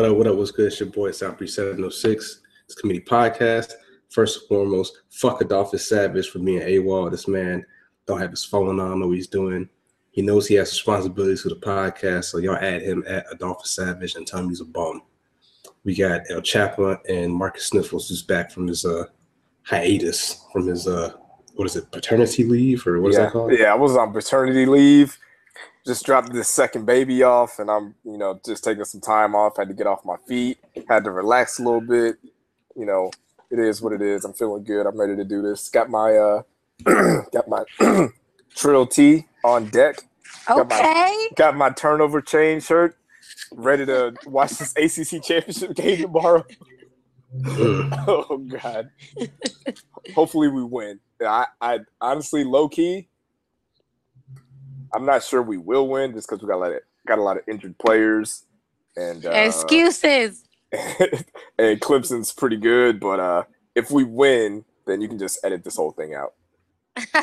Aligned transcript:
What 0.00 0.08
up, 0.08 0.16
what 0.16 0.26
up, 0.28 0.36
what's 0.36 0.50
good? 0.50 0.68
It's 0.68 0.80
your 0.80 0.88
boy, 0.88 1.10
Southbreeze 1.10 1.50
706. 1.50 2.40
It's 2.64 2.74
Committee 2.74 3.02
Podcast. 3.02 3.74
First 4.08 4.38
and 4.38 4.48
foremost, 4.48 5.02
fuck 5.10 5.42
Adolphus 5.42 5.86
Savage 5.86 6.30
for 6.30 6.38
being 6.38 6.62
AWOL. 6.62 7.10
This 7.10 7.28
man 7.28 7.66
don't 8.06 8.18
have 8.18 8.30
his 8.30 8.42
phone 8.42 8.80
on, 8.80 8.98
know 8.98 9.08
what 9.08 9.16
he's 9.16 9.26
doing. 9.26 9.68
He 10.10 10.22
knows 10.22 10.46
he 10.46 10.54
has 10.54 10.70
responsibilities 10.70 11.42
for 11.42 11.50
the 11.50 11.56
podcast, 11.56 12.24
so 12.24 12.38
y'all 12.38 12.56
add 12.56 12.80
him 12.80 13.04
at 13.06 13.26
Adolphus 13.30 13.72
Savage 13.72 14.14
and 14.14 14.26
tell 14.26 14.40
him 14.40 14.48
he's 14.48 14.62
a 14.62 14.64
bum. 14.64 15.02
We 15.84 15.94
got 15.94 16.22
Elle 16.30 16.40
Chappa 16.40 16.98
and 17.06 17.30
Marcus 17.30 17.66
Sniffles 17.66 18.08
who's 18.08 18.22
back 18.22 18.50
from 18.50 18.68
his 18.68 18.86
uh 18.86 19.04
hiatus, 19.64 20.46
from 20.50 20.66
his 20.66 20.88
uh 20.88 21.12
what 21.56 21.66
is 21.66 21.76
it, 21.76 21.92
paternity 21.92 22.44
leave 22.44 22.86
or 22.86 23.02
what 23.02 23.10
is 23.10 23.18
yeah. 23.18 23.24
that 23.24 23.32
called? 23.32 23.52
Yeah, 23.52 23.70
I 23.70 23.76
was 23.76 23.98
on 23.98 24.14
paternity 24.14 24.64
leave. 24.64 25.18
Just 25.86 26.04
dropped 26.04 26.32
this 26.32 26.48
second 26.48 26.84
baby 26.86 27.22
off, 27.22 27.58
and 27.58 27.70
I'm, 27.70 27.94
you 28.04 28.18
know, 28.18 28.40
just 28.44 28.62
taking 28.64 28.84
some 28.84 29.00
time 29.00 29.34
off. 29.34 29.56
Had 29.56 29.68
to 29.68 29.74
get 29.74 29.86
off 29.86 30.04
my 30.04 30.16
feet. 30.28 30.58
Had 30.88 31.04
to 31.04 31.10
relax 31.10 31.58
a 31.58 31.62
little 31.62 31.80
bit. 31.80 32.16
You 32.76 32.86
know, 32.86 33.10
it 33.50 33.58
is 33.58 33.80
what 33.82 33.92
it 33.92 34.02
is. 34.02 34.24
I'm 34.24 34.34
feeling 34.34 34.64
good. 34.64 34.86
I'm 34.86 34.98
ready 35.00 35.16
to 35.16 35.24
do 35.24 35.42
this. 35.42 35.68
Got 35.70 35.90
my 35.90 36.16
uh, 36.16 36.42
got 37.32 37.48
my 37.48 37.64
Trill 38.56 38.86
T 38.86 39.26
on 39.44 39.66
deck. 39.70 39.96
Got 40.48 40.66
Okay. 40.72 40.76
my, 40.82 41.28
got 41.36 41.56
my 41.56 41.70
turnover 41.70 42.20
chain 42.20 42.60
shirt. 42.60 42.96
Ready 43.52 43.86
to 43.86 44.14
watch 44.26 44.52
this 44.52 44.72
ACC 44.76 45.22
championship 45.22 45.74
game 45.76 46.02
tomorrow. 46.02 46.44
Oh 48.08 48.38
God. 48.38 48.90
Hopefully 50.16 50.48
we 50.48 50.64
win. 50.64 51.00
I, 51.24 51.46
I 51.60 51.80
honestly 52.00 52.44
low 52.44 52.68
key. 52.68 53.09
I'm 54.94 55.04
not 55.04 55.22
sure 55.22 55.42
we 55.42 55.58
will 55.58 55.88
win 55.88 56.12
just 56.12 56.28
because 56.28 56.42
we 56.42 56.48
got 56.48 56.56
a 56.56 56.58
lot 56.58 56.72
of 56.72 56.80
got 57.06 57.18
a 57.18 57.22
lot 57.22 57.36
of 57.36 57.42
injured 57.48 57.78
players 57.78 58.44
and 58.96 59.24
uh, 59.24 59.30
Excuses. 59.30 60.44
and 60.72 61.80
Clemson's 61.80 62.32
pretty 62.32 62.56
good, 62.56 63.00
but 63.00 63.18
uh, 63.18 63.42
if 63.74 63.90
we 63.90 64.04
win, 64.04 64.64
then 64.86 65.00
you 65.00 65.08
can 65.08 65.18
just 65.18 65.38
edit 65.44 65.64
this 65.64 65.76
whole 65.76 65.92
thing 65.92 66.14
out. 66.14 66.34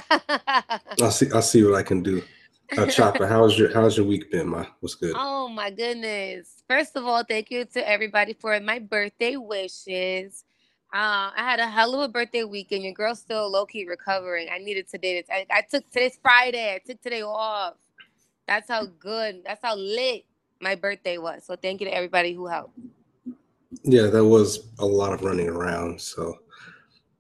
I'll 1.02 1.12
see 1.12 1.28
I'll 1.34 1.42
see 1.42 1.64
what 1.64 1.76
I 1.76 1.84
can 1.84 2.04
do. 2.04 2.24
Uh, 2.78 2.86
Chopper, 2.88 3.26
how's 3.28 3.58
your 3.58 3.74
how's 3.74 3.98
your 3.98 4.06
week 4.06 4.30
been, 4.32 4.48
ma? 4.48 4.66
What's 4.82 4.96
good? 4.96 5.14
oh 5.16 5.48
my 5.48 5.70
goodness. 5.70 6.64
First 6.68 6.96
of 6.96 7.06
all, 7.06 7.24
thank 7.24 7.50
you 7.50 7.64
to 7.66 7.88
everybody 7.88 8.34
for 8.34 8.60
my 8.60 8.80
birthday 8.80 9.38
wishes. 9.38 10.44
Uh, 10.98 11.30
I 11.38 11.44
had 11.44 11.60
a 11.60 11.68
hell 11.68 11.94
of 11.94 12.02
a 12.02 12.08
birthday 12.08 12.44
weekend. 12.44 12.82
Your 12.82 12.92
girl's 12.92 13.20
still 13.20 13.52
low 13.52 13.68
key 13.68 13.88
recovering. 13.88 14.48
I 14.52 14.58
needed 14.58 14.88
today. 14.88 15.22
To, 15.22 15.32
I, 15.32 15.46
I 15.52 15.62
took 15.62 15.88
today's 15.92 16.18
Friday. 16.24 16.74
I 16.74 16.80
took 16.84 17.00
today 17.04 17.22
off. 17.22 17.76
That's 18.48 18.68
how 18.68 18.88
good. 18.98 19.44
That's 19.46 19.62
how 19.62 19.76
lit 19.76 20.26
my 20.60 20.74
birthday 20.74 21.20
was. 21.20 21.44
So 21.46 21.56
thank 21.56 21.82
you 21.82 21.86
to 21.86 21.94
everybody 21.94 22.34
who 22.34 22.48
helped. 22.48 22.80
Yeah, 23.84 24.08
that 24.08 24.26
was 24.26 24.70
a 24.80 24.86
lot 24.88 25.14
of 25.14 25.22
running 25.22 25.48
around. 25.50 26.02
So, 26.02 26.40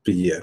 but 0.03 0.16
yeah. 0.16 0.39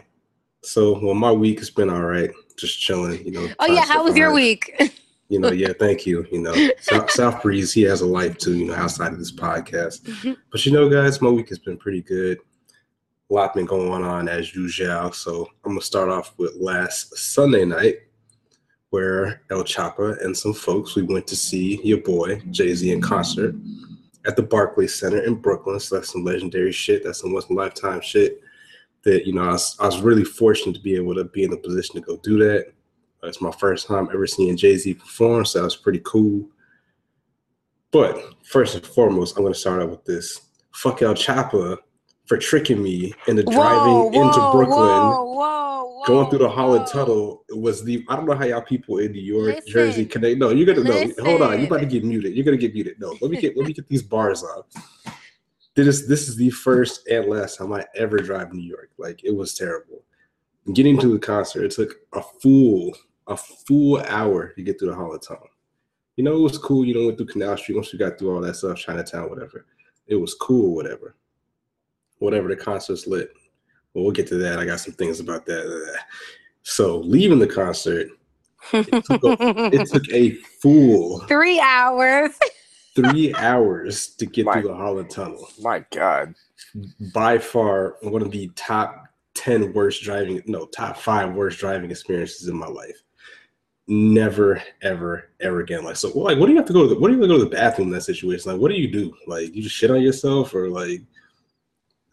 So, 0.62 1.00
well, 1.04 1.14
my 1.14 1.32
week 1.32 1.58
has 1.58 1.70
been 1.70 1.90
all 1.90 2.02
right. 2.02 2.30
Just 2.56 2.80
chilling, 2.80 3.24
you 3.24 3.32
know. 3.32 3.48
Oh 3.58 3.66
yeah, 3.66 3.84
how 3.84 4.04
was 4.04 4.16
your 4.16 4.32
week? 4.32 4.80
You 5.30 5.40
know, 5.40 5.52
yeah, 5.52 5.72
thank 5.80 6.06
you. 6.06 6.26
You 6.30 6.42
know, 6.42 6.54
South, 6.80 7.10
South 7.10 7.42
Breeze, 7.42 7.72
he 7.72 7.80
has 7.82 8.02
a 8.02 8.06
life 8.06 8.36
too, 8.36 8.56
you 8.56 8.66
know, 8.66 8.74
outside 8.74 9.10
of 9.10 9.18
this 9.18 9.32
podcast. 9.32 10.06
But 10.52 10.66
you 10.66 10.70
know, 10.70 10.88
guys, 10.88 11.20
my 11.22 11.30
week 11.30 11.48
has 11.48 11.58
been 11.58 11.78
pretty 11.78 12.02
good. 12.02 12.38
A 13.30 13.34
lot 13.34 13.54
been 13.54 13.66
going 13.66 14.04
on 14.04 14.28
as 14.28 14.54
usual. 14.54 15.12
So 15.12 15.48
I'm 15.64 15.72
gonna 15.72 15.80
start 15.80 16.10
off 16.10 16.34
with 16.36 16.54
last 16.56 17.16
Sunday 17.16 17.64
night, 17.64 17.96
where 18.90 19.42
Elle 19.50 19.64
Chappa 19.64 20.22
and 20.24 20.36
some 20.36 20.52
folks 20.52 20.94
we 20.94 21.02
went 21.02 21.26
to 21.28 21.36
see 21.36 21.80
your 21.82 21.98
boy 21.98 22.40
Jay 22.50 22.74
Z 22.74 22.92
in 22.92 23.00
concert 23.00 23.54
at 24.26 24.36
the 24.36 24.42
Barclays 24.42 24.94
Center 24.94 25.22
in 25.22 25.34
Brooklyn. 25.34 25.80
So 25.80 25.96
that's 25.96 26.12
some 26.12 26.24
legendary 26.24 26.72
shit. 26.72 27.02
That's 27.02 27.20
some 27.20 27.32
once 27.32 27.46
in 27.46 27.56
a 27.56 27.58
lifetime 27.58 28.00
shit. 28.00 28.40
That 29.04 29.26
you 29.26 29.32
know, 29.32 29.42
I 29.42 29.52
was, 29.52 29.76
I 29.80 29.86
was 29.86 30.00
really 30.00 30.24
fortunate 30.24 30.74
to 30.74 30.80
be 30.80 30.96
able 30.96 31.14
to 31.14 31.24
be 31.24 31.44
in 31.44 31.52
a 31.52 31.56
position 31.56 31.96
to 31.96 32.00
go 32.00 32.16
do 32.18 32.38
that. 32.38 32.72
It's 33.22 33.40
my 33.40 33.52
first 33.52 33.86
time 33.86 34.08
ever 34.12 34.26
seeing 34.26 34.56
Jay 34.56 34.76
Z 34.76 34.94
perform, 34.94 35.44
so 35.46 35.58
that 35.58 35.64
was 35.64 35.76
pretty 35.76 36.00
cool. 36.04 36.46
But 37.90 38.18
first 38.44 38.74
and 38.74 38.84
foremost, 38.84 39.36
I'm 39.36 39.44
to 39.46 39.54
start 39.58 39.80
out 39.80 39.90
with 39.90 40.04
this. 40.04 40.40
Fuck 40.72 41.02
Elle 41.02 41.14
Chappa 41.14 41.78
for 42.26 42.38
tricking 42.38 42.82
me 42.82 43.12
into 43.28 43.42
driving 43.42 44.14
into 44.14 44.50
Brooklyn, 44.52 44.68
Whoa, 44.68 45.24
whoa, 45.24 45.84
whoa, 45.84 46.04
going 46.06 46.30
through 46.30 46.38
the 46.38 46.48
Holland 46.48 46.86
whoa. 46.86 46.92
Tunnel. 46.92 47.44
It 47.48 47.58
was 47.58 47.84
the 47.84 48.04
I 48.08 48.16
don't 48.16 48.26
know 48.26 48.34
how 48.34 48.44
y'all 48.44 48.62
people 48.62 48.98
in 48.98 49.12
New 49.12 49.20
York, 49.20 49.56
Listen. 49.56 49.72
Jersey, 49.72 50.06
connect. 50.06 50.38
No, 50.38 50.50
you're 50.50 50.66
gonna 50.72 50.88
know. 50.88 51.12
Hold 51.24 51.42
on, 51.42 51.58
you're 51.58 51.66
about 51.66 51.80
to 51.80 51.86
get 51.86 52.04
muted. 52.04 52.34
You're 52.34 52.44
gonna 52.44 52.56
get 52.56 52.74
muted. 52.74 52.98
No, 52.98 53.16
let 53.20 53.30
me 53.30 53.40
get 53.40 53.56
let 53.56 53.66
me 53.66 53.72
get 53.72 53.88
these 53.88 54.02
bars 54.14 54.42
off. 54.42 54.66
This 55.74 56.06
this 56.06 56.28
is 56.28 56.36
the 56.36 56.50
first 56.50 57.06
and 57.08 57.26
last 57.26 57.58
time 57.58 57.72
I 57.72 57.84
ever 57.96 58.18
drive 58.18 58.52
New 58.52 58.62
York. 58.62 58.90
Like 58.96 59.24
it 59.24 59.34
was 59.34 59.54
terrible. 59.54 60.02
Getting 60.72 60.98
to 61.00 61.12
the 61.12 61.18
concert, 61.18 61.64
it 61.64 61.72
took 61.72 61.96
a 62.14 62.22
full 62.40 62.94
a 63.26 63.36
full 63.36 64.00
hour 64.02 64.48
to 64.48 64.62
get 64.62 64.78
through 64.78 64.90
the 64.90 64.94
Holland 64.94 65.22
Tunnel. 65.22 65.48
You 66.16 66.24
know, 66.24 66.36
it 66.36 66.40
was 66.42 66.58
cool. 66.58 66.84
You 66.84 66.94
know, 66.94 67.06
went 67.06 67.18
through 67.18 67.26
Canal 67.26 67.56
Street 67.56 67.74
once 67.74 67.92
you 67.92 67.98
got 67.98 68.18
through 68.18 68.34
all 68.34 68.40
that 68.40 68.56
stuff, 68.56 68.78
Chinatown, 68.78 69.28
whatever. 69.28 69.66
It 70.06 70.14
was 70.14 70.34
cool, 70.34 70.74
whatever. 70.74 71.16
Whatever 72.18 72.48
the 72.48 72.56
concert's 72.56 73.06
lit. 73.06 73.32
Well, 73.92 74.04
we'll 74.04 74.12
get 74.12 74.26
to 74.28 74.36
that. 74.36 74.58
I 74.58 74.64
got 74.64 74.80
some 74.80 74.94
things 74.94 75.20
about 75.20 75.46
that. 75.46 75.98
So 76.62 76.98
leaving 76.98 77.38
the 77.38 77.46
concert, 77.46 78.08
it 78.72 79.04
took 79.04 79.22
a, 79.24 79.36
it 79.72 79.88
took 79.92 80.08
a 80.10 80.32
full 80.60 81.20
Three 81.26 81.60
hours. 81.60 82.30
three 82.94 83.34
hours 83.34 84.08
to 84.16 84.26
get 84.26 84.46
My- 84.46 84.54
through 84.54 84.68
the 84.68 84.74
Holland 84.74 85.10
Tunnel. 85.10 85.48
My 85.60 85.84
God. 85.92 86.34
By 87.12 87.38
far, 87.38 87.96
one 88.02 88.22
of 88.22 88.30
the 88.30 88.50
top 88.56 89.06
ten 89.34 89.72
worst 89.72 90.02
driving, 90.02 90.42
no, 90.46 90.66
top 90.66 90.96
five 90.96 91.34
worst 91.34 91.58
driving 91.58 91.90
experiences 91.90 92.48
in 92.48 92.56
my 92.56 92.66
life. 92.68 93.02
Never, 93.86 94.62
ever, 94.80 95.30
ever 95.40 95.60
again. 95.60 95.84
Like, 95.84 95.96
so, 95.96 96.08
like, 96.18 96.38
what 96.38 96.46
do 96.46 96.52
you 96.52 96.58
have 96.58 96.66
to 96.68 96.72
go 96.72 96.82
to? 96.88 96.94
The, 96.94 96.98
what 96.98 97.08
do 97.08 97.14
you 97.14 97.20
have 97.20 97.28
to 97.28 97.34
go 97.34 97.38
to 97.38 97.44
the 97.44 97.50
bathroom 97.50 97.88
in 97.88 97.94
that 97.94 98.00
situation? 98.02 98.50
Like, 98.50 98.60
what 98.60 98.70
do 98.70 98.76
you 98.80 98.90
do? 98.90 99.14
Like, 99.26 99.54
you 99.54 99.62
just 99.62 99.74
shit 99.76 99.90
on 99.90 100.00
yourself, 100.00 100.54
or 100.54 100.70
like, 100.70 101.02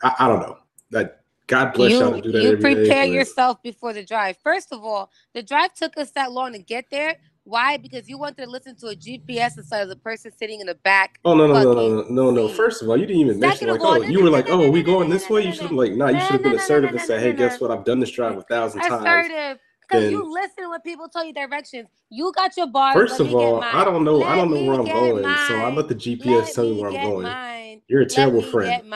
I, 0.04 0.16
I 0.20 0.28
don't 0.28 0.40
know. 0.40 0.58
That 0.92 1.22
God 1.48 1.74
bless 1.74 1.92
y'all 1.92 2.12
to 2.12 2.18
you 2.18 2.22
do 2.22 2.32
that. 2.32 2.44
you 2.44 2.52
every 2.54 2.76
day, 2.76 2.82
prepare 2.86 3.06
yourself 3.06 3.62
before 3.62 3.94
the 3.94 4.06
drive. 4.06 4.38
First 4.44 4.72
of 4.72 4.84
all, 4.84 5.12
the 5.34 5.44
drive 5.44 5.74
took 5.74 5.98
us 5.98 6.12
that 6.12 6.32
long 6.32 6.54
to 6.54 6.60
get 6.60 6.86
there. 6.92 7.18
Why? 7.44 7.78
Because 7.78 8.08
you 8.08 8.18
wanted 8.18 8.44
to 8.44 8.50
listen 8.50 8.76
to 8.78 8.88
a 8.88 8.96
GPS 8.96 9.58
instead 9.58 9.82
of 9.82 9.90
the 9.90 9.96
person 9.96 10.32
sitting 10.38 10.62
in 10.62 10.68
the 10.68 10.76
back. 10.76 11.20
Oh 11.26 11.34
no 11.34 11.48
no 11.48 11.62
no 11.62 11.74
no 11.74 12.06
no 12.10 12.32
no! 12.32 12.48
First 12.48 12.82
of 12.82 12.90
all, 12.90 12.96
you 12.96 13.06
didn't 13.06 13.22
even 13.22 13.40
mention 13.40 13.68
like 13.68 13.82
oh 13.82 14.02
you 14.02 14.24
were 14.24 14.30
like 14.30 14.50
oh 14.50 14.70
we 14.70 14.84
going 14.84 15.10
this 15.10 15.30
way. 15.30 15.46
You 15.46 15.52
should 15.52 15.64
have 15.64 15.72
like 15.72 15.94
nah. 15.94 16.10
You 16.10 16.20
should 16.22 16.32
have 16.32 16.44
been 16.44 16.56
assertive 16.56 16.92
and 16.92 17.02
said 17.02 17.20
hey 17.20 17.34
guess 17.34 17.60
what 17.60 17.72
I've 17.72 17.84
done 17.84 18.00
this 18.00 18.12
drive 18.12 18.38
a 18.38 18.44
thousand 18.44 18.82
times. 18.82 19.04
Assertive. 19.04 19.60
Because 19.82 20.04
Then- 20.04 20.12
you 20.12 20.32
listen 20.32 20.70
when 20.70 20.80
people 20.82 21.10
tell 21.10 21.26
you 21.26 21.34
directions. 21.34 21.90
You 22.10 22.32
got 22.34 22.56
your 22.56 22.68
bars. 22.68 22.94
First 22.94 23.20
of 23.20 23.34
all. 23.34 23.62
I 23.62 23.84
don't 23.84 24.04
know 24.04 24.24
I 24.24 24.36
don't 24.36 24.52
know 24.52 24.64
where 24.64 24.80
I'm 24.80 24.86
going, 24.86 25.24
so 25.48 25.56
I 25.56 25.74
let 25.74 25.88
the 25.88 25.96
GPS 25.96 26.54
tell 26.54 26.66
me 26.66 26.80
where 26.80 26.92
I'm 26.92 27.10
going. 27.10 27.82
You're 27.88 28.02
a 28.02 28.06
terrible 28.08 28.44
friend. 28.44 28.88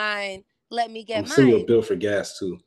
Mine. 0.76 0.84
Let 0.84 0.92
me 0.92 1.04
get 1.04 1.20
I'm 1.20 1.28
sending 1.28 1.58
you 1.58 1.64
a 1.64 1.66
bill 1.66 1.82
for 1.82 1.96
gas 1.96 2.38
too. 2.38 2.60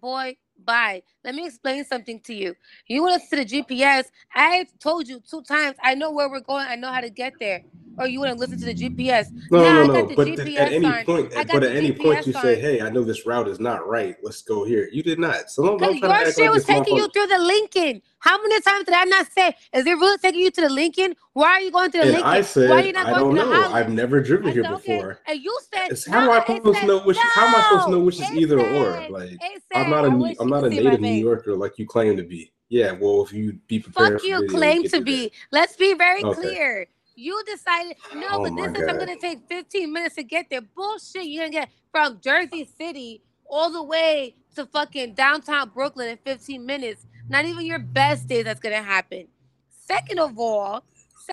Boy, 0.00 0.36
bye. 0.64 1.02
Let 1.24 1.34
me 1.34 1.46
explain 1.46 1.84
something 1.84 2.20
to 2.20 2.34
you. 2.34 2.54
You 2.86 3.02
want 3.02 3.22
to 3.22 3.36
to 3.36 3.44
the 3.44 3.62
GPS. 3.62 4.04
I 4.34 4.66
told 4.80 5.08
you 5.08 5.20
two 5.28 5.42
times. 5.42 5.76
I 5.82 5.94
know 5.94 6.10
where 6.12 6.28
we're 6.30 6.40
going. 6.40 6.66
I 6.68 6.76
know 6.76 6.92
how 6.92 7.00
to 7.00 7.10
get 7.10 7.34
there. 7.40 7.62
Or 7.98 8.06
you 8.06 8.20
want 8.20 8.32
to 8.32 8.38
listen 8.38 8.58
to 8.58 8.64
the 8.66 8.74
GPS. 8.74 9.30
No 9.50 9.62
Yeah, 9.62 9.72
no 9.72 9.82
I 9.82 9.86
no. 9.86 9.92
got 9.92 10.08
the 10.08 10.14
But 10.16 10.24
th- 10.24 10.38
at 10.40 10.46
GPS 10.46 10.72
any 10.72 10.86
on. 10.86 11.04
point, 11.04 11.32
but 11.34 11.62
at 11.62 11.76
any 11.76 11.92
point 11.92 12.18
GPS 12.20 12.26
you 12.26 12.32
say 12.34 12.60
hey 12.60 12.80
I 12.80 12.90
know 12.90 13.04
this 13.04 13.24
route 13.26 13.48
is 13.48 13.60
not 13.60 13.86
right. 13.86 14.16
Let's 14.22 14.42
go 14.42 14.64
here. 14.64 14.88
You 14.92 15.02
did 15.02 15.18
not. 15.18 15.50
So 15.50 15.62
don't, 15.62 15.78
don't 15.78 15.96
your 15.98 16.26
shit 16.26 16.38
like 16.38 16.50
was 16.50 16.64
taking 16.64 16.96
you 16.96 17.08
through 17.08 17.26
the 17.28 17.38
Lincoln. 17.38 18.02
How 18.18 18.40
many 18.40 18.58
times 18.62 18.86
did 18.86 18.94
I 18.94 19.04
not 19.04 19.30
say, 19.32 19.54
is 19.74 19.86
it 19.86 19.90
really 19.92 20.16
taking 20.18 20.40
you 20.40 20.50
to 20.50 20.60
the 20.62 20.70
Lincoln? 20.70 21.14
Why 21.34 21.48
are 21.50 21.60
you 21.60 21.70
going 21.70 21.90
to 21.90 21.98
the 21.98 22.04
And 22.04 22.12
Lincoln? 22.12 22.30
I 22.30 22.40
said 22.40 22.70
Why 22.70 22.76
are 22.80 22.84
you 22.86 22.92
not 22.92 23.06
I 23.06 23.10
going 23.18 23.34
don't 23.36 23.46
to 23.46 23.52
the 23.52 23.60
know. 23.68 23.74
I've 23.74 23.92
never 23.92 24.20
driven 24.20 24.48
I 24.48 24.52
here 24.52 24.62
said, 24.64 24.72
okay. 24.72 24.96
before. 24.96 25.20
And 25.26 25.40
you 25.40 25.58
said, 25.72 25.90
It's, 25.92 26.06
how 26.06 26.24
do 26.24 26.30
I 26.30 26.56
supposed 26.56 26.80
to 26.80 26.86
know 26.86 27.00
which? 27.00 27.18
How 27.18 27.46
am 27.46 27.54
I 27.54 27.62
supposed 27.62 27.84
to 27.86 27.90
know 27.92 28.00
which 28.00 28.14
is 28.20 28.30
it 28.30 28.34
either 28.36 28.60
or? 28.60 29.06
Like 29.10 29.38
I'm 29.74 29.90
not 29.90 30.04
a 30.04 30.08
I 30.08 30.10
New- 30.10 30.22
wish 30.22 30.36
I'm 30.40 30.48
not 30.48 30.64
a 30.64 30.70
native 30.70 31.00
New. 31.00 31.12
Yorker 31.12 31.54
like 31.54 31.78
you 31.78 31.86
claim 31.86 32.16
to 32.16 32.22
be. 32.24 32.50
Yeah, 32.70 32.92
well, 32.92 33.22
if 33.22 33.32
you 33.32 33.58
be 33.68 33.78
prepared, 33.78 34.14
Fuck 34.20 34.24
you, 34.26 34.46
claim 34.48 34.84
to 34.84 35.00
be. 35.02 35.30
Let's 35.52 35.76
be 35.76 35.94
very 35.94 36.22
clear. 36.22 36.86
You 37.16 37.42
decided, 37.46 37.96
no, 38.14 38.26
Oh 38.32 38.42
but 38.42 38.52
my 38.52 38.66
this 38.68 38.82
is, 38.82 38.88
I'm 38.88 38.96
going 38.96 39.08
to 39.14 39.20
take 39.20 39.40
15 39.48 39.92
minutes 39.92 40.16
to 40.16 40.24
get 40.24 40.46
there. 40.50 40.60
Bullshit. 40.62 41.24
You're 41.26 41.42
going 41.44 41.52
to 41.52 41.58
get 41.58 41.70
from 41.92 42.20
Jersey 42.22 42.68
City 42.78 43.22
all 43.46 43.70
the 43.70 43.82
way 43.82 44.34
to 44.56 44.66
fucking 44.66 45.14
downtown 45.14 45.70
Brooklyn 45.70 46.08
in 46.08 46.18
15 46.18 46.64
minutes. 46.64 47.06
Not 47.28 47.44
even 47.44 47.64
your 47.66 47.78
best 47.78 48.26
day 48.26 48.42
that's 48.42 48.60
going 48.60 48.74
to 48.74 48.82
happen. 48.82 49.28
Second 49.70 50.18
of 50.18 50.38
all, 50.38 50.84
se- 51.16 51.32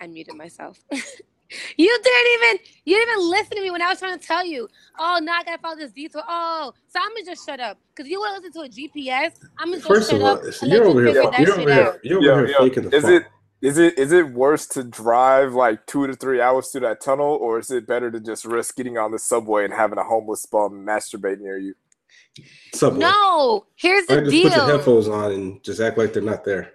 I 0.00 0.06
muted 0.06 0.34
myself. 0.36 0.78
you 0.90 2.00
didn't 2.04 2.32
even 2.34 2.58
you 2.84 2.96
didn't 2.96 3.14
even 3.14 3.30
listen 3.30 3.56
to 3.56 3.62
me 3.62 3.70
when 3.70 3.80
I 3.82 3.88
was 3.88 3.98
trying 3.98 4.18
to 4.18 4.24
tell 4.26 4.44
you. 4.44 4.68
Oh, 4.98 5.18
now 5.22 5.32
I 5.38 5.44
gotta 5.44 5.58
follow 5.60 5.76
this 5.76 5.92
detour. 5.92 6.22
Oh, 6.28 6.72
so 6.88 7.00
I'm 7.02 7.08
gonna 7.14 7.24
just 7.24 7.46
shut 7.46 7.60
up 7.60 7.78
because 7.94 8.10
you 8.10 8.20
want 8.20 8.36
to 8.36 8.42
listen 8.46 8.62
to 8.62 8.68
a 8.68 8.88
GPS. 8.88 9.32
I'm 9.58 9.68
gonna 9.68 9.76
just 9.78 9.88
First 9.88 10.10
shut 10.10 10.20
of 10.20 10.26
all, 10.26 10.32
up 10.36 10.42
you're 10.62 10.84
let 10.84 10.86
over 10.86 11.02
you 11.02 11.12
here. 11.12 11.14
figure 11.14 11.30
that 11.30 11.40
You're 11.40 11.46
shit 11.48 11.58
over 11.58 11.72
here. 11.72 11.82
out. 11.84 11.98
You're 12.04 12.18
over 12.32 12.46
here 12.46 12.56
faking 12.58 12.90
the 12.90 12.96
is 12.96 13.02
funk. 13.02 13.24
it 13.24 13.28
Is 13.60 13.78
it 13.78 13.98
is 13.98 14.12
it 14.12 14.30
worse 14.32 14.66
to 14.68 14.84
drive 14.84 15.54
like 15.54 15.86
two 15.86 16.06
to 16.06 16.14
three 16.14 16.40
hours 16.40 16.68
through 16.70 16.82
that 16.82 17.00
tunnel, 17.00 17.26
or 17.40 17.58
is 17.58 17.70
it 17.70 17.86
better 17.88 18.10
to 18.10 18.20
just 18.20 18.44
risk 18.44 18.76
getting 18.76 18.98
on 18.98 19.10
the 19.10 19.18
subway 19.18 19.64
and 19.64 19.74
having 19.74 19.98
a 19.98 20.04
homeless 20.04 20.46
bum 20.46 20.84
masturbate 20.86 21.40
near 21.40 21.58
you? 21.58 21.74
Subway. 22.74 23.00
No, 23.00 23.66
here's 23.76 24.08
Or 24.08 24.16
the 24.16 24.22
just 24.22 24.30
deal. 24.30 24.50
put 24.50 24.54
your 24.56 24.66
headphones 24.66 25.08
on 25.08 25.32
and 25.32 25.64
just 25.64 25.80
act 25.80 25.98
like 25.98 26.12
they're 26.12 26.22
not 26.22 26.44
there. 26.44 26.72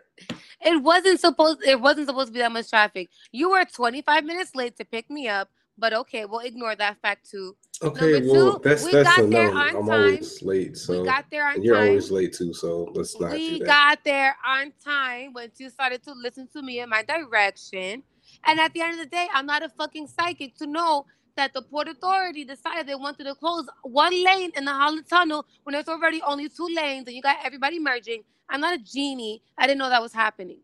It 0.65 0.81
wasn't 0.81 1.19
supposed. 1.19 1.63
It 1.63 1.79
wasn't 1.79 2.07
supposed 2.07 2.27
to 2.27 2.33
be 2.33 2.39
that 2.39 2.51
much 2.51 2.69
traffic. 2.69 3.09
You 3.31 3.51
were 3.51 3.65
25 3.65 4.25
minutes 4.25 4.55
late 4.55 4.77
to 4.77 4.85
pick 4.85 5.09
me 5.09 5.27
up, 5.29 5.49
but 5.77 5.93
okay, 5.93 6.25
we'll 6.25 6.39
ignore 6.41 6.75
that 6.75 7.01
fact 7.01 7.29
too. 7.29 7.55
Okay, 7.81 8.13
Number 8.13 8.31
well, 8.31 8.53
two, 8.53 8.61
that's 8.63 8.85
we 8.85 8.91
that's 8.91 9.17
got 9.17 9.29
there 9.29 9.51
on 9.51 9.57
I'm 9.57 9.73
time. 9.73 9.89
always 9.89 10.41
late, 10.41 10.77
so 10.77 11.01
we 11.01 11.05
got 11.07 11.25
there 11.31 11.47
on 11.47 11.61
you're 11.61 11.75
time. 11.75 11.87
always 11.89 12.11
late 12.11 12.33
too. 12.33 12.53
So 12.53 12.91
let's 12.93 13.19
not 13.19 13.31
we 13.31 13.57
do 13.57 13.59
that. 13.59 13.67
got 13.67 14.03
there 14.03 14.37
on 14.45 14.71
time 14.83 15.33
once 15.33 15.59
you 15.59 15.69
started 15.69 16.03
to 16.03 16.13
listen 16.13 16.47
to 16.53 16.61
me 16.61 16.79
in 16.79 16.89
my 16.89 17.03
direction. 17.03 18.03
And 18.45 18.59
at 18.59 18.73
the 18.73 18.81
end 18.81 18.93
of 18.93 18.99
the 18.99 19.05
day, 19.05 19.27
I'm 19.33 19.45
not 19.45 19.63
a 19.63 19.69
fucking 19.69 20.07
psychic 20.07 20.55
to 20.57 20.67
know 20.67 21.05
that 21.35 21.53
the 21.53 21.61
Port 21.61 21.87
Authority 21.87 22.45
decided 22.45 22.87
they 22.87 22.95
wanted 22.95 23.23
to 23.25 23.35
close 23.35 23.65
one 23.81 24.13
lane 24.23 24.51
in 24.55 24.65
the 24.65 24.71
Holland 24.71 25.05
Tunnel 25.09 25.45
when 25.63 25.73
there's 25.73 25.87
already 25.87 26.21
only 26.21 26.47
two 26.49 26.67
lanes 26.75 27.07
and 27.07 27.15
you 27.15 27.21
got 27.21 27.37
everybody 27.43 27.79
merging. 27.79 28.23
I'm 28.49 28.61
not 28.61 28.75
a 28.75 28.77
genie. 28.77 29.41
I 29.57 29.65
didn't 29.65 29.79
know 29.79 29.89
that 29.89 30.01
was 30.01 30.13
happening. 30.13 30.59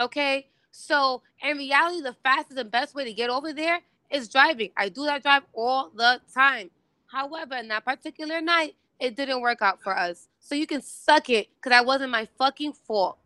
Okay? 0.00 0.48
So, 0.70 1.22
in 1.42 1.56
reality, 1.58 2.00
the 2.00 2.16
fastest 2.22 2.58
and 2.58 2.70
best 2.70 2.94
way 2.94 3.04
to 3.04 3.12
get 3.12 3.30
over 3.30 3.52
there 3.52 3.80
is 4.10 4.28
driving. 4.28 4.70
I 4.76 4.88
do 4.88 5.04
that 5.06 5.22
drive 5.22 5.42
all 5.52 5.90
the 5.94 6.20
time. 6.32 6.70
However, 7.06 7.54
in 7.56 7.68
that 7.68 7.84
particular 7.84 8.40
night, 8.40 8.74
it 9.00 9.16
didn't 9.16 9.40
work 9.40 9.62
out 9.62 9.82
for 9.82 9.96
us. 9.96 10.28
So 10.40 10.54
you 10.54 10.66
can 10.66 10.82
suck 10.82 11.28
it 11.30 11.48
because 11.56 11.70
that 11.70 11.86
wasn't 11.86 12.10
my 12.10 12.28
fucking 12.38 12.72
fault. 12.72 13.18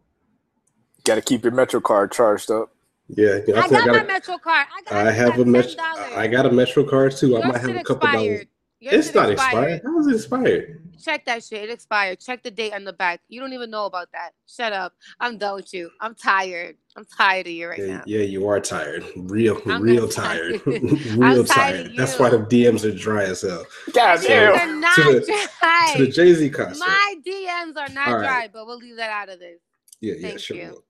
Got 1.04 1.16
to 1.16 1.22
keep 1.22 1.44
your 1.44 1.52
Metro 1.52 1.80
card 1.80 2.12
charged 2.12 2.50
up. 2.50 2.72
Yeah, 3.08 3.38
yeah, 3.46 3.58
I 3.58 3.62
think 3.62 3.72
got 3.72 3.86
my 3.88 3.92
gotta- 3.94 4.04
Metro 4.06 4.38
card. 4.38 4.66
I 4.76 4.82
got. 4.82 5.06
I 5.06 5.10
have 5.10 5.38
a 5.38 5.44
metro. 5.44 5.70
$10. 5.72 6.16
I 6.16 6.26
got 6.28 6.46
a 6.46 6.50
Metro 6.52 6.84
card 6.84 7.16
too. 7.16 7.36
I 7.42 7.46
might 7.46 7.60
have 7.60 7.76
a 7.76 7.82
couple 7.82 8.08
dollars. 8.08 8.44
Expired. 8.80 8.92
Your 8.92 8.94
It's 9.00 9.14
not 9.14 9.30
expired. 9.30 9.82
How 9.84 9.98
is 10.00 10.06
it 10.06 10.14
expired? 10.16 10.76
Check 11.02 11.24
that 11.26 11.42
shit. 11.44 11.64
It 11.64 11.70
expired. 11.70 12.20
Check 12.20 12.42
the 12.42 12.50
date 12.50 12.74
on 12.74 12.84
the 12.84 12.92
back. 12.92 13.20
You 13.28 13.40
don't 13.40 13.52
even 13.54 13.70
know 13.70 13.86
about 13.86 14.08
that. 14.12 14.32
Shut 14.46 14.72
up. 14.72 14.92
I'm 15.18 15.38
done 15.38 15.56
with 15.56 15.72
you. 15.72 15.90
I'm 16.00 16.14
tired. 16.14 16.76
I'm 16.96 17.04
tired 17.06 17.46
of 17.46 17.52
you 17.52 17.68
right 17.68 17.78
Yeah, 17.78 17.86
now. 17.86 18.02
yeah, 18.06 18.20
you 18.22 18.46
are 18.48 18.60
tired. 18.60 19.04
Real, 19.16 19.60
I'm 19.66 19.82
real 19.82 20.08
tired. 20.08 20.62
tired. 20.64 20.82
real 20.82 21.24
I'm 21.24 21.44
tired 21.44 21.46
tired. 21.46 21.92
That's 21.96 22.18
why 22.18 22.30
the 22.30 22.38
DMs 22.38 22.84
are 22.84 22.94
dry 22.96 23.24
as 23.24 23.42
hell. 23.42 23.64
God 23.94 24.16
These 24.18 24.28
damn. 24.28 24.54
are 24.54 24.80
not 24.80 24.94
To 24.96 25.02
the- 25.04 25.48
dry. 25.60 25.92
To 25.96 26.04
the 26.06 26.10
Jay 26.12 26.34
Z 26.34 26.50
concert. 26.50 26.80
My 26.86 27.14
DMs 27.26 27.76
are 27.78 27.92
not 27.94 28.08
All 28.08 28.14
right. 28.16 28.22
dry, 28.26 28.50
but 28.52 28.66
we'll 28.66 28.78
leave 28.78 28.96
that 28.96 29.10
out 29.10 29.28
of 29.30 29.38
this. 29.38 29.58
Yeah, 30.00 30.14
yeah, 30.18 30.28
Thank 30.28 30.40
sure. 30.40 30.56
you. 30.56 30.82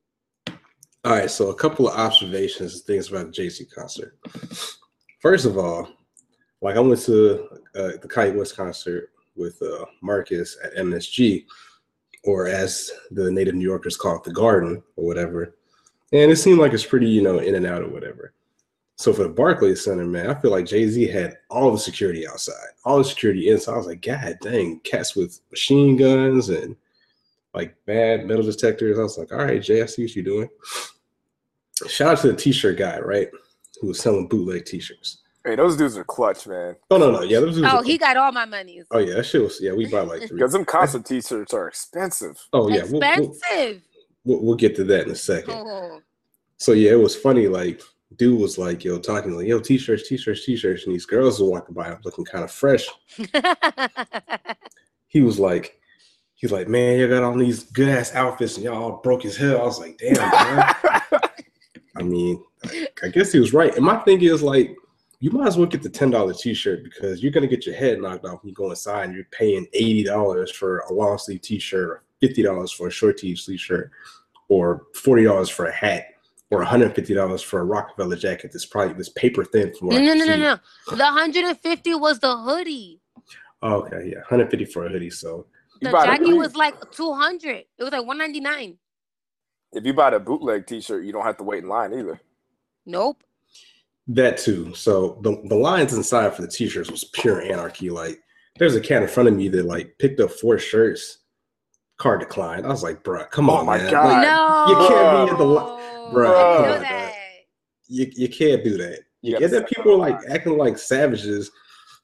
All 1.04 1.12
right, 1.12 1.31
so 1.31 1.48
a 1.50 1.54
couple 1.54 1.88
of 1.88 1.94
observations 1.96 2.75
and 2.75 2.82
things 2.82 3.08
about 3.10 3.26
the 3.26 3.32
Jay 3.32 3.48
Z 3.48 3.64
concert. 3.66 4.19
First 5.20 5.44
of 5.46 5.56
all, 5.58 5.88
like 6.60 6.76
I 6.76 6.80
went 6.80 7.00
to 7.02 7.48
uh, 7.74 7.92
the 8.00 8.08
Kanye 8.08 8.36
West 8.36 8.56
concert 8.56 9.10
with 9.36 9.60
uh, 9.62 9.84
Marcus 10.02 10.58
at 10.62 10.74
MSG, 10.74 11.46
or 12.24 12.46
as 12.46 12.90
the 13.10 13.30
native 13.30 13.54
New 13.54 13.64
Yorkers 13.64 13.96
call 13.96 14.16
it, 14.16 14.24
the 14.24 14.32
Garden 14.32 14.82
or 14.96 15.06
whatever. 15.06 15.56
And 16.12 16.30
it 16.30 16.36
seemed 16.36 16.58
like 16.58 16.72
it's 16.72 16.84
pretty, 16.84 17.08
you 17.08 17.22
know, 17.22 17.38
in 17.38 17.54
and 17.54 17.66
out 17.66 17.82
or 17.82 17.88
whatever. 17.88 18.34
So 18.96 19.14
for 19.14 19.22
the 19.22 19.30
Barclays 19.30 19.82
Center, 19.82 20.04
man, 20.04 20.28
I 20.28 20.34
feel 20.34 20.50
like 20.50 20.66
Jay 20.66 20.86
Z 20.86 21.06
had 21.08 21.38
all 21.48 21.72
the 21.72 21.78
security 21.78 22.28
outside, 22.28 22.68
all 22.84 22.98
the 22.98 23.04
security 23.04 23.48
inside. 23.48 23.72
I 23.72 23.76
was 23.78 23.86
like, 23.86 24.02
God 24.02 24.36
dang, 24.42 24.80
cats 24.80 25.16
with 25.16 25.40
machine 25.50 25.96
guns 25.96 26.50
and 26.50 26.76
like 27.54 27.74
bad 27.86 28.26
metal 28.26 28.44
detectors. 28.44 28.98
I 28.98 29.02
was 29.02 29.16
like, 29.16 29.32
all 29.32 29.38
right, 29.38 29.62
Jay, 29.62 29.82
I 29.82 29.86
see 29.86 30.02
what 30.02 30.14
you're 30.14 30.24
doing. 30.24 30.50
Shout 31.88 32.12
out 32.12 32.18
to 32.20 32.32
the 32.32 32.36
t-shirt 32.36 32.76
guy, 32.76 32.98
right? 32.98 33.30
Who 33.80 33.86
was 33.86 34.00
selling 34.00 34.28
bootleg 34.28 34.66
t-shirts. 34.66 35.22
Hey, 35.44 35.56
those 35.56 35.76
dudes 35.76 35.96
are 35.96 36.04
clutch, 36.04 36.46
man. 36.46 36.76
Oh 36.90 36.98
no, 36.98 37.10
no, 37.10 37.22
yeah, 37.22 37.40
those 37.40 37.60
was 37.60 37.72
Oh, 37.72 37.82
he 37.82 37.96
got 37.96 38.16
all 38.16 38.32
my 38.32 38.44
monies. 38.44 38.87
Oh 38.90 38.98
yeah, 38.98 39.14
that 39.14 39.25
shit 39.25 39.42
was 39.42 39.58
yeah, 39.60 39.72
we 39.72 39.87
bought 39.87 40.08
like 40.08 40.28
three. 40.28 40.37
Because 40.37 40.52
them 40.52 40.64
concert 40.64 41.04
t-shirts 41.06 41.54
are 41.54 41.69
expensive. 41.69 42.37
Oh 42.52 42.69
yeah, 42.69 42.82
we'll, 42.90 43.00
we'll, 43.00 43.31
Expensive. 43.31 43.82
we'll, 44.25 44.42
we'll 44.42 44.56
get 44.56 44.76
to 44.76 44.84
that 44.84 45.06
in 45.06 45.12
a 45.12 45.16
second. 45.16 45.54
Oh. 45.54 46.00
So 46.58 46.72
yeah, 46.72 46.92
it 46.92 47.00
was 47.00 47.16
funny. 47.16 47.48
Like, 47.48 47.81
dude 48.16 48.38
was 48.38 48.58
like, 48.58 48.84
yo, 48.84 48.98
talking 48.98 49.34
like, 49.34 49.46
yo, 49.46 49.60
t-shirts, 49.60 50.08
t-shirts, 50.08 50.44
t-shirts, 50.44 50.84
and 50.84 50.94
these 50.94 51.06
girls 51.06 51.40
were 51.40 51.48
walking 51.48 51.75
by, 51.75 51.96
looking 52.04 52.25
kind 52.25 52.44
of 52.44 52.50
fresh. 52.50 52.87
He 55.10 55.22
was 55.22 55.40
like, 55.40 55.76
he's 56.37 56.52
like, 56.52 56.69
man, 56.69 56.98
you 56.98 57.08
got 57.08 57.25
all 57.25 57.37
these 57.37 57.64
good 57.64 57.88
ass 57.88 58.14
outfits, 58.14 58.54
and 58.54 58.64
y'all 58.64 59.00
broke 59.02 59.25
his 59.25 59.37
hell. 59.37 59.60
I 59.60 59.64
was 59.64 59.81
like, 59.81 59.98
damn, 59.98 60.19
man. 60.19 60.75
I 61.96 62.02
mean, 62.04 62.40
I 63.02 63.08
guess 63.08 63.32
he 63.32 63.40
was 63.40 63.52
right. 63.52 63.75
And 63.75 63.84
my 63.84 63.96
thing 63.96 64.22
is 64.22 64.40
like, 64.40 64.76
you 65.20 65.31
might 65.31 65.46
as 65.46 65.56
well 65.58 65.67
get 65.67 65.82
the 65.82 65.90
ten 65.90 66.11
dollar 66.11 66.32
t-shirt 66.32 66.82
because 66.82 67.22
you're 67.22 67.31
gonna 67.32 67.46
get 67.46 67.67
your 67.67 67.75
head 67.75 68.00
knocked 68.00 68.25
off 68.25 68.43
when 68.43 68.49
you 68.49 68.55
go 68.55 68.70
inside 68.70 69.05
and 69.05 69.14
you're 69.14 69.25
paying 69.31 69.67
eighty 69.75 70.02
dollars 70.02 70.50
for 70.50 70.78
a 70.88 70.93
long 70.93 71.19
sleeve 71.19 71.43
t-shirt, 71.43 72.02
fifty 72.20 72.43
dollars 72.43 72.72
for 72.72 72.88
a 72.88 72.90
short 72.90 73.20
sleeve 73.20 73.40
t-shirt, 73.44 73.90
or 74.49 74.87
forty 74.94 75.25
dollars 75.25 75.50
for 75.50 75.67
a 75.67 75.72
hat, 75.72 76.06
or 76.50 76.62
hundred 76.62 76.94
fifty 76.94 77.12
dollars 77.14 77.43
for 77.43 77.61
a 77.61 77.64
Rockefeller 77.64 78.17
jacket. 78.17 78.50
That's 78.52 78.64
probably 78.64 78.94
this 78.94 79.11
paper 79.11 79.44
thin 79.44 79.75
from 79.75 79.88
no, 79.88 79.96
what 79.96 80.02
I 80.02 80.06
no, 80.06 80.14
no, 80.14 80.25
no, 80.25 80.37
no. 80.37 80.96
The 80.96 81.05
150 81.05 81.94
was 81.96 82.19
the 82.19 82.37
hoodie. 82.37 83.00
Oh, 83.62 83.82
okay, 83.82 84.11
yeah, 84.12 84.23
hundred 84.26 84.50
fifty 84.50 84.64
for 84.64 84.87
a 84.87 84.88
hoodie. 84.88 85.11
So 85.11 85.46
The 85.82 85.90
jacket 85.90 86.34
was 86.34 86.56
like 86.56 86.90
200. 86.93 87.56
It 87.56 87.66
was 87.78 87.93
like 87.93 88.06
199. 88.06 88.78
if 89.75 89.84
you 89.84 89.93
buy 89.93 90.11
the 90.11 90.19
bootleg 90.19 90.66
t-shirt, 90.66 91.05
you 91.05 91.12
don't 91.12 91.25
have 91.25 91.37
to 91.37 91.44
wait 91.44 91.62
in 91.62 91.69
line 91.69 91.93
either. 91.93 92.19
Nope. 92.87 93.23
That 94.14 94.38
too. 94.38 94.74
So 94.74 95.18
the, 95.22 95.40
the 95.44 95.54
lines 95.54 95.92
inside 95.92 96.34
for 96.34 96.42
the 96.42 96.48
t-shirts 96.48 96.90
was 96.90 97.04
pure 97.04 97.40
anarchy. 97.42 97.90
Like 97.90 98.18
there's 98.58 98.74
a 98.74 98.80
cat 98.80 99.02
in 99.02 99.08
front 99.08 99.28
of 99.28 99.34
me 99.36 99.48
that 99.48 99.66
like 99.66 99.94
picked 99.98 100.18
up 100.20 100.30
four 100.32 100.58
shirts, 100.58 101.18
card 101.96 102.20
declined. 102.20 102.66
I 102.66 102.70
was 102.70 102.82
like, 102.82 103.04
bruh, 103.04 103.30
come 103.30 103.48
Oh 103.48 103.58
on, 103.58 103.66
my 103.66 103.78
man. 103.78 103.90
God. 103.92 104.06
Like, 104.06 104.22
no. 104.26 104.66
you 104.68 104.88
can't 104.88 105.26
be 105.28 105.32
at 105.32 105.38
the 105.38 105.44
li- 105.44 105.80
Bruh, 106.12 106.26
I 106.26 106.66
know 106.66 106.74
on, 106.74 106.80
that. 106.82 107.14
you, 107.86 108.10
you 108.16 108.28
can't 108.28 108.64
do 108.64 108.76
that. 108.78 109.00
You 109.22 109.34
You 109.34 109.38
get 109.38 109.50
that 109.52 109.68
people 109.68 109.92
are 109.92 109.96
like 109.96 110.18
acting 110.28 110.56
like 110.58 110.76
savages 110.76 111.50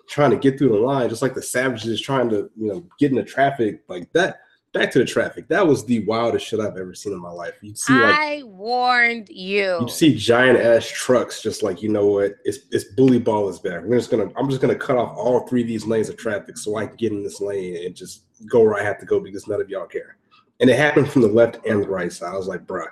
trying 0.09 0.31
to 0.31 0.37
get 0.37 0.59
through 0.59 0.69
the 0.69 0.77
line, 0.77 1.09
just 1.09 1.23
like 1.23 1.35
the 1.35 1.43
savages 1.43 2.01
trying 2.01 2.29
to, 2.31 2.49
you 2.57 2.69
know, 2.69 2.87
get 3.01 3.11
in 3.11 3.17
the 3.17 3.25
traffic. 3.25 3.83
Like 3.89 4.13
that, 4.13 4.43
back 4.77 4.91
to 4.93 4.99
the 4.99 5.05
traffic. 5.05 5.49
That 5.49 5.67
was 5.67 5.85
the 5.85 6.05
wildest 6.07 6.47
shit 6.47 6.61
I've 6.61 6.77
ever 6.77 6.95
seen 6.95 7.13
in 7.13 7.21
my 7.21 7.31
life. 7.31 7.55
You'd 7.63 7.79
see 7.79 7.93
like 7.93 8.15
I 8.19 8.43
warned 8.45 9.29
you. 9.29 9.79
You 9.81 9.89
see 9.89 10.15
giant 10.15 10.59
ass 10.59 10.87
trucks, 10.87 11.43
just 11.43 11.63
like 11.63 11.83
you 11.83 11.89
know 11.89 12.07
what? 12.07 12.35
It's 12.45 12.59
it's 12.71 12.85
bully 12.95 13.19
ball 13.19 13.49
is 13.49 13.59
back. 13.59 13.83
We're 13.85 13.97
just 13.99 14.11
gonna 14.11 14.31
I'm 14.37 14.49
just 14.49 14.61
gonna 14.61 14.75
cut 14.75 14.97
off 14.97 15.17
all 15.17 15.47
three 15.47 15.63
of 15.63 15.69
these 15.69 15.87
lanes 15.87 16.09
of 16.09 16.17
traffic 16.17 16.57
so 16.59 16.77
I 16.77 16.87
can 16.87 16.97
get 16.97 17.13
in 17.13 17.23
this 17.23 17.41
lane 17.41 17.85
and 17.85 17.95
just 17.95 18.23
go 18.51 18.61
where 18.63 18.75
I 18.81 18.83
have 18.85 18.99
to 19.01 19.07
go 19.07 19.21
because 19.21 19.47
none 19.49 19.61
of 19.61 19.69
y'all 19.71 19.87
care. 19.87 20.17
And 20.61 20.71
it 20.71 20.77
happened 20.79 21.11
from 21.11 21.23
the 21.23 21.29
left 21.29 21.59
and 21.67 21.83
the 21.83 21.89
right 21.89 22.13
side. 22.13 22.33
I 22.33 22.37
was 22.37 22.47
like, 22.49 22.67
bruh. 22.67 22.87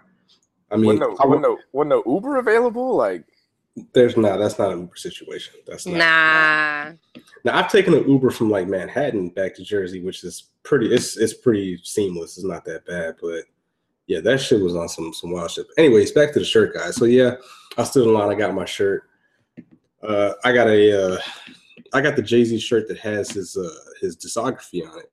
I 0.70 0.76
mean, 0.76 0.98
Wasn't 0.98 1.00
no, 1.00 1.16
I- 1.20 1.26
wasn't 1.26 1.42
no, 1.42 1.58
wasn't 1.72 1.90
no 2.06 2.14
Uber 2.14 2.36
available? 2.38 2.96
Like, 2.96 3.24
there's 3.92 4.16
not 4.16 4.38
that's 4.38 4.58
not 4.58 4.72
an 4.72 4.80
Uber 4.80 4.96
situation. 4.96 5.54
That's 5.66 5.86
not, 5.86 5.96
Nah. 5.96 6.92
Now 7.44 7.58
I've 7.58 7.70
taken 7.70 7.94
an 7.94 8.08
Uber 8.08 8.30
from 8.30 8.50
like 8.50 8.68
Manhattan 8.68 9.30
back 9.30 9.54
to 9.56 9.64
Jersey, 9.64 10.00
which 10.00 10.22
is 10.24 10.50
pretty. 10.62 10.92
It's 10.94 11.16
it's 11.16 11.34
pretty 11.34 11.80
seamless. 11.82 12.36
It's 12.36 12.46
not 12.46 12.64
that 12.66 12.86
bad, 12.86 13.16
but 13.20 13.44
yeah, 14.06 14.20
that 14.20 14.40
shit 14.40 14.60
was 14.60 14.76
on 14.76 14.88
some 14.88 15.12
some 15.12 15.32
wild 15.32 15.50
shit. 15.50 15.66
Anyways, 15.76 16.12
back 16.12 16.32
to 16.32 16.38
the 16.38 16.44
shirt, 16.44 16.74
guys. 16.74 16.96
So 16.96 17.04
yeah, 17.04 17.34
I 17.76 17.84
stood 17.84 18.06
in 18.06 18.14
line. 18.14 18.30
I 18.30 18.34
got 18.34 18.54
my 18.54 18.64
shirt. 18.64 19.04
Uh, 20.02 20.34
I 20.44 20.52
got 20.52 20.68
a 20.68 21.14
uh, 21.14 21.18
I 21.92 22.00
got 22.00 22.14
the 22.14 22.22
Jay 22.22 22.44
Z 22.44 22.58
shirt 22.58 22.86
that 22.88 22.98
has 22.98 23.30
his 23.30 23.56
uh, 23.56 23.74
his 24.00 24.16
discography 24.16 24.88
on 24.88 25.00
it, 25.00 25.10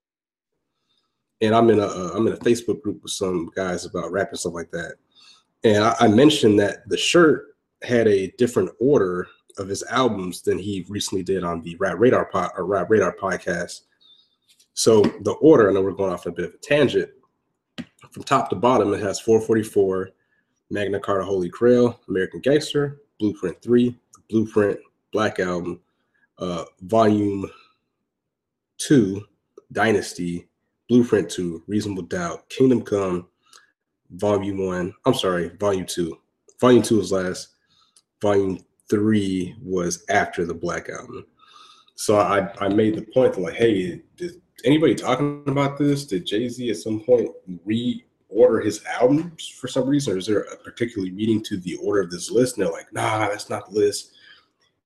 and 1.41 1.55
I'm 1.55 1.69
in 1.69 1.79
a 1.79 1.87
uh, 1.87 2.11
I'm 2.15 2.27
in 2.27 2.33
a 2.33 2.37
Facebook 2.37 2.81
group 2.81 3.01
with 3.01 3.11
some 3.11 3.49
guys 3.55 3.85
about 3.85 4.11
rap 4.11 4.29
and 4.29 4.39
stuff 4.39 4.53
like 4.53 4.71
that. 4.71 4.95
And 5.63 5.83
I, 5.83 5.95
I 6.01 6.07
mentioned 6.07 6.59
that 6.59 6.87
the 6.89 6.97
shirt 6.97 7.50
had 7.83 8.07
a 8.07 8.31
different 8.38 8.69
order 8.79 9.27
of 9.57 9.67
his 9.67 9.83
albums 9.83 10.41
than 10.41 10.57
he 10.57 10.85
recently 10.88 11.23
did 11.23 11.43
on 11.43 11.61
the 11.61 11.75
Rap 11.77 11.95
Radar 11.97 12.25
pod, 12.25 12.51
or 12.57 12.65
Rap 12.65 12.89
Radar 12.89 13.15
podcast. 13.15 13.81
So 14.73 15.01
the 15.21 15.33
order, 15.41 15.69
I 15.69 15.73
know 15.73 15.81
we're 15.81 15.91
going 15.91 16.13
off 16.13 16.25
a 16.25 16.31
bit 16.31 16.45
of 16.45 16.53
a 16.53 16.57
tangent. 16.57 17.09
From 18.11 18.23
top 18.23 18.50
to 18.50 18.55
bottom, 18.55 18.93
it 18.93 19.01
has 19.01 19.19
444, 19.19 20.09
Magna 20.69 21.00
Carta 21.00 21.23
Holy 21.23 21.50
Grail, 21.50 22.00
American 22.07 22.39
Gangster, 22.39 23.01
Blueprint 23.19 23.61
3, 23.61 23.97
Blueprint, 24.29 24.79
Black 25.11 25.39
Album, 25.39 25.79
uh, 26.39 26.65
Volume 26.81 27.50
2, 28.77 29.23
Dynasty, 29.71 30.47
Blueprint 30.89 31.29
2, 31.29 31.63
Reasonable 31.67 32.03
Doubt, 32.03 32.50
Kingdom 32.50 32.81
Come, 32.81 33.27
Volume 34.11 34.65
1. 34.65 34.93
I'm 35.05 35.13
sorry, 35.13 35.50
Volume 35.59 35.85
2. 35.85 36.17
Volume 36.59 36.83
2 36.83 37.00
is 37.00 37.11
last. 37.11 37.50
Volume 38.21 38.63
3 38.89 39.55
was 39.61 40.05
after 40.09 40.45
the 40.45 40.53
Black 40.53 40.89
Album. 40.89 41.25
So 41.95 42.17
I, 42.17 42.51
I 42.59 42.69
made 42.69 42.95
the 42.95 43.01
point 43.01 43.39
like, 43.39 43.55
hey, 43.55 44.01
did 44.17 44.41
anybody 44.63 44.95
talking 44.95 45.43
about 45.47 45.77
this? 45.77 46.05
Did 46.05 46.25
Jay 46.25 46.47
Z 46.49 46.69
at 46.69 46.77
some 46.77 47.01
point 47.01 47.29
re 47.65 48.03
order 48.29 48.61
his 48.61 48.83
albums 48.85 49.47
for 49.47 49.67
some 49.67 49.87
reason, 49.87 50.13
or 50.13 50.17
is 50.17 50.25
there 50.25 50.41
a 50.41 50.57
particular 50.57 51.09
meaning 51.11 51.43
to 51.43 51.57
the 51.57 51.75
order 51.75 52.01
of 52.01 52.09
this 52.09 52.31
list? 52.31 52.57
And 52.57 52.65
they're 52.65 52.73
like, 52.73 52.91
nah, 52.93 53.27
that's 53.27 53.49
not 53.49 53.69
the 53.69 53.77
list. 53.77 54.13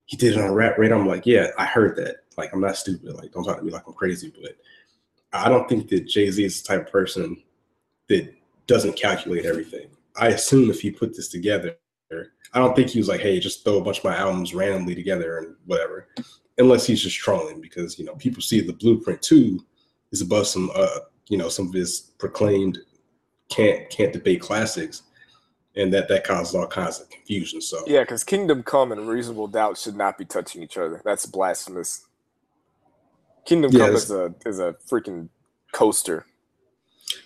He 0.05 0.17
did 0.17 0.33
it 0.33 0.41
on 0.41 0.53
rap 0.53 0.77
radar. 0.77 0.99
I'm 0.99 1.07
like, 1.07 1.25
yeah, 1.25 1.47
I 1.57 1.65
heard 1.65 1.95
that. 1.97 2.17
Like, 2.37 2.53
I'm 2.53 2.61
not 2.61 2.75
stupid. 2.75 3.15
Like, 3.15 3.31
don't 3.31 3.43
talk 3.43 3.57
to 3.57 3.63
me 3.63 3.71
like 3.71 3.87
I'm 3.87 3.93
crazy, 3.93 4.33
but 4.41 4.57
I 5.31 5.49
don't 5.49 5.69
think 5.69 5.89
that 5.89 6.07
Jay 6.07 6.29
Z 6.29 6.43
is 6.43 6.61
the 6.61 6.67
type 6.67 6.87
of 6.87 6.91
person 6.91 7.41
that 8.09 8.33
doesn't 8.67 8.97
calculate 8.97 9.45
everything. 9.45 9.87
I 10.15 10.29
assume 10.29 10.69
if 10.69 10.81
he 10.81 10.91
put 10.91 11.15
this 11.15 11.27
together, 11.27 11.75
I 12.11 12.59
don't 12.59 12.75
think 12.75 12.89
he 12.89 12.99
was 12.99 13.07
like, 13.07 13.21
hey, 13.21 13.39
just 13.39 13.63
throw 13.63 13.77
a 13.77 13.83
bunch 13.83 13.99
of 13.99 14.03
my 14.03 14.15
albums 14.15 14.53
randomly 14.53 14.95
together 14.95 15.39
and 15.39 15.55
whatever. 15.65 16.07
Unless 16.57 16.85
he's 16.85 17.01
just 17.01 17.17
trolling 17.17 17.59
because 17.59 17.99
you 17.99 18.05
know 18.05 18.15
people 18.15 18.41
see 18.41 18.61
the 18.61 18.73
Blueprint 18.73 19.21
2 19.21 19.59
is 20.11 20.21
above 20.21 20.47
some 20.47 20.71
uh 20.73 20.99
you 21.27 21.37
know 21.37 21.49
some 21.49 21.67
of 21.67 21.73
his 21.73 22.11
proclaimed 22.17 22.79
can't 23.49 23.89
can't 23.89 24.13
debate 24.13 24.39
classics 24.39 25.03
and 25.75 25.93
that 25.93 26.07
that 26.07 26.23
causes 26.23 26.55
all 26.55 26.67
kinds 26.67 27.01
of 27.01 27.09
confusion 27.09 27.59
so. 27.59 27.83
Yeah 27.85 28.03
because 28.03 28.23
kingdom 28.23 28.63
come 28.63 28.93
and 28.93 29.07
reasonable 29.09 29.47
doubt 29.47 29.77
should 29.77 29.97
not 29.97 30.17
be 30.17 30.23
touching 30.23 30.63
each 30.63 30.77
other. 30.77 31.01
That's 31.03 31.25
blasphemous. 31.25 32.07
Kingdom 33.45 33.71
yeah, 33.73 33.87
come 33.87 33.95
is 33.95 34.11
a 34.11 34.33
is 34.45 34.59
a 34.59 34.75
freaking 34.89 35.27
coaster 35.73 36.25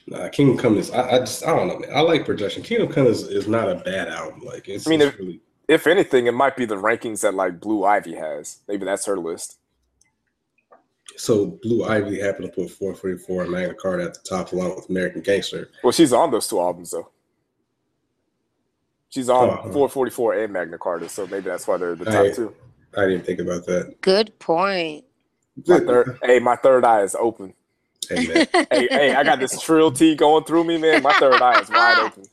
Nah, 0.07 0.27
Kingdom 0.29 0.57
Come 0.57 0.77
is 0.77 0.91
I, 0.91 1.09
I, 1.09 1.19
just 1.19 1.45
I 1.45 1.55
don't 1.55 1.67
know, 1.67 1.79
man. 1.79 1.89
I 1.93 2.01
like 2.01 2.25
Projection. 2.25 2.63
Kingdom 2.63 2.91
Come 2.91 3.07
is, 3.07 3.23
is 3.23 3.47
not 3.47 3.69
a 3.69 3.75
bad 3.75 4.07
album. 4.07 4.41
Like 4.41 4.67
it's 4.67 4.87
I 4.87 4.89
mean 4.89 5.01
if, 5.01 5.17
really... 5.17 5.41
if 5.67 5.87
anything, 5.87 6.27
it 6.27 6.33
might 6.33 6.57
be 6.57 6.65
the 6.65 6.75
rankings 6.75 7.21
that 7.21 7.33
like 7.33 7.59
Blue 7.59 7.85
Ivy 7.85 8.15
has. 8.15 8.59
Maybe 8.67 8.85
that's 8.85 9.05
her 9.05 9.17
list. 9.17 9.57
So 11.15 11.59
Blue 11.63 11.85
Ivy 11.85 12.19
happened 12.19 12.45
to 12.45 12.51
put 12.51 12.71
444 12.71 13.43
and 13.43 13.51
Magna 13.51 13.73
Carta 13.73 14.03
at 14.05 14.13
the 14.13 14.21
top 14.21 14.51
along 14.51 14.75
with 14.75 14.89
American 14.89 15.21
Gangster. 15.21 15.69
Well, 15.83 15.91
she's 15.91 16.13
on 16.13 16.31
those 16.31 16.47
two 16.47 16.59
albums 16.59 16.91
though. 16.91 17.09
She's 19.09 19.29
on 19.29 19.49
uh-huh. 19.49 19.73
444 19.73 20.33
and 20.35 20.53
Magna 20.53 20.77
Carta, 20.77 21.09
so 21.09 21.25
maybe 21.27 21.49
that's 21.49 21.67
why 21.67 21.77
they're 21.77 21.95
the 21.95 22.05
top 22.05 22.25
I, 22.25 22.31
two. 22.31 22.55
I 22.95 23.05
didn't 23.05 23.25
think 23.25 23.39
about 23.39 23.65
that. 23.65 23.99
Good 24.01 24.37
point. 24.39 25.05
My 25.67 25.79
third, 25.79 26.19
hey, 26.23 26.39
my 26.39 26.55
third 26.55 26.85
eye 26.85 27.01
is 27.01 27.15
open. 27.15 27.53
Hey, 28.09 28.25
hey, 28.71 28.87
hey, 28.89 29.15
I 29.15 29.23
got 29.23 29.39
this 29.39 29.61
Trill 29.61 29.91
T 29.91 30.15
going 30.15 30.43
through 30.43 30.63
me, 30.63 30.77
man. 30.77 31.03
My 31.03 31.13
third 31.13 31.41
eye 31.41 31.61
is 31.61 31.69
wide 31.69 31.99
open. 31.99 32.23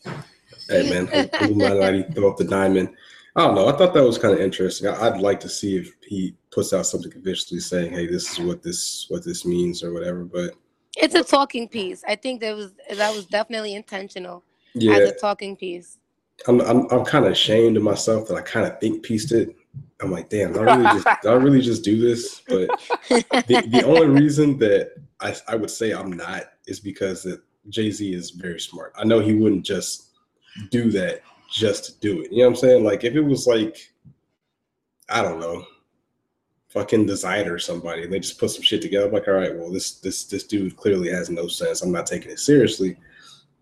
Hey, 0.68 0.90
man, 0.90 1.08
oh, 1.12 1.28
oh 1.40 1.44
Illuminati 1.44 2.02
throw 2.14 2.30
up 2.30 2.38
the 2.38 2.44
diamond. 2.44 2.94
I 3.36 3.42
don't 3.42 3.54
know. 3.54 3.68
I 3.68 3.76
thought 3.76 3.92
that 3.92 4.02
was 4.02 4.16
kind 4.16 4.32
of 4.32 4.40
interesting. 4.40 4.88
I'd 4.88 5.20
like 5.20 5.38
to 5.40 5.48
see 5.48 5.76
if 5.76 5.94
he 6.02 6.34
puts 6.50 6.72
out 6.72 6.86
something 6.86 7.12
officially 7.14 7.60
saying, 7.60 7.92
"Hey, 7.92 8.06
this 8.06 8.32
is 8.32 8.38
what 8.40 8.62
this 8.62 9.06
what 9.10 9.24
this 9.24 9.44
means" 9.44 9.82
or 9.82 9.92
whatever. 9.92 10.24
But 10.24 10.54
it's 10.96 11.14
a 11.14 11.22
talking 11.22 11.68
piece. 11.68 12.02
I 12.08 12.16
think 12.16 12.40
that 12.40 12.56
was 12.56 12.72
that 12.94 13.14
was 13.14 13.26
definitely 13.26 13.74
intentional 13.74 14.42
yeah. 14.74 14.94
as 14.94 15.10
a 15.10 15.14
talking 15.14 15.54
piece. 15.54 15.98
I'm 16.48 16.62
I'm, 16.62 16.90
I'm 16.90 17.04
kind 17.04 17.26
of 17.26 17.32
ashamed 17.32 17.76
of 17.76 17.82
myself 17.82 18.28
that 18.28 18.36
I 18.36 18.40
kind 18.40 18.66
of 18.66 18.80
think 18.80 19.02
pieced 19.02 19.32
it 19.32 19.54
I'm 20.00 20.10
like, 20.10 20.28
damn, 20.28 20.56
I 20.58 20.62
really 20.62 20.84
just 20.84 21.06
I 21.26 21.32
really 21.32 21.60
just 21.60 21.84
do 21.84 21.98
this. 21.98 22.42
But 22.46 22.68
the, 23.08 23.64
the 23.68 23.82
only 23.84 24.08
reason 24.08 24.58
that 24.58 24.92
I, 25.20 25.34
I 25.48 25.56
would 25.56 25.70
say 25.70 25.92
I'm 25.92 26.12
not 26.12 26.44
is 26.66 26.80
because 26.80 27.22
that 27.22 27.40
Jay 27.68 27.90
Z 27.90 28.12
is 28.12 28.30
very 28.30 28.60
smart. 28.60 28.92
I 28.96 29.04
know 29.04 29.20
he 29.20 29.34
wouldn't 29.34 29.64
just 29.64 30.10
do 30.70 30.90
that 30.92 31.22
just 31.50 31.84
to 31.84 32.00
do 32.00 32.20
it. 32.22 32.32
You 32.32 32.38
know 32.38 32.44
what 32.44 32.50
I'm 32.50 32.56
saying? 32.56 32.84
Like 32.84 33.04
if 33.04 33.14
it 33.14 33.20
was 33.20 33.46
like, 33.46 33.92
I 35.08 35.22
don't 35.22 35.40
know, 35.40 35.64
fucking 36.68 37.06
designer 37.06 37.54
or 37.54 37.58
somebody, 37.58 38.02
and 38.02 38.12
they 38.12 38.20
just 38.20 38.38
put 38.38 38.50
some 38.50 38.62
shit 38.62 38.82
together. 38.82 39.06
I'm 39.06 39.12
like, 39.12 39.28
all 39.28 39.34
right, 39.34 39.56
well, 39.56 39.70
this 39.70 39.92
this 40.00 40.24
this 40.24 40.44
dude 40.44 40.76
clearly 40.76 41.10
has 41.10 41.30
no 41.30 41.48
sense. 41.48 41.82
I'm 41.82 41.92
not 41.92 42.06
taking 42.06 42.30
it 42.30 42.40
seriously. 42.40 42.96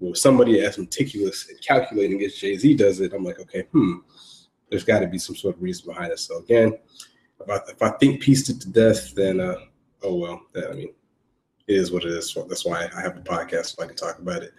Well, 0.00 0.14
somebody 0.14 0.60
as 0.60 0.76
meticulous 0.76 1.48
and 1.48 1.60
calculating 1.60 2.22
as 2.22 2.34
Jay 2.34 2.56
Z 2.56 2.74
does 2.74 3.00
it, 3.00 3.12
I'm 3.12 3.24
like, 3.24 3.38
okay, 3.40 3.62
hmm 3.72 3.98
there's 4.70 4.84
got 4.84 5.00
to 5.00 5.06
be 5.06 5.18
some 5.18 5.36
sort 5.36 5.54
of 5.54 5.62
reason 5.62 5.86
behind 5.86 6.10
it. 6.10 6.18
So 6.18 6.38
again, 6.38 6.72
if 7.40 7.48
I, 7.48 7.56
if 7.70 7.82
I 7.82 7.90
think 7.90 8.20
pieced 8.20 8.50
it 8.50 8.60
to 8.62 8.68
death, 8.70 9.14
then 9.14 9.38
uh, 9.38 9.56
oh 10.02 10.16
well. 10.16 10.42
I 10.56 10.72
mean, 10.72 10.92
it 11.66 11.76
is 11.76 11.92
what 11.92 12.04
it 12.04 12.12
is. 12.12 12.30
So 12.30 12.44
that's 12.44 12.64
why 12.64 12.88
I 12.96 13.00
have 13.00 13.16
a 13.16 13.20
podcast 13.20 13.76
so 13.76 13.82
I 13.82 13.86
can 13.86 13.96
talk 13.96 14.18
about 14.18 14.42
it. 14.42 14.52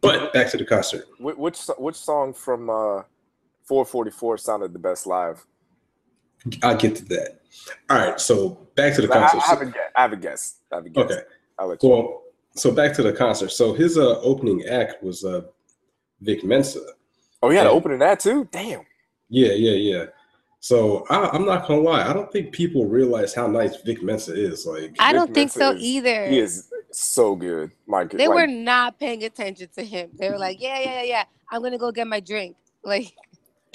But 0.00 0.32
back 0.32 0.50
to 0.50 0.56
the 0.56 0.64
concert. 0.64 1.06
Which 1.18 1.58
which 1.78 1.96
song 1.96 2.32
from 2.32 2.70
uh, 2.70 3.02
444 3.64 4.38
sounded 4.38 4.72
the 4.72 4.78
best 4.78 5.06
live? 5.06 5.44
I'll 6.62 6.76
get 6.76 6.96
to 6.96 7.04
that. 7.06 7.40
All 7.88 7.98
right, 7.98 8.20
so 8.20 8.66
back 8.74 8.94
to 8.94 9.02
the 9.02 9.08
concert. 9.08 9.38
I, 9.38 9.46
I, 9.46 9.48
have, 9.50 9.62
a 9.62 9.66
guess. 9.66 9.84
I 9.94 10.02
have 10.02 10.12
a 10.12 10.16
guess. 10.16 10.54
I 10.72 10.74
have 10.76 10.86
a 10.86 10.88
guess. 10.88 11.04
Okay. 11.04 11.20
I'll 11.58 11.68
let 11.68 11.82
you 11.82 11.88
well, 11.88 12.02
know. 12.02 12.22
so 12.54 12.72
back 12.72 12.92
to 12.94 13.02
the 13.02 13.12
concert. 13.12 13.52
So 13.52 13.72
his 13.72 13.96
uh, 13.96 14.20
opening 14.20 14.64
act 14.66 15.02
was 15.02 15.24
uh, 15.24 15.42
Vic 16.20 16.42
Mensa. 16.42 16.80
Oh, 17.42 17.50
he 17.50 17.56
had 17.56 17.66
an 17.66 17.72
opening 17.72 18.02
act 18.02 18.22
too? 18.22 18.48
Damn. 18.50 18.82
Yeah, 19.28 19.52
yeah, 19.52 19.72
yeah. 19.72 20.04
So 20.62 21.04
I, 21.10 21.34
am 21.34 21.44
not 21.44 21.66
gonna 21.66 21.80
lie. 21.80 22.08
I 22.08 22.12
don't 22.12 22.30
think 22.30 22.52
people 22.52 22.86
realize 22.86 23.34
how 23.34 23.48
nice 23.48 23.82
Vic 23.82 24.00
Mensa 24.00 24.32
is. 24.32 24.64
Like 24.64 24.94
I 25.00 25.12
don't 25.12 25.34
think 25.34 25.48
Mensa 25.48 25.58
so 25.58 25.70
is, 25.72 25.82
either. 25.82 26.28
He 26.28 26.38
is 26.38 26.72
so 26.92 27.34
good. 27.34 27.72
My 27.88 28.04
they 28.04 28.28
like, 28.28 28.36
were 28.36 28.46
not 28.46 28.96
paying 29.00 29.24
attention 29.24 29.68
to 29.74 29.82
him. 29.82 30.10
They 30.14 30.30
were 30.30 30.38
like, 30.38 30.62
yeah, 30.62 30.78
yeah, 30.78 31.02
yeah. 31.02 31.24
I'm 31.50 31.62
gonna 31.62 31.78
go 31.78 31.90
get 31.90 32.06
my 32.06 32.20
drink. 32.20 32.54
Like 32.84 33.12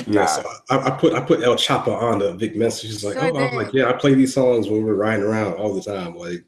yeah, 0.05 0.27
so 0.27 0.49
I, 0.69 0.77
I, 0.77 0.91
put 0.91 1.13
I 1.13 1.19
put 1.19 1.43
Elle 1.43 1.57
Chappa 1.57 1.89
on 1.89 2.19
the 2.19 2.35
Vic 2.35 2.55
Mensa. 2.55 2.87
She's 2.87 3.03
like, 3.03 3.15
sure 3.15 3.35
oh, 3.35 3.37
I'm 3.37 3.55
like, 3.57 3.73
yeah, 3.73 3.89
I 3.89 3.91
play 3.91 4.13
these 4.13 4.33
songs 4.33 4.69
when 4.69 4.85
we're 4.85 4.93
riding 4.93 5.25
around 5.25 5.55
all 5.55 5.73
the 5.73 5.81
time. 5.81 6.15
Like, 6.15 6.45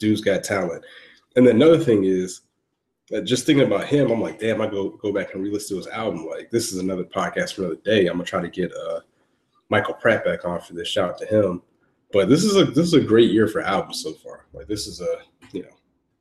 dude's 0.00 0.20
got 0.20 0.42
talent. 0.42 0.84
And 1.36 1.46
then 1.46 1.54
another 1.54 1.78
thing 1.78 2.02
is, 2.02 2.40
just 3.24 3.44
thinking 3.44 3.66
about 3.66 3.86
him, 3.86 4.10
I'm 4.10 4.20
like, 4.20 4.38
damn, 4.38 4.60
I 4.60 4.66
go 4.66 4.90
go 4.90 5.12
back 5.12 5.34
and 5.34 5.42
re-listen 5.42 5.76
to 5.76 5.84
his 5.84 5.88
album. 5.88 6.26
Like, 6.26 6.50
this 6.50 6.72
is 6.72 6.78
another 6.78 7.04
podcast 7.04 7.54
for 7.54 7.62
another 7.62 7.80
day. 7.84 8.06
I'm 8.06 8.14
gonna 8.14 8.24
try 8.24 8.40
to 8.40 8.48
get 8.48 8.72
uh 8.72 9.00
Michael 9.68 9.94
Pratt 9.94 10.24
back 10.24 10.44
on 10.44 10.60
for 10.60 10.74
this. 10.74 10.88
Shout 10.88 11.10
out 11.10 11.18
to 11.18 11.26
him. 11.26 11.62
But 12.12 12.28
this 12.28 12.44
is 12.44 12.56
a 12.56 12.64
this 12.64 12.86
is 12.86 12.94
a 12.94 13.00
great 13.00 13.30
year 13.30 13.48
for 13.48 13.62
albums 13.62 14.02
so 14.02 14.12
far. 14.12 14.46
Like, 14.52 14.68
this 14.68 14.86
is 14.86 15.00
a 15.00 15.18
you 15.52 15.62
know, 15.62 15.74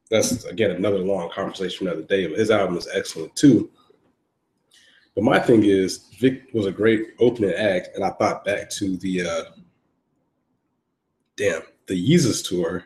that's 0.09 0.45
again 0.45 0.71
another 0.71 0.99
long 0.99 1.29
conversation 1.29 1.85
for 1.85 1.91
another 1.91 2.07
day. 2.07 2.25
But 2.25 2.39
his 2.39 2.49
album 2.49 2.77
is 2.77 2.87
excellent 2.91 3.35
too. 3.35 3.69
But 5.13 5.23
my 5.23 5.39
thing 5.39 5.65
is, 5.65 6.07
Vic 6.19 6.49
was 6.53 6.65
a 6.65 6.71
great 6.71 7.09
opening 7.19 7.53
act, 7.53 7.89
and 7.93 8.03
I 8.03 8.11
thought 8.11 8.45
back 8.45 8.69
to 8.71 8.97
the 8.97 9.27
uh 9.27 9.43
damn 11.35 11.61
the 11.85 11.93
Yeezus 11.93 12.47
tour 12.47 12.85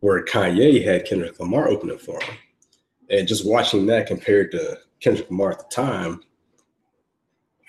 where 0.00 0.24
Kanye 0.24 0.84
had 0.84 1.06
Kendrick 1.06 1.40
Lamar 1.40 1.68
opening 1.68 1.98
for 1.98 2.20
him 2.22 2.36
and 3.10 3.28
just 3.28 3.46
watching 3.46 3.86
that 3.86 4.06
compared 4.06 4.50
to 4.52 4.78
Kendrick 5.00 5.30
Lamar 5.30 5.52
at 5.52 5.58
the 5.58 5.74
time, 5.74 6.20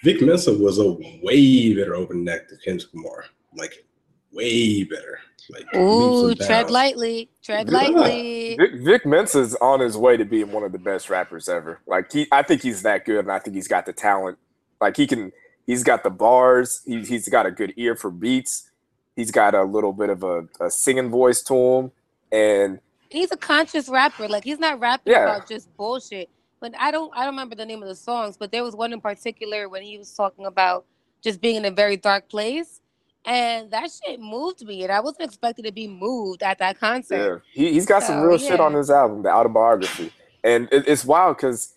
Vic 0.03 0.21
Mensa 0.21 0.53
was 0.53 0.79
a 0.79 0.91
way 1.23 1.73
better 1.73 1.95
opening 1.95 2.27
act 2.29 2.49
than 2.49 2.59
Kendrick 2.63 2.93
Lamar. 2.93 3.25
Like 3.55 3.85
way 4.31 4.83
better. 4.83 5.19
Like 5.49 5.73
Ooh, 5.75 6.35
tread 6.35 6.69
lightly. 6.69 7.29
Tread 7.41 7.69
lightly. 7.69 8.57
Vic, 8.57 8.71
Vic 8.81 9.05
Mensa's 9.05 9.55
on 9.55 9.79
his 9.79 9.95
way 9.95 10.17
to 10.17 10.25
being 10.25 10.51
one 10.51 10.63
of 10.63 10.71
the 10.71 10.77
best 10.77 11.09
rappers 11.09 11.47
ever. 11.47 11.79
Like 11.87 12.11
he 12.11 12.27
I 12.31 12.43
think 12.43 12.61
he's 12.61 12.81
that 12.83 13.05
good 13.05 13.19
and 13.19 13.31
I 13.31 13.39
think 13.39 13.55
he's 13.55 13.67
got 13.67 13.85
the 13.85 13.93
talent. 13.93 14.37
Like 14.81 14.97
he 14.97 15.07
can 15.07 15.31
he's 15.65 15.83
got 15.83 16.03
the 16.03 16.09
bars, 16.09 16.81
he, 16.85 17.03
he's 17.03 17.29
got 17.29 17.45
a 17.45 17.51
good 17.51 17.73
ear 17.77 17.95
for 17.95 18.11
beats. 18.11 18.69
He's 19.15 19.31
got 19.31 19.55
a 19.55 19.63
little 19.63 19.93
bit 19.93 20.09
of 20.09 20.23
a, 20.23 20.47
a 20.59 20.69
singing 20.69 21.09
voice 21.09 21.41
to 21.43 21.55
him. 21.55 21.91
And 22.31 22.79
he's 23.09 23.31
a 23.31 23.37
conscious 23.37 23.89
rapper. 23.89 24.27
Like 24.27 24.43
he's 24.43 24.59
not 24.59 24.79
rapping 24.79 25.13
yeah. 25.13 25.35
about 25.35 25.47
just 25.47 25.75
bullshit. 25.77 26.29
But 26.59 26.73
I 26.79 26.91
don't 26.91 27.11
I 27.15 27.19
don't 27.19 27.33
remember 27.33 27.55
the 27.55 27.65
name 27.65 27.81
of 27.83 27.89
the 27.89 27.95
songs, 27.95 28.37
but 28.37 28.51
there 28.51 28.63
was 28.63 28.75
one 28.75 28.93
in 28.93 29.01
particular 29.01 29.69
when 29.69 29.83
he 29.83 29.97
was 29.97 30.11
talking 30.13 30.45
about 30.45 30.85
just 31.23 31.41
being 31.41 31.55
in 31.55 31.65
a 31.65 31.71
very 31.71 31.97
dark 31.97 32.29
place. 32.29 32.81
And 33.25 33.69
that 33.71 33.89
shit 33.91 34.21
moved 34.21 34.65
me, 34.65 34.83
and 34.83 34.91
I 34.91 35.01
wasn't 35.01 35.25
expected 35.25 35.65
to 35.65 35.71
be 35.71 35.87
moved 35.87 36.43
at 36.43 36.59
that 36.59 36.79
concert. 36.79 37.43
Yeah, 37.53 37.63
he, 37.65 37.73
he's 37.73 37.85
got 37.85 38.03
so, 38.03 38.07
some 38.07 38.21
real 38.21 38.39
yeah. 38.39 38.47
shit 38.47 38.59
on 38.61 38.73
his 38.73 38.89
album, 38.89 39.21
the 39.21 39.29
autobiography, 39.29 40.13
and 40.45 40.69
it, 40.71 40.87
it's 40.87 41.03
wild 41.03 41.35
because 41.35 41.75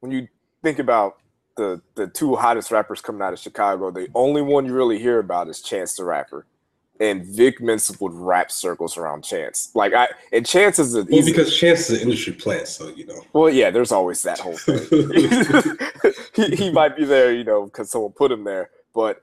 when 0.00 0.10
you 0.10 0.26
think 0.62 0.78
about 0.78 1.18
the 1.56 1.82
the 1.96 2.06
two 2.06 2.34
hottest 2.34 2.70
rappers 2.70 3.02
coming 3.02 3.20
out 3.20 3.34
of 3.34 3.38
Chicago, 3.38 3.90
the 3.90 4.08
only 4.14 4.40
one 4.40 4.64
you 4.64 4.72
really 4.72 4.98
hear 4.98 5.18
about 5.18 5.48
is 5.48 5.60
Chance 5.60 5.96
the 5.96 6.04
Rapper 6.04 6.46
and 7.00 7.24
Vic 7.24 7.60
Mensa 7.60 7.94
would 8.00 8.12
rap 8.14 8.50
circles 8.50 8.96
around 8.96 9.22
Chance. 9.22 9.70
Like 9.74 9.94
I 9.94 10.08
and 10.32 10.46
Chance 10.46 10.78
is 10.78 10.94
a 10.94 11.04
well, 11.04 11.24
because 11.24 11.56
Chance 11.56 11.90
is 11.90 12.00
an 12.00 12.08
industry 12.08 12.32
plant, 12.32 12.68
so 12.68 12.88
you 12.88 13.06
know. 13.06 13.20
Well, 13.32 13.50
yeah, 13.50 13.70
there's 13.70 13.92
always 13.92 14.22
that 14.22 14.38
whole 14.38 14.56
thing. 14.56 14.86
he, 16.34 16.56
he 16.56 16.70
might 16.70 16.96
be 16.96 17.04
there, 17.04 17.32
you 17.32 17.44
know, 17.44 17.64
because 17.64 17.90
someone 17.90 18.12
put 18.12 18.32
him 18.32 18.44
there. 18.44 18.70
But 18.94 19.22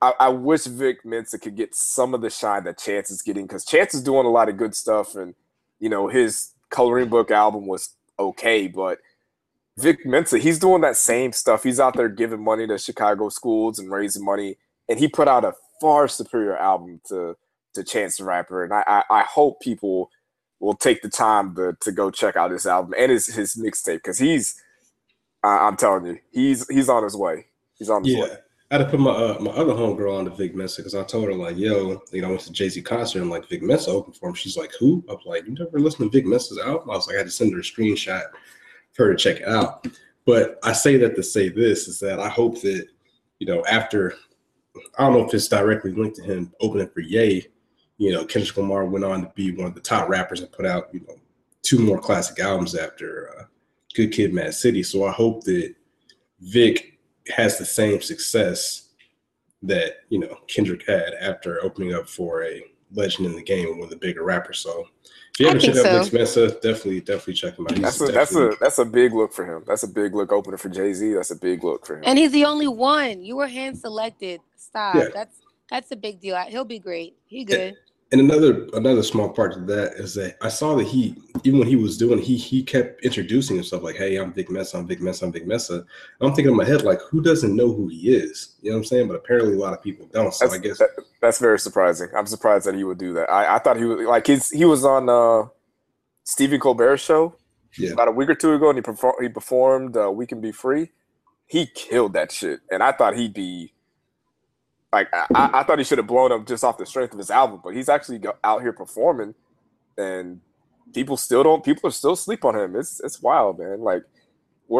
I, 0.00 0.12
I, 0.20 0.28
wish 0.28 0.64
Vic 0.64 1.04
Mensa 1.04 1.38
could 1.38 1.56
get 1.56 1.74
some 1.74 2.14
of 2.14 2.20
the 2.20 2.30
shine 2.30 2.64
that 2.64 2.78
Chance 2.78 3.10
is 3.10 3.22
getting 3.22 3.46
because 3.46 3.64
Chance 3.64 3.94
is 3.94 4.02
doing 4.02 4.26
a 4.26 4.30
lot 4.30 4.48
of 4.48 4.56
good 4.56 4.74
stuff, 4.74 5.14
and 5.14 5.34
you 5.78 5.88
know 5.88 6.08
his 6.08 6.52
coloring 6.70 7.08
book 7.08 7.30
album 7.30 7.66
was 7.66 7.90
okay, 8.18 8.68
but 8.68 8.98
Vic 9.78 10.04
Mensa, 10.04 10.38
he's 10.38 10.58
doing 10.58 10.82
that 10.82 10.96
same 10.96 11.32
stuff. 11.32 11.62
He's 11.62 11.80
out 11.80 11.96
there 11.96 12.08
giving 12.08 12.42
money 12.42 12.66
to 12.66 12.78
Chicago 12.78 13.28
schools 13.28 13.78
and 13.78 13.90
raising 13.90 14.24
money, 14.24 14.56
and 14.88 14.98
he 14.98 15.08
put 15.08 15.28
out 15.28 15.44
a 15.44 15.54
far 15.80 16.08
superior 16.08 16.56
album 16.56 17.00
to 17.08 17.36
to 17.74 17.84
Chance 17.84 18.16
the 18.16 18.24
Rapper, 18.24 18.64
and 18.64 18.72
I, 18.72 18.82
I, 18.86 19.02
I 19.10 19.22
hope 19.22 19.60
people 19.60 20.10
will 20.58 20.74
take 20.74 21.02
the 21.02 21.08
time 21.08 21.54
to 21.56 21.76
to 21.80 21.92
go 21.92 22.10
check 22.10 22.36
out 22.36 22.50
this 22.50 22.66
album 22.66 22.94
and 22.98 23.10
his 23.10 23.26
his 23.26 23.56
mixtape 23.56 23.96
because 23.96 24.18
he's 24.18 24.60
I, 25.42 25.66
I'm 25.66 25.76
telling 25.76 26.06
you 26.06 26.18
he's 26.32 26.68
he's 26.68 26.88
on 26.88 27.04
his 27.04 27.16
way. 27.16 27.46
He's 27.78 27.90
on 27.90 28.04
his 28.04 28.14
Yeah. 28.14 28.22
way. 28.22 28.36
I 28.72 28.76
had 28.76 28.84
to 28.84 28.90
put 28.90 29.00
my 29.00 29.10
uh, 29.10 29.38
my 29.40 29.50
other 29.50 29.72
homegirl 29.72 30.18
on 30.18 30.24
to 30.26 30.30
Vic 30.30 30.54
Mensa 30.54 30.80
because 30.80 30.94
I 30.94 31.02
told 31.02 31.24
her 31.24 31.34
like, 31.34 31.56
yo, 31.56 32.00
you 32.12 32.20
know, 32.22 32.28
I 32.28 32.30
went 32.30 32.42
to 32.42 32.52
Jay 32.52 32.68
Z 32.68 32.82
concert 32.82 33.20
and 33.20 33.30
like 33.30 33.48
Vic 33.48 33.62
Mensa 33.62 33.90
opened 33.90 34.16
for 34.16 34.28
him. 34.28 34.34
She's 34.34 34.56
like, 34.56 34.70
who? 34.78 35.04
I 35.08 35.14
was 35.14 35.24
like, 35.26 35.44
you 35.44 35.54
never 35.54 35.80
listened 35.80 36.12
to 36.12 36.16
Vic 36.16 36.24
Mensa's 36.24 36.58
album? 36.58 36.88
I 36.90 36.94
was 36.94 37.08
like, 37.08 37.16
I 37.16 37.18
had 37.18 37.26
to 37.26 37.32
send 37.32 37.52
her 37.52 37.58
a 37.58 37.62
screenshot 37.62 38.22
for 38.92 39.06
her 39.06 39.14
to 39.14 39.18
check 39.18 39.40
it 39.40 39.48
out. 39.48 39.88
But 40.24 40.60
I 40.62 40.72
say 40.72 40.96
that 40.98 41.16
to 41.16 41.22
say 41.22 41.48
this 41.48 41.88
is 41.88 41.98
that 42.00 42.20
I 42.20 42.28
hope 42.28 42.60
that 42.60 42.86
you 43.40 43.46
know 43.46 43.64
after 43.64 44.14
I 44.98 45.04
don't 45.04 45.14
know 45.14 45.26
if 45.26 45.34
it's 45.34 45.48
directly 45.48 45.92
linked 45.92 46.16
to 46.16 46.22
him 46.22 46.52
opening 46.60 46.88
for 46.88 47.00
Ye, 47.00 47.46
you 47.98 48.12
know, 48.12 48.24
Kendrick 48.24 48.56
Lamar 48.56 48.84
went 48.86 49.04
on 49.04 49.22
to 49.22 49.32
be 49.34 49.52
one 49.52 49.66
of 49.66 49.74
the 49.74 49.80
top 49.80 50.08
rappers 50.08 50.40
and 50.40 50.50
put 50.52 50.66
out 50.66 50.88
you 50.92 51.00
know 51.00 51.16
two 51.62 51.78
more 51.78 51.98
classic 51.98 52.38
albums 52.40 52.74
after 52.74 53.30
uh, 53.38 53.44
Good 53.94 54.12
Kid, 54.12 54.32
Mad 54.32 54.54
City. 54.54 54.82
So 54.82 55.04
I 55.04 55.12
hope 55.12 55.44
that 55.44 55.74
Vic 56.40 56.98
has 57.28 57.58
the 57.58 57.64
same 57.64 58.00
success 58.00 58.88
that 59.62 59.96
you 60.08 60.18
know 60.18 60.38
Kendrick 60.48 60.86
had 60.86 61.14
after 61.20 61.62
opening 61.62 61.94
up 61.94 62.08
for 62.08 62.44
a 62.44 62.64
legend 62.92 63.26
in 63.26 63.36
the 63.36 63.42
game, 63.42 63.78
one 63.78 63.84
of 63.84 63.90
the 63.90 63.96
bigger 63.96 64.24
rappers. 64.24 64.60
So 64.60 64.86
if 65.40 65.46
you 65.46 65.48
I 65.48 65.50
ever 65.50 65.58
check 65.58 65.74
think 65.74 65.86
out 65.86 65.92
so. 65.92 66.04
Vic 66.04 66.12
Mensa, 66.12 66.48
definitely 66.48 67.00
definitely 67.00 67.34
check 67.34 67.58
him 67.58 67.66
out. 67.66 67.72
He's 67.72 67.82
That's 67.82 68.00
a 68.00 68.06
that's 68.06 68.36
a 68.36 68.50
that's 68.60 68.78
a 68.78 68.84
big 68.84 69.12
look 69.14 69.32
for 69.32 69.44
him. 69.44 69.64
That's 69.66 69.82
a 69.82 69.88
big 69.88 70.14
look 70.14 70.32
opener 70.32 70.56
for 70.56 70.68
Jay 70.68 70.92
Z. 70.92 71.14
That's 71.14 71.30
a 71.30 71.36
big 71.36 71.64
look 71.64 71.86
for 71.86 71.96
him. 71.96 72.02
And 72.04 72.18
he's 72.18 72.32
the 72.32 72.44
only 72.44 72.68
one. 72.68 73.22
You 73.22 73.36
were 73.36 73.48
hand 73.48 73.78
selected. 73.78 74.40
Stop. 74.56 74.94
Yeah. 74.94 75.08
That's 75.14 75.36
that's 75.70 75.90
a 75.92 75.96
big 75.96 76.20
deal. 76.20 76.36
He'll 76.36 76.64
be 76.64 76.78
great. 76.78 77.16
He 77.26 77.44
good. 77.44 77.76
And 78.12 78.20
another 78.20 78.66
another 78.74 79.04
small 79.04 79.28
part 79.28 79.56
of 79.56 79.68
that 79.68 79.92
is 79.94 80.14
that 80.14 80.36
I 80.42 80.48
saw 80.48 80.74
that 80.74 80.86
he 80.88 81.16
even 81.44 81.60
when 81.60 81.68
he 81.68 81.76
was 81.76 81.96
doing 81.96 82.18
he 82.18 82.36
he 82.36 82.60
kept 82.60 83.04
introducing 83.04 83.54
himself 83.54 83.84
like, 83.84 83.94
"Hey, 83.94 84.16
I'm 84.16 84.32
Vic 84.32 84.50
Mensa, 84.50 84.78
I'm 84.78 84.86
Vic 84.88 85.00
Mensa, 85.00 85.26
I'm 85.26 85.32
Vic 85.32 85.46
Mensa." 85.46 85.84
I'm 86.20 86.34
thinking 86.34 86.50
in 86.50 86.56
my 86.56 86.64
head 86.64 86.82
like, 86.82 87.00
who 87.08 87.22
doesn't 87.22 87.54
know 87.54 87.72
who 87.72 87.86
he 87.86 88.12
is? 88.12 88.56
You 88.62 88.70
know 88.70 88.76
what 88.76 88.80
I'm 88.80 88.84
saying? 88.86 89.06
But 89.06 89.14
apparently 89.14 89.54
a 89.54 89.58
lot 89.58 89.74
of 89.74 89.80
people 89.82 90.08
don't. 90.12 90.34
So 90.34 90.44
That's, 90.46 90.54
I 90.54 90.58
guess 90.58 90.78
that- 90.78 90.90
that's 91.20 91.38
very 91.38 91.58
surprising. 91.60 92.08
I'm 92.16 92.26
surprised 92.26 92.66
that 92.66 92.74
he 92.74 92.82
would 92.82 92.98
do 92.98 93.12
that. 93.12 93.30
I, 93.30 93.54
I 93.54 93.58
thought 93.60 93.76
he 93.76 93.84
was 93.84 94.04
like 94.06 94.26
his 94.26 94.50
he 94.50 94.64
was 94.64 94.84
on 94.84 95.08
uh 95.08 95.48
Stephen 96.24 96.58
Colbert's 96.58 97.02
show 97.02 97.36
Yeah. 97.78 97.90
about 97.92 98.08
a 98.08 98.12
week 98.12 98.28
or 98.28 98.34
two 98.34 98.54
ago, 98.54 98.70
and 98.70 98.78
he 98.78 98.82
performed 98.82 99.18
he 99.22 99.28
performed 99.28 99.96
uh, 99.96 100.10
"We 100.10 100.26
Can 100.26 100.40
Be 100.40 100.50
Free." 100.50 100.90
He 101.46 101.66
killed 101.66 102.14
that 102.14 102.32
shit, 102.32 102.58
and 102.72 102.82
I 102.82 102.90
thought 102.90 103.16
he'd 103.16 103.34
be 103.34 103.72
like 104.92 105.08
I, 105.12 105.26
I- 105.34 105.62
thought 105.62 105.78
he 105.78 105.84
should 105.84 105.98
have 105.98 106.06
blown 106.06 106.32
up 106.32 106.46
just 106.46 106.64
off 106.64 106.78
the 106.78 106.86
strength 106.86 107.12
of 107.12 107.18
his 107.18 107.30
album, 107.30 107.60
but 107.62 107.74
he's 107.74 107.88
actually 107.88 108.20
out 108.44 108.62
here 108.62 108.72
performing, 108.72 109.34
and 109.96 110.40
people 110.94 111.16
still 111.16 111.42
don't 111.42 111.64
people 111.64 111.88
are 111.88 111.92
still 111.92 112.16
sleep 112.16 112.44
on 112.44 112.56
him. 112.56 112.76
It's 112.76 113.00
it's 113.00 113.22
wild, 113.22 113.58
man. 113.58 113.80
Like 113.80 114.02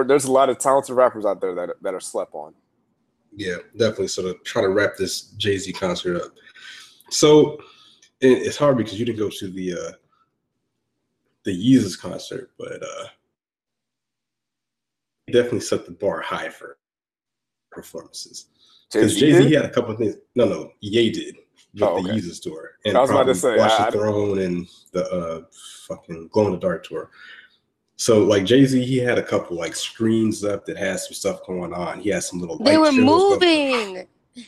there's 0.06 0.24
a 0.24 0.32
lot 0.32 0.48
of 0.48 0.58
talented 0.58 0.94
rappers 0.96 1.24
out 1.24 1.40
there 1.40 1.54
that 1.54 1.70
that 1.82 1.94
are 1.94 2.00
slept 2.00 2.34
on. 2.34 2.54
Yeah, 3.36 3.56
definitely. 3.76 4.08
So 4.08 4.22
to 4.22 4.34
try 4.44 4.62
to 4.62 4.68
wrap 4.68 4.96
this 4.96 5.22
Jay 5.36 5.56
Z 5.56 5.72
concert 5.72 6.20
up. 6.20 6.32
So 7.10 7.58
it, 8.20 8.38
it's 8.38 8.56
hard 8.56 8.76
because 8.76 8.98
you 8.98 9.06
didn't 9.06 9.18
go 9.18 9.30
to 9.30 9.48
the 9.48 9.72
uh 9.74 9.92
the 11.44 11.52
Yeezus 11.52 11.98
concert, 11.98 12.50
but 12.58 12.82
uh 12.82 13.06
definitely 15.30 15.60
set 15.60 15.86
the 15.86 15.92
bar 15.92 16.20
high 16.20 16.48
for 16.48 16.78
performances. 17.70 18.46
Because 18.92 19.14
Jay-Z 19.14 19.20
Jay 19.20 19.32
Z 19.44 19.48
did? 19.48 19.52
had 19.56 19.64
a 19.64 19.70
couple 19.72 19.92
of 19.92 19.98
things. 19.98 20.16
No, 20.34 20.46
no, 20.46 20.72
Ye 20.80 21.10
did 21.10 21.36
with 21.74 21.82
Oh, 21.82 22.02
the 22.02 22.10
okay. 22.10 22.18
Yeezus 22.20 22.42
tour, 22.42 22.72
and 22.84 22.96
I 22.96 23.00
was 23.00 23.10
about 23.10 23.20
to 23.26 23.34
probably 23.34 23.40
say, 23.40 23.56
Watch 23.58 23.72
I- 23.80 23.90
the 23.90 23.98
Throne 23.98 24.38
and 24.40 24.68
the 24.92 25.08
uh 25.10 25.42
fucking 25.86 26.28
Glow 26.32 26.46
in 26.46 26.52
the 26.52 26.58
Dark 26.58 26.84
tour. 26.86 27.10
So 27.96 28.24
like 28.24 28.44
Jay 28.44 28.64
Z, 28.64 28.82
he 28.84 28.96
had 28.98 29.18
a 29.18 29.22
couple 29.22 29.56
like 29.56 29.76
screens 29.76 30.42
up 30.44 30.64
that 30.66 30.76
had 30.76 30.98
some 31.00 31.12
stuff 31.14 31.44
going 31.46 31.72
on. 31.74 32.00
He 32.00 32.08
had 32.10 32.22
some 32.24 32.40
little. 32.40 32.56
They 32.58 32.76
light 32.76 32.80
were 32.80 32.92
shows 32.92 33.32
up. 33.34 33.40
moving. 33.40 34.06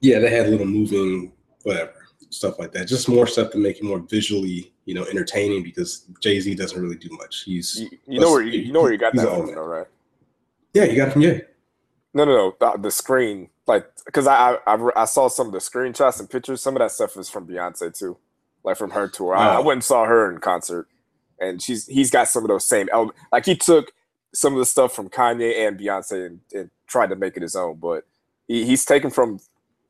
Yeah, 0.00 0.18
they 0.18 0.28
had 0.30 0.48
little 0.48 0.66
moving, 0.66 1.32
whatever 1.62 1.94
stuff 2.30 2.58
like 2.58 2.72
that. 2.72 2.86
Just 2.88 3.08
more 3.08 3.26
stuff 3.28 3.52
to 3.52 3.58
make 3.58 3.78
it 3.78 3.84
more 3.84 4.00
visually, 4.00 4.72
you 4.84 4.92
know, 4.94 5.04
entertaining 5.04 5.62
because 5.62 6.04
Jay 6.20 6.38
Z 6.40 6.52
doesn't 6.56 6.80
really 6.82 6.96
do 6.96 7.08
much. 7.12 7.44
He's 7.46 7.80
You, 7.80 7.88
you 8.06 8.20
know 8.20 8.30
where 8.32 8.42
you, 8.42 8.60
you 8.60 8.72
know 8.72 8.82
where 8.82 8.92
you 8.92 8.98
got 8.98 9.14
that 9.14 9.22
from, 9.28 9.40
old 9.42 9.48
though, 9.54 9.62
right? 9.64 9.86
yeah, 10.74 10.84
you 10.84 10.96
got 10.96 11.08
it 11.08 11.12
from 11.12 11.22
yeah. 11.22 11.38
No, 12.14 12.24
no, 12.24 12.32
no. 12.32 12.56
The, 12.58 12.78
the 12.78 12.90
screen, 12.90 13.50
like, 13.66 13.86
because 14.06 14.26
I, 14.26 14.56
I 14.66 14.90
I 14.96 15.04
saw 15.04 15.28
some 15.28 15.48
of 15.48 15.52
the 15.52 15.58
screenshots 15.58 16.18
and 16.18 16.28
pictures. 16.28 16.62
Some 16.62 16.74
of 16.74 16.80
that 16.80 16.92
stuff 16.92 17.16
is 17.16 17.28
from 17.28 17.46
Beyonce 17.46 17.96
too, 17.96 18.16
like 18.64 18.76
from 18.76 18.90
her 18.90 19.08
tour. 19.08 19.34
I, 19.34 19.56
I 19.56 19.58
went 19.58 19.78
and 19.78 19.84
saw 19.84 20.06
her 20.06 20.30
in 20.30 20.38
concert, 20.38 20.88
and 21.38 21.60
she's 21.62 21.86
he's 21.86 22.10
got 22.10 22.28
some 22.28 22.44
of 22.44 22.48
those 22.48 22.64
same 22.66 22.88
elements. 22.92 23.18
Like 23.30 23.44
he 23.44 23.56
took 23.56 23.92
some 24.32 24.54
of 24.54 24.58
the 24.58 24.66
stuff 24.66 24.94
from 24.94 25.08
Kanye 25.08 25.66
and 25.66 25.78
Beyonce 25.78 26.26
and, 26.26 26.40
and 26.52 26.70
tried 26.86 27.10
to 27.10 27.16
make 27.16 27.36
it 27.36 27.42
his 27.42 27.56
own, 27.56 27.76
but 27.76 28.04
he, 28.46 28.64
he's 28.64 28.84
taken 28.84 29.10
from 29.10 29.40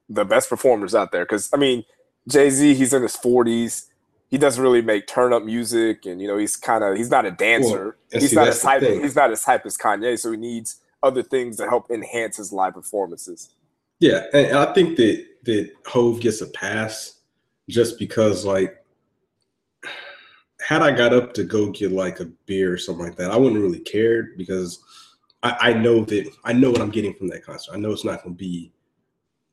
the 0.09 0.25
best 0.25 0.49
performers 0.49 0.95
out 0.95 1.13
there. 1.13 1.25
Because 1.25 1.49
I 1.53 1.57
mean, 1.57 1.85
Jay 2.27 2.51
Z, 2.51 2.75
he's 2.75 2.93
in 2.93 3.03
his 3.03 3.17
forties. 3.17 3.87
He 4.31 4.37
doesn't 4.37 4.63
really 4.63 4.83
make 4.83 5.07
turn 5.07 5.33
up 5.33 5.45
music, 5.45 6.05
and 6.05 6.21
you 6.21 6.27
know 6.27 6.37
he's 6.37 6.57
kind 6.57 6.83
of 6.83 6.97
he's 6.97 7.11
not 7.11 7.27
a 7.27 7.31
dancer. 7.31 7.97
and 8.13 8.21
he's 8.21 8.31
see, 8.31 8.37
not 8.37 8.49
as 8.49 8.61
hype. 8.61 8.83
He's 8.83 9.17
not 9.17 9.31
as 9.31 9.45
hype 9.45 9.65
as 9.65 9.79
Kanye, 9.79 10.19
so 10.19 10.33
he 10.33 10.37
needs 10.37 10.81
other 11.03 11.23
things 11.23 11.57
to 11.57 11.69
help 11.69 11.91
enhance 11.91 12.37
his 12.37 12.53
live 12.53 12.75
performances. 12.75 13.51
Yeah, 14.01 14.25
and, 14.33 14.57
I 14.57 14.73
think 14.73 14.97
that 14.97 15.27
that 15.45 15.73
Hove 15.87 16.21
gets 16.21 16.41
a 16.41 16.47
pass 16.47 17.21
just 17.69 17.99
because 17.99 18.45
like 18.45 18.85
had 20.61 20.83
I 20.83 20.91
got 20.91 21.13
up 21.13 21.33
to 21.35 21.45
go 21.45 21.71
get 21.71 21.93
like 21.93 22.21
a 22.21 22.27
beer 22.47 22.73
or 22.73 22.79
something 22.79 23.05
like 23.05 23.17
that, 23.17 23.31
I 23.31 23.37
wouldn't 23.37 23.61
really 23.61 23.81
care 23.81 24.31
because 24.37 24.81
I, 25.43 25.57
I 25.61 25.73
know 25.73 26.05
that 26.05 26.31
I 26.45 26.53
know 26.53 26.71
what 26.71 26.81
I'm 26.81 26.91
getting 26.91 27.15
from 27.15 27.29
that 27.29 27.45
concert. 27.45 27.73
I 27.75 27.79
know 27.79 27.91
it's 27.91 28.05
not 28.05 28.23
gonna 28.23 28.35
be 28.35 28.73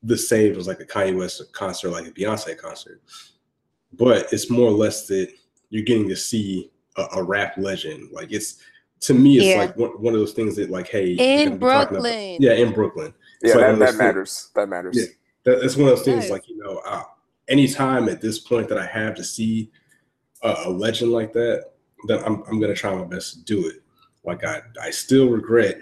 the 0.02 0.18
same 0.18 0.56
as 0.56 0.66
like 0.66 0.80
a 0.80 0.84
Kanye 0.84 1.16
West 1.16 1.52
concert, 1.52 1.90
like 1.90 2.06
a 2.06 2.10
Beyonce 2.12 2.56
concert. 2.56 3.02
But 3.92 4.32
it's 4.32 4.50
more 4.50 4.68
or 4.68 4.72
less 4.72 5.06
that 5.06 5.32
you're 5.70 5.84
getting 5.84 6.08
to 6.08 6.16
see 6.16 6.70
a, 6.96 7.06
a 7.16 7.22
rap 7.22 7.54
legend. 7.56 8.10
Like 8.12 8.32
it's 8.32 8.60
to 9.00 9.14
me, 9.14 9.36
it's 9.38 9.46
Yeah. 9.46 9.56
like 9.58 9.76
one, 9.76 9.90
one 10.02 10.14
of 10.14 10.20
those 10.20 10.32
things 10.32 10.56
that 10.56 10.70
like, 10.70 10.88
hey, 10.88 11.12
In 11.12 11.16
gonna 11.48 11.56
be 11.56 11.60
talking 11.66 11.96
about- 11.96 12.02
Brooklyn. 12.02 12.36
yeah, 12.40 12.52
in 12.52 12.72
Brooklyn. 12.72 13.14
It's 13.42 13.54
Yeah, 13.54 13.60
like 13.60 13.78
that, 13.78 13.92
that 13.92 13.94
matters. 13.96 14.48
That 14.54 14.68
matters. 14.68 14.96
Yeah. 14.98 15.04
that, 15.44 15.60
that's 15.60 15.76
one 15.76 15.88
of 15.88 15.96
those 15.96 16.04
things 16.04 16.24
Nice. 16.24 16.30
like 16.30 16.48
you 16.48 16.56
know 16.56 16.78
uh, 16.86 17.02
anytime 17.48 18.08
at 18.08 18.20
this 18.20 18.38
point 18.40 18.68
that 18.68 18.78
i 18.78 18.86
have 18.86 19.14
to 19.14 19.22
see 19.22 19.70
a, 20.42 20.54
a 20.64 20.70
legend 20.70 21.12
like 21.12 21.32
that 21.34 21.66
then 22.08 22.18
I'm, 22.24 22.42
I'm 22.48 22.58
going 22.58 22.74
to 22.74 22.74
try 22.74 22.92
my 22.94 23.04
best 23.04 23.34
to 23.34 23.44
do 23.44 23.68
it 23.68 23.76
like 24.24 24.42
i 24.42 24.60
i 24.82 24.90
still 24.90 25.28
regret 25.28 25.78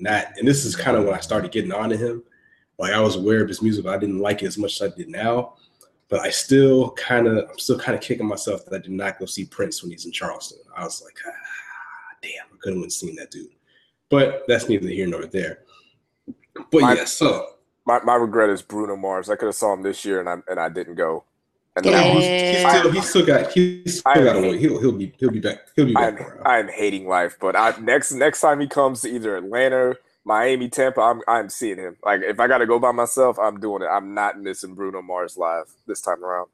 not 0.00 0.26
and 0.38 0.48
this 0.48 0.64
is 0.64 0.74
kind 0.74 0.96
of 0.96 1.04
when 1.04 1.14
i 1.14 1.20
started 1.20 1.52
getting 1.52 1.70
on 1.72 1.90
to 1.90 1.96
him 1.96 2.24
like 2.78 2.92
i 2.92 3.00
was 3.00 3.14
aware 3.14 3.40
of 3.42 3.48
his 3.48 3.62
music 3.62 3.84
but 3.84 3.94
i 3.94 3.98
didn't 3.98 4.18
like 4.18 4.42
it 4.42 4.46
as 4.46 4.58
much 4.58 4.80
as 4.80 4.90
i 4.92 4.96
did 4.96 5.08
now 5.08 5.54
but 6.08 6.18
i 6.20 6.30
still 6.30 6.90
kind 6.92 7.28
of 7.28 7.48
i'm 7.48 7.58
still 7.60 7.78
kind 7.78 7.94
of 7.96 8.02
kicking 8.02 8.26
myself 8.26 8.64
that 8.64 8.74
i 8.74 8.78
did 8.78 8.90
not 8.90 9.18
go 9.20 9.26
see 9.26 9.44
prince 9.44 9.82
when 9.82 9.92
he's 9.92 10.06
in 10.06 10.10
charleston 10.10 10.58
i 10.76 10.82
was 10.82 11.00
like 11.04 11.14
ah, 11.28 11.30
damn 12.26 12.46
i 12.52 12.56
couldn't 12.60 12.82
have 12.82 12.92
seen 12.92 13.14
that 13.16 13.30
dude 13.30 13.48
but 14.10 14.42
that's 14.48 14.68
neither 14.68 14.88
here 14.88 15.06
nor 15.06 15.26
there 15.26 15.60
but 16.70 16.82
My- 16.82 16.94
yeah 16.94 17.04
so 17.04 17.50
My, 17.86 18.00
my 18.02 18.16
regret 18.16 18.50
is 18.50 18.62
Bruno 18.62 18.96
Mars. 18.96 19.30
I 19.30 19.36
could 19.36 19.46
have 19.46 19.54
saw 19.54 19.72
him 19.72 19.82
this 19.82 20.04
year 20.04 20.18
and 20.18 20.28
I 20.28 20.36
and 20.50 20.58
I 20.58 20.68
didn't 20.68 20.96
go. 20.96 21.22
And 21.76 21.86
Yeah. 21.86 21.92
now 21.92 22.14
He's, 22.18 22.26
he's 22.26 22.68
still, 22.68 22.90
he's 22.90 23.08
still 23.10 23.26
got 23.26 23.52
he's 23.52 23.98
still 24.00 24.24
got 24.24 24.36
a 24.36 24.40
way. 24.40 24.58
He'll 24.58 24.80
he'll 24.80 24.90
be 24.90 25.12
he'll 25.18 25.30
be 25.30 25.38
back. 25.38 25.58
He'll 25.76 25.86
be 25.86 25.94
I'm 25.96 26.16
back. 26.16 26.36
I'm 26.44 26.66
hating 26.68 27.06
life. 27.06 27.36
But 27.40 27.54
I 27.54 27.78
next 27.80 28.10
next 28.12 28.40
time 28.40 28.58
he 28.58 28.66
comes 28.66 29.02
to 29.02 29.08
either 29.08 29.36
Atlanta, 29.36 29.94
Miami, 30.24 30.68
Tampa, 30.68 31.00
I'm 31.00 31.20
I'm 31.28 31.48
seeing 31.48 31.78
him. 31.78 31.96
Like 32.04 32.22
if 32.22 32.40
I 32.40 32.48
gotta 32.48 32.66
go 32.66 32.80
by 32.80 32.90
myself, 32.90 33.38
I'm 33.38 33.60
doing 33.60 33.82
it. 33.82 33.86
I'm 33.86 34.14
not 34.14 34.40
missing 34.40 34.74
Bruno 34.74 35.00
Mars 35.00 35.36
live 35.36 35.66
this 35.86 36.00
time 36.00 36.24
around. 36.24 36.48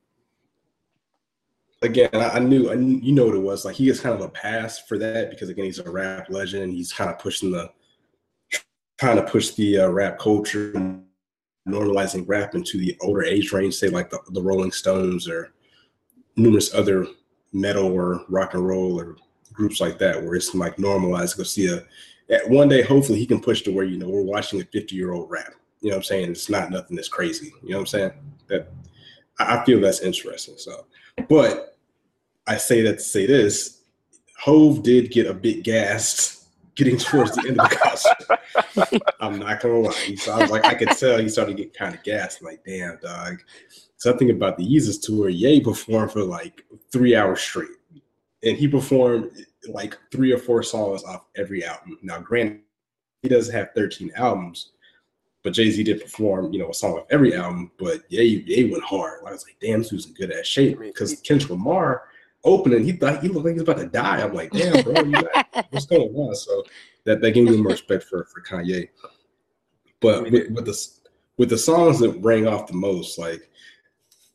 Again, 1.83 2.11
I, 2.15 2.39
knew 2.39 2.71
I 2.71 2.75
you 2.75 3.13
know 3.13 3.27
what 3.27 3.35
it 3.35 3.41
was. 3.41 3.65
Like 3.65 3.75
he 3.75 3.87
gets 3.87 4.01
kind 4.01 4.15
of 4.15 4.21
a 4.21 4.29
pass 4.29 4.79
for 4.79 4.99
that 4.99 5.31
because 5.31 5.49
again 5.49 5.65
he's 5.65 5.81
a 5.81 5.91
rap 5.91 6.29
legend. 6.31 6.73
He's 6.73 6.93
kind 6.93 7.11
of 7.11 7.19
pushing 7.19 7.51
the 7.51 7.71
trying 8.99 9.17
to 9.17 9.23
push 9.23 9.51
the 9.51 9.79
uh, 9.79 9.89
rap 9.89 10.17
culture, 10.17 10.73
normalizing 11.69 12.25
rap 12.29 12.55
into 12.55 12.79
the 12.79 12.97
older 13.01 13.25
age 13.25 13.53
range. 13.53 13.75
Say 13.75 13.89
like 13.89 14.11
the, 14.11 14.21
the 14.29 14.43
Rolling 14.43 14.71
Stones 14.71 15.29
or 15.29 15.53
numerous 16.37 16.73
other 16.73 17.07
metal 17.53 17.87
or 17.87 18.25
rock 18.29 18.55
and 18.55 18.67
roll 18.67 19.01
or 19.01 19.17
groups 19.53 19.81
like 19.81 19.99
that, 19.99 20.23
where 20.23 20.37
it's 20.37 20.55
like 20.55 20.79
normalized. 20.79 21.37
Go 21.37 21.43
see 21.43 21.67
a 21.67 21.85
one 22.47 22.69
day. 22.69 22.83
Hopefully, 22.83 23.19
he 23.19 23.27
can 23.27 23.41
push 23.41 23.63
to 23.63 23.73
where 23.73 23.85
you 23.85 23.99
know 23.99 24.09
we're 24.09 24.23
watching 24.23 24.61
a 24.61 24.65
fifty 24.67 24.97
year 24.97 25.13
old 25.13 25.31
rap. 25.31 25.55
You 25.81 25.91
know 25.91 25.97
what 25.97 26.01
I'm 26.01 26.05
saying? 26.05 26.31
It's 26.31 26.49
not 26.49 26.71
nothing 26.71 26.95
that's 26.95 27.09
crazy. 27.09 27.53
You 27.63 27.71
know 27.71 27.79
what 27.79 27.81
I'm 27.81 27.87
saying? 27.87 28.13
That 28.49 28.73
I 29.39 29.65
feel 29.65 29.81
that's 29.81 30.01
interesting. 30.01 30.55
So, 30.57 30.87
but 31.29 31.72
I 32.47 32.57
say 32.57 32.83
that 32.83 32.95
to 32.99 33.05
say 33.05 33.27
this: 33.27 33.83
Hove 34.39 34.83
did 34.83 35.11
get 35.11 35.27
a 35.27 35.35
bit 35.35 35.63
gassed 35.65 36.39
getting 36.75 36.97
towards 36.97 37.33
the 37.37 37.49
end 37.49 37.61
of 37.61 37.69
the 37.69 37.77
concert. 37.77 39.03
I'm 39.21 39.39
not 39.39 39.61
gonna 39.61 39.79
lie. 39.81 40.15
So 40.17 40.33
I 40.33 40.39
was 40.41 40.51
like, 40.51 40.65
I 40.65 40.75
could 40.75 40.89
tell 40.91 41.19
he 41.19 41.29
started 41.29 41.57
to 41.57 41.63
get 41.63 41.75
kind 41.75 41.95
of 41.95 42.03
gassed. 42.03 42.41
I'm 42.41 42.47
like, 42.47 42.65
damn, 42.65 42.99
dog. 43.03 43.43
Something 43.99 44.31
about 44.31 44.57
the 44.57 44.65
Yeezus 44.67 45.01
tour, 45.01 45.29
Ye 45.29 45.61
performed 45.61 46.11
for 46.13 46.25
like 46.25 46.65
three 46.91 47.15
hours 47.15 47.41
straight. 47.41 47.69
and 48.43 48.57
he 48.57 48.67
performed 48.67 49.31
like 49.69 49.97
three 50.11 50.33
or 50.33 50.39
four 50.39 50.63
songs 50.63 51.05
off 51.05 51.27
every 51.37 51.65
album. 51.65 51.99
Now, 52.03 52.19
granted, 52.19 52.61
he 53.23 53.29
doesn't 53.29 53.55
have 53.55 53.69
13 53.77 54.11
albums, 54.17 54.73
but 55.45 55.53
Jay 55.53 55.71
Z 55.71 55.85
did 55.85 56.01
perform, 56.01 56.53
you 56.53 56.59
know, 56.59 56.71
a 56.71 56.75
song 56.75 56.95
off 56.95 57.07
every 57.11 57.35
album. 57.37 57.71
But 57.79 58.03
yeah, 58.09 58.23
Ye 58.23 58.71
went 58.73 58.83
hard. 58.83 59.21
I 59.27 59.31
was 59.31 59.45
like, 59.47 59.57
damn, 59.61 59.81
this 59.83 59.93
was 59.93 60.07
in 60.07 60.15
good 60.15 60.33
ass 60.33 60.47
shape. 60.47 60.81
Because 60.81 61.21
Kendrick 61.21 61.51
Lamar 61.51 62.05
opening, 62.45 62.85
he 62.85 62.93
thought 62.93 63.23
he 63.23 63.29
looked 63.29 63.47
like 63.47 63.55
he 63.55 63.61
was 63.61 63.69
about 63.69 63.79
to 63.79 63.87
die. 63.87 64.23
I'm 64.23 64.35
like, 64.35 64.51
damn, 64.51 64.83
bro, 64.83 64.95
what's 65.71 65.87
going 65.87 66.15
on? 66.15 66.35
So 66.35 66.65
that, 67.05 67.21
that 67.21 67.33
gave 67.33 67.45
me 67.45 67.57
more 67.57 67.73
respect 67.73 68.05
for 68.05 68.25
for 68.25 68.43
Kanye. 68.43 68.89
But 70.01 70.25
with, 70.25 70.51
with 70.51 70.67
the 70.67 70.89
with 71.39 71.49
the 71.49 71.59
songs 71.59 72.01
that 72.01 72.11
rang 72.21 72.47
off 72.47 72.67
the 72.67 72.75
most, 72.75 73.19
like 73.19 73.49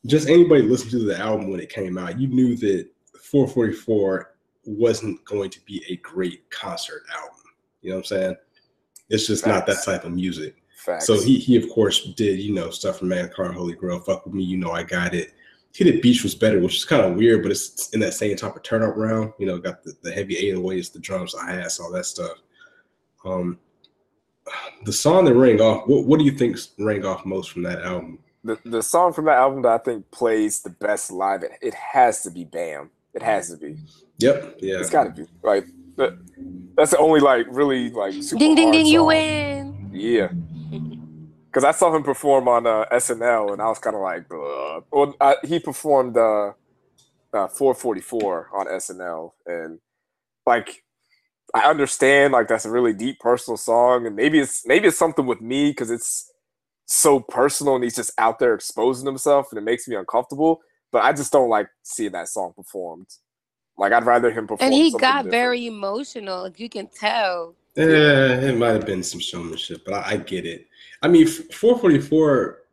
just 0.06 0.30
anybody 0.30 0.62
listening 0.62 0.92
to 0.92 1.06
the 1.06 1.20
album 1.20 1.52
when 1.52 1.60
it 1.60 1.70
came 1.70 1.98
out, 1.98 2.20
you 2.20 2.28
knew 2.28 2.56
that 2.58 2.88
444 3.22 4.34
wasn't 4.66 5.24
going 5.26 5.50
to 5.50 5.60
be 5.66 5.84
a 5.90 5.98
great 5.98 6.50
concert 6.50 7.04
album. 7.16 7.36
You 7.82 7.90
know 7.90 7.98
what 7.98 8.12
I'm 8.12 8.18
saying? 8.18 8.36
It's 9.10 9.28
just 9.28 9.44
Facts. 9.44 9.54
not 9.54 9.68
that 9.68 9.84
type 9.84 10.06
of 10.06 10.12
music. 10.12 10.56
Facts. 10.78 11.08
So 11.08 11.20
he 11.20 11.38
he 11.38 11.56
of 11.58 11.70
course 11.70 12.14
did 12.16 12.40
you 12.40 12.54
know 12.54 12.70
stuff 12.70 13.00
from 13.00 13.10
Magna 13.10 13.30
Carta 13.30 13.54
Holy 13.54 13.74
Grail. 13.74 14.00
Fuck 14.00 14.26
with 14.26 14.34
me, 14.34 14.44
you 14.44 14.58
know 14.58 14.72
I 14.72 14.84
got 14.84 15.14
it. 15.14 15.34
He 15.78 15.84
did 15.84 16.02
Beach 16.02 16.24
was 16.24 16.34
better, 16.34 16.60
which 16.60 16.76
is 16.76 16.86
kind 16.86 17.04
of 17.04 17.16
weird, 17.16 17.44
but 17.44 17.52
it's 17.52 17.92
in 17.92 18.00
that 18.00 18.16
same 18.16 18.36
type 18.36 18.56
of 18.56 18.64
turn 18.64 18.82
up 18.82 18.98
round. 18.98 19.32
You 19.38 19.46
know, 19.46 19.60
got 19.60 19.84
the, 19.84 19.94
the 20.02 20.12
heavy 20.12 20.34
808s, 20.54 20.92
the 20.92 20.98
drums, 20.98 21.34
the 21.34 21.38
hi-hats, 21.38 21.80
all 21.80 21.92
that 21.92 22.08
stuff. 22.08 22.32
Um, 23.24 23.60
the 24.86 24.92
song 24.92 25.26
that 25.26 25.36
rang 25.36 25.62
off. 25.62 25.88
What 25.88 26.06
what 26.06 26.18
do 26.18 26.26
you 26.26 26.32
think 26.32 26.58
rang 26.80 27.06
off 27.06 27.28
most 27.28 27.52
from 27.52 27.62
that 27.62 27.84
album? 27.84 28.18
The 28.44 28.58
the 28.66 28.82
song 28.82 29.14
from 29.14 29.26
that 29.26 29.38
album 29.38 29.62
that 29.62 29.72
I 29.72 29.78
think 29.78 30.10
plays 30.10 30.62
the 30.62 30.72
best 30.72 31.12
live. 31.12 31.44
It, 31.44 31.52
it 31.62 31.76
has 31.76 32.24
to 32.24 32.32
be 32.32 32.44
Bam. 32.44 32.90
It 33.14 33.22
has 33.22 33.52
to 33.52 33.58
be. 33.58 33.78
Yep. 34.18 34.58
Yeah. 34.60 34.80
It's 34.80 34.90
got 34.90 35.04
to 35.04 35.12
be 35.12 35.28
right. 35.44 35.64
that's 36.76 36.90
the 36.90 36.98
only 36.98 37.20
like 37.20 37.46
really 37.52 37.92
like 37.92 38.14
ding 38.14 38.56
ding 38.56 38.72
ding. 38.72 38.86
Song. 38.86 38.94
You 38.94 39.04
win. 39.04 39.90
Yeah. 39.94 40.30
Because 41.48 41.64
I 41.64 41.72
saw 41.72 41.96
him 41.96 42.04
perform 42.04 42.48
on 42.48 42.68
uh, 42.68 42.86
SNL 42.92 43.54
and 43.54 43.62
I 43.62 43.68
was 43.68 43.80
kind 43.80 43.96
of 43.96 44.02
like, 44.02 44.26
Ugh. 44.32 44.84
well, 44.92 45.16
I, 45.20 45.36
he 45.44 45.60
performed 45.60 46.18
uh, 46.18 46.52
uh, 47.34 47.48
444 47.48 48.50
on 48.54 48.68
SNL 48.68 49.32
and 49.46 49.80
like 50.46 50.84
I 51.54 51.70
understand 51.70 52.34
like 52.34 52.48
that's 52.48 52.66
a 52.66 52.72
really 52.72 52.94
deep 52.94 53.20
personal 53.20 53.58
song 53.58 54.06
and 54.06 54.16
maybe 54.16 54.40
it's 54.40 54.66
maybe 54.66 54.88
it's 54.88 54.98
something 54.98 55.26
with 55.26 55.42
me 55.42 55.70
because 55.72 55.90
it's 55.92 56.32
so 56.86 57.20
personal 57.20 57.76
and 57.76 57.84
he's 57.84 57.96
just 57.96 58.12
out 58.18 58.40
there 58.40 58.54
exposing 58.54 59.06
himself 59.06 59.48
and 59.52 59.58
it 59.58 59.64
makes 59.64 59.88
me 59.88 59.96
uncomfortable. 59.96 60.62
But 60.92 61.04
I 61.04 61.14
just 61.14 61.32
don't 61.32 61.50
like 61.50 61.68
seeing 61.84 62.14
that 62.14 62.30
song 62.30 62.54
performed. 62.56 63.08
Like 63.78 63.92
I'd 63.92 64.06
rather 64.06 64.32
him 64.32 64.48
perform. 64.48 64.72
And 64.72 64.74
he 64.74 64.92
got 64.92 65.26
different. 65.26 65.32
very 65.32 65.68
emotional. 65.68 66.50
You 66.56 66.70
can 66.70 66.88
tell. 66.88 67.56
Yeah, 67.78 68.40
it 68.42 68.58
might 68.58 68.74
have 68.74 68.88
been 68.88 69.04
some 69.04 69.20
showmanship, 69.20 69.84
but 69.86 69.94
I, 69.94 70.14
I 70.14 70.18
get 70.18 70.48
it. 70.48 70.68
I 71.04 71.08
mean, 71.08 71.28
444 71.28 72.64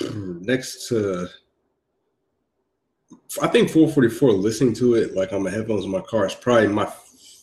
next 0.40 0.88
to 0.88 1.28
I 3.42 3.46
think 3.48 3.68
444 3.70 4.32
listening 4.32 4.74
to 4.76 4.94
it 4.94 5.14
like 5.14 5.32
on 5.32 5.42
my 5.42 5.50
headphones 5.50 5.84
in 5.84 5.90
my 5.90 6.00
car 6.00 6.26
is 6.26 6.34
probably 6.34 6.68
my 6.68 6.86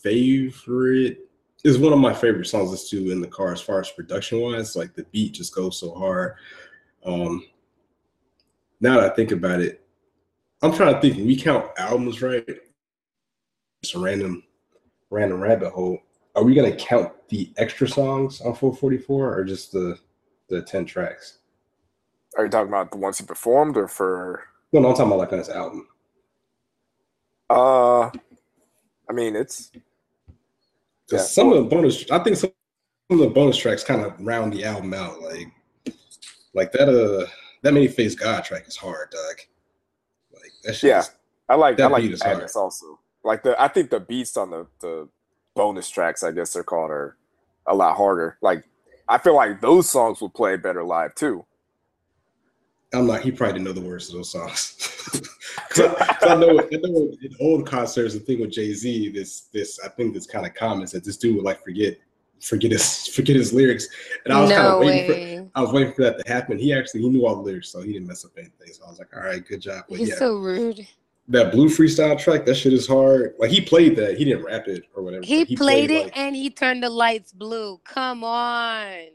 favorite 0.01 1.19
is 1.63 1.77
one 1.77 1.93
of 1.93 1.99
my 1.99 2.13
favorite 2.13 2.45
songs 2.47 2.71
listen 2.71 3.03
to 3.05 3.11
in 3.11 3.21
the 3.21 3.27
car 3.27 3.51
as 3.53 3.61
far 3.61 3.79
as 3.81 3.91
production 3.91 4.41
wise. 4.41 4.75
Like 4.75 4.95
the 4.95 5.03
beat 5.11 5.33
just 5.33 5.53
goes 5.53 5.79
so 5.79 5.93
hard. 5.93 6.35
Um 7.05 7.45
now 8.81 8.99
that 8.99 9.11
I 9.11 9.15
think 9.15 9.31
about 9.31 9.61
it, 9.61 9.85
I'm 10.63 10.73
trying 10.73 10.95
to 10.95 11.01
think 11.01 11.17
we 11.17 11.35
count 11.35 11.69
albums 11.77 12.21
right. 12.21 12.47
It's 13.83 13.95
a 13.95 13.99
random 13.99 14.43
random 15.11 15.39
rabbit 15.41 15.71
hole. 15.71 15.99
Are 16.35 16.43
we 16.43 16.53
gonna 16.53 16.75
count 16.75 17.11
the 17.29 17.53
extra 17.57 17.87
songs 17.87 18.41
on 18.41 18.53
444 18.53 19.39
or 19.39 19.43
just 19.43 19.71
the 19.71 19.97
the 20.49 20.61
10 20.61 20.85
tracks? 20.85 21.39
Are 22.37 22.43
you 22.45 22.51
talking 22.51 22.67
about 22.67 22.91
the 22.91 22.97
ones 22.97 23.17
he 23.17 23.25
performed 23.25 23.77
or 23.77 23.87
for 23.87 24.43
no, 24.73 24.81
no, 24.81 24.89
I'm 24.89 24.95
talking 24.95 25.07
about 25.07 25.19
like 25.19 25.31
on 25.31 25.39
his 25.39 25.49
album. 25.49 25.87
Uh 27.49 28.09
I 29.09 29.13
mean 29.13 29.35
it's 29.35 29.71
yeah. 31.11 31.19
some 31.19 31.51
of 31.53 31.63
the 31.63 31.69
bonus 31.69 32.09
I 32.11 32.19
think 32.19 32.35
some 32.35 32.51
of 33.09 33.19
the 33.19 33.29
bonus 33.29 33.57
tracks 33.57 33.83
kind 33.83 34.01
of 34.01 34.13
round 34.19 34.51
the 34.51 34.65
album 34.65 34.93
out. 34.93 35.21
Like 35.21 35.53
like 36.53 36.71
that 36.73 36.89
uh 36.89 37.27
that 37.61 37.73
many 37.73 37.87
face 37.87 38.13
God 38.13 38.43
track 38.43 38.67
is 38.67 38.75
hard, 38.75 39.11
Doug. 39.11 39.39
Like 40.33 40.51
that 40.63 40.75
shit 40.75 40.89
Yeah. 40.89 40.99
Is, 40.99 41.11
I 41.47 41.55
like 41.55 41.79
I 41.79 41.87
like 41.87 42.03
Madness 42.03 42.55
also. 42.57 42.99
Like 43.23 43.43
the 43.43 43.59
I 43.61 43.69
think 43.69 43.89
the 43.89 44.01
beats 44.01 44.35
on 44.35 44.49
the 44.49 44.67
the 44.81 45.07
bonus 45.55 45.89
tracks, 45.89 46.23
I 46.23 46.31
guess 46.31 46.53
they're 46.53 46.63
called, 46.63 46.91
are 46.91 47.17
a 47.67 47.75
lot 47.75 47.97
harder. 47.97 48.37
Like 48.41 48.63
I 49.07 49.17
feel 49.17 49.35
like 49.35 49.61
those 49.61 49.89
songs 49.89 50.21
would 50.21 50.33
play 50.33 50.57
better 50.57 50.83
live 50.83 51.15
too. 51.15 51.45
I'm 52.93 53.07
not. 53.07 53.21
He 53.21 53.31
probably 53.31 53.53
didn't 53.53 53.65
know 53.65 53.73
the 53.73 53.87
words 53.87 54.07
to 54.09 54.17
those 54.17 54.31
songs. 54.31 54.91
I, 55.77 56.17
I, 56.21 56.35
know, 56.35 56.59
I 56.59 56.77
know 56.77 57.13
in 57.21 57.35
old 57.41 57.67
concerts, 57.67 58.13
the 58.13 58.19
thing 58.21 58.39
with 58.39 58.51
Jay 58.51 58.73
Z, 58.73 59.09
this, 59.09 59.41
this, 59.53 59.79
I 59.83 59.89
think 59.89 60.13
this 60.13 60.25
kind 60.25 60.45
of 60.45 60.53
common 60.53 60.85
that 60.91 61.03
this 61.03 61.17
dude 61.17 61.35
would 61.35 61.43
like 61.43 61.61
forget, 61.63 61.97
forget 62.41 62.71
his, 62.71 63.07
forget 63.07 63.35
his 63.35 63.51
lyrics, 63.51 63.87
and 64.23 64.33
I 64.33 64.39
was 64.39 64.49
no 64.49 64.55
kind 64.55 64.67
of 64.67 64.79
waiting 64.79 65.09
way. 65.09 65.37
for, 65.37 65.51
I 65.55 65.61
was 65.61 65.73
waiting 65.73 65.93
for 65.93 66.03
that 66.03 66.23
to 66.23 66.31
happen. 66.31 66.57
He 66.57 66.73
actually, 66.73 67.01
he 67.01 67.09
knew 67.09 67.25
all 67.25 67.35
the 67.35 67.41
lyrics, 67.41 67.69
so 67.69 67.81
he 67.81 67.93
didn't 67.93 68.07
mess 68.07 68.23
up 68.23 68.31
anything. 68.37 68.67
So 68.71 68.85
I 68.85 68.89
was 68.89 68.99
like, 68.99 69.13
all 69.13 69.23
right, 69.23 69.45
good 69.45 69.61
job. 69.61 69.85
But 69.89 69.99
He's 69.99 70.09
yeah. 70.09 70.15
so 70.15 70.37
rude 70.37 70.87
that 71.27 71.51
blue 71.51 71.69
freestyle 71.69 72.19
track, 72.19 72.45
that 72.45 72.55
shit 72.55 72.73
is 72.73 72.87
hard. 72.87 73.33
Like 73.39 73.51
he 73.51 73.61
played 73.61 73.95
that, 73.95 74.17
he 74.17 74.25
didn't 74.25 74.43
rap 74.43 74.67
it 74.67 74.83
or 74.95 75.03
whatever. 75.03 75.25
He, 75.25 75.43
he 75.43 75.55
played, 75.55 75.89
played, 75.89 75.91
it 75.91 76.03
like, 76.05 76.17
and 76.17 76.35
he 76.35 76.49
turned 76.49 76.83
the 76.83 76.89
lights 76.89 77.31
blue. 77.31 77.79
Come 77.83 78.23
on. 78.23 79.07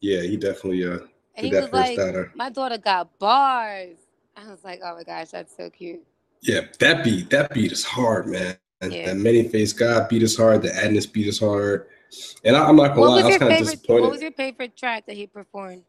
Yeah, 0.00 0.22
he 0.22 0.36
definitely 0.36 0.86
uh 0.86 0.98
and 1.34 1.46
he 1.46 1.52
was 1.52 1.72
like, 1.72 1.98
my 2.34 2.50
daughter 2.50 2.78
got 2.78 3.18
bars. 3.18 3.98
I 4.36 4.48
was 4.48 4.64
like, 4.64 4.80
oh 4.84 4.94
my 4.94 5.02
gosh, 5.02 5.28
that's 5.28 5.56
so 5.56 5.70
cute. 5.70 6.02
Yeah, 6.42 6.60
that 6.78 7.04
beat, 7.04 7.30
that 7.30 7.52
beat 7.52 7.72
is 7.72 7.84
hard, 7.84 8.26
man. 8.26 8.56
Yeah. 8.82 9.06
That 9.06 9.16
many 9.16 9.48
face 9.48 9.72
God 9.72 10.08
beat 10.08 10.22
is 10.22 10.36
hard. 10.36 10.62
The 10.62 10.68
Adnis 10.68 11.10
beat 11.10 11.26
is 11.26 11.40
hard. 11.40 11.88
And 12.44 12.56
I, 12.56 12.68
am 12.68 12.76
not 12.76 12.88
gonna 12.88 13.00
what 13.00 13.10
lie, 13.10 13.20
I 13.22 13.24
was 13.24 13.38
kind 13.38 13.52
of 13.52 13.58
disappointed. 13.58 14.02
What 14.02 14.10
was 14.10 14.22
your 14.22 14.32
favorite 14.32 14.76
track 14.76 15.06
that 15.06 15.16
he 15.16 15.26
performed? 15.26 15.82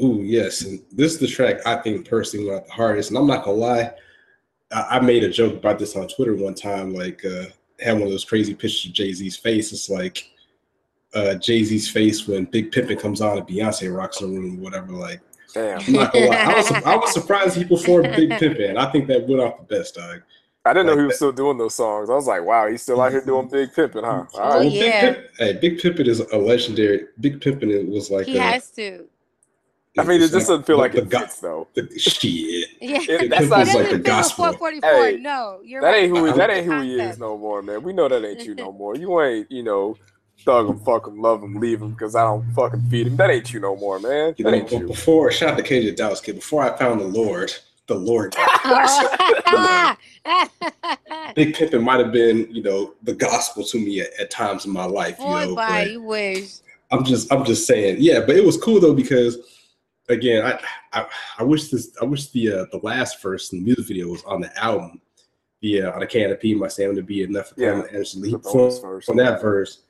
Oh 0.00 0.20
yes, 0.20 0.62
and 0.62 0.80
this 0.92 1.12
is 1.12 1.18
the 1.18 1.26
track 1.26 1.66
I 1.66 1.76
think 1.76 2.08
personally 2.08 2.48
went 2.48 2.66
the 2.66 2.72
hardest. 2.72 3.10
And 3.10 3.18
I'm 3.18 3.26
not 3.26 3.44
gonna 3.44 3.56
lie, 3.56 3.92
I, 4.70 5.00
made 5.00 5.24
a 5.24 5.30
joke 5.30 5.54
about 5.54 5.78
this 5.78 5.96
on 5.96 6.08
Twitter 6.08 6.34
one 6.34 6.54
time, 6.54 6.94
like 6.94 7.24
uh, 7.24 7.44
had 7.80 7.94
one 7.94 8.02
of 8.02 8.10
those 8.10 8.24
crazy 8.24 8.54
pictures 8.54 8.86
of 8.86 8.92
Jay 8.92 9.12
Z's 9.12 9.36
face. 9.36 9.72
It's 9.72 9.88
like 9.88 10.30
uh, 11.14 11.34
Jay 11.36 11.64
Z's 11.64 11.88
face 11.88 12.28
when 12.28 12.44
Big 12.44 12.70
Pimpin' 12.70 13.00
comes 13.00 13.20
on 13.20 13.38
and 13.38 13.46
Beyonce 13.46 13.94
rocks 13.94 14.18
the 14.18 14.26
room, 14.26 14.60
whatever. 14.60 14.92
Like, 14.92 15.20
damn, 15.54 15.80
I'm 15.80 15.92
not 15.92 16.12
gonna 16.12 16.26
lie. 16.26 16.36
I 16.36 16.54
was 16.54 16.70
I 16.70 16.96
was 16.96 17.12
surprised 17.14 17.56
he 17.56 17.64
performed 17.64 18.14
Big 18.14 18.30
Pimpin'. 18.30 18.76
I 18.76 18.90
think 18.90 19.08
that 19.08 19.26
went 19.26 19.40
off 19.40 19.58
the 19.58 19.76
best, 19.76 19.94
dog. 19.94 20.22
I 20.64 20.74
didn't 20.74 20.88
like 20.88 20.96
know 20.96 21.00
he 21.00 21.06
was 21.06 21.12
that. 21.14 21.16
still 21.16 21.32
doing 21.32 21.56
those 21.56 21.74
songs. 21.74 22.10
I 22.10 22.14
was 22.14 22.26
like, 22.26 22.44
wow, 22.44 22.68
he's 22.68 22.82
still 22.82 23.00
out 23.00 23.12
here 23.12 23.24
doing 23.24 23.48
Big 23.48 23.72
Pimpin', 23.72 24.04
huh? 24.04 24.26
All 24.34 24.50
right. 24.50 24.56
Oh, 24.56 24.60
yeah. 24.60 25.12
Big 25.12 25.24
hey, 25.38 25.52
Big 25.54 25.78
Pimpin' 25.78 26.06
is 26.06 26.20
a 26.20 26.36
legendary. 26.36 27.06
Big 27.20 27.40
Pimpin' 27.40 27.88
was 27.88 28.10
like 28.10 28.26
he 28.26 28.36
a, 28.36 28.42
has 28.42 28.70
to. 28.72 29.06
I 29.98 30.04
mean, 30.04 30.22
it 30.22 30.30
just 30.30 30.48
doesn't 30.48 30.66
feel 30.66 30.78
like, 30.78 30.94
it 30.94 31.10
fits 31.10 31.40
though. 31.40 31.68
The, 31.74 31.98
shit. 31.98 32.68
Yeah, 32.80 32.98
it, 33.08 33.30
that's 33.30 33.48
not 33.48 33.66
like 33.66 33.90
the 33.90 33.98
gospel. 33.98 34.56
Hey, 34.82 35.18
no, 35.20 35.60
you're 35.64 35.80
that 35.80 35.88
right. 35.88 36.04
ain't 36.04 36.16
who 36.16 36.24
he, 36.26 36.32
that 36.32 36.50
ain't 36.50 36.66
who 36.66 36.80
he 36.82 37.00
is 37.00 37.18
no 37.18 37.36
more, 37.36 37.62
man. 37.62 37.82
We 37.82 37.92
know 37.92 38.08
that 38.08 38.24
ain't 38.24 38.44
you 38.44 38.54
no 38.54 38.72
more. 38.72 38.96
You 38.96 39.20
ain't, 39.20 39.50
you 39.50 39.62
know, 39.62 39.96
thug 40.44 40.68
him, 40.68 40.78
fuck 40.80 41.06
him, 41.06 41.20
love 41.20 41.42
him, 41.42 41.54
leave 41.54 41.82
him 41.82 41.92
because 41.92 42.14
I 42.14 42.22
don't 42.22 42.44
fucking 42.52 42.88
feed 42.88 43.08
him. 43.08 43.16
That 43.16 43.30
ain't 43.30 43.52
you 43.52 43.60
no 43.60 43.76
more, 43.76 43.98
man. 43.98 44.34
You 44.36 44.44
that 44.44 44.50
know, 44.50 44.56
ain't 44.56 44.70
you. 44.70 44.86
Before 44.86 45.30
shout 45.30 45.50
out 45.50 45.56
to 45.58 45.62
KJ 45.62 45.96
Dallas 45.96 46.20
kid. 46.20 46.36
Before 46.36 46.62
I 46.62 46.76
found 46.76 47.00
the 47.00 47.06
Lord, 47.06 47.52
the 47.86 47.94
Lord. 47.94 48.34
Oh. 48.70 49.96
Big 51.34 51.54
Pimpin' 51.54 51.82
might 51.82 52.00
have 52.00 52.12
been, 52.12 52.46
you 52.50 52.62
know, 52.62 52.94
the 53.02 53.14
gospel 53.14 53.64
to 53.64 53.78
me 53.78 54.00
at, 54.00 54.08
at 54.20 54.30
times 54.30 54.66
in 54.66 54.72
my 54.72 54.84
life. 54.84 55.16
You 55.18 55.24
Boy, 55.24 55.44
know, 55.46 55.54
bye, 55.54 55.84
you 55.84 56.02
wish. 56.02 56.56
I'm 56.90 57.02
just, 57.02 57.32
I'm 57.32 57.44
just 57.44 57.66
saying, 57.66 57.96
yeah. 57.98 58.20
But 58.20 58.36
it 58.36 58.44
was 58.44 58.58
cool 58.58 58.78
though 58.78 58.92
because 58.92 59.38
again, 60.08 60.44
I, 60.44 60.60
I, 60.98 61.06
I 61.38 61.42
wish 61.42 61.68
this, 61.68 61.96
I 62.00 62.04
wish 62.04 62.28
the 62.30 62.52
uh, 62.52 62.66
the 62.72 62.80
last 62.82 63.22
verse 63.22 63.52
in 63.52 63.58
the 63.58 63.64
music 63.64 63.88
video 63.88 64.08
was 64.08 64.24
on 64.24 64.40
the 64.40 64.56
album. 64.62 65.00
The 65.60 65.82
uh, 65.82 65.92
on 65.92 66.00
the 66.00 66.06
canopy, 66.06 66.54
my 66.54 66.68
Sam 66.68 66.94
to 66.94 67.02
be 67.02 67.22
enough 67.24 67.48
for 67.48 67.60
yeah, 67.60 67.82
Anderson. 67.92 68.24
He 68.24 68.32
performed 68.32 69.04
on 69.08 69.16
that 69.16 69.40
verse, 69.40 69.82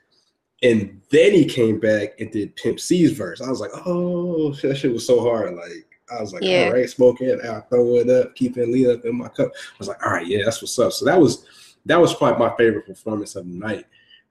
and 0.63 1.01
then 1.11 1.33
he 1.33 1.45
came 1.45 1.79
back 1.79 2.19
and 2.21 2.31
did 2.31 2.57
Pimp 2.57 2.81
C's 2.81 3.13
verse. 3.13 3.43
I 3.43 3.51
was 3.51 3.61
like, 3.61 3.73
oh, 3.75 4.53
that 4.63 4.77
shit 4.77 4.93
was 4.93 5.07
so 5.07 5.21
hard. 5.21 5.55
Like 5.55 5.87
I 6.11 6.21
was 6.21 6.33
like, 6.33 6.43
yeah. 6.43 6.67
all 6.67 6.73
right, 6.73 6.89
smoke 6.89 7.21
it, 7.21 7.45
I'll 7.45 7.61
throw 7.63 7.97
it 7.97 8.09
up, 8.09 8.35
keep 8.35 8.57
it 8.57 8.69
lead 8.69 8.89
up 8.89 9.05
in 9.05 9.17
my 9.17 9.29
cup. 9.29 9.49
I 9.55 9.75
was 9.79 9.89
like, 9.89 10.05
all 10.05 10.13
right, 10.13 10.27
yeah, 10.27 10.45
that's 10.45 10.63
what's 10.63 10.79
up. 10.79 10.93
So 10.93 11.05
that 11.05 11.21
was 11.21 11.45
that 11.85 12.01
was 12.01 12.15
probably 12.15 12.47
my 12.47 12.55
favorite 12.57 12.87
performance 12.87 13.37
of 13.37 13.47
the 13.47 13.55
night. 13.55 13.85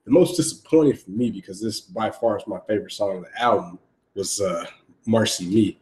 The 0.05 0.11
most 0.11 0.37
disappointing 0.37 0.95
for 0.95 1.11
me 1.11 1.29
because 1.29 1.61
this 1.61 1.81
by 1.81 2.09
far 2.09 2.37
is 2.37 2.47
my 2.47 2.59
favorite 2.67 2.93
song 2.93 3.17
on 3.17 3.21
the 3.23 3.41
album 3.41 3.77
was 4.15 4.41
uh 4.41 4.65
Marcy 5.07 5.45
Me. 5.47 5.77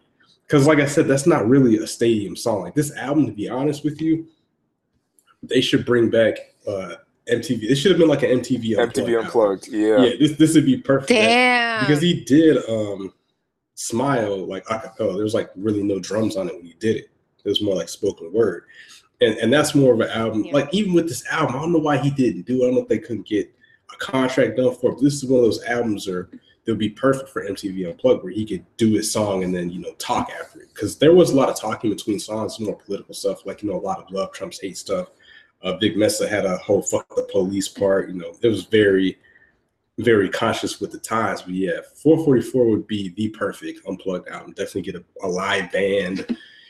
Because, 0.48 0.68
like 0.68 0.80
I 0.80 0.86
said, 0.86 1.08
that's 1.08 1.26
not 1.26 1.48
really 1.48 1.78
a 1.78 1.88
stadium 1.88 2.36
song. 2.36 2.62
Like 2.62 2.76
this 2.76 2.96
album, 2.96 3.26
to 3.26 3.32
be 3.32 3.50
honest 3.50 3.84
with 3.84 4.00
you, 4.00 4.28
they 5.42 5.60
should 5.60 5.86
bring 5.86 6.10
back 6.10 6.38
uh, 6.68 6.96
MTV. 7.30 7.68
This 7.68 7.80
should 7.80 7.92
have 7.92 8.00
been 8.00 8.08
like 8.10 8.24
an 8.24 8.40
MTV 8.40 8.78
unplugged. 8.78 8.96
MTV 8.96 9.00
album. 9.16 9.26
Unplugged. 9.26 9.68
Yeah. 9.70 10.04
Yeah, 10.04 10.14
this 10.20 10.38
this 10.38 10.56
would 10.56 10.66
be 10.66 10.78
perfect. 10.78 11.10
Damn. 11.10 11.82
because 11.82 12.02
he 12.02 12.24
did 12.24 12.58
um 12.70 13.12
smile 13.74 14.46
like 14.46 14.66
acapella. 14.66 15.16
There 15.16 15.24
was 15.24 15.34
like 15.34 15.50
really 15.56 15.84
no 15.84 16.00
drums 16.00 16.38
on 16.38 16.48
it 16.48 16.56
when 16.56 16.66
he 16.66 16.76
did 16.80 16.98
it. 16.98 17.10
It 17.44 17.50
was 17.50 17.62
more 17.62 17.76
like 17.76 17.90
spoken 17.90 18.32
word, 18.34 18.66
and 19.22 19.36
and 19.38 19.52
that's 19.52 19.76
more 19.76 19.94
of 19.94 20.00
an 20.00 20.10
album. 20.10 20.46
Yeah. 20.46 20.54
Like 20.54 20.74
even 20.74 20.94
with 20.94 21.08
this 21.08 21.26
album, 21.32 21.56
I 21.56 21.60
don't 21.60 21.74
know 21.74 21.80
why 21.80 21.98
he 21.98 22.10
didn't 22.12 22.44
do. 22.44 22.62
it. 22.62 22.64
I 22.64 22.66
don't 22.68 22.76
know 22.76 22.82
if 22.82 22.88
they 22.88 23.00
couldn't 23.00 23.28
get 23.28 23.52
a 23.92 23.98
contract 23.98 24.58
done 24.58 24.76
for. 24.76 24.92
it. 24.92 24.96
But 24.96 25.04
this 25.04 25.16
is 25.16 25.26
one 25.26 25.40
of 25.40 25.46
those 25.46 25.64
albums 25.66 26.08
where 26.08 26.30
they'll 26.66 26.76
be 26.76 26.90
perfect 26.90 27.30
for 27.30 27.46
MTV 27.46 27.88
Unplugged, 27.88 28.24
where 28.24 28.32
he 28.32 28.46
could 28.46 28.66
do 28.78 28.94
his 28.94 29.12
song 29.12 29.44
and 29.44 29.56
then 29.56 29.70
you 29.70 29.80
know 29.80 29.94
talk 29.94 30.30
after 30.40 30.62
it. 30.62 30.70
Because 30.74 30.98
there 30.98 31.14
was 31.14 31.32
a 31.32 31.36
lot 31.36 31.50
of 31.50 31.60
talking 31.60 31.90
between 31.90 32.20
songs, 32.20 32.60
more 32.60 32.76
political 32.76 33.14
stuff, 33.14 33.46
like 33.46 33.64
you 33.64 33.70
know 33.70 33.78
a 33.78 33.82
lot 33.82 34.00
of 34.00 34.12
love 34.12 34.32
Trump's 34.32 34.60
hate 34.60 34.78
stuff. 34.78 35.10
Uh, 35.62 35.78
Vic 35.78 35.98
Mensa 35.98 36.28
had 36.28 36.46
a 36.46 36.58
whole 36.58 36.82
fuck 36.82 37.16
the 37.16 37.28
police 37.32 37.68
part. 37.68 38.10
You 38.10 38.16
know, 38.16 38.36
it 38.42 38.48
was 38.48 38.66
very 38.66 39.18
very 40.00 40.30
conscious 40.30 40.82
with 40.82 40.92
the 40.92 41.00
times. 41.00 41.44
But 41.44 41.54
yeah, 41.54 41.80
444 41.96 42.66
would 42.66 42.88
be 42.88 43.10
the 43.10 43.30
perfect 43.30 43.88
unplugged 43.88 44.28
album. 44.28 44.52
Definitely 44.52 44.82
get 44.82 44.96
a, 44.96 45.04
a 45.26 45.28
live 45.28 45.72
band, 45.72 46.26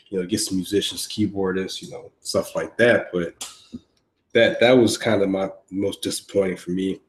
you 0.09 0.19
know, 0.19 0.25
get 0.25 0.41
some 0.41 0.57
musicians, 0.57 1.07
keyboardists, 1.07 1.81
you 1.81 1.89
know, 1.89 2.11
stuff 2.21 2.55
like 2.55 2.77
that. 2.77 3.07
But 3.11 3.49
that 4.33 4.59
that 4.59 4.73
was 4.73 4.97
kind 4.97 5.21
of 5.21 5.29
my 5.29 5.49
most 5.71 6.01
disappointing 6.01 6.57
for 6.57 6.71
me. 6.71 6.99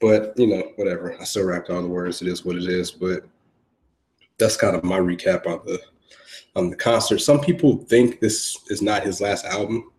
But 0.00 0.34
you 0.36 0.46
know, 0.46 0.72
whatever. 0.76 1.16
I 1.20 1.24
still 1.24 1.46
rapped 1.46 1.70
all 1.70 1.82
the 1.82 1.88
words. 1.88 2.22
It 2.22 2.28
is 2.28 2.44
what 2.44 2.56
it 2.56 2.68
is. 2.68 2.90
But 2.90 3.24
that's 4.38 4.56
kind 4.56 4.76
of 4.76 4.84
my 4.84 4.98
recap 4.98 5.46
on 5.46 5.60
the 5.64 5.80
on 6.54 6.70
the 6.70 6.76
concert. 6.76 7.18
Some 7.18 7.40
people 7.40 7.78
think 7.84 8.20
this 8.20 8.58
is 8.68 8.82
not 8.82 9.04
his 9.04 9.20
last 9.20 9.44
album. 9.44 9.90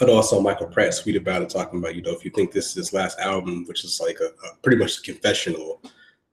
I 0.00 0.04
also 0.06 0.40
Michael 0.40 0.66
Pratt 0.66 0.94
tweet 0.96 1.16
about 1.16 1.42
it, 1.42 1.48
talking 1.48 1.78
about, 1.78 1.96
you 1.96 2.02
know, 2.02 2.12
if 2.12 2.24
you 2.24 2.30
think 2.30 2.52
this 2.52 2.66
is 2.66 2.74
his 2.74 2.92
last 2.92 3.18
album, 3.18 3.64
which 3.66 3.82
is 3.82 3.98
like 3.98 4.18
a, 4.20 4.26
a 4.26 4.56
pretty 4.62 4.76
much 4.76 4.98
a 4.98 5.02
confessional, 5.02 5.80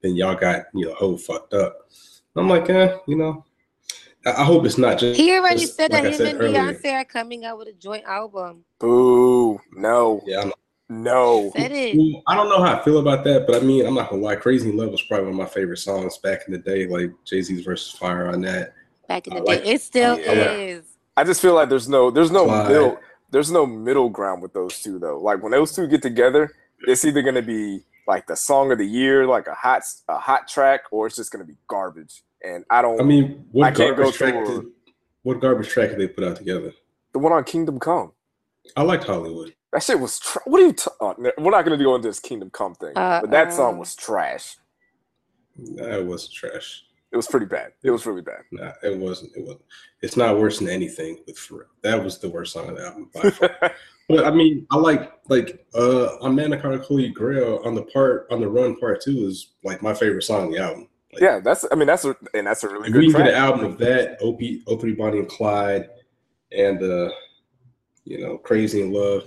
then 0.02 0.14
y'all 0.16 0.34
got, 0.34 0.66
you 0.74 0.86
know, 0.86 0.94
whole 0.94 1.16
fucked 1.16 1.54
up. 1.54 1.88
I'm 2.36 2.48
like, 2.48 2.68
eh, 2.68 2.96
you 3.06 3.16
know, 3.16 3.44
I, 4.26 4.32
I 4.32 4.44
hope 4.44 4.66
it's 4.66 4.76
not 4.76 4.98
just. 4.98 5.18
he 5.18 5.32
already 5.32 5.60
just 5.60 5.76
said 5.76 5.92
like 5.92 6.02
that 6.02 6.08
I 6.08 6.10
him 6.10 6.18
said 6.18 6.34
and 6.34 6.42
earlier. 6.42 6.74
Beyonce 6.74 6.92
are 6.92 7.04
coming 7.04 7.44
out 7.44 7.58
with 7.58 7.68
a 7.68 7.72
joint 7.72 8.04
album. 8.04 8.64
Boo. 8.78 9.58
No. 9.72 10.22
Yeah, 10.26 10.42
I'm, 10.42 10.52
No. 11.04 11.52
Said 11.56 11.72
it. 11.72 12.22
I 12.26 12.34
don't 12.34 12.48
know 12.48 12.62
how 12.62 12.78
I 12.78 12.82
feel 12.84 12.98
about 12.98 13.24
that, 13.24 13.46
but 13.46 13.56
I 13.56 13.60
mean, 13.64 13.86
I'm 13.86 13.94
not 13.94 14.10
gonna 14.10 14.22
lie. 14.22 14.36
Crazy 14.36 14.70
in 14.70 14.76
Love 14.76 14.90
was 14.90 15.02
probably 15.02 15.26
one 15.26 15.34
of 15.34 15.38
my 15.38 15.46
favorite 15.46 15.78
songs 15.78 16.18
back 16.18 16.42
in 16.46 16.52
the 16.52 16.58
day, 16.58 16.86
like 16.86 17.10
Jay 17.24 17.42
Z's 17.42 17.64
versus 17.64 17.92
Fire 17.92 18.28
on 18.28 18.40
that. 18.42 18.74
Back 19.08 19.26
in 19.26 19.34
I 19.34 19.36
the 19.40 19.42
like- 19.44 19.64
day. 19.64 19.72
It 19.74 19.82
still 19.82 20.18
Yeah. 20.18 20.52
is. 20.52 20.84
I 21.16 21.24
just 21.24 21.40
feel 21.40 21.54
like 21.54 21.68
there's 21.68 21.88
no 21.88 22.10
there's 22.10 22.30
no 22.32 22.44
Clyde. 22.46 22.68
middle 22.68 22.98
there's 23.30 23.50
no 23.50 23.66
middle 23.66 24.08
ground 24.08 24.42
with 24.42 24.52
those 24.52 24.82
two 24.82 24.98
though. 24.98 25.18
Like 25.18 25.42
when 25.42 25.52
those 25.52 25.72
two 25.74 25.86
get 25.86 26.02
together, 26.02 26.52
it's 26.86 27.04
either 27.04 27.22
gonna 27.22 27.42
be 27.42 27.80
like 28.08 28.26
the 28.26 28.36
song 28.36 28.72
of 28.72 28.78
the 28.78 28.86
year, 28.86 29.26
like 29.26 29.46
a 29.46 29.54
hot 29.54 29.82
a 30.08 30.18
hot 30.18 30.48
track, 30.48 30.80
or 30.90 31.06
it's 31.06 31.16
just 31.16 31.30
gonna 31.32 31.44
be 31.44 31.56
garbage. 31.68 32.22
And 32.44 32.64
I 32.68 32.82
don't. 32.82 33.00
I 33.00 33.04
mean, 33.04 33.46
what 33.52 33.66
I 33.66 33.70
can't 33.70 33.96
garbage 33.96 34.18
go 34.18 34.30
track? 34.30 34.46
Did, 34.46 34.64
what 35.22 35.40
garbage 35.40 35.68
track 35.68 35.90
did 35.90 35.98
they 36.00 36.08
put 36.08 36.24
out 36.24 36.36
together? 36.36 36.72
the 37.12 37.18
one 37.20 37.32
on 37.32 37.44
Kingdom 37.44 37.78
Come. 37.78 38.10
I 38.76 38.82
liked 38.82 39.04
Hollywood. 39.04 39.54
That 39.74 39.82
shit 39.82 39.98
was. 39.98 40.20
Tra- 40.20 40.40
what 40.46 40.62
are 40.62 40.66
you? 40.66 40.72
T- 40.72 40.90
oh, 41.00 41.14
we're 41.18 41.50
not 41.50 41.64
gonna 41.64 41.76
go 41.76 41.96
into 41.96 42.08
this 42.08 42.20
Kingdom 42.20 42.48
Come 42.50 42.76
thing, 42.76 42.92
Uh, 42.96 43.20
but 43.22 43.30
that 43.32 43.52
song 43.52 43.74
uh. 43.74 43.78
was 43.78 43.96
trash. 43.96 44.56
That 45.76 46.06
was 46.06 46.28
trash. 46.28 46.84
It 47.12 47.16
was 47.16 47.26
pretty 47.26 47.46
bad. 47.46 47.72
It 47.82 47.90
was 47.90 48.06
really 48.06 48.22
bad. 48.22 48.42
Nah, 48.52 48.72
it 48.84 48.96
wasn't. 48.96 49.32
It 49.36 49.42
wasn't. 49.42 49.62
It's 50.00 50.16
not 50.16 50.38
worse 50.38 50.60
than 50.60 50.68
anything 50.68 51.18
with 51.26 51.36
Pharrell. 51.36 51.66
That 51.82 52.02
was 52.02 52.18
the 52.18 52.28
worst 52.28 52.52
song 52.52 52.68
on 52.68 52.74
the 52.74 52.86
album. 52.86 53.10
By 53.12 53.30
far. 53.30 53.50
but 54.08 54.24
I 54.24 54.30
mean, 54.30 54.64
I 54.70 54.76
like 54.76 55.12
like 55.28 55.66
uh 55.74 56.18
on 56.20 56.36
Manic 56.36 56.60
Holy 56.60 57.08
Grail 57.08 57.60
on 57.64 57.74
the 57.74 57.82
part 57.82 58.28
on 58.30 58.40
the 58.40 58.48
run 58.48 58.76
part 58.76 59.00
two 59.00 59.26
is 59.26 59.54
like 59.64 59.82
my 59.82 59.92
favorite 59.92 60.22
song 60.22 60.46
on 60.46 60.50
the 60.52 60.58
album. 60.58 60.88
Like, 61.12 61.22
yeah, 61.22 61.40
that's. 61.40 61.64
I 61.70 61.74
mean, 61.74 61.86
that's 61.88 62.04
a 62.04 62.16
and 62.32 62.46
that's 62.46 62.62
a 62.62 62.68
really 62.68 62.88
If 62.88 62.92
good 62.92 62.98
we 63.00 63.06
can 63.06 63.14
track. 63.14 63.24
get 63.26 63.34
an 63.34 63.42
album 63.42 63.64
of 63.64 63.78
that, 63.78 64.18
Opie, 64.20 64.62
Opie, 64.68 64.92
Bonnie 64.92 65.18
and 65.18 65.28
Clyde, 65.28 65.88
and 66.52 66.80
uh, 66.82 67.10
you 68.04 68.20
know, 68.20 68.38
Crazy 68.38 68.82
in 68.82 68.92
Love, 68.92 69.24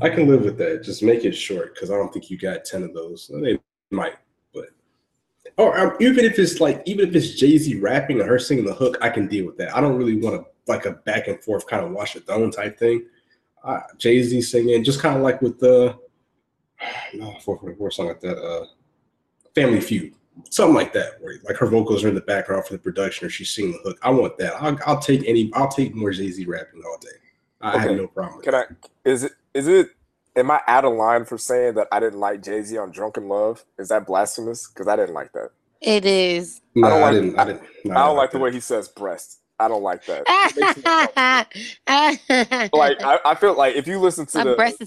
I 0.00 0.08
can 0.10 0.28
live 0.28 0.42
with 0.42 0.58
that. 0.58 0.82
Just 0.82 1.02
make 1.02 1.24
it 1.24 1.32
short 1.32 1.74
because 1.74 1.90
I 1.90 1.94
don't 1.94 2.12
think 2.12 2.30
you 2.30 2.38
got 2.38 2.64
ten 2.64 2.82
of 2.82 2.94
those. 2.94 3.30
They 3.32 3.58
might, 3.90 4.16
but 4.52 4.68
or 5.56 5.78
um, 5.78 5.96
even 6.00 6.24
if 6.24 6.38
it's 6.38 6.60
like 6.60 6.82
even 6.86 7.08
if 7.08 7.14
it's 7.14 7.34
Jay 7.34 7.56
Z 7.58 7.78
rapping 7.80 8.20
and 8.20 8.28
her 8.28 8.38
singing 8.38 8.64
the 8.64 8.74
hook, 8.74 8.96
I 9.00 9.08
can 9.08 9.26
deal 9.26 9.46
with 9.46 9.56
that. 9.58 9.76
I 9.76 9.80
don't 9.80 9.96
really 9.96 10.18
want 10.18 10.36
to 10.36 10.46
like 10.66 10.86
a 10.86 10.92
back 10.92 11.28
and 11.28 11.42
forth 11.42 11.66
kind 11.66 11.84
of 11.84 11.92
wash 11.92 12.16
it 12.16 12.26
down 12.26 12.50
type 12.50 12.78
thing. 12.78 13.06
Uh, 13.62 13.80
Jay 13.98 14.22
Z 14.22 14.42
singing, 14.42 14.84
just 14.84 15.00
kind 15.00 15.16
of 15.16 15.22
like 15.22 15.40
with 15.42 15.58
the 15.58 15.98
no 17.14 17.34
four 17.40 17.58
forty 17.58 17.76
four 17.76 17.90
song 17.90 18.08
like 18.08 18.20
that. 18.20 18.38
Uh, 18.38 18.66
Family 19.54 19.80
Feud 19.80 20.14
something 20.50 20.74
like 20.74 20.92
that, 20.92 21.20
where 21.20 21.36
like 21.44 21.56
her 21.56 21.66
vocals 21.66 22.04
are 22.04 22.08
in 22.08 22.14
the 22.14 22.20
background 22.22 22.66
for 22.66 22.72
the 22.72 22.78
production, 22.78 23.26
or 23.26 23.30
she's 23.30 23.50
singing 23.50 23.72
the 23.72 23.90
hook. 23.90 23.98
I 24.02 24.10
want 24.10 24.36
that. 24.38 24.54
I'll, 24.60 24.76
I'll 24.86 24.98
take 24.98 25.22
any. 25.26 25.50
I'll 25.54 25.68
take 25.68 25.94
more 25.94 26.10
Jay 26.10 26.30
Z 26.30 26.44
rapping 26.46 26.82
all 26.84 26.98
day. 26.98 27.08
I 27.60 27.78
have 27.78 27.92
no 27.92 28.06
problem. 28.06 28.36
With 28.36 28.44
Can 28.44 28.54
I? 28.54 28.64
Is 29.04 29.24
it? 29.24 29.32
Is 29.54 29.68
it? 29.68 29.88
Am 30.36 30.50
I 30.50 30.60
out 30.66 30.84
of 30.84 30.94
line 30.94 31.24
for 31.24 31.38
saying 31.38 31.74
that 31.74 31.86
I 31.92 32.00
didn't 32.00 32.18
like 32.18 32.42
Jay 32.42 32.60
Z 32.62 32.76
on 32.76 32.90
Drunk 32.90 33.16
in 33.16 33.28
Love? 33.28 33.64
Is 33.78 33.88
that 33.88 34.06
blasphemous? 34.06 34.66
Because 34.66 34.88
I 34.88 34.96
didn't 34.96 35.14
like 35.14 35.32
that. 35.32 35.50
It 35.80 36.04
is. 36.04 36.60
No, 36.74 36.88
I 36.88 36.90
don't 36.90 36.98
I, 36.98 37.02
like- 37.02 37.14
didn't. 37.14 37.38
I 37.38 37.44
didn't. 37.44 37.62
no, 37.84 37.94
I 37.94 38.06
don't 38.06 38.16
like 38.16 38.30
that. 38.32 38.38
the 38.38 38.44
way 38.44 38.52
he 38.52 38.60
says 38.60 38.88
breast. 38.88 39.40
I 39.60 39.68
don't 39.68 39.82
like 39.82 40.04
that. 40.06 40.24
It 40.26 40.56
makes 40.56 40.76
me 40.76 40.82
uncomfortable. 41.86 42.72
like 42.72 42.72
like 43.00 43.02
I, 43.04 43.20
I 43.24 43.34
feel 43.36 43.56
like 43.56 43.76
if 43.76 43.86
you 43.86 44.00
listen 44.00 44.26
to 44.26 44.38
my 44.38 44.44
the, 44.44 44.56
breast 44.56 44.82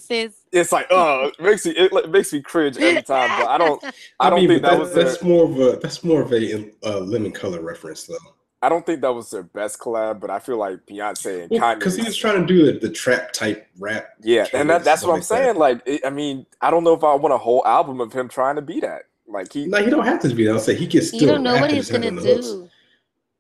it's 0.51 0.71
like 0.71 0.88
oh, 0.89 1.27
it 1.27 1.41
makes 1.41 1.65
me 1.65 1.71
it, 1.71 1.91
it 1.93 2.10
makes 2.10 2.34
me 2.34 2.41
cringe 2.41 2.77
every 2.77 3.01
time. 3.01 3.30
But 3.39 3.47
I 3.47 3.58
don't 3.58 3.84
I 4.19 4.30
don't 4.30 4.39
mean, 4.39 4.49
think 4.49 4.63
but 4.63 4.71
that 4.71 4.80
was 4.80 4.93
that's 4.93 5.19
their, 5.19 5.30
more 5.30 5.45
of 5.45 5.58
a 5.58 5.80
that's 5.80 6.03
more 6.03 6.21
of 6.21 6.34
a 6.34 6.69
uh, 6.84 6.99
living 6.99 7.32
color 7.32 7.62
reference 7.62 8.03
though. 8.06 8.17
I 8.62 8.70
don't 8.70 8.86
think 8.86 9.02
that 9.02 9.13
was 9.13 9.30
their 9.30 9.43
best 9.43 9.80
collab. 9.80 10.20
But 10.20 10.30
I 10.30 10.39
feel 10.39 10.58
like 10.58 10.86
Beyonce 10.88 11.43
and 11.43 11.52
Kanye 11.52 11.76
Because 11.80 11.96
he 11.96 12.04
was 12.04 12.15
trying 12.15 12.41
to 12.41 12.46
do 12.48 12.65
the, 12.65 12.80
the 12.80 12.89
trap 12.89 13.32
type 13.34 13.67
rap. 13.80 14.15
Yeah, 14.22 14.48
and 14.54 14.70
that, 14.70 14.84
that's 14.84 15.04
what 15.04 15.10
I'm 15.10 15.13
like 15.20 15.22
that. 15.24 15.28
saying. 15.28 15.56
Like, 15.58 15.82
it, 15.86 16.02
I 16.06 16.10
mean, 16.10 16.46
I 16.62 16.72
don't 16.72 16.84
know 16.84 16.93
if 16.93 17.04
I 17.04 17.13
want 17.15 17.34
a 17.34 17.38
whole 17.38 17.65
album 17.65 18.02
of 18.02 18.12
him 18.13 18.28
trying 18.28 18.56
to 18.56 18.62
be 18.62 18.80
that. 18.80 19.04
Like 19.28 19.52
he, 19.52 19.67
No, 19.67 19.84
he 19.84 19.89
don't 19.89 20.06
have 20.06 20.22
to 20.22 20.34
be. 20.34 20.46
That. 20.46 20.54
I'll 20.54 20.60
say 20.60 20.76
he 20.76 20.88
can 20.88 21.02
still. 21.02 21.20
You 21.20 21.28
don't 21.28 21.43
know 21.43 21.60
what 21.60 21.72
he's 21.72 21.91
gonna 21.91 22.12
the 22.12 22.22
hooks. 22.22 22.48
do. 22.48 22.70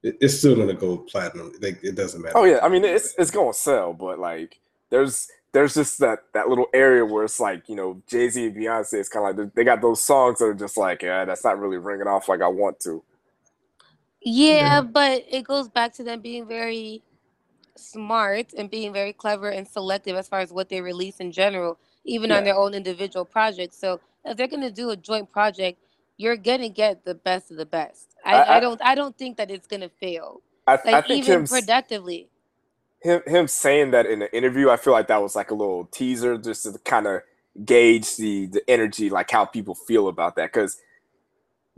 It- 0.03 0.17
it's 0.21 0.37
still 0.37 0.55
gonna 0.55 0.73
go 0.73 0.97
platinum. 0.97 1.51
Like 1.61 1.79
it 1.83 1.95
doesn't 1.95 2.21
matter. 2.21 2.37
oh 2.37 2.43
yeah, 2.43 2.59
I 2.61 2.69
mean, 2.69 2.83
it's 2.85 3.15
it's 3.17 3.31
gonna 3.31 3.53
sell, 3.53 3.93
but 3.93 4.19
like, 4.19 4.59
there's 4.89 5.29
there's 5.53 5.73
just 5.73 5.99
that 5.99 6.19
that 6.33 6.49
little 6.49 6.67
area 6.73 7.03
where 7.05 7.23
it's 7.23 7.39
like, 7.39 7.67
you 7.67 7.75
know, 7.75 8.01
Jay 8.07 8.29
Z 8.29 8.45
and 8.45 8.55
Beyonce. 8.55 8.93
It's 8.95 9.09
kind 9.09 9.27
of 9.27 9.37
like 9.37 9.53
they 9.55 9.63
got 9.63 9.81
those 9.81 10.03
songs 10.03 10.39
that 10.39 10.45
are 10.45 10.53
just 10.53 10.77
like, 10.77 11.01
yeah, 11.01 11.25
that's 11.25 11.43
not 11.43 11.57
really 11.59 11.77
ringing 11.77 12.07
off 12.07 12.29
like 12.29 12.41
I 12.41 12.47
want 12.47 12.79
to. 12.81 13.03
Yeah, 14.27 14.81
but 14.81 15.25
it 15.29 15.45
goes 15.45 15.69
back 15.69 15.93
to 15.95 16.03
them 16.03 16.21
being 16.21 16.47
very 16.47 17.03
smart 17.77 18.53
and 18.57 18.69
being 18.69 18.93
very 18.93 19.13
clever 19.13 19.49
and 19.49 19.67
selective 19.67 20.15
as 20.17 20.27
far 20.29 20.39
as 20.41 20.51
what 20.53 20.69
they 20.69 20.81
release 20.81 21.17
in 21.19 21.31
general, 21.31 21.79
even 22.05 22.31
Yeah. 22.31 22.37
on 22.39 22.45
their 22.45 22.55
own 22.55 22.73
individual 22.75 23.25
projects. 23.25 23.77
So 23.79 24.01
if 24.25 24.37
they're 24.37 24.47
gonna 24.47 24.71
do 24.71 24.91
a 24.91 24.97
joint 24.97 25.31
project, 25.31 25.79
you're 26.17 26.37
gonna 26.37 26.69
get 26.69 27.05
the 27.05 27.15
best 27.15 27.51
of 27.51 27.57
the 27.57 27.65
best. 27.67 28.15
I, 28.25 28.35
I- 28.35 28.57
I, 28.57 28.61
don't 28.61 28.81
I 28.83 28.95
don't 28.95 29.17
think 29.17 29.37
that 29.37 29.51
it's 29.51 29.67
gonna 29.67 29.89
fail. 29.89 30.41
I, 30.67 30.79
Like 30.85 30.85
I 30.95 31.01
think 31.03 31.25
even 31.25 31.41
him 31.41 31.47
productively. 31.47 32.29
him 33.01 33.21
him 33.27 33.47
saying 33.47 33.91
that 33.91 34.05
in 34.07 34.21
an 34.23 34.29
interview, 34.33 34.69
I 34.69 34.77
feel 34.77 34.93
like 34.93 35.07
that 35.09 35.21
was 35.21 35.35
like 35.35 35.51
a 35.51 35.55
little 35.55 35.85
teaser 35.87 36.37
just 36.37 36.63
to 36.63 36.77
kind 36.85 37.07
of 37.07 37.23
gauge 37.65 38.17
the 38.17 38.47
the 38.47 38.63
energy, 38.69 39.09
like 39.09 39.31
how 39.31 39.45
people 39.45 39.75
feel 39.75 40.07
about 40.09 40.35
that. 40.37 40.51
Because 40.53 40.79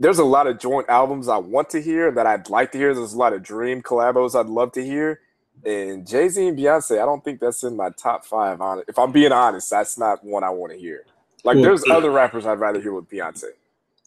there's 0.00 0.18
a 0.18 0.24
lot 0.24 0.46
of 0.46 0.58
joint 0.58 0.88
albums 0.88 1.28
I 1.28 1.36
want 1.36 1.68
to 1.70 1.80
hear 1.80 2.10
that 2.10 2.26
I'd 2.26 2.48
like 2.48 2.72
to 2.72 2.78
hear. 2.78 2.94
There's 2.94 3.12
a 3.12 3.18
lot 3.18 3.34
of 3.34 3.42
dream 3.42 3.82
collabos 3.82 4.34
I'd 4.34 4.46
love 4.46 4.72
to 4.72 4.84
hear. 4.84 5.20
And 5.64 6.06
Jay 6.08 6.26
Z 6.28 6.48
and 6.48 6.58
Beyonce, 6.58 7.00
I 7.00 7.04
don't 7.04 7.22
think 7.22 7.38
that's 7.38 7.62
in 7.64 7.76
my 7.76 7.90
top 7.90 8.24
five. 8.24 8.62
On 8.62 8.82
if 8.88 8.98
I'm 8.98 9.12
being 9.12 9.30
honest, 9.30 9.68
that's 9.68 9.98
not 9.98 10.24
one 10.24 10.42
I 10.42 10.48
want 10.50 10.72
to 10.72 10.78
hear. 10.78 11.04
Like 11.44 11.56
Well, 11.56 11.64
there's 11.64 11.84
other 11.90 12.10
rappers 12.10 12.46
I'd 12.46 12.58
rather 12.60 12.80
hear 12.80 12.94
with 12.94 13.10
Beyonce. 13.10 13.44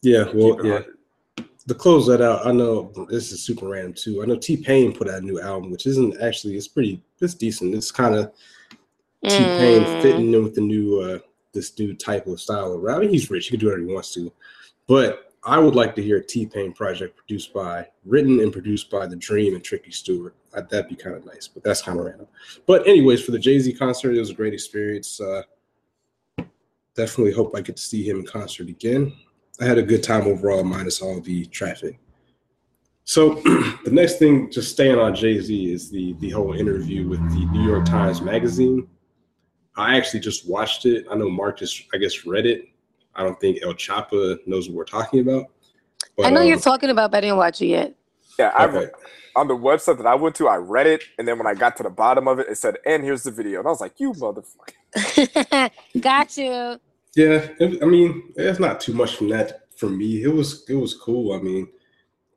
Yeah, 0.01 0.25
Keep 0.25 0.33
well, 0.35 0.65
yeah. 0.65 0.73
100. 0.73 0.95
To 1.67 1.73
close 1.75 2.07
that 2.07 2.21
out, 2.21 2.45
I 2.45 2.51
know 2.51 2.91
this 3.09 3.31
is 3.31 3.41
super 3.43 3.69
random 3.69 3.93
too. 3.93 4.21
I 4.21 4.25
know 4.25 4.35
T 4.35 4.57
Pain 4.57 4.93
put 4.93 5.07
out 5.07 5.21
a 5.21 5.25
new 5.25 5.39
album, 5.39 5.71
which 5.71 5.85
isn't 5.85 6.19
actually. 6.21 6.57
It's 6.57 6.67
pretty. 6.67 7.01
It's 7.21 7.35
decent. 7.35 7.73
It's 7.75 7.91
kind 7.91 8.15
of 8.15 8.33
T 9.29 9.37
Pain 9.57 9.83
Mm. 9.83 10.01
fitting 10.01 10.33
in 10.33 10.43
with 10.43 10.55
the 10.55 10.61
new 10.61 10.99
uh 10.99 11.19
this 11.53 11.77
new 11.77 11.93
type 11.93 12.25
of 12.27 12.41
style 12.41 12.73
of 12.73 12.81
rap. 12.81 12.97
I 12.97 13.01
mean, 13.01 13.09
he's 13.11 13.29
rich; 13.29 13.45
he 13.45 13.51
can 13.51 13.59
do 13.59 13.67
whatever 13.67 13.85
he 13.87 13.93
wants 13.93 14.13
to. 14.15 14.31
But 14.87 15.32
I 15.45 15.59
would 15.59 15.75
like 15.75 15.93
to 15.95 16.03
hear 16.03 16.17
a 16.17 16.23
T 16.23 16.45
Pain 16.45 16.71
project 16.71 17.17
produced 17.17 17.53
by, 17.53 17.87
written 18.05 18.39
and 18.39 18.51
produced 18.51 18.89
by 18.89 19.07
The 19.07 19.15
Dream 19.15 19.55
and 19.55 19.63
Tricky 19.63 19.91
Stewart. 19.91 20.35
Uh, 20.53 20.61
that'd 20.61 20.89
be 20.89 20.95
kind 20.95 21.15
of 21.15 21.25
nice, 21.25 21.47
but 21.47 21.63
that's 21.63 21.81
kind 21.81 21.99
of 21.99 22.05
random. 22.05 22.27
But 22.65 22.87
anyways, 22.87 23.23
for 23.23 23.31
the 23.31 23.39
Jay 23.39 23.59
Z 23.59 23.73
concert, 23.73 24.15
it 24.15 24.19
was 24.19 24.29
a 24.29 24.35
great 24.35 24.53
experience. 24.53 25.19
Uh, 25.19 25.43
definitely 26.95 27.33
hope 27.33 27.53
I 27.55 27.61
get 27.61 27.75
to 27.75 27.81
see 27.81 28.07
him 28.07 28.19
in 28.19 28.25
concert 28.25 28.69
again. 28.69 29.13
I 29.59 29.65
had 29.65 29.77
a 29.77 29.83
good 29.83 30.03
time 30.03 30.27
overall, 30.27 30.63
minus 30.63 31.01
all 31.01 31.19
the 31.19 31.45
traffic. 31.47 31.99
So 33.03 33.35
the 33.83 33.91
next 33.91 34.19
thing, 34.19 34.49
just 34.49 34.71
staying 34.71 34.97
on 34.97 35.13
Jay 35.13 35.39
Z, 35.39 35.73
is 35.73 35.89
the 35.89 36.13
the 36.19 36.29
whole 36.29 36.53
interview 36.53 37.07
with 37.07 37.21
the 37.31 37.45
New 37.47 37.67
York 37.67 37.85
Times 37.85 38.21
Magazine. 38.21 38.87
I 39.75 39.97
actually 39.97 40.19
just 40.19 40.47
watched 40.47 40.85
it. 40.85 41.05
I 41.09 41.15
know 41.15 41.29
Mark 41.29 41.59
just, 41.59 41.83
I 41.93 41.97
guess, 41.97 42.25
read 42.25 42.45
it. 42.45 42.69
I 43.15 43.23
don't 43.23 43.39
think 43.39 43.59
Elle 43.63 43.73
Chappa 43.73 44.39
knows 44.47 44.69
what 44.69 44.75
we're 44.75 44.85
talking 44.85 45.21
about. 45.21 45.47
I 46.23 46.29
know 46.29 46.41
um, 46.41 46.47
you're 46.47 46.59
talking 46.59 46.89
about, 46.89 47.11
but 47.11 47.17
I 47.17 47.21
didn't 47.21 47.37
watch 47.37 47.61
it 47.61 47.67
yet. 47.67 47.95
Yeah, 48.37 48.51
I 48.57 48.65
okay. 48.65 48.91
on 49.35 49.47
the 49.47 49.55
website 49.55 49.97
that 49.97 50.05
I 50.05 50.15
went 50.15 50.35
to, 50.35 50.47
I 50.47 50.55
read 50.55 50.87
it, 50.87 51.03
and 51.17 51.27
then 51.27 51.37
when 51.37 51.47
I 51.47 51.53
got 51.53 51.75
to 51.77 51.83
the 51.83 51.89
bottom 51.89 52.27
of 52.27 52.39
it, 52.39 52.47
it 52.49 52.57
said, 52.57 52.77
"And 52.85 53.03
here's 53.03 53.23
the 53.23 53.31
video," 53.31 53.59
and 53.59 53.67
I 53.67 53.71
was 53.71 53.81
like, 53.81 53.99
"You 53.99 54.13
motherfucker!" 54.13 55.71
Got 56.01 56.37
you. 56.37 56.79
Yeah, 57.15 57.47
it, 57.59 57.83
I 57.83 57.85
mean, 57.85 58.33
it's 58.35 58.59
not 58.59 58.81
too 58.81 58.93
much 58.93 59.15
from 59.15 59.29
that 59.29 59.67
for 59.77 59.87
me. 59.87 60.23
It 60.23 60.33
was 60.33 60.67
it 60.67 60.75
was 60.75 60.95
cool. 60.95 61.33
I 61.33 61.39
mean, 61.39 61.67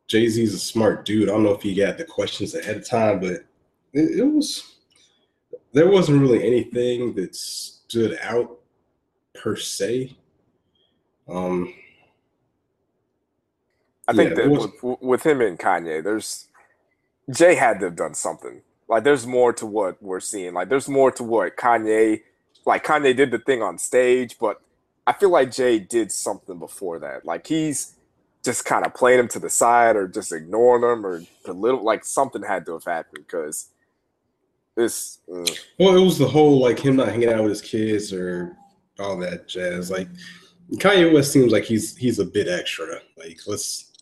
Jay 0.06 0.28
Z's 0.28 0.54
a 0.54 0.58
smart 0.58 1.04
dude. 1.04 1.28
I 1.28 1.32
don't 1.32 1.44
know 1.44 1.54
if 1.54 1.62
he 1.62 1.74
got 1.74 1.98
the 1.98 2.04
questions 2.04 2.54
ahead 2.54 2.76
of 2.76 2.88
time, 2.88 3.20
but 3.20 3.44
it, 3.92 4.18
it 4.18 4.24
was 4.24 4.76
there 5.72 5.90
wasn't 5.90 6.20
really 6.20 6.46
anything 6.46 7.14
that 7.14 7.34
stood 7.34 8.18
out 8.22 8.58
per 9.34 9.56
se. 9.56 10.16
Um, 11.28 11.72
I 14.08 14.12
think 14.12 14.30
Yeah, 14.30 14.36
that 14.36 14.50
was- 14.50 14.68
with, 14.82 15.00
with 15.02 15.22
him 15.26 15.40
and 15.40 15.58
Kanye, 15.58 16.02
there's 16.02 16.48
Jay 17.30 17.54
had 17.56 17.80
to 17.80 17.86
have 17.86 17.96
done 17.96 18.14
something. 18.14 18.62
Like, 18.88 19.02
there's 19.02 19.26
more 19.26 19.52
to 19.54 19.66
what 19.66 20.00
we're 20.00 20.20
seeing. 20.20 20.54
Like, 20.54 20.68
there's 20.68 20.88
more 20.88 21.10
to 21.10 21.24
what 21.24 21.56
Kanye, 21.56 22.22
like 22.64 22.84
Kanye 22.84 23.16
did 23.16 23.32
the 23.32 23.38
thing 23.38 23.62
on 23.62 23.78
stage, 23.78 24.36
but 24.38 24.60
I 25.08 25.12
feel 25.12 25.30
like 25.30 25.50
Jay 25.50 25.80
did 25.80 26.12
something 26.12 26.58
before 26.58 27.00
that. 27.00 27.24
Like, 27.24 27.48
he's 27.48 27.96
just 28.46 28.64
kind 28.64 28.86
of 28.86 28.94
playing 28.94 29.18
him 29.18 29.28
to 29.28 29.40
the 29.40 29.50
side 29.50 29.96
or 29.96 30.06
just 30.06 30.32
ignoring 30.32 30.84
him 30.84 31.04
or 31.04 31.20
the 31.44 31.52
little 31.52 31.82
like 31.84 32.04
something 32.04 32.42
had 32.44 32.64
to 32.64 32.74
have 32.74 32.84
happened 32.84 33.26
because 33.26 33.70
this. 34.76 35.18
mm. 35.28 35.58
well, 35.80 35.96
it 35.96 36.04
was 36.04 36.16
the 36.16 36.28
whole 36.28 36.60
like 36.60 36.78
him 36.78 36.94
not 36.94 37.08
hanging 37.08 37.28
out 37.28 37.42
with 37.42 37.50
his 37.50 37.60
kids 37.60 38.12
or 38.12 38.56
all 39.00 39.16
that 39.18 39.48
jazz. 39.48 39.90
Like 39.90 40.06
Kanye 40.74 41.12
West 41.12 41.32
seems 41.32 41.52
like 41.52 41.64
he's 41.64 41.96
he's 41.96 42.18
a 42.18 42.24
bit 42.24 42.48
extra. 42.48 43.00
Like 43.16 43.40
let's 43.46 43.92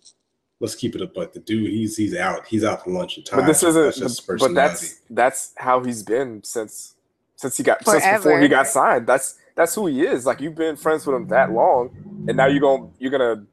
let's 0.61 0.75
keep 0.75 0.95
it 0.95 1.03
up. 1.03 1.15
But 1.15 1.33
the 1.33 1.41
dude, 1.41 1.71
he's 1.71 1.97
he's 1.97 2.17
out. 2.17 2.47
He's 2.47 2.65
out 2.65 2.85
for 2.85 2.91
lunch 2.91 3.17
and 3.17 3.27
time. 3.27 3.41
But 3.41 3.47
this 3.47 3.63
isn't. 3.63 3.97
just 3.97 4.27
But 4.27 4.55
that's 4.55 5.01
that's 5.11 5.53
how 5.57 5.83
he's 5.83 6.03
been 6.03 6.43
since 6.43 6.95
since 7.37 7.57
he 7.57 7.63
got 7.63 7.85
since 7.85 8.05
before 8.05 8.41
he 8.41 8.49
got 8.49 8.67
signed. 8.67 9.07
That's 9.07 9.39
that's 9.55 9.75
who 9.75 9.87
he 9.87 10.03
is. 10.03 10.27
Like 10.27 10.41
you've 10.41 10.55
been 10.55 10.77
friends 10.77 11.07
with 11.07 11.17
him 11.17 11.29
that 11.29 11.49
mm-hmm. 11.49 11.57
long, 11.57 12.25
and 12.29 12.37
now 12.37 12.47
you're 12.47 12.61
gonna 12.61 12.89
you're 12.99 13.11
gonna 13.11 13.45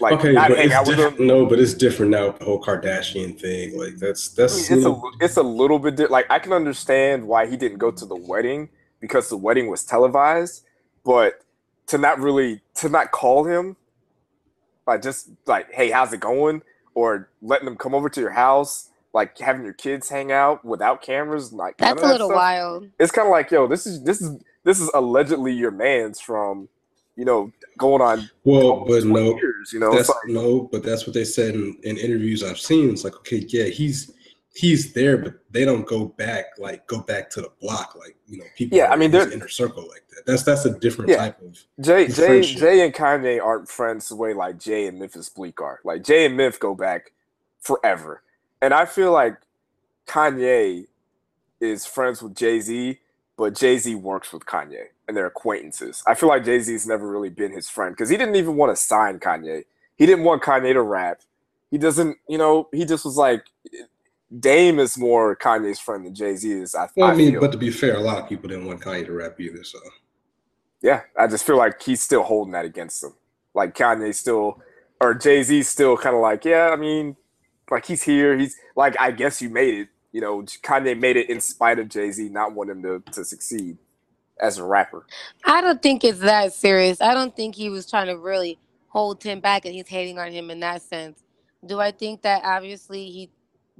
like 0.00 0.14
okay, 0.14 0.32
not 0.32 0.48
but 0.48 0.58
hang 0.58 0.66
it's 0.66 0.74
out 0.74 0.86
with 0.86 0.98
him. 0.98 1.26
no, 1.26 1.44
but 1.44 1.58
it's 1.58 1.74
different 1.74 2.12
now. 2.12 2.28
with 2.28 2.38
The 2.38 2.44
whole 2.44 2.62
Kardashian 2.62 3.38
thing, 3.38 3.78
like 3.78 3.96
that's 3.96 4.32
I 4.38 4.42
that's 4.42 4.70
mean, 4.70 4.78
it's 4.78 4.86
a 4.86 5.00
it's 5.20 5.36
a 5.36 5.42
little 5.42 5.78
bit 5.78 5.96
di- 5.96 6.06
like 6.06 6.26
I 6.30 6.38
can 6.38 6.52
understand 6.52 7.26
why 7.26 7.46
he 7.46 7.56
didn't 7.56 7.78
go 7.78 7.90
to 7.90 8.06
the 8.06 8.16
wedding 8.16 8.68
because 9.00 9.28
the 9.28 9.36
wedding 9.36 9.68
was 9.68 9.84
televised, 9.84 10.64
but 11.04 11.44
to 11.88 11.98
not 11.98 12.18
really 12.20 12.60
to 12.76 12.88
not 12.88 13.10
call 13.10 13.44
him, 13.44 13.76
like 14.86 15.02
just 15.02 15.30
like 15.46 15.72
hey 15.72 15.90
how's 15.90 16.12
it 16.12 16.20
going, 16.20 16.62
or 16.94 17.28
letting 17.40 17.64
them 17.66 17.76
come 17.76 17.94
over 17.94 18.08
to 18.08 18.20
your 18.20 18.30
house, 18.30 18.90
like 19.12 19.38
having 19.38 19.64
your 19.64 19.74
kids 19.74 20.08
hang 20.08 20.32
out 20.32 20.64
without 20.64 21.02
cameras, 21.02 21.52
like 21.52 21.76
That's 21.78 21.92
of 21.92 21.98
a 21.98 22.00
that 22.02 22.12
little 22.12 22.28
stuff. 22.28 22.36
wild. 22.36 22.88
it's 22.98 23.12
kind 23.12 23.26
of 23.26 23.32
like 23.32 23.50
yo 23.50 23.66
this 23.66 23.86
is 23.86 24.02
this 24.04 24.20
is 24.20 24.42
this 24.64 24.80
is 24.80 24.90
allegedly 24.94 25.52
your 25.52 25.70
man's 25.70 26.20
from 26.20 26.68
you 27.16 27.24
know 27.24 27.52
going 27.78 28.00
on 28.02 28.30
well, 28.44 28.84
but 28.86 29.04
no, 29.04 29.34
years 29.36 29.72
you 29.72 29.80
know 29.80 29.90
that's 29.92 30.08
it's 30.08 30.08
like, 30.08 30.28
no, 30.28 30.68
but 30.72 30.82
that's 30.82 31.06
what 31.06 31.14
they 31.14 31.24
said 31.24 31.54
in, 31.54 31.76
in 31.82 31.96
interviews 31.98 32.42
I've 32.42 32.58
seen. 32.58 32.90
It's 32.90 33.04
like 33.04 33.16
okay, 33.16 33.44
yeah, 33.48 33.64
he's 33.64 34.12
he's 34.54 34.92
there, 34.92 35.16
but 35.16 35.34
they 35.50 35.64
don't 35.64 35.86
go 35.86 36.06
back 36.06 36.44
like 36.58 36.86
go 36.86 37.00
back 37.00 37.30
to 37.30 37.40
the 37.40 37.50
block 37.60 37.94
like 37.98 38.16
you 38.26 38.38
know 38.38 38.44
people. 38.56 38.76
Yeah, 38.76 38.90
I 38.92 38.96
mean, 38.96 39.06
in 39.06 39.10
they're- 39.12 39.30
inner 39.32 39.48
circle 39.48 39.82
like 39.88 40.04
that. 40.14 40.26
That's 40.26 40.42
that's 40.42 40.64
a 40.66 40.78
different 40.78 41.10
Yeah. 41.10 41.16
type 41.16 41.40
of. 41.40 41.58
jay 41.80 42.06
jay 42.06 42.42
jay 42.42 42.84
and 42.84 42.94
kanye 42.94 43.42
aren't 43.42 43.68
friends 43.68 44.08
the 44.08 44.16
way 44.16 44.34
like 44.34 44.58
jay 44.58 44.86
and 44.86 44.98
Memphis 44.98 45.28
Bleek 45.30 45.60
are 45.60 45.80
like 45.84 46.02
jay 46.04 46.26
and 46.26 46.36
Memphis 46.36 46.58
go 46.58 46.74
back 46.74 47.12
forever 47.60 48.22
and 48.60 48.74
i 48.74 48.84
feel 48.84 49.12
like 49.12 49.36
kanye 50.06 50.86
is 51.60 51.86
friends 51.86 52.20
with 52.22 52.34
jay-z 52.36 52.98
but 53.36 53.54
jay-z 53.54 53.94
works 53.94 54.32
with 54.32 54.44
kanye 54.44 54.86
and 55.06 55.16
they're 55.16 55.26
acquaintances 55.26 56.02
i 56.06 56.14
feel 56.14 56.28
like 56.28 56.44
jay-z's 56.44 56.86
never 56.86 57.08
really 57.08 57.30
been 57.30 57.52
his 57.52 57.68
friend 57.68 57.94
because 57.94 58.08
he 58.08 58.16
didn't 58.16 58.34
even 58.36 58.56
want 58.56 58.74
to 58.74 58.80
sign 58.80 59.18
kanye 59.18 59.64
he 59.96 60.06
didn't 60.06 60.24
want 60.24 60.42
kanye 60.42 60.72
to 60.72 60.82
rap 60.82 61.20
he 61.70 61.78
doesn't 61.78 62.18
you 62.28 62.36
know 62.38 62.68
he 62.72 62.84
just 62.84 63.04
was 63.04 63.16
like 63.16 63.44
dame 64.38 64.78
is 64.78 64.96
more 64.98 65.36
kanye's 65.36 65.78
friend 65.78 66.06
than 66.06 66.14
jay-z 66.14 66.50
is 66.50 66.74
i, 66.74 66.88
Well, 66.96 67.08
I, 67.08 67.12
I 67.12 67.16
mean, 67.16 67.32
feel. 67.32 67.40
but 67.40 67.52
to 67.52 67.58
be 67.58 67.70
fair, 67.70 67.96
a 67.96 68.00
lot 68.00 68.18
of 68.22 68.28
people 68.28 68.48
didn't 68.48 68.66
want 68.66 68.80
Kanye 68.80 69.04
to 69.06 69.12
rap 69.12 69.38
either. 69.40 69.62
So 69.64 69.78
Yeah, 70.82 71.02
I 71.18 71.26
just 71.26 71.44
feel 71.46 71.56
like 71.58 71.80
he's 71.82 72.02
still 72.02 72.22
holding 72.22 72.52
that 72.52 72.64
against 72.64 73.02
him. 73.02 73.14
Like 73.54 73.74
Kanye 73.74 74.14
still, 74.14 74.60
or 75.00 75.14
Jay 75.14 75.42
Z 75.42 75.62
still 75.64 75.96
kind 75.96 76.14
of 76.16 76.22
like, 76.22 76.44
yeah, 76.44 76.70
I 76.72 76.76
mean, 76.76 77.16
like 77.70 77.86
he's 77.86 78.02
here. 78.02 78.36
He's 78.38 78.56
like, 78.76 78.98
I 79.00 79.10
guess 79.10 79.42
you 79.42 79.50
made 79.50 79.74
it. 79.74 79.88
You 80.12 80.20
know, 80.20 80.42
Kanye 80.42 80.98
made 80.98 81.16
it 81.16 81.30
in 81.30 81.40
spite 81.40 81.78
of 81.78 81.88
Jay 81.88 82.10
Z 82.10 82.28
not 82.30 82.52
wanting 82.54 82.76
him 82.78 82.82
to, 83.02 83.12
to 83.12 83.24
succeed 83.24 83.78
as 84.40 84.58
a 84.58 84.64
rapper. 84.64 85.06
I 85.44 85.60
don't 85.60 85.80
think 85.82 86.04
it's 86.04 86.18
that 86.20 86.52
serious. 86.52 87.00
I 87.00 87.14
don't 87.14 87.34
think 87.36 87.54
he 87.54 87.70
was 87.70 87.88
trying 87.88 88.06
to 88.08 88.16
really 88.18 88.58
hold 88.88 89.22
him 89.22 89.40
back 89.40 89.64
and 89.64 89.74
he's 89.74 89.88
hating 89.88 90.18
on 90.18 90.32
him 90.32 90.50
in 90.50 90.60
that 90.60 90.82
sense. 90.82 91.22
Do 91.64 91.80
I 91.80 91.92
think 91.92 92.22
that 92.22 92.42
obviously 92.44 93.06
he 93.10 93.30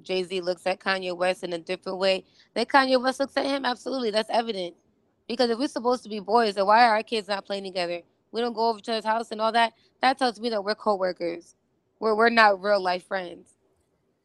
Jay 0.02 0.22
Z 0.22 0.40
looks 0.40 0.66
at 0.66 0.80
Kanye 0.80 1.16
West 1.16 1.44
in 1.44 1.52
a 1.52 1.58
different 1.58 1.98
way 1.98 2.24
than 2.54 2.66
Kanye 2.66 3.00
West 3.00 3.20
looks 3.20 3.36
at 3.36 3.46
him? 3.46 3.64
Absolutely, 3.64 4.10
that's 4.10 4.30
evident. 4.30 4.74
Because 5.28 5.50
if 5.50 5.58
we're 5.58 5.68
supposed 5.68 6.02
to 6.02 6.08
be 6.08 6.20
boys, 6.20 6.54
then 6.56 6.66
why 6.66 6.84
are 6.84 6.94
our 6.96 7.02
kids 7.02 7.28
not 7.28 7.46
playing 7.46 7.64
together? 7.64 8.02
We 8.32 8.40
don't 8.40 8.54
go 8.54 8.68
over 8.68 8.80
to 8.80 8.92
his 8.92 9.04
house 9.04 9.30
and 9.30 9.40
all 9.40 9.52
that. 9.52 9.74
That 10.00 10.18
tells 10.18 10.40
me 10.40 10.50
that 10.50 10.64
we're 10.64 10.74
coworkers. 10.74 11.54
We're 12.00 12.14
we're 12.14 12.30
not 12.30 12.62
real 12.62 12.82
life 12.82 13.06
friends. 13.06 13.54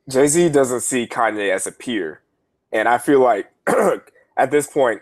Jay 0.09 0.27
Z 0.27 0.49
doesn't 0.49 0.81
see 0.81 1.05
Kanye 1.05 1.53
as 1.53 1.67
a 1.67 1.71
peer, 1.71 2.21
and 2.71 2.87
I 2.87 2.97
feel 2.97 3.19
like 3.19 3.51
at 4.37 4.51
this 4.51 4.67
point, 4.67 5.01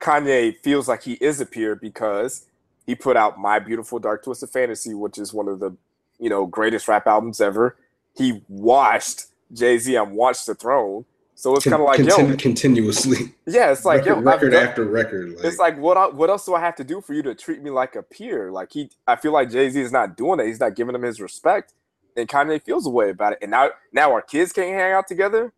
Kanye 0.00 0.56
feels 0.58 0.88
like 0.88 1.02
he 1.02 1.14
is 1.14 1.40
a 1.40 1.46
peer 1.46 1.74
because 1.74 2.46
he 2.86 2.94
put 2.94 3.16
out 3.16 3.38
My 3.38 3.58
Beautiful 3.58 3.98
Dark 3.98 4.24
Twisted 4.24 4.50
Fantasy, 4.50 4.94
which 4.94 5.18
is 5.18 5.32
one 5.32 5.48
of 5.48 5.58
the 5.60 5.76
you 6.18 6.28
know 6.28 6.46
greatest 6.46 6.86
rap 6.86 7.06
albums 7.06 7.40
ever. 7.40 7.76
He 8.14 8.42
watched 8.48 9.26
Jay 9.52 9.78
Z 9.78 9.96
on 9.96 10.14
Watch 10.14 10.44
the 10.46 10.54
Throne, 10.54 11.04
so 11.34 11.54
it's 11.54 11.64
kind 11.64 11.74
of 11.82 11.86
like 11.86 12.00
Continu- 12.00 12.30
yo, 12.30 12.36
continuously, 12.36 13.34
yeah, 13.46 13.72
it's 13.72 13.84
like 13.84 14.04
record, 14.04 14.16
yo, 14.16 14.22
record 14.22 14.52
done- 14.52 14.66
after 14.66 14.84
record. 14.84 15.34
Like, 15.36 15.44
it's 15.44 15.58
like 15.58 15.78
what 15.78 15.96
el- 15.96 16.12
what 16.12 16.30
else 16.30 16.46
do 16.46 16.54
I 16.54 16.60
have 16.60 16.76
to 16.76 16.84
do 16.84 17.00
for 17.00 17.14
you 17.14 17.22
to 17.22 17.34
treat 17.34 17.62
me 17.62 17.70
like 17.70 17.96
a 17.96 18.02
peer? 18.02 18.50
Like 18.50 18.72
he, 18.72 18.90
I 19.06 19.16
feel 19.16 19.32
like 19.32 19.50
Jay 19.50 19.68
Z 19.70 19.80
is 19.80 19.92
not 19.92 20.16
doing 20.16 20.38
that. 20.38 20.46
He's 20.46 20.60
not 20.60 20.74
giving 20.74 20.94
him 20.94 21.02
his 21.02 21.20
respect, 21.20 21.74
and 22.16 22.28
Kanye 22.28 22.62
feels 22.62 22.86
a 22.86 22.90
way 22.90 23.10
about 23.10 23.32
it. 23.34 23.38
And 23.42 23.50
now, 23.50 23.70
now 23.92 24.12
our 24.12 24.22
kids 24.22 24.52
can't 24.52 24.68
hang 24.70 24.92
out 24.92 25.08
together. 25.08 25.52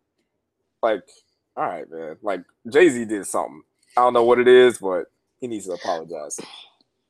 Like, 0.81 1.03
all 1.55 1.63
right, 1.65 1.89
man. 1.89 2.17
Like 2.21 2.41
Jay 2.69 2.89
Z 2.89 3.05
did 3.05 3.25
something. 3.25 3.61
I 3.97 4.01
don't 4.01 4.13
know 4.13 4.23
what 4.23 4.39
it 4.39 4.47
is, 4.47 4.77
but 4.77 5.05
he 5.39 5.47
needs 5.47 5.65
to 5.65 5.73
apologize. 5.73 6.39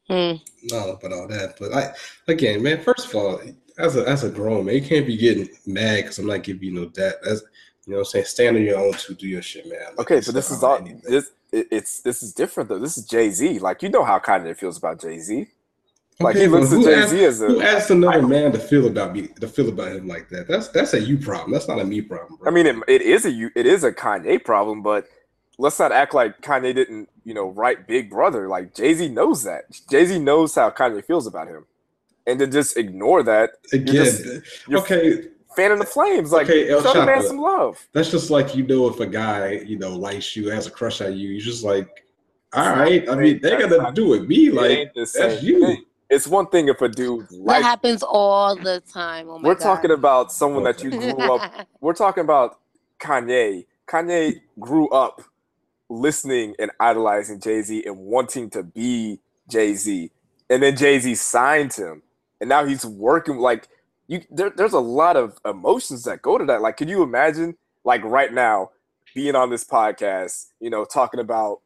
Hmm. 0.07 0.33
no, 0.71 0.91
about 0.91 1.13
all 1.13 1.27
that. 1.29 1.55
But 1.59 1.73
I, 1.73 1.93
again, 2.27 2.61
man, 2.61 2.83
first 2.83 3.07
of 3.07 3.15
all, 3.15 3.41
as 3.77 3.95
a 3.97 4.07
as 4.07 4.23
a 4.23 4.29
grown 4.29 4.65
man, 4.65 4.75
you 4.75 4.81
can't 4.81 5.05
be 5.07 5.17
getting 5.17 5.49
mad 5.65 5.97
because 5.97 6.19
I'm 6.19 6.27
not 6.27 6.43
giving 6.43 6.63
you 6.63 6.73
no 6.73 6.85
debt. 6.85 7.15
That's 7.23 7.41
you 7.85 7.91
know, 7.93 7.97
what 7.97 7.99
I'm 7.99 8.05
saying 8.05 8.25
stand 8.25 8.57
on 8.57 8.63
your 8.63 8.79
own 8.79 8.93
to 8.93 9.13
do 9.13 9.27
your 9.27 9.41
shit, 9.41 9.67
man. 9.67 9.79
Like, 9.97 9.99
Okay, 10.11 10.21
but 10.25 10.33
this 10.33 10.51
is 10.51 10.63
all. 10.63 10.77
anything. 10.77 11.01
This 11.07 11.31
it, 11.51 11.67
it's 11.71 12.01
this 12.01 12.23
is 12.23 12.33
different 12.33 12.69
though. 12.69 12.79
This 12.79 12.97
is 12.97 13.05
Jay 13.05 13.29
Z. 13.29 13.59
Like 13.59 13.83
you 13.83 13.89
know 13.89 14.03
how 14.03 14.19
Kanye 14.19 14.55
feels 14.57 14.77
about 14.77 14.99
Jay 15.01 15.19
Z. 15.19 15.47
Like 16.19 16.35
he 16.37 16.43
Okay, 16.43 16.51
but 16.51 16.61
looks 16.61 16.71
at 16.71 16.77
who 16.77 16.83
Jay 16.85 17.07
Z 17.07 17.25
as 17.25 17.41
a. 17.41 17.47
Who 17.47 17.61
asked 17.61 17.89
another 17.91 18.17
idol. 18.19 18.29
man 18.29 18.51
to 18.53 18.59
feel 18.59 18.87
about 18.87 19.13
me 19.13 19.27
to 19.39 19.47
feel 19.47 19.69
about 19.69 19.91
him 19.91 20.07
like 20.07 20.29
that? 20.29 20.47
That's 20.47 20.69
that's 20.69 20.93
a 20.93 20.99
you 21.01 21.17
problem. 21.17 21.51
That's 21.51 21.67
not 21.67 21.79
a 21.79 21.83
me 21.85 22.01
problem, 22.01 22.37
bro. 22.39 22.49
I 22.49 22.53
mean, 22.53 22.65
it, 22.65 22.77
it 22.87 23.01
is 23.01 23.25
a 23.25 23.31
you- 23.31 23.51
it 23.55 23.65
is 23.65 23.83
a 23.83 23.91
Kanye 23.91 24.43
problem, 24.43 24.81
but 24.81 25.07
let's 25.57 25.77
not 25.77 25.91
act 25.91 26.13
like 26.13 26.41
Kanye 26.41 26.73
didn't, 26.73 27.09
you 27.23 27.33
know, 27.33 27.49
write 27.49 27.85
Big 27.87 28.09
Brother. 28.09 28.47
Like 28.47 28.73
Jay 28.73 28.93
Z 28.93 29.09
knows 29.09 29.43
that. 29.43 29.65
Jay 29.91 30.05
Z 30.05 30.17
knows 30.19 30.55
how 30.55 30.69
Kanye 30.71 31.03
feels 31.05 31.27
about 31.27 31.47
him, 31.49 31.65
and 32.27 32.39
to 32.39 32.47
just 32.47 32.77
ignore 32.77 33.23
that, 33.23 33.51
again, 33.73 33.95
just- 33.95 34.25
you're 34.67 34.79
okay, 34.81 35.23
fanning 35.55 35.79
the 35.79 35.85
flames. 35.85 36.31
Like 36.31 36.49
Okay, 36.49 36.69
El 36.69 36.81
show 36.83 36.93
the 36.93 37.05
man 37.05 37.19
Chapo. 37.19 37.27
some 37.27 37.37
love. 37.39 37.87
that's 37.93 38.09
just 38.11 38.29
like 38.29 38.55
you 38.55 38.65
know 38.65 38.87
if 38.89 38.99
a 38.99 39.05
guy 39.07 39.51
you 39.65 39.77
know 39.77 39.95
likes 39.95 40.35
you 40.35 40.49
has 40.49 40.67
a 40.67 40.71
crush 40.71 41.01
on 41.01 41.13
you, 41.17 41.29
you're 41.29 41.41
just 41.41 41.63
like, 41.63 42.05
all 42.53 42.69
right. 42.75 43.07
I 43.09 43.15
mean, 43.15 43.39
they 43.41 43.51
got 43.57 43.69
to 43.69 43.91
do 43.93 44.07
with 44.09 44.27
me. 44.27 44.47
It 44.47 44.53
Like 44.53 44.93
that's 44.95 45.43
you. 45.43 45.59
thing. 45.65 45.83
It's 46.09 46.27
one 46.27 46.47
thing 46.47 46.67
if 46.67 46.81
a 46.81 46.87
dude 46.87 47.27
That 47.45 47.63
happens 47.63 48.03
all 48.03 48.55
the 48.55 48.79
time. 48.81 49.27
Oh 49.27 49.39
my 49.39 49.47
we're 49.49 49.55
God. 49.55 49.63
talking 49.63 49.91
about 49.91 50.31
someone 50.31 50.63
that 50.63 50.83
you 50.83 50.91
grew 50.91 51.17
up 51.33 51.67
we're 51.81 51.93
talking 51.95 52.21
about 52.23 52.59
Kanye. 52.99 53.65
Kanye 53.87 54.39
grew 54.59 54.87
up 54.89 55.21
listening 55.89 56.55
and 56.59 56.71
idolizing 56.79 57.39
Jay 57.39 57.61
Z 57.61 57.83
and 57.85 57.97
wanting 57.97 58.49
to 58.51 58.63
be 58.63 59.19
Jay 59.49 59.73
Z, 59.73 60.11
and 60.49 60.63
then 60.63 60.75
Jay 60.75 60.99
Z 60.99 61.15
signed 61.15 61.73
him, 61.73 62.01
and 62.39 62.49
now 62.49 62.65
he's 62.65 62.85
working 62.85 63.37
like 63.37 63.67
you. 64.07 64.21
There, 64.29 64.49
there's 64.49 64.73
a 64.73 64.79
lot 64.79 65.17
of 65.17 65.37
emotions 65.45 66.03
that 66.03 66.21
go 66.21 66.37
to 66.37 66.45
that. 66.45 66.61
Like, 66.61 66.77
can 66.77 66.87
you 66.87 67.03
imagine, 67.03 67.55
like 67.83 68.03
right 68.03 68.33
now, 68.33 68.71
being 69.13 69.35
on 69.35 69.49
this 69.49 69.63
podcast, 69.63 70.47
you 70.59 70.69
know, 70.69 70.85
talking 70.85 71.19
about 71.19 71.61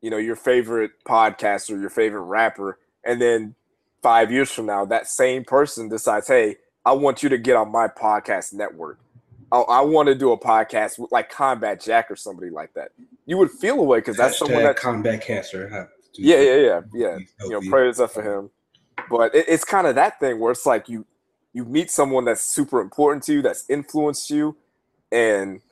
you 0.00 0.10
know, 0.10 0.16
your 0.16 0.36
favorite 0.36 0.92
podcaster, 1.04 1.80
your 1.80 1.90
favorite 1.90 2.22
rapper, 2.22 2.78
and 3.04 3.20
then 3.20 3.54
five 4.02 4.32
years 4.32 4.50
from 4.50 4.66
now, 4.66 4.84
that 4.86 5.06
same 5.06 5.44
person 5.44 5.88
decides, 5.88 6.26
hey, 6.28 6.56
I 6.84 6.92
want 6.92 7.22
you 7.22 7.28
to 7.28 7.38
get 7.38 7.56
on 7.56 7.70
my 7.70 7.88
podcast 7.88 8.54
network. 8.54 8.98
I, 9.52 9.58
I 9.60 9.80
want 9.82 10.06
to 10.08 10.14
do 10.14 10.32
a 10.32 10.38
podcast 10.38 10.98
with 10.98 11.12
like 11.12 11.28
Combat 11.28 11.80
Jack 11.80 12.10
or 12.10 12.16
somebody 12.16 12.50
like 12.50 12.72
that. 12.74 12.92
You 13.26 13.36
would 13.36 13.50
feel 13.50 13.78
away 13.78 13.98
because 13.98 14.16
that's 14.16 14.38
someone 14.38 14.62
that 14.62 14.76
combat 14.76 15.22
cancer. 15.22 15.90
yeah, 16.14 16.40
yeah, 16.40 16.54
yeah, 16.54 16.80
yeah. 16.94 17.18
He's 17.18 17.34
You 17.40 17.60
know, 17.60 17.70
prayers 17.70 18.00
up 18.00 18.12
for 18.12 18.20
uh-huh. 18.20 18.40
him. 18.40 18.50
But 19.10 19.34
it, 19.36 19.46
it's 19.48 19.64
kind 19.64 19.88
of 19.88 19.96
that 19.96 20.20
thing 20.20 20.40
where 20.40 20.52
it's 20.52 20.66
like 20.66 20.88
you 20.90 21.06
you 21.54 21.66
meet 21.66 21.90
someone 21.92 22.26
that's 22.26 22.42
super 22.42 22.80
important 22.80 23.24
to 23.24 23.34
you, 23.34 23.42
that's 23.42 23.68
influenced 23.70 24.30
you, 24.30 24.56
and 25.12 25.62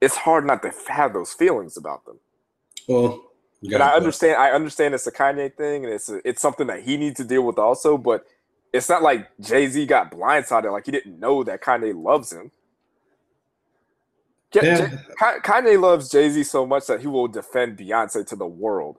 it's 0.00 0.16
hard 0.16 0.46
not 0.46 0.62
to 0.62 0.72
have 0.88 1.14
those 1.14 1.32
feelings 1.34 1.76
about 1.78 2.06
them. 2.06 2.20
Well, 2.88 3.24
And 3.74 3.82
I 3.82 3.94
understand. 3.94 4.36
I 4.38 4.50
understand 4.52 4.94
it's 4.94 5.06
a 5.08 5.12
Kanye 5.12 5.54
thing, 5.56 5.84
and 5.84 5.94
it's 5.94 6.10
a, 6.10 6.20
it's 6.28 6.42
something 6.42 6.68
that 6.68 6.82
he 6.82 6.96
needs 6.98 7.18
to 7.18 7.24
deal 7.24 7.44
with 7.44 7.58
also. 7.58 7.98
But 7.98 8.26
it's 8.72 8.88
not 8.88 9.02
like 9.02 9.28
Jay 9.40 9.68
Z 9.68 9.86
got 9.86 10.12
blindsided, 10.12 10.72
like 10.72 10.86
he 10.86 10.92
didn't 10.92 11.20
know 11.20 11.44
that 11.44 11.62
Kanye 11.62 11.94
loves 12.00 12.32
him. 12.32 12.52
Ke- 14.52 14.62
Yeah. 14.62 14.76
Jay- 14.76 15.38
Kanye 15.42 15.80
loves 15.80 16.10
Jay 16.10 16.30
Z 16.30 16.44
so 16.44 16.66
much 16.66 16.86
that 16.88 17.02
he 17.02 17.08
will 17.08 17.28
defend 17.28 17.78
Beyonce 17.78 18.26
to 18.28 18.36
the 18.36 18.46
world. 18.46 18.98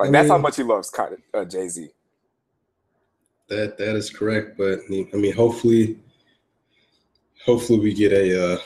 Like 0.00 0.08
I 0.08 0.12
that's 0.12 0.30
how 0.30 0.38
much 0.38 0.56
he 0.56 0.62
loves 0.62 0.90
uh, 1.34 1.44
Jay 1.44 1.68
Z. 1.68 1.90
That 3.48 3.76
that 3.76 3.96
is 3.96 4.08
correct, 4.08 4.56
but 4.56 4.78
I 4.90 5.16
mean, 5.16 5.34
hopefully, 5.34 5.98
hopefully 7.44 7.80
we 7.80 7.92
get 7.92 8.10
a 8.12 8.54
uh, 8.54 8.58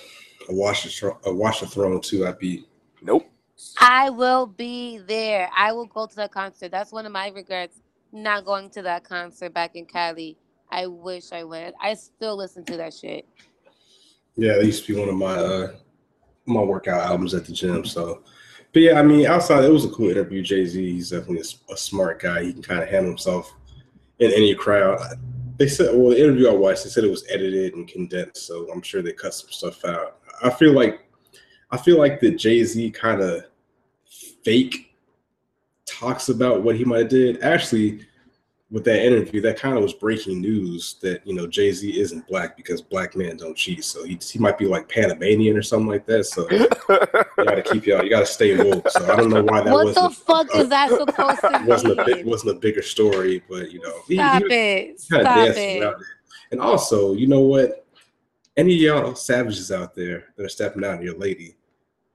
a 0.49 0.55
watch 0.55 0.85
the 0.85 0.91
Thro- 0.91 1.18
a 1.24 1.35
watch 1.35 1.61
the 1.61 1.66
throne 1.66 2.01
too. 2.01 2.24
I'd 2.24 2.39
be 2.39 2.64
Nope. 3.03 3.28
I 3.80 4.11
will 4.11 4.47
be 4.47 4.99
there. 4.99 5.51
I 5.57 5.72
will 5.72 5.87
go 5.87 6.07
to 6.07 6.16
that 6.16 6.30
concert. 6.30 6.70
That's 6.70 6.93
one 6.93 7.05
of 7.05 7.11
my 7.11 7.28
regrets 7.30 7.80
not 8.12 8.45
going 8.45 8.70
to 8.70 8.82
that 8.82 9.03
concert 9.03 9.53
back 9.53 9.74
in 9.74 9.87
Cali. 9.87 10.37
I 10.70 10.87
wish 10.87 11.32
I 11.32 11.43
went. 11.43 11.74
I 11.80 11.95
still 11.95 12.37
listen 12.37 12.64
to 12.66 12.76
that 12.76 12.95
shit. 12.95 13.26
yeah. 14.37 14.55
That 14.55 14.64
used 14.64 14.87
to 14.87 14.95
be 14.95 15.01
one 15.01 15.09
of 15.09 15.16
my 15.16 15.35
uh 15.35 15.72
my 16.47 16.61
workout 16.61 17.01
albums 17.01 17.35
at 17.35 17.45
the 17.45 17.53
gym. 17.53 17.85
So, 17.85 18.22
but 18.75 18.83
yeah, 18.83 18.99
I 18.99 19.03
mean, 19.03 19.25
outside 19.25 19.64
it 19.64 19.72
was 19.72 19.85
a 19.85 19.91
cool 19.91 20.11
interview. 20.11 20.43
Jay 20.43 20.66
Z, 20.66 20.93
he's 20.93 21.11
definitely 21.11 21.39
a 21.39 21.72
a, 21.72 21.77
smart 21.77 22.20
guy. 22.20 22.43
He 22.43 22.53
can 22.53 22.62
kind 22.62 22.83
of 22.83 22.89
handle 22.89 23.11
himself 23.11 23.55
in 24.18 24.33
any 24.33 24.53
crowd. 24.55 25.01
They 25.59 25.68
said, 25.68 25.95
well, 25.95 26.11
the 26.11 26.20
interview 26.20 26.49
I 26.49 26.55
watched, 26.55 26.83
they 26.83 26.91
said 26.91 27.05
it 27.05 27.11
was 27.11 27.25
edited 27.31 27.75
and 27.75 27.87
condensed, 27.87 28.45
so 28.45 28.68
I'm 28.72 28.83
sure 28.83 29.01
they 29.01 29.12
cut 29.12 29.33
some 29.33 29.51
stuff 29.51 29.85
out. 29.85 30.18
I 30.43 30.51
feel 30.51 30.72
like, 30.72 31.07
I 31.70 31.77
feel 31.77 31.99
like 31.99 32.18
the 32.18 32.33
Jay 32.33 32.64
Z 32.64 32.91
kind 32.91 33.20
of 33.20 33.45
fake 34.43 34.97
talks 35.87 36.29
about 36.29 36.62
what 36.62 36.75
he 36.75 36.85
might 36.85 36.99
have 36.99 37.09
did. 37.09 37.43
Actually, 37.43 38.01
with 38.71 38.85
that 38.85 39.05
interview, 39.05 39.41
that 39.43 39.59
kind 39.59 39.77
of 39.77 39.83
was 39.83 39.93
breaking 39.93 40.41
news 40.41 40.97
that 41.03 41.27
you 41.27 41.35
know 41.35 41.47
Jay 41.47 41.71
Z 41.71 42.01
isn't 42.01 42.27
black 42.27 42.57
because 42.57 42.81
black 42.81 43.15
men 43.15 43.37
don't 43.37 43.57
cheat. 43.57 43.85
So 43.85 44.05
he, 44.05 44.19
he 44.21 44.39
might 44.39 44.59
be 44.59 44.67
like 44.67 44.89
Panamanian 44.89 45.57
or 45.57 45.62
something 45.62 45.89
like 45.89 46.07
that. 46.07 46.25
So 46.25 46.51
you 46.51 46.67
got 47.45 47.55
to 47.55 47.62
keep 47.62 47.87
y'all, 47.87 48.03
you 48.03 48.11
got 48.11 48.21
to 48.21 48.27
stay 48.27 48.57
woke. 48.57 48.89
So 48.91 49.12
I 49.12 49.17
don't 49.17 49.31
know 49.31 49.43
why 49.45 49.62
that 49.62 49.73
what 49.73 49.87
wasn't 49.87 50.11
the 50.11 50.21
fuck 50.21 50.55
is 50.57 50.69
that 50.71 50.91
uh, 50.91 50.99
supposed 50.99 51.41
to 51.41 51.65
wasn't 51.67 52.01
a 52.01 52.05
big, 52.05 52.17
mean? 52.17 52.27
wasn't 52.27 52.57
a 52.57 52.61
bigger 52.61 52.83
story, 52.83 53.43
but 53.49 53.71
you 53.71 53.81
know, 53.81 54.01
he, 54.09 54.17
Stop 54.17 54.39
he 54.39 54.45
was 54.45 54.53
it. 54.53 54.87
kind 55.11 55.23
Stop 55.23 55.39
it. 55.39 55.57
it. 55.59 55.95
And 56.51 56.61
also, 56.61 57.15
you 57.15 57.27
know 57.27 57.41
what? 57.41 57.87
Any 58.57 58.75
of 58.75 58.81
y'all 58.81 59.15
savages 59.15 59.73
out 59.73 59.95
there 59.95 60.27
that 60.37 60.45
are 60.45 60.49
stepping 60.49 60.85
out 60.85 60.99
on 60.99 61.03
your 61.03 61.19
lady, 61.19 61.57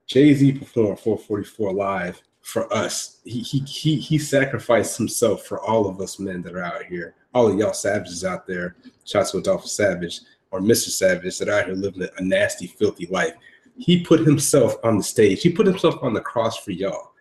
Jay 0.07 0.33
Z 0.33 0.53
performed 0.53 0.99
444 0.99 1.73
live 1.73 2.21
for 2.49 2.71
us. 2.73 3.19
He 3.23 3.41
he 3.41 3.59
he 3.59 3.97
he 3.97 4.17
sacrificed 4.17 4.97
himself 4.97 5.45
for 5.45 5.59
all 5.61 5.87
of 5.87 6.01
us 6.01 6.19
men 6.19 6.41
that 6.41 6.55
are 6.55 6.63
out 6.63 6.85
here. 6.85 7.15
All 7.33 7.47
of 7.47 7.57
y'all 7.57 7.73
savages 7.73 8.25
out 8.25 8.47
there. 8.47 8.75
Shouts 9.05 9.31
to 9.31 9.37
Adolph 9.37 9.67
Savage 9.67 10.21
or 10.51 10.59
Mr. 10.59 10.89
Savage 10.89 11.37
that 11.37 11.47
are 11.47 11.59
out 11.59 11.65
here 11.65 11.75
living 11.75 12.01
a, 12.01 12.09
a 12.17 12.23
nasty, 12.23 12.65
filthy 12.65 13.05
life. 13.07 13.33
He 13.77 14.03
put 14.03 14.21
himself 14.21 14.77
on 14.83 14.97
the 14.97 15.03
stage. 15.03 15.43
He 15.43 15.51
put 15.51 15.67
himself 15.67 16.01
on 16.01 16.13
the 16.13 16.21
cross 16.21 16.57
for 16.57 16.71
y'all. 16.71 17.13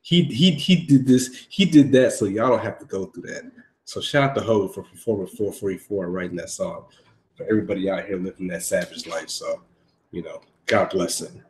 He 0.00 0.22
he 0.24 0.52
he 0.52 0.86
did 0.86 1.06
this. 1.06 1.46
He 1.50 1.66
did 1.66 1.92
that 1.92 2.12
so 2.12 2.24
y'all 2.24 2.48
don't 2.48 2.64
have 2.64 2.78
to 2.78 2.86
go 2.86 3.06
through 3.06 3.24
that. 3.24 3.44
So 3.84 4.00
shout 4.00 4.30
out 4.30 4.34
to 4.36 4.40
Hov 4.40 4.74
for 4.74 4.82
performing 4.82 5.26
444 5.26 6.04
and 6.06 6.14
writing 6.14 6.36
that 6.36 6.48
song 6.48 6.86
for 7.36 7.44
everybody 7.44 7.90
out 7.90 8.06
here 8.06 8.16
living 8.16 8.48
that 8.48 8.62
savage 8.62 9.06
life. 9.06 9.28
So, 9.28 9.62
you 10.10 10.22
know, 10.22 10.40
God 10.66 10.88
bless 10.88 11.20
him. 11.20 11.42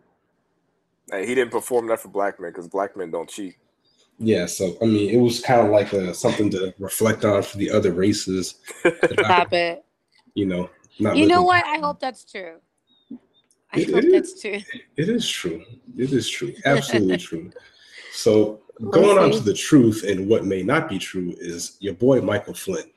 Hey, 1.11 1.27
he 1.27 1.35
didn't 1.35 1.51
perform 1.53 1.87
that 1.89 2.01
for 2.01 2.09
black 2.09 2.41
men 2.41 2.51
because 2.51 2.69
black 2.69 2.97
men 2.97 3.11
don't 3.11 3.29
cheat. 3.29 3.57
Yeah, 4.19 4.47
so 4.47 4.77
I 4.81 4.87
mean, 4.87 5.11
it 5.11 5.19
was 5.21 5.41
kind 5.41 5.61
of 5.61 5.71
like 5.73 5.93
a, 5.93 6.15
something 6.15 6.49
to 6.51 6.73
reflect 6.79 7.25
on 7.25 7.43
for 7.43 7.59
the 7.59 7.71
other 7.71 7.93
races. 7.93 8.55
that 8.85 9.19
are, 9.19 9.25
Stop 9.25 9.53
it. 9.53 9.85
you 10.35 10.47
know, 10.47 10.71
not 11.01 11.17
You 11.17 11.27
know 11.27 11.37
living- 11.37 11.47
what? 11.47 11.65
I 11.67 11.79
hope 11.79 11.99
that's 12.01 12.25
true. 12.31 12.59
I 13.73 13.81
It 13.81 13.91
hope 13.91 14.05
is. 14.05 14.13
that's 14.13 14.41
true. 14.41 14.61
It 14.97 15.09
is 15.09 15.29
true. 15.29 15.65
It 15.99 16.13
is 16.13 16.29
true. 16.31 16.55
Absolutely 16.65 17.19
true. 17.19 17.51
So 18.13 18.61
going 18.91 19.19
on 19.19 19.33
to 19.33 19.41
the 19.41 19.53
truth 19.55 20.05
and 20.07 20.29
what 20.29 20.45
may 20.45 20.63
not 20.63 20.89
be 20.89 20.99
true 20.99 21.35
is 21.39 21.77
your 21.81 21.95
boy 21.95 22.21
Michael 22.21 22.55
Flynn. 22.55 22.91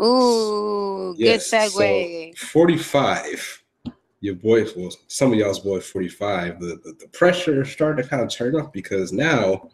Ooh, 0.00 1.14
good 1.18 1.24
Yes, 1.24 1.46
so 1.48 1.56
segue. 1.58 2.36
45. 4.20 4.22
Your 4.22 4.34
boy, 4.36 4.70
well, 4.76 4.92
some 5.08 5.32
of 5.32 5.38
y'all's 5.38 5.60
boy 5.60 5.80
45. 5.80 6.60
The, 6.60 6.66
the 6.66 6.96
the 7.00 7.08
pressure 7.08 7.64
started 7.64 8.02
to 8.02 8.08
kind 8.08 8.22
of 8.22 8.30
turn 8.30 8.56
up 8.56 8.72
because 8.72 9.12
now 9.12 9.70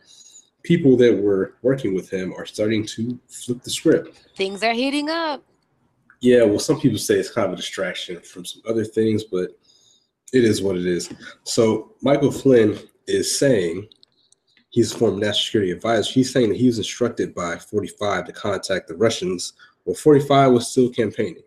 people 0.62 0.96
that 0.96 1.16
were 1.16 1.54
working 1.62 1.94
with 1.94 2.10
him 2.10 2.32
are 2.34 2.46
starting 2.46 2.84
to 2.86 3.18
flip 3.28 3.62
the 3.62 3.70
script. 3.70 4.28
Things 4.36 4.62
are 4.62 4.72
heating 4.72 5.08
up. 5.08 5.42
Yeah, 6.20 6.44
well, 6.44 6.58
some 6.58 6.80
people 6.80 6.98
say 6.98 7.14
it's 7.14 7.30
kind 7.30 7.46
of 7.46 7.52
a 7.52 7.56
distraction 7.56 8.20
from 8.20 8.44
some 8.44 8.62
other 8.68 8.84
things, 8.84 9.24
but 9.24 9.50
it 10.32 10.44
is 10.44 10.62
what 10.62 10.76
it 10.76 10.86
is. 10.86 11.12
So 11.44 11.92
Michael 12.02 12.32
Flynn 12.32 12.78
is 13.06 13.38
saying 13.38 13.86
he's 14.70 14.92
a 14.92 14.98
former 14.98 15.18
national 15.18 15.34
security 15.34 15.70
advisor. 15.72 16.10
He's 16.12 16.32
saying 16.32 16.48
that 16.48 16.58
he 16.58 16.66
was 16.66 16.78
instructed 16.78 17.34
by 17.34 17.58
45 17.58 18.26
to 18.26 18.32
contact 18.32 18.88
the 18.88 18.96
Russians 18.96 19.52
while 19.84 19.94
45 19.94 20.52
was 20.52 20.68
still 20.68 20.88
campaigning. 20.88 21.42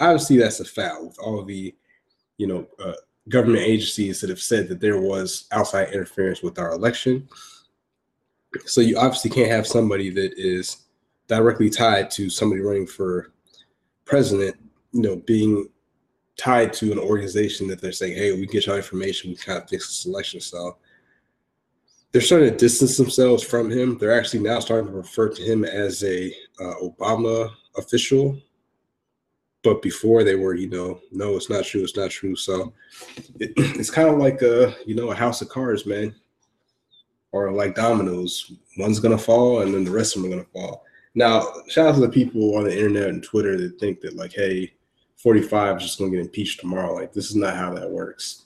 Obviously, 0.00 0.36
that's 0.36 0.60
a 0.60 0.64
foul 0.64 1.06
with 1.06 1.18
all 1.18 1.44
the, 1.44 1.74
you 2.38 2.46
know, 2.46 2.66
uh, 2.82 2.94
government 3.28 3.62
agencies 3.62 4.20
that 4.20 4.30
have 4.30 4.40
said 4.40 4.68
that 4.68 4.80
there 4.80 5.00
was 5.00 5.46
outside 5.52 5.92
interference 5.92 6.42
with 6.42 6.58
our 6.58 6.72
election. 6.72 7.28
So 8.64 8.80
you 8.80 8.96
obviously 8.96 9.30
can't 9.30 9.50
have 9.50 9.66
somebody 9.66 10.08
that 10.10 10.32
is 10.38 10.86
directly 11.26 11.68
tied 11.68 12.10
to 12.12 12.30
somebody 12.30 12.62
running 12.62 12.86
for 12.86 13.32
president, 14.06 14.56
you 14.92 15.02
know, 15.02 15.16
being 15.16 15.68
tied 16.38 16.72
to 16.72 16.90
an 16.92 16.98
organization 16.98 17.66
that 17.68 17.80
they're 17.82 17.92
saying, 17.92 18.16
hey, 18.16 18.32
we 18.32 18.46
get 18.46 18.66
your 18.66 18.76
information, 18.76 19.30
we 19.30 19.36
kind 19.36 19.62
of 19.62 19.68
fix 19.68 19.88
the 19.88 19.94
selection. 19.94 20.40
So 20.40 20.78
they're 22.12 22.22
starting 22.22 22.50
to 22.50 22.56
distance 22.56 22.96
themselves 22.96 23.42
from 23.42 23.70
him. 23.70 23.98
They're 23.98 24.18
actually 24.18 24.40
now 24.40 24.60
starting 24.60 24.86
to 24.90 24.96
refer 24.96 25.28
to 25.28 25.42
him 25.42 25.64
as 25.64 26.02
a 26.04 26.32
uh, 26.60 26.74
Obama 26.82 27.50
official. 27.76 28.40
But 29.64 29.82
before 29.82 30.22
they 30.22 30.36
were, 30.36 30.54
you 30.54 30.68
know, 30.68 31.00
no, 31.10 31.36
it's 31.36 31.50
not 31.50 31.64
true. 31.64 31.82
It's 31.82 31.96
not 31.96 32.10
true. 32.10 32.36
So 32.36 32.72
it, 33.40 33.52
it's 33.56 33.90
kind 33.90 34.08
of 34.08 34.18
like 34.18 34.42
a, 34.42 34.76
you 34.86 34.94
know, 34.94 35.10
a 35.10 35.14
house 35.14 35.42
of 35.42 35.48
cards, 35.48 35.84
man, 35.84 36.14
or 37.32 37.50
like 37.52 37.74
dominoes. 37.74 38.52
One's 38.78 39.00
gonna 39.00 39.18
fall, 39.18 39.62
and 39.62 39.74
then 39.74 39.84
the 39.84 39.90
rest 39.90 40.16
of 40.16 40.22
them 40.22 40.30
are 40.30 40.36
gonna 40.36 40.48
fall. 40.52 40.84
Now, 41.14 41.52
shout 41.68 41.88
out 41.88 41.94
to 41.96 42.00
the 42.00 42.08
people 42.08 42.56
on 42.56 42.64
the 42.64 42.76
internet 42.76 43.08
and 43.08 43.22
Twitter 43.22 43.56
that 43.56 43.80
think 43.80 44.00
that 44.00 44.14
like, 44.14 44.32
hey, 44.32 44.72
45 45.16 45.78
is 45.78 45.82
just 45.82 45.98
gonna 45.98 46.10
get 46.12 46.20
impeached 46.20 46.60
tomorrow. 46.60 46.94
Like, 46.94 47.12
this 47.12 47.28
is 47.30 47.36
not 47.36 47.56
how 47.56 47.74
that 47.74 47.90
works. 47.90 48.44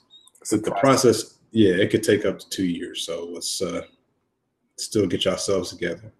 A 0.50 0.56
The 0.56 0.72
process, 0.72 1.38
yeah, 1.50 1.74
it 1.74 1.90
could 1.90 2.02
take 2.02 2.24
up 2.24 2.38
to 2.38 2.48
two 2.48 2.64
years. 2.64 3.04
So 3.04 3.26
let's 3.26 3.60
uh 3.60 3.82
still 4.76 5.06
get 5.06 5.24
yourselves 5.24 5.70
together. 5.70 6.12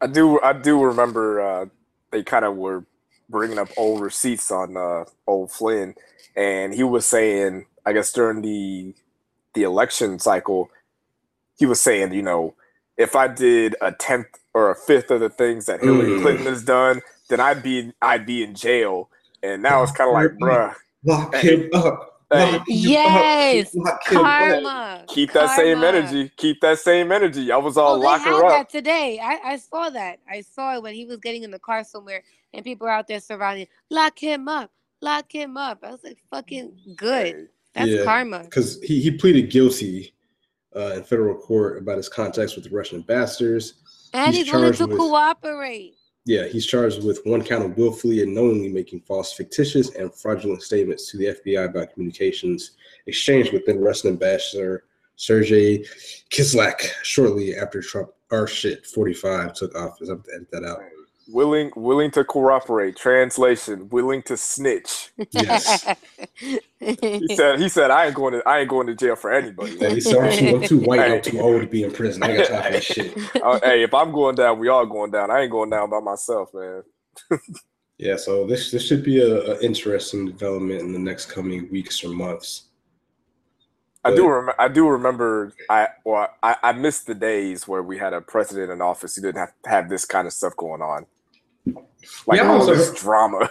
I 0.00 0.06
do 0.06 0.40
I 0.42 0.52
do 0.52 0.82
remember 0.82 1.40
uh, 1.40 1.66
they 2.14 2.22
kind 2.22 2.44
of 2.44 2.56
were 2.56 2.86
bringing 3.28 3.58
up 3.58 3.68
old 3.76 4.00
receipts 4.00 4.50
on 4.52 4.76
uh, 4.76 5.04
old 5.26 5.50
Flynn, 5.50 5.94
and 6.36 6.72
he 6.72 6.84
was 6.84 7.04
saying, 7.04 7.66
I 7.84 7.92
guess 7.92 8.12
during 8.12 8.40
the 8.40 8.94
the 9.54 9.64
election 9.64 10.18
cycle, 10.20 10.70
he 11.58 11.66
was 11.66 11.80
saying, 11.80 12.14
you 12.14 12.22
know, 12.22 12.54
if 12.96 13.16
I 13.16 13.28
did 13.28 13.76
a 13.82 13.92
tenth 13.92 14.28
or 14.54 14.70
a 14.70 14.76
fifth 14.76 15.10
of 15.10 15.20
the 15.20 15.28
things 15.30 15.66
that 15.66 15.80
Hillary 15.80 16.12
Mm. 16.12 16.22
Clinton 16.22 16.46
has 16.46 16.64
done, 16.64 17.02
then 17.28 17.40
I'd 17.40 17.62
be 17.62 17.92
I'd 18.00 18.26
be 18.26 18.44
in 18.44 18.54
jail. 18.54 19.10
And 19.42 19.62
now 19.62 19.82
it's 19.82 19.92
kind 19.92 20.08
of 20.08 20.14
like, 20.14 20.30
bruh, 20.38 20.74
Lock 21.04 21.34
him 21.36 21.68
up. 21.74 22.13
Hey. 22.32 22.60
Yes, 22.68 23.76
up. 23.76 23.84
Lock 23.84 24.06
him 24.10 24.16
up. 24.18 24.24
Karma. 24.24 25.04
keep 25.08 25.32
that 25.32 25.56
same 25.56 25.82
energy. 25.84 26.30
Keep 26.36 26.60
that 26.62 26.78
same 26.78 27.12
energy. 27.12 27.50
I 27.52 27.56
was 27.56 27.76
all 27.76 27.96
Oh, 27.96 27.98
they 27.98 28.04
lock 28.04 28.22
her 28.22 28.44
up. 28.44 28.50
that 28.50 28.70
today. 28.70 29.20
I, 29.22 29.40
I 29.52 29.56
saw 29.56 29.90
that. 29.90 30.18
I 30.28 30.40
saw 30.40 30.74
it 30.74 30.82
when 30.82 30.94
he 30.94 31.04
was 31.04 31.18
getting 31.18 31.42
in 31.42 31.50
the 31.50 31.58
car 31.58 31.84
somewhere, 31.84 32.22
and 32.52 32.64
people 32.64 32.86
were 32.86 32.90
out 32.92 33.06
there 33.08 33.20
surrounding. 33.20 33.66
Lock 33.90 34.18
him 34.18 34.48
up. 34.48 34.70
Lock 35.00 35.30
him 35.32 35.56
up. 35.56 35.80
I 35.84 35.90
was 35.90 36.02
like, 36.02 36.18
fucking 36.30 36.94
good. 36.96 37.48
That's 37.74 37.90
Yeah. 37.90 38.04
karma. 38.04 38.40
because 38.44 38.80
he, 38.82 39.00
he 39.00 39.10
pleaded 39.10 39.50
guilty 39.50 40.14
uh, 40.74 40.94
in 40.94 41.04
federal 41.04 41.36
court 41.36 41.78
about 41.78 41.96
his 41.98 42.08
contacts 42.08 42.54
with 42.56 42.64
the 42.64 42.70
Russian 42.74 42.98
ambassadors. 43.00 43.74
And 44.14 44.34
He's 44.34 44.44
he's, 44.46 44.52
willing 44.54 44.72
to 44.74 44.86
with- 44.86 44.96
cooperate. 44.98 45.94
Yeah, 46.26 46.46
he's 46.46 46.64
charged 46.64 47.04
with 47.04 47.20
one 47.24 47.44
count 47.44 47.64
of 47.64 47.76
willfully 47.76 48.22
and 48.22 48.34
knowingly 48.34 48.70
making 48.70 49.00
false, 49.00 49.34
fictitious, 49.34 49.94
and 49.94 50.14
fraudulent 50.14 50.62
statements 50.62 51.10
to 51.10 51.18
the 51.18 51.26
FBI 51.26 51.66
about 51.66 51.92
communications 51.92 52.72
exchanged 53.06 53.52
with 53.52 53.66
then 53.66 53.78
Russian 53.78 54.10
ambassador 54.10 54.84
Sergei 55.16 55.84
Kislyak 56.30 56.80
shortly 57.02 57.54
after 57.54 57.82
Trump, 57.82 58.10
or 58.30 58.46
shit, 58.46 58.86
45 58.86 59.52
took 59.52 59.74
office. 59.76 60.08
I'm 60.08 60.22
gonna 60.22 60.36
edit 60.36 60.50
that 60.52 60.64
out. 60.64 60.80
Willing, 61.28 61.72
willing 61.74 62.10
to 62.12 62.24
cooperate. 62.24 62.96
Translation: 62.96 63.88
willing 63.88 64.22
to 64.22 64.36
snitch. 64.36 65.12
Yes. 65.30 65.86
He 66.84 67.34
said, 67.34 67.60
he 67.60 67.70
said, 67.70 67.90
I 67.90 68.06
ain't 68.06 68.14
going 68.14 68.34
to, 68.34 68.46
I 68.46 68.58
ain't 68.58 68.68
going 68.68 68.86
to 68.88 68.94
jail 68.94 69.16
for 69.16 69.32
anybody. 69.32 69.78
Yeah, 69.80 69.88
he 69.88 70.00
said, 70.02 70.18
I'm 70.18 70.32
too, 70.36 70.56
I'm 70.56 70.62
too 70.62 70.80
white, 70.80 71.00
I'm 71.00 71.22
too 71.22 71.40
old 71.40 71.62
to 71.62 71.66
be 71.66 71.82
in 71.82 71.90
prison. 71.90 72.22
I 72.22 72.36
got 72.36 72.48
time 72.48 72.62
for 72.62 72.72
that 72.72 72.84
shit. 72.84 73.16
Uh, 73.42 73.58
hey, 73.62 73.82
if 73.82 73.94
I'm 73.94 74.12
going 74.12 74.34
down, 74.34 74.58
we 74.58 74.68
all 74.68 74.84
going 74.84 75.10
down. 75.10 75.30
I 75.30 75.40
ain't 75.40 75.50
going 75.50 75.70
down 75.70 75.88
by 75.88 76.00
myself, 76.00 76.52
man. 76.52 76.82
Yeah, 77.96 78.16
so 78.16 78.46
this 78.46 78.70
this 78.70 78.86
should 78.86 79.04
be 79.04 79.20
a, 79.20 79.52
a 79.52 79.60
interesting 79.60 80.26
development 80.26 80.80
in 80.80 80.92
the 80.92 80.98
next 80.98 81.26
coming 81.26 81.70
weeks 81.70 82.04
or 82.04 82.08
months. 82.08 82.64
I 84.04 84.14
do 84.14 84.26
remember. 84.26 84.60
I 84.60 84.68
do 84.68 84.88
remember. 84.88 85.54
I 85.70 85.88
well, 86.04 86.28
I, 86.42 86.56
I 86.62 86.72
missed 86.72 87.06
the 87.06 87.14
days 87.14 87.66
where 87.66 87.82
we 87.82 87.98
had 87.98 88.12
a 88.12 88.20
president 88.20 88.70
in 88.70 88.82
office 88.82 89.16
who 89.16 89.22
didn't 89.22 89.38
have 89.38 89.52
have 89.66 89.88
this 89.88 90.04
kind 90.04 90.26
of 90.26 90.32
stuff 90.32 90.56
going 90.56 90.82
on. 90.82 91.06
Like 91.66 92.38
Yeah, 92.38 92.44
I 92.44 92.48
all 92.48 92.60
also 92.60 92.74
this 92.74 92.92
drama. 93.00 93.48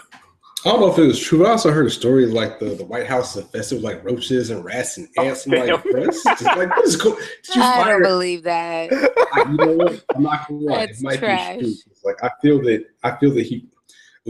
I 0.66 0.70
don't 0.70 0.80
know 0.80 0.92
if 0.92 0.98
it 0.98 1.04
was 1.06 1.20
true, 1.20 1.40
but 1.40 1.48
I 1.48 1.52
also 1.52 1.72
heard 1.72 1.88
a 1.88 1.90
story 1.90 2.26
like 2.26 2.58
the, 2.60 2.68
the 2.68 2.86
White 2.86 3.06
House 3.06 3.36
is 3.36 3.44
infested 3.44 3.78
with 3.78 3.84
like 3.84 4.04
roaches 4.06 4.50
and 4.50 4.64
rats 4.64 4.98
and 4.98 5.10
Oh, 5.18 5.24
ants. 5.26 5.46
I'm 5.46 5.52
like, 5.54 5.66
damn. 5.68 5.82
bro, 5.92 6.06
this 6.06 6.18
is 6.18 6.24
just 6.24 6.44
like, 6.44 6.70
what 6.70 6.86
is 6.86 6.96
going 6.96 7.18
Did 7.18 7.56
you 7.56 7.62
I 7.62 7.90
don't 7.90 8.02
believe 8.02 8.44
that. 8.44 8.94
I- 9.34 9.52
you 9.52 9.58
know 9.58 9.74
what? 9.74 10.06
I'm 10.16 10.24
not 10.24 10.48
gonna 10.48 10.62
lie. 10.62 10.86
That's 10.86 11.00
It 11.02 11.04
might 11.04 11.20
trash. 11.20 11.56
be 11.56 11.62
true. 11.62 11.70
It's 11.92 12.04
like 12.06 12.24
I 12.24 12.30
feel 12.42 12.62
that 12.64 12.86
I 13.04 13.16
feel 13.18 13.32
that 13.34 13.46
he. 13.46 13.68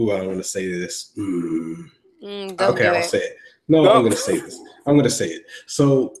Ooh, 0.00 0.10
I 0.10 0.16
don't 0.18 0.26
want 0.26 0.38
to 0.38 0.44
say 0.44 0.66
this. 0.68 1.12
Mm. 1.16 1.84
Mm, 2.24 2.60
Okay, 2.60 2.88
I'll 2.88 2.94
it. 2.96 3.04
say 3.04 3.18
it. 3.18 3.36
No, 3.68 3.84
No. 3.84 3.92
I'm 3.92 4.02
gonna 4.02 4.16
say 4.16 4.38
this. 4.38 4.58
I'm 4.86 4.96
gonna 4.96 5.08
say 5.10 5.28
it. 5.28 5.42
So, 5.66 6.16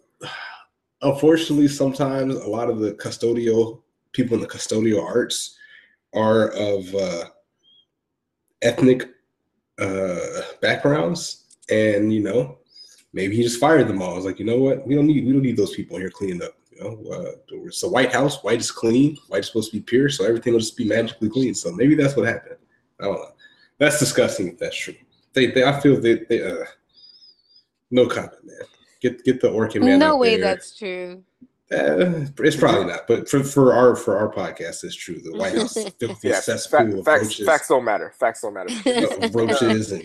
unfortunately, 1.02 1.66
sometimes 1.68 2.34
a 2.36 2.48
lot 2.48 2.70
of 2.70 2.78
the 2.78 2.92
custodial 2.94 3.82
people 4.12 4.36
in 4.36 4.40
the 4.40 4.46
custodial 4.46 5.04
arts 5.04 5.58
are 6.14 6.50
of 6.50 6.94
uh, 6.94 7.24
ethnic 8.64 9.08
uh, 9.78 10.40
backgrounds, 10.60 11.56
and 11.70 12.12
you 12.12 12.22
know, 12.22 12.58
maybe 13.12 13.36
he 13.36 13.42
just 13.42 13.60
fired 13.60 13.86
them 13.86 14.02
all. 14.02 14.16
It's 14.16 14.26
like, 14.26 14.38
you 14.38 14.44
know 14.44 14.58
what? 14.58 14.86
We 14.86 14.94
don't 14.94 15.06
need 15.06 15.24
we 15.24 15.32
don't 15.32 15.42
need 15.42 15.56
those 15.56 15.74
people 15.74 15.98
here 15.98 16.10
cleaning 16.10 16.42
up. 16.42 16.54
You 16.70 16.82
know, 16.82 17.12
uh, 17.12 17.30
it's 17.66 17.80
the 17.80 17.88
White 17.88 18.12
House. 18.12 18.42
White 18.42 18.60
is 18.60 18.70
clean. 18.70 19.16
White 19.28 19.40
is 19.40 19.46
supposed 19.46 19.70
to 19.70 19.76
be 19.78 19.82
pure, 19.82 20.08
so 20.08 20.24
everything 20.24 20.52
will 20.52 20.60
just 20.60 20.76
be 20.76 20.84
magically 20.84 21.28
clean. 21.28 21.54
So 21.54 21.70
maybe 21.70 21.94
that's 21.94 22.16
what 22.16 22.26
happened. 22.26 22.56
I 23.00 23.04
don't 23.04 23.14
know. 23.14 23.28
That's 23.78 23.98
disgusting 23.98 24.48
if 24.48 24.58
that's 24.58 24.76
true. 24.76 24.94
They, 25.32 25.46
they 25.46 25.64
I 25.64 25.80
feel 25.80 26.00
they, 26.00 26.24
they 26.28 26.44
uh, 26.44 26.64
no 27.90 28.06
comment, 28.06 28.44
man. 28.44 28.56
Get 29.00 29.24
get 29.24 29.40
the 29.40 29.48
Orkin 29.48 29.82
man. 29.82 29.98
no 29.98 30.16
way 30.16 30.36
there. 30.36 30.54
that's 30.54 30.76
true. 30.76 31.22
Uh, 31.72 32.26
it's 32.40 32.56
probably 32.56 32.84
not, 32.84 33.06
but 33.08 33.28
for, 33.28 33.42
for 33.42 33.72
our 33.72 33.96
for 33.96 34.16
our 34.16 34.30
podcast, 34.30 34.84
it's 34.84 34.94
true. 34.94 35.18
The 35.20 35.32
White 35.36 35.54
House 35.56 35.76
is 35.78 35.86
a 35.86 35.90
filthy 35.92 36.28
Yeah, 36.28 36.40
cesspool 36.40 36.90
fa- 36.92 36.98
of 36.98 37.04
facts. 37.04 37.22
roaches, 37.24 37.46
Facts 37.46 37.68
don't 37.68 37.84
matter. 37.84 38.12
Facts 38.20 38.42
don't 38.42 38.54
matter. 38.54 38.72
of 39.24 39.34
roaches, 39.34 39.90
and 39.92 40.02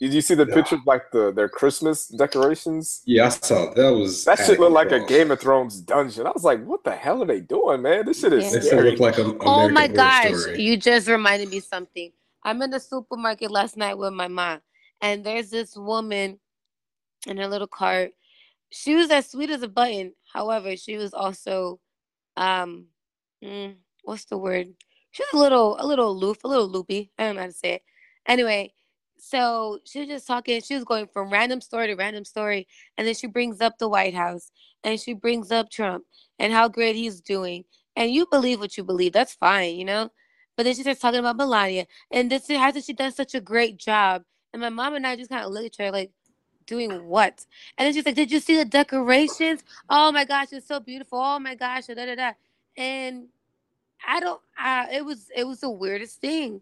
Did 0.00 0.14
you 0.14 0.22
see 0.22 0.34
the 0.34 0.46
picture? 0.46 0.62
pictures 0.62 0.80
like 0.86 1.10
the 1.12 1.30
their 1.30 1.48
Christmas 1.48 2.08
decorations? 2.08 3.02
yeah, 3.04 3.26
I 3.26 3.28
saw 3.28 3.72
that 3.74 3.90
was 3.90 4.24
That 4.24 4.40
out 4.40 4.46
shit 4.46 4.58
looked 4.58 4.72
like 4.72 4.92
a. 4.92 5.04
Game 5.06 5.30
of 5.30 5.40
Thrones 5.40 5.80
dungeon. 5.82 6.26
I 6.26 6.30
was 6.30 6.42
like, 6.42 6.64
what 6.64 6.82
the 6.84 6.92
hell 6.92 7.22
are 7.22 7.26
they 7.26 7.40
doing, 7.40 7.82
man? 7.82 8.06
This 8.06 8.20
shit 8.20 8.32
is 8.32 8.50
Yeah. 8.50 8.58
It 8.58 8.64
scary. 8.64 8.90
looked 8.90 9.00
like 9.00 9.18
a 9.18 9.24
oh 9.40 9.66
American 9.66 9.74
my 9.74 9.86
gosh, 9.88 10.34
Story. 10.34 10.62
you 10.62 10.78
just 10.78 11.06
reminded 11.06 11.50
me 11.50 11.60
something. 11.60 12.10
I'm 12.42 12.60
in 12.62 12.70
the 12.70 12.80
supermarket 12.80 13.50
last 13.50 13.76
night 13.76 13.98
with 13.98 14.14
my 14.14 14.28
mom, 14.28 14.60
and 15.02 15.22
there's 15.22 15.50
this 15.50 15.76
woman 15.76 16.40
in 17.26 17.36
her 17.36 17.46
little 17.46 17.66
cart. 17.68 18.12
She 18.70 18.94
was 18.94 19.10
as 19.10 19.28
sweet 19.30 19.50
as 19.50 19.62
a 19.62 19.68
button. 19.68 20.14
However, 20.34 20.76
she 20.76 20.96
was 20.96 21.14
also, 21.14 21.80
um, 22.36 22.86
mm, 23.42 23.76
what's 24.02 24.24
the 24.24 24.36
word? 24.36 24.68
She 25.12 25.22
was 25.22 25.40
a 25.40 25.42
little, 25.42 25.76
a 25.80 25.86
little 25.86 26.10
aloof, 26.10 26.38
a 26.44 26.48
little 26.48 26.68
loopy. 26.68 27.12
I 27.18 27.24
don't 27.24 27.36
know 27.36 27.42
how 27.42 27.46
to 27.46 27.52
say 27.52 27.74
it. 27.74 27.82
Anyway, 28.26 28.72
so 29.16 29.78
she 29.84 30.00
was 30.00 30.08
just 30.08 30.26
talking. 30.26 30.60
She 30.60 30.74
was 30.74 30.84
going 30.84 31.06
from 31.12 31.30
random 31.30 31.60
story 31.60 31.86
to 31.86 31.94
random 31.94 32.24
story, 32.24 32.66
and 32.98 33.06
then 33.06 33.14
she 33.14 33.28
brings 33.28 33.60
up 33.60 33.78
the 33.78 33.88
White 33.88 34.14
House, 34.14 34.50
and 34.82 35.00
she 35.00 35.14
brings 35.14 35.52
up 35.52 35.70
Trump 35.70 36.04
and 36.38 36.52
how 36.52 36.68
great 36.68 36.96
he's 36.96 37.20
doing. 37.20 37.64
And 37.96 38.10
you 38.10 38.26
believe 38.30 38.58
what 38.58 38.76
you 38.76 38.82
believe. 38.84 39.12
That's 39.12 39.34
fine, 39.34 39.76
you 39.76 39.84
know. 39.84 40.10
But 40.56 40.64
then 40.64 40.74
she 40.74 40.82
starts 40.82 41.00
talking 41.00 41.20
about 41.20 41.36
Melania, 41.36 41.86
and 42.10 42.30
this 42.30 42.48
hasn't 42.48 42.84
she 42.84 42.92
done 42.92 43.12
such 43.12 43.34
a 43.34 43.40
great 43.40 43.76
job? 43.76 44.22
And 44.52 44.60
my 44.62 44.68
mom 44.68 44.94
and 44.94 45.06
I 45.06 45.16
just 45.16 45.30
kind 45.30 45.44
of 45.44 45.52
look 45.52 45.64
at 45.66 45.76
her 45.78 45.90
like, 45.90 46.10
doing 46.66 47.06
what? 47.06 47.46
And 47.78 47.86
then 47.86 47.94
she's 47.94 48.06
like, 48.06 48.16
Did 48.16 48.32
you 48.32 48.40
see 48.40 48.56
the 48.56 48.64
decorations? 48.64 49.62
Oh 49.90 50.12
my 50.12 50.24
gosh, 50.24 50.48
it's 50.52 50.68
so 50.68 50.80
beautiful. 50.80 51.20
Oh 51.20 51.38
my 51.38 51.54
gosh, 51.54 51.86
da 51.86 51.94
da 51.94 52.14
da. 52.14 52.32
And 52.76 53.28
I 54.06 54.20
don't. 54.20 54.40
Uh, 54.62 54.86
it 54.92 55.04
was 55.04 55.30
it 55.36 55.44
was 55.46 55.60
the 55.60 55.70
weirdest 55.70 56.20
thing. 56.20 56.60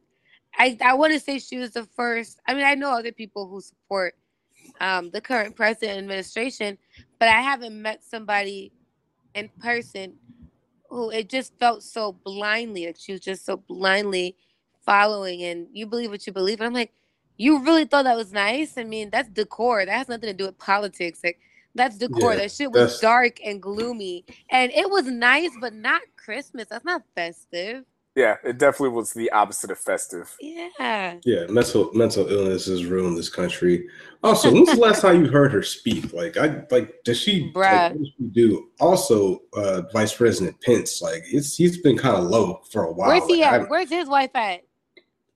I 0.58 0.78
I 0.82 0.94
want 0.94 1.12
to 1.14 1.20
say 1.20 1.38
she 1.38 1.58
was 1.58 1.72
the 1.72 1.84
first. 1.96 2.40
I 2.46 2.54
mean, 2.54 2.64
I 2.64 2.74
know 2.74 2.92
other 2.92 3.12
people 3.12 3.48
who 3.48 3.60
support 3.60 4.14
um, 4.80 5.10
the 5.10 5.20
current 5.20 5.56
president 5.56 5.98
administration, 5.98 6.78
but 7.18 7.28
I 7.28 7.40
haven't 7.42 7.80
met 7.80 8.04
somebody 8.04 8.72
in 9.34 9.50
person 9.60 10.14
who 10.90 11.10
it 11.10 11.28
just 11.28 11.58
felt 11.58 11.82
so 11.82 12.12
blindly. 12.24 12.86
Like 12.86 12.96
she 12.98 13.12
was 13.12 13.22
just 13.22 13.46
so 13.46 13.56
blindly 13.58 14.36
following, 14.84 15.42
and 15.44 15.68
you 15.72 15.86
believe 15.86 16.10
what 16.10 16.26
you 16.26 16.32
believe. 16.32 16.60
And 16.60 16.68
I'm 16.68 16.74
like, 16.74 16.92
you 17.42 17.62
really 17.64 17.84
thought 17.84 18.04
that 18.04 18.16
was 18.16 18.32
nice? 18.32 18.76
I 18.78 18.84
mean, 18.84 19.10
that's 19.10 19.28
decor. 19.28 19.84
That 19.84 19.96
has 19.96 20.08
nothing 20.08 20.28
to 20.30 20.34
do 20.34 20.46
with 20.46 20.58
politics. 20.58 21.20
Like 21.24 21.38
that's 21.74 21.96
decor. 21.98 22.32
Yeah, 22.32 22.38
that 22.40 22.52
shit 22.52 22.70
was 22.70 22.80
that's- 22.80 23.00
dark 23.00 23.38
and 23.44 23.60
gloomy, 23.60 24.24
and 24.50 24.70
it 24.72 24.88
was 24.90 25.06
nice, 25.06 25.50
but 25.60 25.72
not 25.74 26.02
Christmas. 26.16 26.66
That's 26.70 26.84
not 26.84 27.02
festive. 27.14 27.84
Yeah, 28.14 28.36
it 28.44 28.58
definitely 28.58 28.90
was 28.90 29.14
the 29.14 29.30
opposite 29.32 29.70
of 29.70 29.78
festive. 29.78 30.36
Yeah. 30.38 31.16
Yeah, 31.24 31.46
mental 31.48 31.90
mental 31.94 32.28
illness 32.30 32.66
has 32.66 32.84
ruined 32.84 33.16
this 33.16 33.30
country. 33.30 33.88
Also, 34.22 34.52
when's 34.52 34.70
the 34.70 34.76
last 34.80 35.00
time 35.00 35.24
you 35.24 35.30
heard 35.30 35.50
her 35.50 35.62
speak? 35.62 36.12
Like, 36.12 36.36
I 36.36 36.62
like, 36.70 36.92
does 37.04 37.18
she? 37.18 37.50
Bruh. 37.54 37.62
Like, 37.72 37.92
what 37.92 37.98
does 38.00 38.12
she 38.18 38.24
do? 38.32 38.68
Also, 38.80 39.40
uh, 39.56 39.82
Vice 39.94 40.14
President 40.14 40.60
Pence, 40.60 41.00
like, 41.00 41.22
it's 41.26 41.56
he's 41.56 41.78
been 41.78 41.96
kind 41.96 42.16
of 42.16 42.24
low 42.24 42.60
for 42.70 42.84
a 42.84 42.92
while. 42.92 43.08
Where's 43.08 43.26
he 43.26 43.40
Like, 43.40 43.62
at? 43.62 43.70
Where's 43.70 43.88
his 43.88 44.08
wife 44.08 44.34
at? 44.34 44.60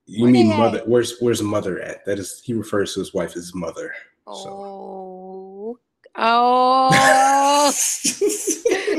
You 0.06 0.22
where 0.24 0.32
mean 0.32 0.48
mother? 0.48 0.78
at? 0.78 0.88
Where's 0.88 1.18
where's 1.20 1.42
mother 1.42 1.80
at? 1.80 2.04
That 2.06 2.18
is, 2.18 2.40
he 2.44 2.54
refers 2.54 2.94
to 2.94 3.00
his 3.00 3.12
wife 3.14 3.36
as 3.36 3.54
mother. 3.54 3.92
So. 4.26 4.48
Oh. 4.48 5.78
Oh. 6.18 6.90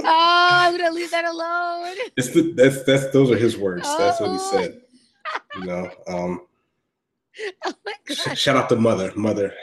oh, 0.03 0.49
I'm 0.51 0.77
gonna 0.77 0.91
leave 0.91 1.11
that 1.11 1.25
alone. 1.25 1.95
It's 2.15 2.29
the, 2.29 2.53
that's 2.53 2.83
that's 2.83 3.11
those 3.11 3.31
are 3.31 3.37
his 3.37 3.57
words. 3.57 3.87
That's 3.97 4.19
what 4.19 4.29
he 4.31 4.37
Oh. 4.39 4.51
said. 4.51 4.81
You 5.55 5.63
know. 5.65 5.91
Um, 6.07 6.41
Oh 7.65 7.73
my 7.85 7.93
god. 8.07 8.35
shout 8.37 8.55
out 8.55 8.67
to 8.69 8.75
mother, 8.75 9.11
mother. 9.15 9.53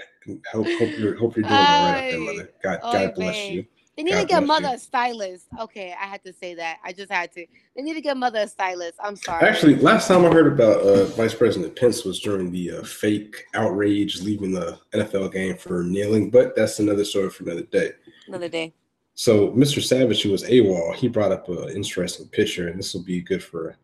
Hope 0.53 0.67
hope 0.79 0.91
you're 0.99 1.17
hope 1.17 1.37
you're 1.37 1.43
doing 1.49 1.55
all 1.61 1.67
right 1.91 2.05
out 2.05 2.11
there, 2.11 2.21
mother. 2.21 2.51
God 2.63 2.81
God 2.83 3.15
bless 3.15 3.35
babe. 3.37 3.53
you. 3.55 3.65
They 3.97 4.03
need 4.03 4.15
to 4.15 4.25
get 4.25 4.45
mother 4.45 4.69
you. 4.69 4.75
a 4.75 4.79
stylist. 4.79 5.47
Okay, 5.61 5.95
I 6.01 6.07
had 6.07 6.23
to 6.25 6.33
say 6.33 6.55
that. 6.55 6.79
I 6.83 6.93
just 6.93 7.13
had 7.13 7.33
to. 7.33 7.47
They 7.77 7.83
need 7.83 7.95
to 7.95 8.01
get 8.01 8.17
mother 8.17 8.41
a 8.41 8.49
stylist. 8.49 8.99
I'm 9.03 9.15
sorry. 9.15 9.47
Actually, 9.47 9.77
last 9.77 10.09
time 10.09 10.25
I 10.25 10.31
heard 10.31 10.53
about 10.53 10.81
uh, 10.81 11.05
Vice 11.07 11.35
President 11.35 11.77
Pence 11.77 12.05
was 12.05 12.19
during 12.21 12.51
the 12.51 12.79
uh, 12.79 12.83
fake 12.83 13.45
outrage 13.55 14.21
leaving 14.21 14.53
the 14.53 14.79
NFL 14.93 15.33
game 15.33 15.57
for 15.57 15.85
kneeling, 15.85 16.31
but 16.31 16.57
that's 16.57 16.81
another 16.81 17.05
story 17.05 17.31
for 17.31 17.45
another 17.45 17.63
day. 17.63 17.93
another 18.27 18.49
day. 18.49 18.75
So, 19.15 19.51
Mr. 19.51 19.81
Savage, 19.81 20.23
who 20.23 20.33
was 20.33 20.43
AWOL, 20.43 20.97
he 20.97 21.07
brought 21.07 21.31
up 21.31 21.49
an 21.49 21.69
interesting 21.69 22.27
picture, 22.27 22.69
and 22.69 22.79
this 22.79 22.95
will 22.95 23.05
be 23.05 23.21
good 23.21 23.45
for 23.45 23.77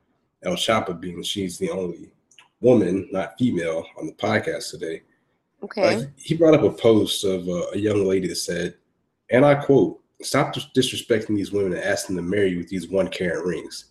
Elle 0.42 0.54
Chappa, 0.54 0.98
being 0.98 1.22
she's 1.22 1.56
the 1.56 1.70
only 1.70 2.10
woman, 2.60 3.08
not 3.12 3.38
female, 3.38 3.86
on 3.96 4.06
the 4.06 4.12
podcast 4.12 4.70
today. 4.70 5.02
Okay. 5.62 5.94
Uh, 5.94 6.04
he 6.16 6.34
brought 6.34 6.54
up 6.54 6.62
a 6.62 6.70
post 6.70 7.24
of 7.24 7.48
uh, 7.48 7.66
a 7.74 7.78
young 7.78 8.04
lady 8.06 8.26
that 8.26 8.36
said, 8.36 8.74
and 9.30 9.44
I 9.44 9.54
quote, 9.54 9.99
Stop 10.22 10.54
disrespecting 10.54 11.36
these 11.36 11.52
women 11.52 11.72
and 11.72 11.82
asking 11.82 12.16
them 12.16 12.26
to 12.26 12.30
marry 12.30 12.50
you 12.50 12.58
with 12.58 12.68
these 12.68 12.88
one 12.88 13.08
carat 13.08 13.44
rings. 13.44 13.86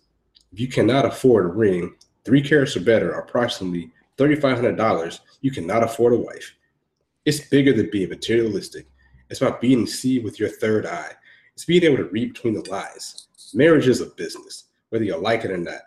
If 0.52 0.60
you 0.60 0.68
cannot 0.68 1.04
afford 1.04 1.44
a 1.46 1.48
ring, 1.48 1.94
three 2.24 2.42
carats 2.42 2.76
or 2.76 2.80
better, 2.80 3.12
approximately 3.12 3.90
$3,500, 4.18 5.20
you 5.40 5.50
cannot 5.50 5.82
afford 5.82 6.12
a 6.12 6.16
wife. 6.16 6.54
It's 7.24 7.48
bigger 7.48 7.72
than 7.72 7.90
being 7.90 8.08
materialistic. 8.08 8.86
It's 9.28 9.40
about 9.40 9.60
being 9.60 9.86
see 9.86 10.18
with 10.18 10.38
your 10.38 10.48
third 10.48 10.86
eye. 10.86 11.12
It's 11.54 11.64
being 11.64 11.84
able 11.84 11.98
to 11.98 12.04
read 12.04 12.34
between 12.34 12.54
the 12.54 12.68
lies. 12.70 13.26
Marriage 13.52 13.88
is 13.88 14.00
a 14.00 14.06
business, 14.06 14.64
whether 14.90 15.04
you 15.04 15.16
like 15.16 15.44
it 15.44 15.50
or 15.50 15.56
not. 15.56 15.80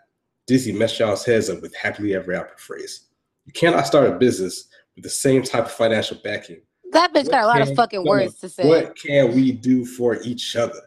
Disney 0.46 0.72
messed 0.72 0.98
y'all's 0.98 1.24
heads 1.24 1.48
up 1.48 1.62
with 1.62 1.74
happily 1.74 2.14
ever 2.14 2.34
after 2.34 2.56
phrase. 2.58 3.06
You 3.46 3.52
cannot 3.52 3.86
start 3.86 4.08
a 4.08 4.18
business 4.18 4.68
with 4.94 5.04
the 5.04 5.10
same 5.10 5.42
type 5.42 5.64
of 5.64 5.72
financial 5.72 6.18
backing 6.22 6.60
That 6.94 7.12
bitch 7.12 7.28
got 7.28 7.42
a 7.42 7.46
lot 7.46 7.60
of 7.60 7.74
fucking 7.74 8.04
words 8.04 8.36
to 8.36 8.48
say. 8.48 8.68
What 8.68 8.96
can 8.96 9.34
we 9.34 9.50
do 9.50 9.84
for 9.84 10.22
each 10.22 10.54
other? 10.54 10.80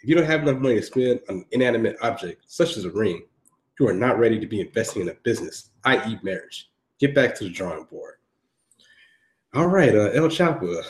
If 0.00 0.08
you 0.08 0.14
don't 0.14 0.26
have 0.26 0.42
enough 0.42 0.60
money 0.60 0.76
to 0.76 0.82
spend 0.82 1.20
on 1.28 1.36
an 1.36 1.46
inanimate 1.52 1.96
object, 2.02 2.44
such 2.46 2.76
as 2.76 2.84
a 2.84 2.90
ring, 2.90 3.22
you 3.80 3.88
are 3.88 3.94
not 3.94 4.18
ready 4.18 4.38
to 4.38 4.46
be 4.46 4.60
investing 4.60 5.02
in 5.02 5.08
a 5.08 5.14
business, 5.14 5.70
i.e., 5.84 6.18
marriage. 6.22 6.70
Get 7.00 7.14
back 7.14 7.34
to 7.36 7.44
the 7.44 7.50
drawing 7.50 7.84
board. 7.84 8.16
All 9.54 9.68
right, 9.68 9.94
uh, 9.94 10.10
El 10.10 10.28
Chapo, 10.28 10.78
uh, 10.78 10.82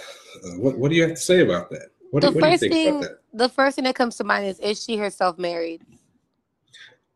what, 0.59 0.77
what 0.77 0.91
do 0.91 0.97
you 0.97 1.03
have 1.03 1.13
to 1.13 1.17
say 1.17 1.41
about 1.41 1.71
that? 1.71 1.91
What, 2.11 2.23
The 2.23 2.33
what 2.33 2.41
do 2.41 2.47
you 2.47 2.53
first 2.53 2.61
think 2.61 2.73
thing, 2.73 2.89
about 2.89 3.03
that? 3.03 3.19
the 3.35 3.49
first 3.49 3.77
thing 3.77 3.85
that 3.85 3.95
comes 3.95 4.17
to 4.17 4.25
mind 4.25 4.47
is: 4.47 4.59
Is 4.59 4.83
she 4.83 4.97
herself 4.97 5.39
married? 5.39 5.83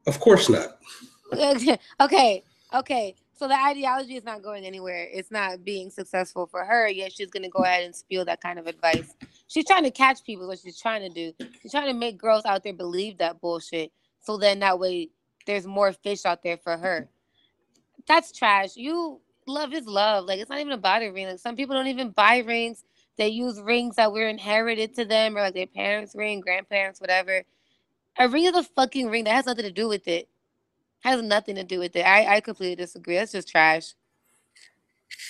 Of 0.06 0.20
course 0.20 0.48
not. 0.48 0.78
okay, 2.00 2.44
okay. 2.72 3.14
So 3.34 3.48
the 3.48 3.54
ideology 3.60 4.16
is 4.16 4.24
not 4.24 4.42
going 4.42 4.64
anywhere. 4.64 5.08
It's 5.10 5.30
not 5.30 5.64
being 5.64 5.90
successful 5.90 6.46
for 6.46 6.64
her. 6.64 6.88
Yet 6.88 7.12
she's 7.12 7.30
gonna 7.30 7.48
go 7.48 7.64
ahead 7.64 7.84
and 7.84 7.94
spew 7.94 8.24
that 8.24 8.40
kind 8.40 8.58
of 8.58 8.66
advice. 8.66 9.14
She's 9.48 9.66
trying 9.66 9.84
to 9.84 9.90
catch 9.90 10.22
people. 10.24 10.46
What 10.46 10.58
she's 10.58 10.80
trying 10.80 11.02
to 11.02 11.08
do. 11.08 11.46
She's 11.60 11.72
trying 11.72 11.88
to 11.88 11.98
make 11.98 12.18
girls 12.18 12.44
out 12.44 12.62
there 12.62 12.72
believe 12.72 13.18
that 13.18 13.40
bullshit. 13.40 13.92
So 14.20 14.36
then 14.36 14.60
that 14.60 14.78
way 14.78 15.10
there's 15.46 15.66
more 15.66 15.92
fish 15.92 16.24
out 16.24 16.42
there 16.42 16.56
for 16.56 16.76
her. 16.76 17.08
That's 18.06 18.32
trash. 18.32 18.76
You 18.76 19.20
love 19.46 19.72
is 19.72 19.86
love. 19.86 20.26
Like 20.26 20.40
it's 20.40 20.50
not 20.50 20.60
even 20.60 20.72
about 20.72 21.02
a 21.02 21.10
ring. 21.10 21.26
Like 21.28 21.38
some 21.38 21.56
people 21.56 21.74
don't 21.74 21.88
even 21.88 22.10
buy 22.10 22.38
rings. 22.38 22.84
They 23.16 23.28
use 23.28 23.60
rings 23.60 23.96
that 23.96 24.12
were 24.12 24.28
inherited 24.28 24.94
to 24.96 25.04
them 25.04 25.36
or 25.36 25.42
like 25.42 25.54
their 25.54 25.66
parents' 25.66 26.14
ring, 26.14 26.40
grandparents, 26.40 27.00
whatever. 27.00 27.44
A 28.18 28.28
ring 28.28 28.44
is 28.44 28.54
a 28.54 28.62
fucking 28.62 29.08
ring 29.08 29.24
that 29.24 29.34
has 29.34 29.46
nothing 29.46 29.64
to 29.64 29.72
do 29.72 29.88
with 29.88 30.06
it. 30.08 30.28
Has 31.02 31.20
nothing 31.22 31.56
to 31.56 31.64
do 31.64 31.78
with 31.78 31.96
it. 31.96 32.02
I, 32.06 32.36
I 32.36 32.40
completely 32.40 32.76
disagree. 32.76 33.16
That's 33.16 33.32
just 33.32 33.48
trash. 33.48 33.94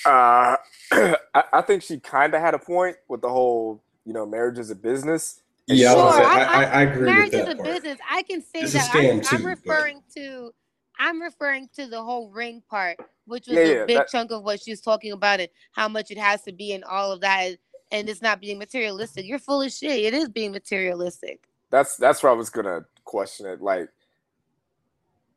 Uh, 0.05 0.57
I, 0.93 1.45
I 1.53 1.62
think 1.62 1.83
she 1.83 1.99
kind 1.99 2.35
of 2.35 2.41
had 2.41 2.55
a 2.55 2.59
point 2.59 2.97
with 3.09 3.23
the 3.23 3.29
whole, 3.29 3.83
you 4.05 4.12
know, 4.12 4.27
marriage 4.27 4.59
is 4.59 4.70
a 4.70 4.75
business. 4.75 5.41
And 5.68 5.79
Yeah, 5.79 5.93
I, 5.93 5.95
Sure, 5.95 6.12
say, 6.12 6.23
I- 6.25 6.25
I, 6.25 6.45
I, 6.45 6.64
I 6.64 6.83
agree 6.83 7.07
Marriage 7.07 7.31
with 7.33 7.35
is 7.41 7.47
that 7.47 7.53
a 7.53 7.57
part. 7.57 7.68
business. 7.75 7.99
I 8.11 8.23
can 8.23 8.41
say 8.43 8.61
It's 8.61 8.73
that. 8.75 8.91
I'm, 8.95 9.20
too, 9.20 9.27
I'm 9.37 9.43
but- 9.43 9.49
referring 9.49 10.03
to 10.16 10.53
I'm 10.99 11.20
referring 11.23 11.68
to 11.75 11.87
the 11.87 12.01
whole 12.03 12.29
ring 12.31 12.62
part, 12.68 12.99
which 13.27 13.47
was 13.49 13.57
Yeah, 13.57 13.62
a 13.62 13.75
yeah, 13.79 13.85
big 13.87 13.97
that- 13.97 14.09
chunk 14.09 14.31
of 14.31 14.43
what 14.45 14.61
she's 14.61 14.81
talking 14.81 15.12
about 15.12 15.41
and 15.41 15.49
how 15.73 15.89
much 15.89 16.11
it 16.11 16.18
has 16.18 16.43
to 16.43 16.53
be 16.53 16.73
and 16.75 16.85
all 16.85 17.11
of 17.12 17.20
that 17.23 17.57
and 17.91 18.09
it's 18.09 18.23
not 18.23 18.41
being 18.41 18.59
materialistic. 18.59 19.25
You're 19.27 19.39
full 19.39 19.62
of 19.62 19.73
shit. 19.73 19.91
It 20.05 20.14
is 20.14 20.29
being 20.29 20.53
materialistic. 20.53 21.49
That's 21.70 21.97
that's 21.97 22.23
where 22.23 22.31
I 22.31 22.35
was 22.35 22.51
gonna 22.51 22.85
question 23.05 23.47
it. 23.47 23.62
Like, 23.62 23.89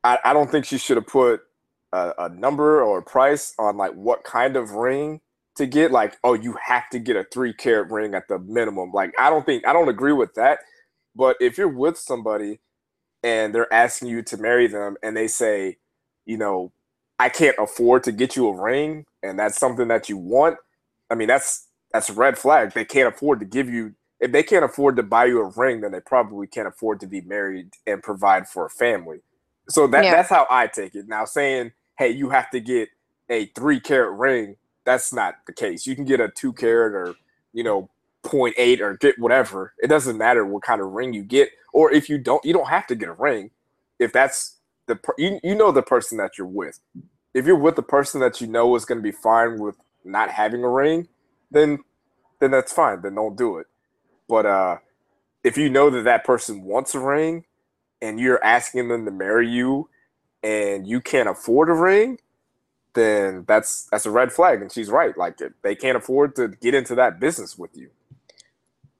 I, 0.05 0.19
I 0.25 0.33
don't 0.33 0.51
think 0.51 0.65
she 0.65 0.77
should 0.77 0.97
have 0.97 1.07
put 1.07 1.41
a, 1.93 2.13
a 2.19 2.29
number 2.29 2.83
or 2.83 2.99
a 2.99 3.03
price 3.03 3.55
on 3.59 3.77
like 3.77 3.93
what 3.93 4.23
kind 4.23 4.55
of 4.55 4.71
ring 4.73 5.21
to 5.57 5.67
get. 5.67 5.91
Like, 5.91 6.17
oh, 6.23 6.35
you 6.35 6.55
have 6.63 6.89
to 6.91 6.99
get 6.99 7.17
a 7.17 7.25
three 7.25 7.53
carat 7.53 7.91
ring 7.91 8.15
at 8.15 8.29
the 8.29 8.39
minimum. 8.39 8.91
Like, 8.93 9.13
I 9.19 9.31
don't 9.31 9.45
think 9.45 9.67
I 9.67 9.73
don't 9.73 9.89
agree 9.89 10.13
with 10.13 10.35
that. 10.35 10.59
But 11.15 11.37
if 11.41 11.57
you're 11.57 11.69
with 11.69 11.97
somebody 11.97 12.61
and 13.23 13.55
they're 13.55 13.73
asking 13.73 14.09
you 14.09 14.21
to 14.23 14.37
marry 14.37 14.67
them 14.67 14.97
and 15.03 15.17
they 15.17 15.27
say, 15.27 15.77
you 16.25 16.37
know, 16.37 16.71
I 17.19 17.29
can't 17.29 17.57
afford 17.59 18.03
to 18.03 18.13
get 18.13 18.35
you 18.35 18.49
a 18.49 18.61
ring 18.61 19.05
and 19.23 19.39
that's 19.39 19.57
something 19.59 19.87
that 19.87 20.09
you 20.09 20.17
want, 20.17 20.57
I 21.09 21.15
mean, 21.15 21.27
that's 21.29 21.67
that's 21.91 22.09
a 22.09 22.13
red 22.13 22.37
flag. 22.37 22.73
They 22.73 22.85
can't 22.85 23.13
afford 23.13 23.39
to 23.39 23.45
give 23.47 23.69
you 23.69 23.95
if 24.19 24.31
they 24.31 24.43
can't 24.43 24.65
afford 24.65 24.97
to 24.97 25.03
buy 25.03 25.25
you 25.25 25.41
a 25.41 25.51
ring, 25.57 25.81
then 25.81 25.91
they 25.91 25.99
probably 25.99 26.47
can't 26.47 26.67
afford 26.67 26.99
to 27.01 27.07
be 27.07 27.21
married 27.21 27.71
and 27.87 28.03
provide 28.03 28.47
for 28.47 28.65
a 28.65 28.69
family. 28.69 29.19
So 29.69 29.87
that 29.87 30.03
Yeah. 30.03 30.11
that's 30.11 30.29
how 30.29 30.47
I 30.49 30.67
take 30.67 30.95
it. 30.95 31.07
Now 31.07 31.25
saying, 31.25 31.71
hey, 31.97 32.09
you 32.09 32.29
have 32.29 32.49
to 32.51 32.59
get 32.59 32.89
a 33.29 33.47
three 33.47 33.79
carat 33.79 34.17
ring, 34.17 34.57
that's 34.85 35.11
not 35.13 35.35
the 35.47 35.53
case. 35.53 35.87
You 35.87 35.95
can 35.95 36.05
get 36.05 36.19
a 36.19 36.29
two 36.29 36.53
carat 36.53 36.93
or 36.93 37.15
you 37.53 37.63
know 37.63 37.89
0.8 38.23 38.81
or 38.81 38.97
get 38.97 39.19
whatever. 39.19 39.73
It 39.79 39.87
doesn't 39.87 40.17
matter 40.17 40.45
what 40.45 40.63
kind 40.63 40.81
of 40.81 40.91
ring 40.91 41.13
you 41.13 41.23
get, 41.23 41.49
or 41.73 41.91
if 41.91 42.09
you 42.09 42.17
don't, 42.17 42.43
you 42.45 42.53
don't 42.53 42.67
have 42.69 42.87
to 42.87 42.95
get 42.95 43.09
a 43.09 43.13
ring. 43.13 43.51
If 43.99 44.13
that's 44.13 44.57
the 44.87 44.95
per- 44.95 45.13
you, 45.17 45.39
you 45.43 45.55
know 45.55 45.71
the 45.71 45.81
person 45.83 46.17
that 46.17 46.37
you're 46.37 46.47
with. 46.47 46.79
If 47.33 47.45
you're 47.45 47.57
with 47.59 47.75
the 47.75 47.83
person 47.83 48.21
that 48.21 48.41
you 48.41 48.47
know 48.47 48.75
is 48.75 48.85
going 48.85 48.97
to 48.99 49.03
be 49.03 49.11
fine 49.11 49.59
with 49.59 49.75
not 50.03 50.29
having 50.29 50.63
a 50.63 50.69
ring, 50.69 51.07
then 51.51 51.79
then 52.39 52.51
that's 52.51 52.73
fine. 52.73 53.01
Then 53.01 53.15
don't 53.15 53.37
do 53.37 53.57
it. 53.57 53.67
But 54.27 54.45
uh, 54.45 54.77
if 55.43 55.57
you 55.57 55.69
know 55.69 55.89
that 55.89 56.03
that 56.03 56.25
person 56.25 56.63
wants 56.63 56.95
a 56.95 56.99
ring, 56.99 57.45
and 58.01 58.19
you're 58.19 58.43
asking 58.43 58.87
them 58.87 59.05
to 59.05 59.11
marry 59.11 59.49
you, 59.49 59.89
and 60.43 60.85
you 60.87 61.01
can't 61.01 61.27
afford 61.27 61.69
a 61.69 61.73
ring, 61.73 62.19
then 62.93 63.45
that's 63.47 63.87
that's 63.91 64.05
a 64.05 64.11
red 64.11 64.31
flag. 64.31 64.61
And 64.61 64.71
she's 64.71 64.89
right. 64.89 65.17
Like 65.17 65.39
they 65.61 65.75
can't 65.75 65.97
afford 65.97 66.35
to 66.37 66.47
get 66.47 66.73
into 66.73 66.95
that 66.95 67.19
business 67.19 67.57
with 67.57 67.75
you. 67.75 67.89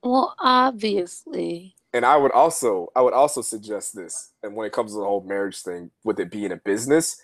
Well, 0.03 0.35
obviously. 0.39 1.75
And 1.93 2.05
I 2.05 2.17
would 2.17 2.31
also 2.31 2.91
I 2.95 3.01
would 3.01 3.13
also 3.13 3.41
suggest 3.41 3.95
this. 3.95 4.31
And 4.43 4.55
when 4.55 4.67
it 4.67 4.73
comes 4.73 4.91
to 4.91 4.99
the 4.99 5.05
whole 5.05 5.21
marriage 5.21 5.61
thing, 5.61 5.91
with 6.03 6.19
it 6.19 6.29
being 6.29 6.51
a 6.51 6.57
business, 6.57 7.21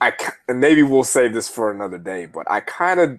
I 0.00 0.12
and 0.48 0.60
maybe 0.60 0.82
we'll 0.82 1.04
save 1.04 1.34
this 1.34 1.48
for 1.48 1.70
another 1.70 1.98
day. 1.98 2.26
But 2.26 2.50
I 2.50 2.60
kind 2.60 3.00
of, 3.00 3.18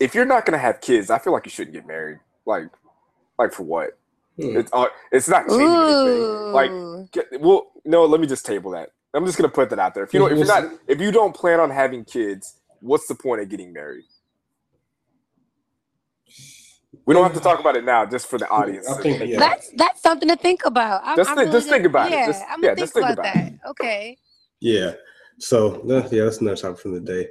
if 0.00 0.14
you're 0.14 0.24
not 0.24 0.46
gonna 0.46 0.58
have 0.58 0.80
kids, 0.80 1.10
I 1.10 1.18
feel 1.18 1.32
like 1.32 1.46
you 1.46 1.50
shouldn't 1.50 1.74
get 1.74 1.86
married. 1.86 2.18
Like, 2.44 2.68
like 3.38 3.52
for 3.52 3.62
what? 3.62 3.98
Hmm. 4.40 4.56
It's 4.56 4.70
uh, 4.72 4.86
it's 5.12 5.28
not 5.28 5.46
changing 5.48 5.66
anything. 5.70 6.52
Like, 6.52 6.70
get, 7.12 7.40
well, 7.40 7.72
no, 7.84 8.04
let 8.06 8.20
me 8.20 8.26
just 8.26 8.46
table 8.46 8.70
that. 8.72 8.90
I'm 9.12 9.26
just 9.26 9.36
gonna 9.36 9.48
put 9.48 9.70
that 9.70 9.78
out 9.78 9.94
there. 9.94 10.04
If 10.04 10.14
you 10.14 10.20
don't, 10.20 10.32
if 10.32 10.38
you're 10.38 10.46
not, 10.46 10.72
if 10.86 11.00
you 11.00 11.10
don't 11.10 11.34
plan 11.34 11.60
on 11.60 11.70
having 11.70 12.04
kids, 12.04 12.56
what's 12.80 13.06
the 13.08 13.14
point 13.14 13.40
of 13.40 13.48
getting 13.48 13.72
married? 13.72 14.04
We 17.06 17.14
don't 17.14 17.24
have 17.24 17.34
to 17.34 17.40
talk 17.40 17.58
about 17.58 17.76
it 17.76 17.84
now, 17.84 18.06
just 18.06 18.26
for 18.28 18.38
the 18.38 18.48
audience. 18.48 18.88
I 18.88 19.00
think, 19.02 19.22
yeah. 19.28 19.38
That's 19.38 19.70
that's 19.76 20.02
something 20.02 20.28
to 20.28 20.36
think 20.36 20.64
about. 20.64 21.00
I'm, 21.04 21.16
Just 21.16 21.30
I'm 21.30 21.36
think- 21.36 21.46
really 21.48 21.58
just 21.58 21.68
think 21.68 21.82
gonna- 21.84 21.88
about 21.88 22.12
it. 22.12 22.14
yeah, 22.14 22.26
Just- 22.26 22.44
I'm 22.48 22.62
yeah, 22.62 22.68
gonna 22.68 22.80
just 22.80 22.92
think 22.94 23.06
think 23.06 23.18
about, 23.18 23.34
about 23.34 23.50
that. 23.62 23.70
Okay. 23.70 24.18
Yeah. 24.60 24.92
So 25.38 25.82
yeah, 25.86 26.24
that's 26.24 26.40
another 26.40 26.56
topic 26.56 26.78
from 26.80 26.94
the 26.94 27.00
day. 27.00 27.28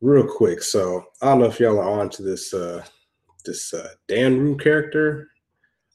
Real 0.00 0.26
quick. 0.26 0.62
So 0.62 1.04
I 1.22 1.26
don't 1.26 1.40
know 1.40 1.46
if 1.46 1.58
y'all 1.58 1.78
are 1.80 2.00
on 2.00 2.10
to 2.10 2.22
this 2.22 2.52
uh 2.52 2.84
this 3.44 3.72
uh 3.74 3.88
Dan 4.08 4.38
Rue 4.38 4.56
character. 4.56 5.28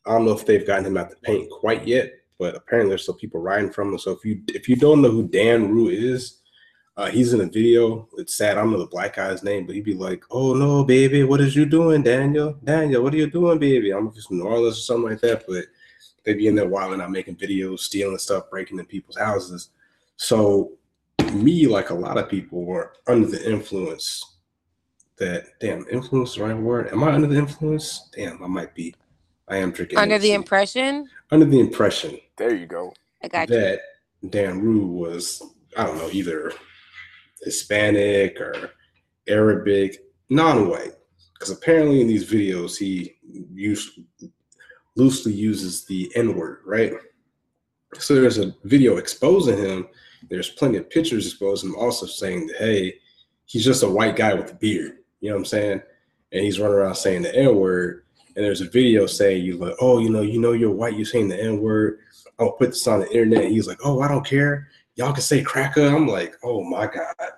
I 0.07 0.11
don't 0.11 0.25
know 0.25 0.31
if 0.31 0.45
they've 0.45 0.65
gotten 0.65 0.85
him 0.85 0.97
out 0.97 1.09
the 1.09 1.17
paint 1.17 1.49
quite 1.49 1.85
yet, 1.85 2.11
but 2.39 2.55
apparently 2.55 2.89
there's 2.89 3.03
still 3.03 3.15
people 3.15 3.41
riding 3.41 3.71
from 3.71 3.91
him. 3.91 3.99
So 3.99 4.11
if 4.11 4.23
you 4.23 4.41
if 4.47 4.69
you 4.69 4.75
don't 4.75 5.01
know 5.01 5.11
who 5.11 5.27
Dan 5.27 5.69
Rue 5.69 5.89
is, 5.89 6.39
uh 6.95 7.07
he's 7.07 7.33
in 7.33 7.41
a 7.41 7.45
video. 7.45 8.07
It's 8.17 8.35
sad, 8.35 8.57
I 8.57 8.61
don't 8.61 8.71
know 8.71 8.79
the 8.79 8.87
black 8.87 9.15
guy's 9.15 9.43
name, 9.43 9.65
but 9.65 9.75
he'd 9.75 9.83
be 9.83 9.93
like, 9.93 10.23
Oh 10.31 10.53
no, 10.53 10.83
baby, 10.83 11.23
what 11.23 11.41
is 11.41 11.55
you 11.55 11.65
doing, 11.65 12.03
Daniel? 12.03 12.57
Daniel, 12.63 13.03
what 13.03 13.13
are 13.13 13.17
you 13.17 13.29
doing, 13.29 13.59
baby? 13.59 13.91
I'm 13.91 14.11
from 14.11 14.37
New 14.37 14.45
Orleans 14.45 14.77
or 14.77 14.81
something 14.81 15.09
like 15.09 15.21
that, 15.21 15.43
but 15.47 15.65
they'd 16.23 16.37
be 16.37 16.47
in 16.47 16.55
there 16.55 16.67
wilding 16.67 17.01
out 17.01 17.11
making 17.11 17.35
videos, 17.35 17.79
stealing 17.79 18.17
stuff, 18.17 18.49
breaking 18.49 18.79
in 18.79 18.85
people's 18.85 19.17
houses. 19.17 19.69
So 20.17 20.73
me, 21.33 21.67
like 21.67 21.89
a 21.89 21.93
lot 21.93 22.17
of 22.17 22.29
people, 22.29 22.63
were 22.63 22.93
under 23.07 23.27
the 23.27 23.49
influence 23.49 24.37
that 25.17 25.45
damn 25.59 25.85
influence 25.91 26.35
the 26.35 26.43
right 26.43 26.57
word. 26.57 26.89
Am 26.91 27.03
I 27.03 27.11
under 27.11 27.27
the 27.27 27.37
influence? 27.37 28.09
Damn, 28.15 28.43
I 28.43 28.47
might 28.47 28.73
be. 28.75 28.93
I 29.47 29.57
am 29.57 29.71
drinking 29.71 29.97
Under 29.97 30.19
the 30.19 30.33
impression, 30.33 31.09
under 31.31 31.45
the 31.45 31.59
impression 31.59 32.19
There 32.37 32.55
you 32.55 32.65
go. 32.65 32.93
I 33.23 33.27
got 33.27 33.49
you. 33.49 33.55
that 33.59 33.79
Dan 34.29 34.61
Rue 34.61 34.85
was, 34.85 35.41
I 35.75 35.85
don't 35.85 35.97
know, 35.97 36.09
either 36.11 36.51
Hispanic 37.41 38.39
or 38.41 38.71
Arabic, 39.27 39.99
non-white. 40.29 40.93
Because 41.33 41.51
apparently 41.51 42.01
in 42.01 42.07
these 42.07 42.29
videos 42.29 42.77
he 42.77 43.15
use, 43.23 43.99
loosely 44.95 45.33
uses 45.33 45.85
the 45.85 46.11
N-word, 46.15 46.61
right? 46.65 46.93
So 47.99 48.15
there's 48.15 48.39
a 48.39 48.55
video 48.63 48.97
exposing 48.97 49.57
him. 49.57 49.87
There's 50.29 50.49
plenty 50.49 50.77
of 50.77 50.89
pictures 50.89 51.27
exposing 51.27 51.69
him, 51.69 51.75
also 51.75 52.05
saying 52.05 52.47
that 52.47 52.57
hey, 52.57 52.95
he's 53.45 53.63
just 53.63 53.83
a 53.83 53.89
white 53.89 54.15
guy 54.15 54.33
with 54.33 54.51
a 54.51 54.55
beard. 54.55 54.97
You 55.21 55.29
know 55.29 55.35
what 55.35 55.41
I'm 55.41 55.45
saying? 55.45 55.81
And 56.31 56.43
he's 56.43 56.59
running 56.59 56.75
around 56.75 56.95
saying 56.95 57.21
the 57.21 57.35
N-word. 57.35 58.03
And 58.37 58.45
there's 58.45 58.61
a 58.61 58.69
video 58.69 59.07
saying 59.07 59.43
you 59.43 59.57
like, 59.57 59.73
oh, 59.81 59.97
you 59.97 60.11
know, 60.11 60.21
you 60.21 60.39
know 60.39 60.51
you're 60.51 60.71
white, 60.71 60.95
you're 60.95 61.07
saying 61.07 61.27
the 61.27 61.43
N-word. 61.43 61.99
I'll 62.39 62.51
put 62.51 62.69
this 62.69 62.85
on 62.85 62.99
the 62.99 63.09
internet. 63.09 63.45
And 63.45 63.51
he's 63.51 63.67
like, 63.67 63.79
oh, 63.83 63.99
I 64.01 64.07
don't 64.07 64.25
care. 64.25 64.69
Y'all 64.95 65.11
can 65.11 65.23
say 65.23 65.41
cracker. 65.41 65.87
I'm 65.87 66.07
like, 66.07 66.35
oh 66.43 66.63
my 66.63 66.85
God. 66.85 67.31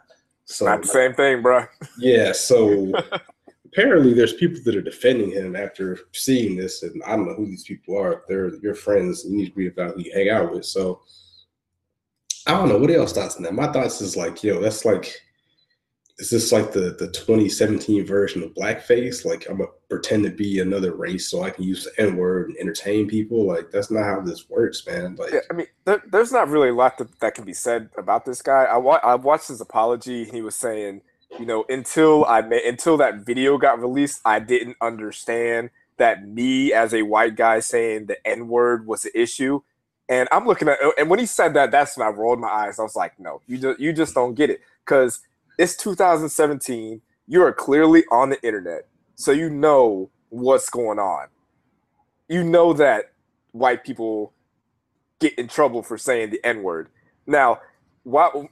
So 0.43 0.65
Not 0.65 0.81
the 0.81 0.89
same 0.89 1.13
thing, 1.13 1.41
bro. 1.41 1.65
yeah, 1.99 2.33
so 2.33 2.91
apparently 3.65 4.13
there's 4.13 4.33
people 4.33 4.59
that 4.65 4.75
are 4.75 4.81
defending 4.81 5.31
him 5.31 5.55
after 5.55 5.99
seeing 6.11 6.57
this, 6.57 6.83
and 6.83 7.01
I 7.03 7.15
don't 7.15 7.27
know 7.27 7.35
who 7.35 7.45
these 7.45 7.63
people 7.63 7.97
are. 7.97 8.23
They're 8.27 8.53
your 8.55 8.75
friends, 8.75 9.23
you 9.25 9.37
need 9.37 9.49
to 9.49 9.55
read 9.55 9.71
about 9.71 9.95
who 9.95 10.01
you 10.01 10.11
hang 10.13 10.29
out 10.29 10.51
with. 10.51 10.65
So 10.65 11.01
I 12.45 12.51
don't 12.51 12.67
know. 12.67 12.77
What 12.77 12.91
else 12.91 13.13
thoughts 13.13 13.37
on 13.37 13.43
that? 13.43 13.53
My 13.53 13.71
thoughts 13.71 14.01
is 14.01 14.17
like, 14.17 14.43
yo, 14.43 14.59
that's 14.59 14.83
like, 14.83 15.15
is 16.19 16.29
this 16.29 16.51
like 16.51 16.71
the 16.71 16.95
the 16.99 17.07
2017 17.07 18.05
version 18.05 18.43
of 18.43 18.53
blackface? 18.53 19.25
Like 19.25 19.49
I'm 19.49 19.57
gonna 19.57 19.69
pretend 19.89 20.23
to 20.25 20.31
be 20.31 20.59
another 20.59 20.93
race 20.93 21.29
so 21.29 21.43
I 21.43 21.49
can 21.49 21.63
use 21.63 21.85
the 21.85 22.01
N 22.01 22.17
word 22.17 22.49
and 22.49 22.57
entertain 22.57 23.07
people? 23.07 23.47
Like 23.47 23.71
that's 23.71 23.89
not 23.89 24.03
how 24.03 24.21
this 24.21 24.49
works, 24.49 24.85
man. 24.85 25.15
Like 25.15 25.33
Yeah, 25.33 25.39
I 25.49 25.53
mean, 25.53 25.67
there, 25.85 26.03
there's 26.11 26.31
not 26.31 26.49
really 26.49 26.69
a 26.69 26.73
lot 26.73 26.97
that, 26.97 27.19
that 27.19 27.35
can 27.35 27.45
be 27.45 27.53
said 27.53 27.89
about 27.97 28.25
this 28.25 28.41
guy. 28.41 28.65
I, 28.65 28.77
wa- 28.77 28.99
I 29.01 29.15
watched 29.15 29.47
his 29.47 29.61
apology. 29.61 30.25
He 30.25 30.41
was 30.41 30.55
saying 30.55 31.01
you 31.37 31.45
know, 31.45 31.65
until 31.69 32.25
I 32.25 32.41
made 32.41 32.63
until 32.63 32.97
that 32.97 33.25
video 33.25 33.57
got 33.57 33.79
released, 33.79 34.21
I 34.25 34.39
didn't 34.39 34.77
understand 34.81 35.69
that 35.97 36.27
me 36.27 36.73
as 36.73 36.93
a 36.93 37.03
white 37.03 37.35
guy 37.35 37.59
saying 37.59 38.07
the 38.07 38.27
N 38.27 38.47
word 38.47 38.87
was 38.87 39.03
the 39.03 39.19
issue. 39.19 39.61
And 40.07 40.27
I'm 40.31 40.47
looking 40.47 40.67
at, 40.67 40.79
and 40.97 41.07
when 41.09 41.19
he 41.19 41.27
said 41.27 41.53
that, 41.53 41.69
that's 41.69 41.95
when 41.95 42.07
I 42.07 42.09
rolled 42.09 42.39
my 42.39 42.47
eyes. 42.47 42.79
I 42.79 42.83
was 42.83 42.95
like, 42.95 43.19
no, 43.19 43.41
you 43.47 43.59
just 43.59 43.79
you 43.79 43.93
just 43.93 44.15
don't 44.15 44.33
get 44.33 44.49
it 44.49 44.61
because 44.83 45.19
it's 45.59 45.75
2017. 45.75 47.01
You 47.27 47.43
are 47.43 47.51
clearly 47.51 48.05
on 48.09 48.29
the 48.29 48.41
internet, 48.41 48.87
so 49.15 49.33
you 49.33 49.49
know 49.49 50.09
what's 50.29 50.69
going 50.69 50.99
on. 50.99 51.27
You 52.29 52.45
know 52.45 52.71
that 52.73 53.11
white 53.51 53.83
people 53.83 54.31
get 55.19 55.37
in 55.37 55.49
trouble 55.49 55.83
for 55.83 55.97
saying 55.97 56.29
the 56.29 56.39
N 56.45 56.63
word. 56.63 56.87
Now, 57.27 57.59
while 58.03 58.49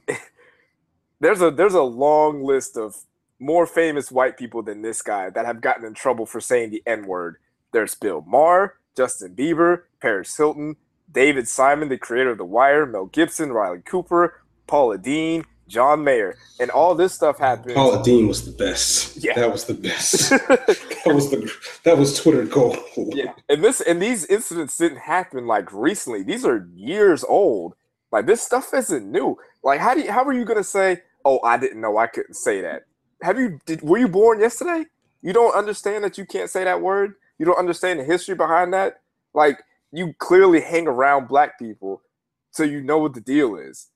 there's 1.20 1.40
a 1.40 1.50
there's 1.50 1.74
a 1.74 1.82
long 1.82 2.44
list 2.44 2.76
of 2.76 2.94
more 3.40 3.66
famous 3.66 4.12
white 4.12 4.36
people 4.36 4.62
than 4.62 4.82
this 4.82 5.00
guy 5.00 5.30
that 5.30 5.46
have 5.46 5.62
gotten 5.62 5.86
in 5.86 5.94
trouble 5.94 6.26
for 6.26 6.42
saying 6.42 6.70
the 6.70 6.82
N 6.86 7.06
word. 7.06 7.36
There's 7.72 7.94
Bill 7.94 8.22
Maher, 8.26 8.74
Justin 8.94 9.34
Bieber, 9.34 9.84
Paris 10.02 10.36
Hilton, 10.36 10.76
David 11.10 11.48
Simon, 11.48 11.88
the 11.88 11.96
creator 11.96 12.32
of 12.32 12.38
The 12.38 12.44
Wire, 12.44 12.84
Mel 12.84 13.06
Gibson, 13.06 13.50
Riley 13.50 13.80
Cooper, 13.82 14.42
Paula 14.66 14.98
Deen, 14.98 15.44
John 15.68 16.02
Mayer, 16.02 16.36
and 16.58 16.70
all 16.70 16.94
this 16.94 17.12
stuff 17.12 17.38
happened. 17.38 17.74
Paula 17.74 18.02
Deen 18.02 18.26
was 18.26 18.44
the 18.44 18.52
best. 18.52 19.22
Yeah. 19.22 19.34
that 19.34 19.52
was 19.52 19.64
the 19.64 19.74
best. 19.74 20.30
that 20.30 21.14
was 21.14 21.30
the 21.30 21.52
that 21.84 21.96
was 21.96 22.18
Twitter 22.20 22.44
gold. 22.44 22.78
yeah, 22.96 23.32
and 23.48 23.62
this 23.62 23.80
and 23.80 24.02
these 24.02 24.24
incidents 24.26 24.76
didn't 24.76 24.98
happen 24.98 25.46
like 25.46 25.72
recently. 25.72 26.22
These 26.22 26.44
are 26.44 26.66
years 26.74 27.22
old. 27.22 27.74
Like 28.10 28.26
this 28.26 28.42
stuff 28.42 28.72
isn't 28.74 29.10
new. 29.10 29.36
Like 29.62 29.80
how 29.80 29.94
do 29.94 30.00
you, 30.00 30.10
how 30.10 30.24
are 30.24 30.32
you 30.32 30.44
gonna 30.44 30.64
say, 30.64 31.02
"Oh, 31.24 31.40
I 31.44 31.58
didn't 31.58 31.80
know 31.80 31.98
I 31.98 32.06
couldn't 32.06 32.34
say 32.34 32.62
that"? 32.62 32.84
Have 33.22 33.38
you 33.38 33.60
did 33.66 33.82
were 33.82 33.98
you 33.98 34.08
born 34.08 34.40
yesterday? 34.40 34.86
You 35.20 35.32
don't 35.32 35.54
understand 35.54 36.04
that 36.04 36.16
you 36.16 36.24
can't 36.24 36.48
say 36.50 36.64
that 36.64 36.80
word. 36.80 37.14
You 37.38 37.44
don't 37.44 37.58
understand 37.58 38.00
the 38.00 38.04
history 38.04 38.34
behind 38.34 38.72
that. 38.72 39.02
Like 39.34 39.62
you 39.92 40.14
clearly 40.18 40.60
hang 40.60 40.86
around 40.86 41.28
black 41.28 41.58
people, 41.58 42.02
so 42.50 42.62
you 42.62 42.80
know 42.80 42.98
what 42.98 43.14
the 43.14 43.20
deal 43.20 43.56
is. 43.56 43.88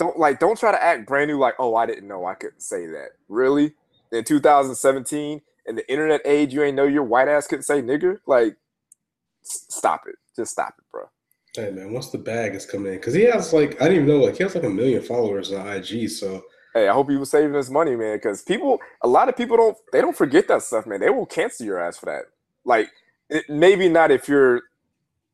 Don't 0.00 0.18
like 0.18 0.40
don't 0.40 0.58
try 0.58 0.72
to 0.72 0.82
act 0.82 1.06
brand 1.06 1.28
new 1.28 1.38
like, 1.38 1.54
"Oh, 1.58 1.74
I 1.76 1.84
didn't 1.84 2.08
know 2.08 2.24
I 2.24 2.34
couldn't 2.34 2.62
say 2.62 2.86
that." 2.86 3.10
Really? 3.28 3.74
In 4.10 4.24
2017, 4.24 5.42
in 5.66 5.76
the 5.76 5.88
internet 5.92 6.22
age, 6.24 6.54
you 6.54 6.62
ain't 6.62 6.74
know 6.74 6.86
your 6.86 7.04
white 7.04 7.28
ass 7.28 7.46
couldn't 7.46 7.64
say 7.64 7.82
nigger? 7.82 8.18
Like, 8.26 8.56
s- 9.44 9.66
stop 9.68 10.04
it. 10.08 10.16
Just 10.34 10.52
stop 10.52 10.74
it, 10.78 10.84
bro. 10.90 11.04
Hey 11.54 11.70
man, 11.70 11.92
once 11.92 12.08
the 12.08 12.16
bag 12.18 12.54
is 12.54 12.64
coming 12.64 12.94
in, 12.94 12.98
because 12.98 13.12
he 13.12 13.24
has 13.24 13.52
like 13.52 13.80
I 13.80 13.88
didn't 13.88 14.04
even 14.04 14.08
know 14.08 14.24
like 14.24 14.38
he 14.38 14.42
has 14.42 14.54
like 14.54 14.64
a 14.64 14.70
million 14.70 15.02
followers 15.02 15.52
on 15.52 15.68
IG. 15.68 16.08
So 16.08 16.42
Hey, 16.72 16.88
I 16.88 16.92
hope 16.92 17.10
he 17.10 17.16
was 17.16 17.30
saving 17.30 17.54
his 17.54 17.70
money, 17.70 17.96
man, 17.96 18.16
because 18.16 18.42
people, 18.42 18.78
a 19.02 19.08
lot 19.08 19.28
of 19.28 19.36
people 19.36 19.56
don't, 19.56 19.76
they 19.92 20.00
don't 20.00 20.16
forget 20.16 20.46
that 20.48 20.62
stuff, 20.62 20.86
man. 20.86 21.00
They 21.00 21.10
will 21.10 21.26
cancel 21.26 21.66
your 21.66 21.80
ass 21.80 21.98
for 21.98 22.06
that. 22.06 22.26
Like, 22.64 22.90
it, 23.28 23.44
maybe 23.48 23.88
not 23.88 24.12
if 24.12 24.28
you're, 24.28 24.62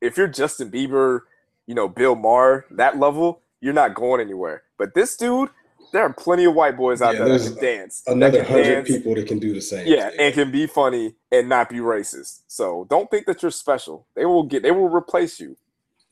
if 0.01 0.17
you're 0.17 0.27
Justin 0.27 0.71
Bieber, 0.71 1.21
you 1.67 1.75
know, 1.75 1.87
Bill 1.87 2.15
Maher, 2.15 2.65
that 2.71 2.97
level, 2.97 3.41
you're 3.61 3.73
not 3.73 3.95
going 3.95 4.21
anywhere. 4.21 4.63
But 4.77 4.93
this 4.93 5.15
dude, 5.17 5.49
there 5.93 6.03
are 6.03 6.13
plenty 6.13 6.45
of 6.45 6.53
white 6.55 6.77
boys 6.77 7.01
out 7.01 7.15
Yeah, 7.15 7.25
there 7.25 7.37
that 7.37 7.43
can 7.55 7.63
dance, 7.63 8.03
another 8.07 8.39
can 8.39 8.47
hundred 8.47 8.63
dance, 8.63 8.87
people 8.87 9.15
that 9.15 9.27
can 9.27 9.39
do 9.39 9.53
the 9.53 9.61
same. 9.61 9.87
yeah, 9.87 10.09
thing. 10.09 10.19
and 10.19 10.33
can 10.33 10.51
be 10.51 10.67
funny 10.67 11.15
and 11.31 11.49
not 11.49 11.69
be 11.69 11.77
racist. 11.77 12.41
So 12.47 12.85
don't 12.89 13.09
think 13.11 13.25
that 13.27 13.41
you're 13.41 13.51
special. 13.51 14.07
They 14.15 14.25
will 14.25 14.43
get, 14.43 14.63
they 14.63 14.71
will 14.71 14.89
replace 14.89 15.39
you. 15.39 15.57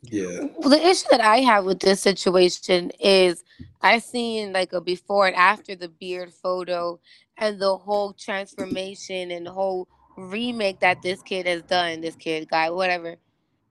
yeah. 0.04 0.40
Well, 0.58 0.70
the 0.70 0.86
issue 0.88 1.08
that 1.12 1.22
I 1.22 1.38
have 1.40 1.66
with 1.66 1.80
this 1.82 2.02
situation 2.02 2.92
is 3.00 3.44
I've 3.82 4.04
seen 4.04 4.54
like 4.54 4.74
a 4.74 4.82
before 4.82 5.28
and 5.28 5.36
after 5.36 5.76
the 5.76 5.90
beard 5.90 6.34
photo 6.34 7.00
and 7.38 7.60
the 7.62 7.78
whole 7.78 8.14
transformation 8.14 9.32
and 9.32 9.46
the 9.48 9.52
whole 9.52 9.88
remake 10.18 10.80
that 10.82 11.02
this 11.02 11.22
kid 11.22 11.46
has 11.48 11.62
done, 11.64 12.02
this 12.02 12.16
kid, 12.16 12.50
guy, 12.50 12.70
whatever. 12.70 13.18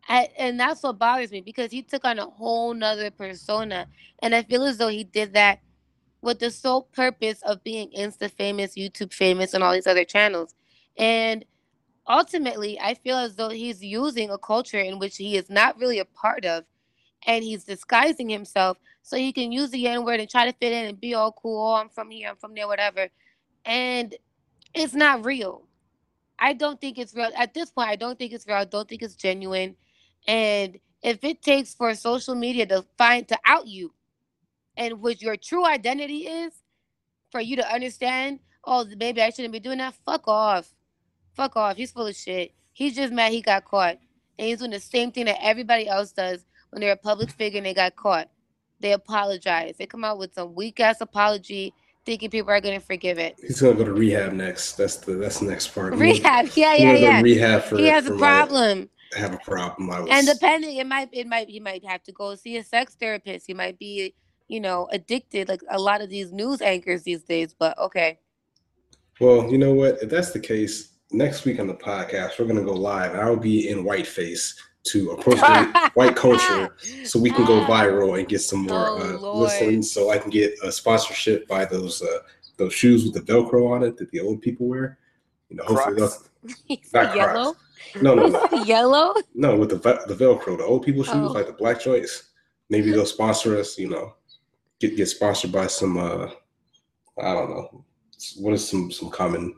I, 0.09 0.29
and 0.39 0.61
that's 0.61 0.83
what 0.83 0.99
bothers 0.99 1.31
me 1.31 1.41
because 1.41 1.71
he 1.71 1.83
took 1.83 2.05
on 2.05 2.19
a 2.19 2.27
whole 2.27 2.75
nother 2.75 3.11
persona. 3.11 3.87
And 4.23 4.35
I 4.35 4.43
feel 4.43 4.65
as 4.65 4.79
though 4.79 4.89
he 4.89 5.05
did 5.05 5.35
that 5.35 5.61
with 6.21 6.39
the 6.41 6.51
sole 6.51 6.83
purpose 6.83 7.43
of 7.43 7.63
being 7.65 7.91
Insta 7.91 8.31
famous, 8.31 8.77
YouTube 8.77 9.13
famous, 9.13 9.55
and 9.55 9.63
all 9.63 9.73
these 9.73 9.87
other 9.87 10.05
channels. 10.05 10.55
And 10.97 11.45
ultimately, 12.09 12.79
I 12.81 12.95
feel 12.95 13.17
as 13.17 13.37
though 13.37 13.51
he's 13.51 13.83
using 13.83 14.31
a 14.31 14.39
culture 14.39 14.81
in 14.81 14.99
which 14.99 15.17
he 15.17 15.37
is 15.37 15.51
not 15.51 15.79
really 15.79 15.99
a 15.99 16.05
part 16.05 16.45
of, 16.45 16.65
and 17.27 17.43
he's 17.45 17.65
disguising 17.65 18.29
himself 18.29 18.79
so 19.03 19.17
he 19.17 19.33
can 19.33 19.53
use 19.53 19.71
the 19.71 19.87
N 19.87 20.05
word 20.05 20.21
and 20.21 20.29
try 20.29 20.47
to 20.47 20.57
fit 20.59 20.73
in 20.73 20.87
and 20.87 21.01
be 21.01 21.15
all 21.15 21.33
cool. 21.33 21.69
Oh, 21.69 21.75
I'm 21.75 21.89
from 21.89 22.11
here, 22.11 22.29
I'm 22.31 22.37
from 22.37 22.55
there, 22.55 22.69
whatever. 22.69 23.09
And 23.65 24.15
it's 24.75 24.95
not 24.95 25.25
real. 25.25 25.67
I 26.39 26.53
don't 26.53 26.81
think 26.81 26.99
it's 26.99 27.15
real. 27.15 27.31
At 27.37 27.55
this 27.55 27.71
point, 27.71 27.89
I 27.89 27.97
don't 27.97 28.19
think 28.19 28.33
it's 28.33 28.47
real. 28.47 28.57
I 28.57 28.65
don't 28.65 28.89
think 28.89 29.03
it's 29.03 29.15
genuine. 29.15 29.77
And 30.27 30.79
if 31.03 31.23
it 31.23 31.43
takes 31.43 31.75
for 31.75 31.95
social 31.95 32.35
media 32.35 32.67
to 32.67 32.85
find 32.97 33.29
to 33.29 33.39
out 33.45 33.67
you 33.67 33.93
and 34.77 35.01
what 35.01 35.21
your 35.21 35.37
true 35.37 35.67
identity 35.67 36.27
is, 36.27 36.53
for 37.35 37.41
you 37.41 37.57
to 37.57 37.73
understand, 37.73 38.39
oh, 38.65 38.87
maybe 38.97 39.21
I 39.21 39.31
shouldn't 39.31 39.53
be 39.53 39.59
doing 39.59 39.79
that, 39.79 39.95
fuck 40.07 40.29
off. 40.29 40.73
Fuck 41.35 41.57
off. 41.57 41.77
He's 41.77 41.91
full 41.91 42.07
of 42.07 42.15
shit. 42.15 42.53
He's 42.73 42.95
just 42.95 43.13
mad 43.13 43.33
he 43.33 43.43
got 43.43 43.65
caught. 43.65 43.99
And 44.39 44.49
he's 44.49 44.59
doing 44.59 44.71
the 44.71 44.79
same 44.79 45.11
thing 45.11 45.25
that 45.25 45.43
everybody 45.43 45.89
else 45.89 46.13
does 46.13 46.45
when 46.71 46.81
they're 46.81 46.93
a 46.93 46.97
public 46.97 47.31
figure 47.31 47.59
and 47.59 47.67
they 47.67 47.75
got 47.75 47.97
caught. 47.97 48.31
They 48.79 48.93
apologize. 48.93 49.75
They 49.79 49.87
come 49.87 50.05
out 50.05 50.19
with 50.19 50.35
some 50.35 50.55
weak 50.55 50.79
ass 50.79 51.01
apology, 51.01 51.75
thinking 52.07 52.31
people 52.31 52.53
are 52.53 52.61
gonna 52.61 52.81
forgive 52.81 53.19
it. 53.19 53.37
He's 53.41 53.61
gonna 53.61 53.75
go 53.75 53.85
to 53.85 53.93
rehab 53.93 54.33
next. 54.33 54.77
That's 54.77 54.97
the 54.97 55.15
that's 55.15 55.41
the 55.41 55.47
next 55.47 55.69
part. 55.69 55.95
Rehab, 55.95 56.51
yeah, 56.55 56.75
yeah, 56.75 56.93
to 56.93 57.01
yeah. 57.01 57.21
rehab 57.21 57.63
for 57.63 57.79
He 57.79 57.87
has 57.87 58.07
a 58.07 58.17
problem. 58.17 58.89
Have 59.17 59.35
a 59.35 59.39
problem. 59.39 59.91
I 59.91 60.01
was, 60.01 60.09
And 60.11 60.27
depending, 60.27 60.77
it 60.77 60.87
might, 60.87 61.09
it 61.13 61.27
might, 61.27 61.49
he 61.49 61.61
might 61.61 61.85
have 61.85 62.03
to 62.05 62.13
go 62.13 62.35
see 62.35 62.57
a 62.57 62.65
sex 62.65 62.95
therapist. 62.95 63.47
He 63.47 63.55
might 63.55 63.79
be, 63.79 64.15
you 64.49 64.61
know, 64.61 64.89
addicted, 64.93 65.49
like 65.49 65.63
a 65.71 65.79
lot 65.79 66.01
of 66.03 66.11
these 66.11 66.33
news 66.33 66.61
anchors 66.61 67.03
these 67.03 67.23
days. 67.23 67.55
But 67.59 67.77
okay, 67.79 68.19
well, 69.21 69.51
you 69.51 69.59
know 69.59 69.73
what? 69.73 70.03
If 70.03 70.11
that's 70.11 70.33
the 70.33 70.41
case, 70.41 70.91
next 71.13 71.45
week 71.45 71.61
on 71.61 71.67
the 71.69 71.75
podcast 71.75 72.39
we're 72.39 72.47
gonna 72.47 72.63
go 72.65 72.73
live, 72.75 73.13
and 73.13 73.21
I'll 73.21 73.37
be 73.37 73.69
in 73.69 73.85
whiteface 73.85 74.55
to 74.89 75.13
appropriate 75.13 75.73
white 75.95 76.17
culture, 76.17 76.77
so 77.05 77.19
we 77.19 77.31
can 77.31 77.45
go 77.47 77.65
viral 77.65 78.19
and 78.19 78.29
get 78.29 78.41
some 78.41 78.61
more 78.67 78.89
Oh, 78.89 79.17
uh, 79.17 79.33
listens. 79.39 79.91
So 79.93 80.11
I 80.11 80.19
can 80.19 80.31
get 80.31 80.53
a 80.63 80.71
sponsorship 80.73 81.47
by 81.49 81.65
those 81.65 82.03
uh, 82.03 82.19
those 82.57 82.75
shoes 82.75 83.05
with 83.05 83.15
the 83.15 83.21
Velcro 83.33 83.71
on 83.71 83.83
it 83.83 83.97
that 83.97 84.11
the 84.11 84.21
old 84.21 84.43
people 84.43 84.67
wear. 84.69 84.99
You 85.49 85.57
know, 85.57 85.65
hopefully 85.65 85.97
Crocs. 85.97 86.17
they'll- 86.19 86.55
He's 86.67 86.93
Not 86.93 87.05
Crocs. 87.13 87.17
yellow. 87.17 87.57
No, 88.03 88.15
no, 88.15 88.27
no. 88.27 88.65
yellow. 88.65 89.15
No, 89.35 89.57
with 89.57 89.71
the 89.71 89.77
ve- 89.77 90.05
the 90.07 90.15
Velcro, 90.15 90.57
the 90.59 90.65
old 90.65 90.85
people 90.85 91.03
shoes, 91.05 91.15
Oh. 91.17 91.33
like 91.33 91.47
the 91.47 91.53
black 91.53 91.81
joints. 91.81 92.31
Maybe 92.71 92.91
they'll 92.91 93.07
sponsor 93.07 93.59
us. 93.59 93.79
You 93.79 93.89
know, 93.91 94.15
get 94.81 94.97
get 94.97 95.07
sponsored 95.07 95.53
by 95.53 95.67
some. 95.67 95.97
uh 95.99 96.29
I 97.21 97.33
don't 97.33 97.51
know. 97.51 97.85
What 98.39 98.55
is 98.55 98.69
some 98.69 98.91
some 98.91 99.11
common 99.11 99.55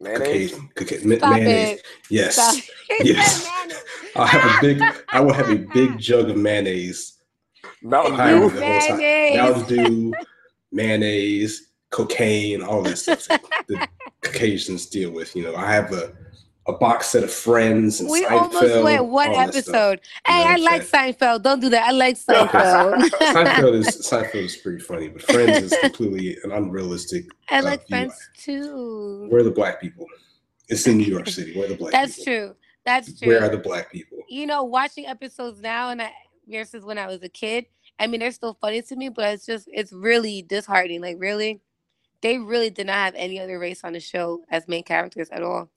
Mayonnaise. 0.00 0.52
Caucasian 0.52 0.70
Cauca- 0.76 1.16
Stop 1.18 1.32
mayonnaise? 1.32 1.78
it. 1.78 1.86
Yes, 2.10 2.34
Stop. 2.34 2.64
Yes. 3.04 3.44
mayonnaise. 3.44 3.84
I'll 4.16 4.26
have 4.26 4.44
a 4.44 4.60
big. 4.60 4.82
I 5.10 5.20
will 5.20 5.32
have 5.32 5.50
a 5.50 5.56
big 5.56 5.98
jug 6.08 6.30
of 6.30 6.36
mayonnaise. 6.36 7.14
Mountain 7.82 8.12
behind 8.12 8.40
me 8.40 8.48
Dew. 8.48 8.54
the 8.54 8.64
whole. 8.66 8.96
Mayonnaise. 8.96 9.36
Mountain 9.36 9.84
Dew, 9.84 10.14
mayonnaise, 10.72 11.68
cocaine, 11.90 12.62
all 12.62 12.82
that 12.82 12.98
stuff 12.98 13.26
that 13.28 13.42
the 13.68 13.88
Caucasians 14.22 14.86
deal 14.86 15.10
with. 15.10 15.34
You 15.34 15.44
know, 15.44 15.56
I 15.56 15.72
have 15.72 15.92
a 15.92 16.12
a 16.68 16.72
box 16.72 17.08
set 17.08 17.24
of 17.24 17.32
Friends 17.32 18.00
and 18.00 18.10
We 18.10 18.24
Seinfeld, 18.24 18.54
almost 18.54 18.84
went 18.84 19.04
one 19.06 19.28
all 19.30 19.34
that 19.36 19.54
stuff. 19.54 19.74
episode. 19.74 20.00
You 20.28 20.34
know 20.34 20.42
Hey, 20.42 20.44
I 20.44 20.56
like 20.56 20.82
Seinfeld. 20.82 21.42
Don't 21.42 21.60
do 21.60 21.70
that. 21.70 21.88
I 21.88 21.92
like 21.92 22.16
Seinfeld. 22.16 23.10
Seinfeld 23.10 23.74
is 23.74 23.86
Seinfeld 24.10 24.44
is 24.44 24.56
pretty 24.56 24.80
funny, 24.80 25.08
but 25.08 25.22
Friends 25.22 25.72
is 25.72 25.78
completely 25.80 26.36
an 26.44 26.52
unrealistic. 26.52 27.26
I 27.50 27.60
uh, 27.60 27.64
like. 27.64 27.88
Friends 27.88 28.14
too. 28.38 29.26
Where 29.30 29.40
are 29.40 29.44
the 29.44 29.50
black 29.50 29.80
people? 29.80 30.06
It's 30.68 30.86
in 30.86 30.98
New 30.98 31.06
York 31.06 31.28
City. 31.28 31.56
Where 31.56 31.64
are 31.64 31.68
the 31.68 31.76
black 31.76 31.92
That's 31.92 32.16
people? 32.16 32.32
true. 32.32 32.56
That's 32.84 33.18
true. 33.18 33.28
Where 33.28 33.42
are 33.42 33.48
the 33.48 33.58
black 33.58 33.90
people? 33.90 34.18
you 34.28 34.46
know, 34.46 34.62
watching 34.62 35.06
episodes 35.06 35.60
now 35.60 35.90
and 35.90 36.02
I 36.02 36.12
versus 36.46 36.84
when 36.84 36.98
I 36.98 37.06
was 37.06 37.22
a 37.22 37.28
kid, 37.28 37.66
I 37.98 38.06
mean, 38.06 38.20
they're 38.20 38.30
still 38.32 38.56
funny 38.60 38.82
to 38.82 38.96
me, 38.96 39.08
but 39.08 39.34
it's 39.34 39.46
just 39.46 39.68
it's 39.72 39.92
really 39.92 40.42
disheartening. 40.42 41.00
Like, 41.00 41.16
really, 41.18 41.60
they 42.20 42.38
really 42.38 42.70
did 42.70 42.86
not 42.86 42.96
have 42.96 43.14
any 43.16 43.40
other 43.40 43.58
race 43.58 43.84
on 43.84 43.94
the 43.94 44.00
show 44.00 44.42
as 44.50 44.68
main 44.68 44.84
characters 44.84 45.28
at 45.30 45.42
all. 45.42 45.70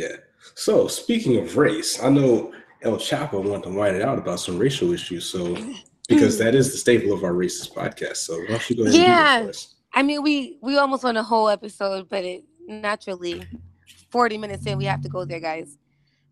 Yeah. 0.00 0.16
So 0.54 0.88
speaking 0.88 1.36
of 1.38 1.56
race, 1.56 2.02
I 2.02 2.10
know 2.10 2.52
El 2.82 2.96
Chapo 2.96 3.42
wanted 3.42 3.64
to 3.64 3.70
wind 3.70 3.96
it 3.96 4.02
out 4.02 4.18
about 4.18 4.40
some 4.40 4.58
racial 4.58 4.92
issues. 4.92 5.24
So 5.26 5.56
because 6.08 6.38
that 6.38 6.54
is 6.54 6.70
the 6.72 6.78
staple 6.78 7.12
of 7.12 7.24
our 7.24 7.32
racist 7.32 7.72
podcast. 7.74 8.16
So 8.18 8.38
why 8.40 8.46
don't 8.48 8.70
you 8.70 8.76
go 8.76 8.82
ahead 8.82 8.94
and 8.94 9.02
Yeah. 9.04 9.40
do 9.40 9.46
that? 9.46 9.66
I 9.96 10.02
mean, 10.02 10.22
we 10.22 10.58
we 10.60 10.76
almost 10.76 11.04
went 11.04 11.16
a 11.18 11.22
whole 11.22 11.48
episode, 11.48 12.08
but 12.08 12.24
it 12.24 12.44
naturally, 12.66 13.46
forty 14.10 14.36
minutes 14.36 14.66
in, 14.66 14.76
we 14.76 14.84
have 14.86 15.02
to 15.02 15.08
go 15.08 15.24
there, 15.24 15.40
guys. 15.40 15.78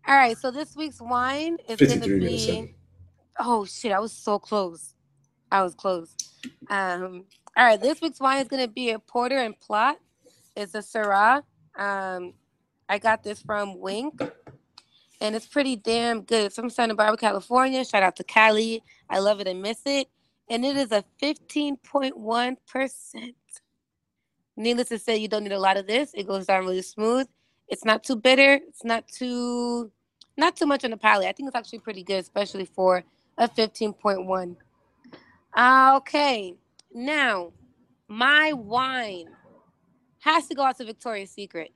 All 0.05 0.15
right, 0.15 0.37
so 0.37 0.51
this 0.51 0.75
week's 0.75 0.99
wine 1.01 1.57
is 1.69 1.79
going 1.79 2.01
to 2.01 2.19
be. 2.19 2.75
Oh 3.39 3.63
shit! 3.65 3.93
I 3.93 3.99
was 3.99 4.11
so 4.11 4.37
close. 4.37 4.93
I 5.49 5.63
was 5.63 5.75
close. 5.75 6.13
Um, 6.69 7.23
All 7.55 7.65
right, 7.65 7.79
this 7.81 8.01
week's 8.01 8.19
wine 8.19 8.41
is 8.41 8.47
gonna 8.49 8.67
be 8.67 8.91
a 8.91 8.99
porter 8.99 9.37
and 9.39 9.57
plot. 9.59 9.97
It's 10.57 10.75
a 10.75 10.79
Syrah. 10.79 11.41
Um, 11.77 12.33
I 12.89 12.99
got 12.99 13.23
this 13.23 13.41
from 13.41 13.79
Winc, 13.79 14.21
and 15.21 15.35
it's 15.35 15.47
pretty 15.47 15.75
damn 15.75 16.21
good. 16.21 16.47
It's 16.47 16.55
from 16.55 16.69
Santa 16.69 16.95
Barbara, 16.95 17.17
California. 17.17 17.85
Shout 17.85 18.03
out 18.03 18.15
to 18.17 18.23
Cali. 18.23 18.83
I 19.09 19.19
love 19.19 19.39
it 19.39 19.47
and 19.47 19.61
miss 19.61 19.81
it. 19.85 20.07
And 20.49 20.65
it 20.65 20.75
is 20.75 20.91
a 20.91 21.03
15.1%. 21.21 23.33
Needless 24.55 24.89
to 24.89 24.99
say, 24.99 25.17
you 25.17 25.27
don't 25.27 25.43
need 25.43 25.53
a 25.53 25.59
lot 25.59 25.77
of 25.77 25.87
this. 25.87 26.11
It 26.13 26.27
goes 26.27 26.45
down 26.45 26.65
really 26.65 26.81
smooth. 26.81 27.27
It's 27.67 27.85
not 27.85 28.03
too 28.03 28.15
bitter. 28.15 28.59
It's 28.67 28.83
not 28.83 29.07
too 29.07 29.91
not 30.37 30.55
too 30.55 30.65
much 30.65 30.83
on 30.83 30.91
the 30.91 30.97
palate. 30.97 31.27
I 31.27 31.31
think 31.31 31.47
it's 31.47 31.55
actually 31.55 31.79
pretty 31.79 32.03
good, 32.03 32.19
especially 32.19 32.65
for 32.65 33.03
a 33.37 33.47
15.1. 33.47 34.55
Uh, 35.55 35.93
okay, 35.97 36.55
now 36.93 37.51
my 38.07 38.53
wine 38.53 39.27
has 40.19 40.47
to 40.47 40.55
go 40.55 40.63
out 40.63 40.77
to 40.77 40.85
Victoria's 40.85 41.31
Secret. 41.31 41.71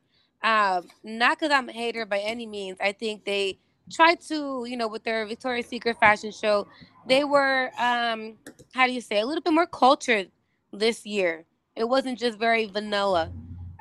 Um, 0.48 0.88
not 1.04 1.38
because 1.38 1.52
I'm 1.52 1.68
a 1.68 1.74
hater 1.74 2.06
by 2.06 2.20
any 2.20 2.46
means. 2.46 2.78
I 2.82 2.94
think 2.94 3.26
they 3.26 3.60
tried 3.92 4.22
to, 4.30 4.66
you 4.66 4.78
know, 4.78 4.88
with 4.88 5.04
their 5.04 5.26
Victoria's 5.26 5.66
Secret 5.66 6.00
fashion 6.00 6.32
show, 6.32 6.68
they 7.06 7.26
were, 7.26 7.70
um, 7.78 8.38
how 8.74 8.88
do 8.88 8.94
you 8.94 9.02
say, 9.02 9.20
a 9.20 9.26
little 9.26 9.42
bit 9.42 9.52
more 9.52 9.68
cultured 9.68 10.32
this 10.72 11.06
year. 11.06 11.44
It 11.76 11.84
wasn't 11.84 12.18
just 12.18 12.40
very 12.40 12.66
vanilla, 12.66 13.30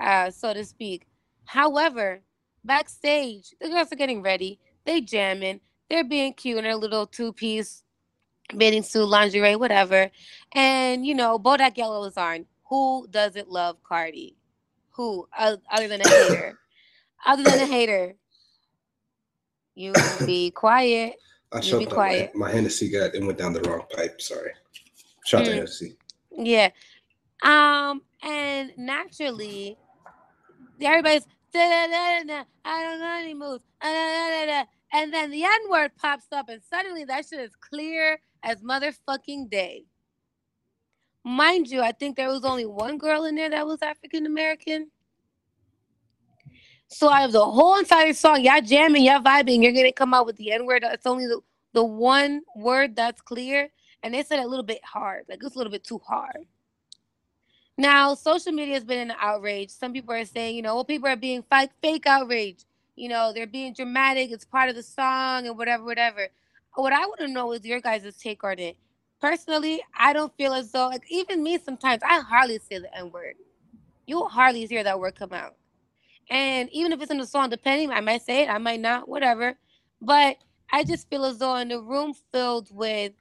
uh, 0.00 0.32
so 0.32 0.52
to 0.52 0.64
speak. 0.64 1.06
However, 1.44 2.20
backstage, 2.64 3.54
the 3.60 3.68
girls 3.68 3.92
are 3.92 3.96
getting 3.96 4.20
ready. 4.20 4.58
They 4.84 5.00
jamming. 5.00 5.60
They're 5.88 6.02
being 6.02 6.32
cute 6.32 6.58
in 6.58 6.64
their 6.64 6.74
little 6.74 7.06
two-piece 7.06 7.84
bathing 8.56 8.82
suit, 8.82 9.06
lingerie, 9.06 9.54
whatever. 9.54 10.10
And 10.52 11.06
you 11.06 11.14
know, 11.14 11.38
Bodak 11.38 11.76
Yellow 11.76 12.04
is 12.06 12.16
on. 12.16 12.46
Who 12.70 13.06
doesn't 13.08 13.48
love 13.48 13.76
Cardi? 13.84 14.34
Who 14.97 15.28
other 15.36 15.88
than 15.88 16.01
a 16.01 16.09
hater? 16.09 16.59
other 17.26 17.42
than 17.42 17.61
a 17.61 17.66
hater, 17.66 18.14
you 19.74 19.92
be 20.24 20.51
quiet. 20.51 21.16
I 21.53 21.61
You 21.61 21.78
be 21.78 21.86
quiet. 21.86 22.32
My, 22.34 22.49
my 22.49 22.53
Hennessy 22.53 22.90
got 22.90 23.14
it 23.14 23.22
went 23.24 23.38
down 23.38 23.53
the 23.53 23.61
wrong 23.62 23.82
pipe. 23.94 24.20
Sorry. 24.20 24.53
Shout 25.24 25.42
out 25.42 25.44
to 25.47 25.51
Mm. 25.53 25.55
Hennessy. 25.57 25.97
Yeah. 26.30 26.70
Um, 27.42 28.03
and 28.22 28.72
naturally, 28.76 29.76
everybody's 30.80 31.26
da 31.53 31.68
da 31.68 31.86
da 31.86 32.24
da. 32.24 32.44
I 32.64 32.82
don't 32.84 33.01
know 33.01 33.16
any 33.20 33.34
moves. 33.34 33.64
da, 33.82 33.88
da, 33.90 34.28
da, 34.30 34.47
da. 34.47 34.64
And 34.92 35.12
then 35.12 35.30
the 35.30 35.44
N 35.44 35.51
word 35.70 35.92
pops 35.97 36.26
up, 36.32 36.49
and 36.49 36.62
suddenly 36.62 37.05
that 37.05 37.26
shit 37.26 37.40
is 37.40 37.55
clear 37.57 38.20
as 38.42 38.62
motherfucking 38.62 39.51
day. 39.51 39.84
Mind 41.27 41.66
you, 41.66 41.83
I 41.83 41.91
think 41.91 42.16
there 42.16 42.29
was 42.29 42.45
only 42.45 42.66
one 42.66 42.99
girl 42.99 43.24
in 43.24 43.35
there 43.35 43.51
that 43.51 43.66
was 43.66 43.83
African 43.83 44.27
American. 44.27 44.93
So 46.87 47.11
out 47.11 47.24
of 47.24 47.33
the 47.33 47.45
whole 47.45 47.77
entire 47.81 48.12
song, 48.12 48.45
y'all 48.45 48.61
jamming, 48.61 49.03
y'all 49.03 49.20
vibing, 49.20 49.61
you're 49.61 49.72
gonna 49.72 49.91
come 49.91 50.14
out 50.14 50.24
with 50.24 50.37
the 50.37 50.53
N 50.53 50.66
word. 50.66 50.85
It's 50.87 51.05
only 51.05 51.27
the, 51.27 51.41
the 51.72 51.83
one 51.83 52.43
word 52.55 52.95
that's 52.95 53.20
clear. 53.20 53.70
And 54.05 54.14
they 54.14 54.22
said 54.22 54.39
a 54.39 54.47
little 54.47 54.64
bit 54.64 54.79
hard, 54.85 55.24
like 55.29 55.43
it's 55.43 55.57
a 55.57 55.59
little 55.59 55.72
bit 55.72 55.83
too 55.83 55.99
hard. 56.07 56.47
Now, 57.77 58.14
social 58.14 58.53
media 58.53 58.74
has 58.74 58.85
been 58.85 59.11
an 59.11 59.16
outrage. 59.20 59.70
Some 59.70 59.93
people 59.93 60.14
are 60.14 60.24
saying, 60.24 60.55
you 60.55 60.62
know, 60.62 60.77
well, 60.77 60.85
people 60.85 61.09
are 61.09 61.16
being 61.16 61.43
fake, 61.51 61.70
fake 61.83 62.07
outrage. 62.07 62.64
You 62.95 63.09
know, 63.09 63.33
they're 63.35 63.49
being 63.49 63.72
dramatic. 63.72 64.31
It's 64.31 64.45
part 64.45 64.68
of 64.68 64.77
the 64.77 64.83
song 64.85 65.49
and 65.49 65.59
whatever, 65.59 65.83
whatever. 65.83 66.29
What 66.77 66.93
I 66.93 67.01
want 67.01 67.18
to 67.18 67.29
know 67.29 67.51
is 67.51 67.64
your 67.64 67.81
guys' 67.81 68.16
take 68.16 68.45
on 68.45 68.61
it. 68.61 68.77
Personally, 69.20 69.82
I 69.98 70.12
don't 70.12 70.36
feel 70.36 70.52
as 70.52 70.70
though, 70.72 70.88
like, 70.88 71.04
even 71.10 71.42
me 71.42 71.58
sometimes, 71.58 72.02
I 72.04 72.20
hardly 72.20 72.58
say 72.58 72.78
the 72.78 72.94
N 72.96 73.10
word. 73.10 73.34
You'll 74.06 74.28
hardly 74.28 74.66
hear 74.66 74.84
that 74.84 75.00
word 75.00 75.14
come 75.16 75.32
out. 75.32 75.56
And 76.30 76.68
even 76.72 76.92
if 76.92 77.00
it's 77.00 77.10
in 77.10 77.18
the 77.18 77.26
song, 77.26 77.50
depending, 77.50 77.90
I 77.90 78.00
might 78.00 78.22
say 78.22 78.42
it, 78.44 78.50
I 78.50 78.58
might 78.58 78.80
not, 78.80 79.08
whatever. 79.08 79.54
But 80.00 80.36
I 80.72 80.84
just 80.84 81.08
feel 81.08 81.24
as 81.24 81.38
though 81.38 81.56
in 81.56 81.70
a 81.72 81.80
room 81.80 82.14
filled 82.32 82.68
with, 82.74 83.12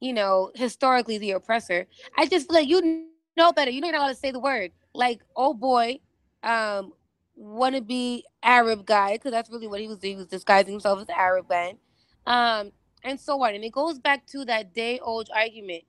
you 0.00 0.12
know, 0.12 0.50
historically 0.54 1.18
the 1.18 1.32
oppressor, 1.32 1.86
I 2.18 2.26
just 2.26 2.48
feel 2.48 2.56
like 2.60 2.68
you 2.68 3.06
know 3.36 3.52
better. 3.52 3.70
You 3.70 3.80
know 3.80 3.88
you're 3.88 3.92
not 3.96 4.02
allowed 4.02 4.08
to 4.14 4.16
say 4.16 4.30
the 4.30 4.40
word. 4.40 4.72
Like, 4.94 5.22
oh 5.36 5.54
boy, 5.54 6.00
um, 6.42 6.92
wanna 7.34 7.80
be 7.80 8.24
Arab 8.42 8.86
guy, 8.86 9.14
because 9.14 9.32
that's 9.32 9.50
really 9.50 9.66
what 9.68 9.80
he 9.80 9.88
was 9.88 9.98
doing. 9.98 10.14
He 10.14 10.16
was 10.18 10.26
disguising 10.26 10.72
himself 10.72 11.00
as 11.00 11.08
Arab 11.10 11.48
man. 11.48 11.78
Um, 12.26 12.72
and 13.04 13.18
so 13.18 13.42
on. 13.42 13.54
And 13.54 13.64
it 13.64 13.72
goes 13.72 13.98
back 13.98 14.26
to 14.28 14.44
that 14.44 14.74
day 14.74 14.98
old 15.00 15.30
argument. 15.34 15.84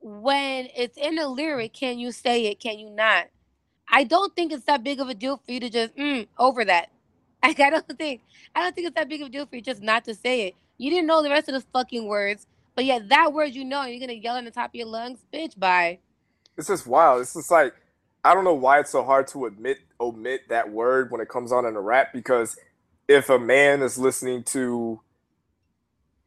When 0.00 0.68
it's 0.76 0.98
in 0.98 1.18
a 1.18 1.26
lyric, 1.28 1.72
can 1.72 1.98
you 1.98 2.12
say 2.12 2.46
it? 2.46 2.60
Can 2.60 2.78
you 2.78 2.90
not? 2.90 3.28
I 3.88 4.04
don't 4.04 4.34
think 4.34 4.52
it's 4.52 4.64
that 4.64 4.82
big 4.84 5.00
of 5.00 5.08
a 5.08 5.14
deal 5.14 5.36
for 5.36 5.52
you 5.52 5.60
to 5.60 5.70
just 5.70 5.96
mm, 5.96 6.26
over 6.38 6.64
that. 6.64 6.90
Like 7.44 7.60
I 7.60 7.68
don't 7.68 7.86
think 7.98 8.22
I 8.54 8.62
don't 8.62 8.74
think 8.74 8.86
it's 8.86 8.94
that 8.94 9.06
big 9.06 9.20
of 9.20 9.26
a 9.26 9.30
deal 9.30 9.44
for 9.44 9.56
you 9.56 9.60
just 9.60 9.82
not 9.82 10.06
to 10.06 10.14
say 10.14 10.46
it. 10.46 10.54
You 10.78 10.88
didn't 10.88 11.06
know 11.06 11.22
the 11.22 11.28
rest 11.28 11.46
of 11.50 11.52
the 11.52 11.60
fucking 11.74 12.06
words, 12.06 12.46
but 12.74 12.86
yet 12.86 13.10
that 13.10 13.34
word 13.34 13.54
you 13.54 13.66
know, 13.66 13.82
and 13.82 13.90
you're 13.90 14.00
gonna 14.00 14.14
yell 14.14 14.36
on 14.36 14.46
the 14.46 14.50
top 14.50 14.70
of 14.70 14.74
your 14.74 14.86
lungs, 14.86 15.18
bitch. 15.30 15.58
Bye. 15.58 15.98
It's 16.56 16.68
just 16.68 16.86
wild. 16.86 17.20
It's 17.20 17.34
just 17.34 17.50
like 17.50 17.74
I 18.24 18.32
don't 18.32 18.44
know 18.44 18.54
why 18.54 18.80
it's 18.80 18.90
so 18.90 19.04
hard 19.04 19.26
to 19.28 19.44
admit 19.44 19.80
omit 20.00 20.48
that 20.48 20.70
word 20.70 21.10
when 21.10 21.20
it 21.20 21.28
comes 21.28 21.52
on 21.52 21.66
in 21.66 21.76
a 21.76 21.80
rap 21.82 22.14
because 22.14 22.56
if 23.08 23.28
a 23.28 23.38
man 23.38 23.82
is 23.82 23.98
listening 23.98 24.42
to 24.44 25.00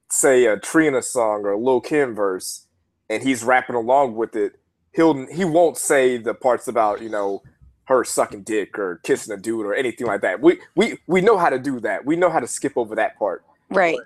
say 0.10 0.45
a 0.45 0.58
Trina 0.58 1.01
song 1.01 1.43
or 1.43 1.51
a 1.51 1.60
Lil 1.60 1.82
Kim 1.82 2.16
verse 2.16 2.68
and 3.10 3.24
he's 3.24 3.43
rapping 3.43 3.76
along 3.76 4.16
with 4.16 4.36
it, 4.36 4.60
he'll 4.93 5.26
he 5.28 5.45
won't 5.45 5.78
say 5.78 6.18
the 6.18 6.34
parts 6.34 6.68
about, 6.68 7.01
you 7.01 7.10
know, 7.10 7.41
her 7.86 8.03
sucking 8.03 8.43
dick 8.43 8.78
or 8.78 8.99
kissing 9.03 9.34
a 9.34 9.38
dude 9.38 9.66
or 9.66 9.74
anything 9.74 10.08
like 10.08 10.22
that. 10.22 10.41
We 10.41 10.60
we 10.76 10.97
we 11.08 11.22
know 11.22 11.38
how 11.38 11.49
to 11.49 11.60
do 11.60 11.80
that. 11.82 12.05
We 12.05 12.16
know 12.16 12.30
how 12.30 12.39
to 12.39 12.47
skip 12.47 12.74
over 12.76 12.95
that 12.95 13.18
part. 13.18 13.45
Right. 13.70 13.97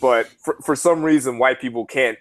But 0.00 0.26
for, 0.26 0.56
for 0.62 0.76
some 0.76 1.02
reason 1.02 1.38
white 1.38 1.60
people 1.60 1.86
can't 1.86 2.18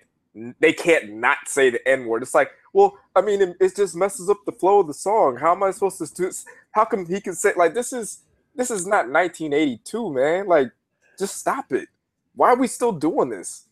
they 0.60 0.74
can't 0.74 1.14
not 1.14 1.38
say 1.48 1.70
the 1.70 1.88
N 1.88 2.06
word. 2.06 2.22
It's 2.22 2.36
like, 2.36 2.52
well, 2.74 2.98
I 3.16 3.22
mean, 3.22 3.42
it, 3.42 3.56
it 3.60 3.76
just 3.76 3.96
messes 3.96 4.30
up 4.30 4.38
the 4.46 4.52
flow 4.52 4.82
of 4.82 4.88
the 4.88 4.94
song. 4.94 5.38
How 5.38 5.54
am 5.54 5.64
I 5.64 5.72
supposed 5.72 6.00
to 6.00 6.14
do? 6.14 6.32
How 6.72 6.84
come 6.84 7.06
he 7.06 7.22
can 7.22 7.34
say 7.34 7.54
like 7.56 7.74
this 7.74 7.94
is 7.94 8.24
this 8.56 8.72
is 8.72 8.86
not 8.86 9.10
1982, 9.10 10.14
man? 10.14 10.48
Like, 10.48 10.72
just 11.18 11.38
stop 11.38 11.72
it. 11.72 11.88
Why 12.36 12.50
are 12.50 12.58
we 12.58 12.68
still 12.68 12.92
doing 12.94 13.30
this? 13.30 13.68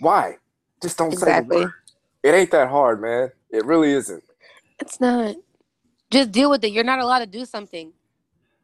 Why? 0.00 0.38
Just 0.82 0.98
don't 0.98 1.12
say 1.12 1.16
Exactly. 1.26 1.56
the 1.58 1.64
word. 1.66 1.72
It 2.22 2.34
ain't 2.34 2.50
that 2.52 2.68
hard, 2.68 3.02
man. 3.02 3.32
It 3.50 3.64
really 3.64 3.92
isn't. 3.92 4.22
It's 4.80 5.00
not. 5.00 5.36
Just 6.10 6.32
deal 6.32 6.50
with 6.50 6.64
it. 6.64 6.72
You're 6.72 6.84
not 6.84 7.00
allowed 7.00 7.20
to 7.20 7.26
do 7.26 7.44
something. 7.46 7.92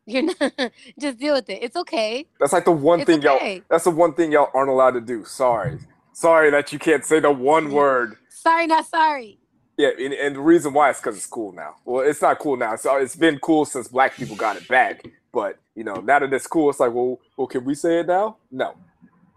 You're 0.07 0.25
not. 0.25 0.53
just 1.01 1.19
deal 1.19 1.35
with 1.35 1.51
it. 1.51 1.63
It's 1.63 1.77
okay. 1.77 2.27
That's 2.41 2.53
like 2.53 2.65
the 2.67 2.73
one 2.73 3.01
It's 3.01 3.07
thing 3.07 3.23
y'all. 3.23 3.39
That's 3.71 3.85
the 3.85 3.91
one 3.91 4.15
thing 4.15 4.33
y'all 4.33 4.51
aren't 4.55 4.71
allowed 4.71 4.93
to 4.93 5.01
do. 5.01 5.25
Sorry, 5.25 5.79
sorry 6.13 6.51
that 6.51 6.73
you 6.73 6.79
can't 6.79 7.05
say 7.05 7.21
the 7.21 7.33
one 7.33 7.71
word. 7.73 8.17
Sorry, 8.29 8.67
not 8.67 8.87
sorry. 8.87 9.39
Yeah, 9.77 9.91
and, 9.99 10.15
and 10.15 10.37
the 10.37 10.41
reason 10.41 10.73
why 10.75 10.91
is 10.91 10.99
because 10.99 11.17
it's 11.17 11.27
cool 11.27 11.53
now. 11.53 11.77
Well, 11.85 12.05
it's 12.09 12.23
not 12.23 12.39
cool 12.39 12.57
now. 12.57 12.77
So 12.77 12.95
uh, 12.95 12.99
it's 12.99 13.17
been 13.17 13.39
cool 13.41 13.65
since 13.65 13.89
black 13.89 14.15
people 14.15 14.37
got 14.37 14.57
it 14.57 14.69
back. 14.69 15.05
But 15.33 15.59
you 15.75 15.85
know, 15.85 15.97
now 15.97 16.19
that 16.19 16.33
it's 16.33 16.47
cool, 16.47 16.71
it's 16.71 16.81
like, 16.81 16.93
well, 16.93 17.19
well, 17.37 17.47
can 17.47 17.65
we 17.65 17.75
say 17.75 18.01
it 18.01 18.07
now? 18.07 18.37
No, 18.51 18.75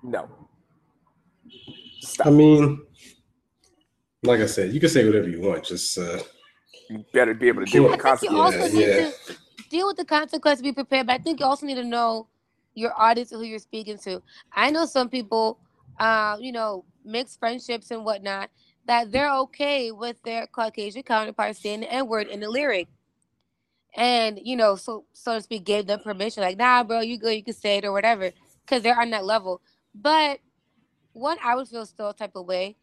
no. 0.04 0.30
Stop. 2.00 2.28
I 2.28 2.30
mean, 2.30 2.82
like 4.24 4.40
I 4.40 4.46
said, 4.46 4.74
you 4.74 4.80
can 4.80 4.90
say 4.90 5.06
whatever 5.06 5.30
you 5.30 5.42
want. 5.42 5.64
Just 5.66 5.98
uh, 5.98 6.20
you 6.90 7.06
better 7.14 7.34
be 7.34 7.48
able 7.48 7.66
to 7.66 7.72
deal 7.72 7.84
with 7.84 8.00
the 8.02 8.08
I 8.10 8.16
think 8.16 8.32
you 8.32 8.38
consequences. 8.38 8.62
also 8.62 8.80
Yeah, 8.80 8.86
need 8.88 8.96
yeah. 8.96 9.12
to 9.28 9.70
deal 9.70 9.88
with 9.88 9.98
the 9.98 10.06
consequences, 10.06 10.62
be 10.62 10.72
prepared. 10.72 11.08
But 11.08 11.14
I 11.14 11.18
think 11.20 11.40
you 11.40 11.46
also 11.46 11.66
need 11.66 11.76
to 11.76 11.84
know 11.84 12.28
your 12.74 12.94
audience 13.00 13.32
and 13.32 13.42
who 13.42 13.48
you're 13.48 13.60
speaking 13.60 13.98
to. 14.00 14.22
I 14.54 14.72
know 14.72 14.86
some 14.86 15.10
people, 15.10 15.60
uh, 16.00 16.38
you 16.40 16.52
know, 16.52 16.86
mixed 17.04 17.40
friendships 17.40 17.92
and 17.92 18.06
whatnot, 18.06 18.50
that 18.88 19.12
they're 19.12 19.34
okay 19.36 19.92
with 19.92 20.22
their 20.24 20.48
Caucasian 20.48 21.04
counterparts 21.04 21.62
saying 21.62 21.82
the 21.82 21.92
N 21.92 22.08
word 22.08 22.28
in 22.28 22.40
the 22.40 22.50
lyric. 22.50 22.88
And, 23.96 24.40
you 24.42 24.56
know, 24.56 24.76
so 24.76 25.06
so 25.14 25.36
to 25.36 25.42
speak, 25.42 25.66
gave 25.66 25.88
them 25.88 26.00
permission, 26.00 26.44
like, 26.44 26.58
nah, 26.58 26.84
bro, 26.84 27.02
you 27.02 27.18
good, 27.18 27.36
you 27.36 27.44
can 27.44 27.54
say 27.54 27.78
it 27.78 27.86
or 27.86 27.92
whatever, 27.92 28.32
because 28.66 28.82
they're 28.84 29.00
on 29.00 29.10
that 29.10 29.26
level. 29.26 29.62
But 29.94 30.40
one, 31.14 31.38
I 31.44 31.56
would 31.56 31.68
feel 31.68 31.86
still 31.86 32.14
type 32.14 32.36
of 32.36 32.46
way. 32.46 32.78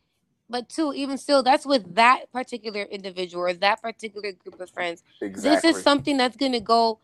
But 0.50 0.68
two, 0.68 0.94
even 0.94 1.18
still, 1.18 1.42
that's 1.42 1.66
with 1.66 1.94
that 1.94 2.32
particular 2.32 2.82
individual 2.82 3.44
or 3.44 3.52
that 3.52 3.82
particular 3.82 4.32
group 4.32 4.60
of 4.60 4.70
friends. 4.70 5.02
Exactly. 5.20 5.70
This 5.70 5.76
is 5.76 5.82
something 5.82 6.16
that's 6.16 6.36
going 6.36 6.52
to 6.52 6.60
go 6.60 7.00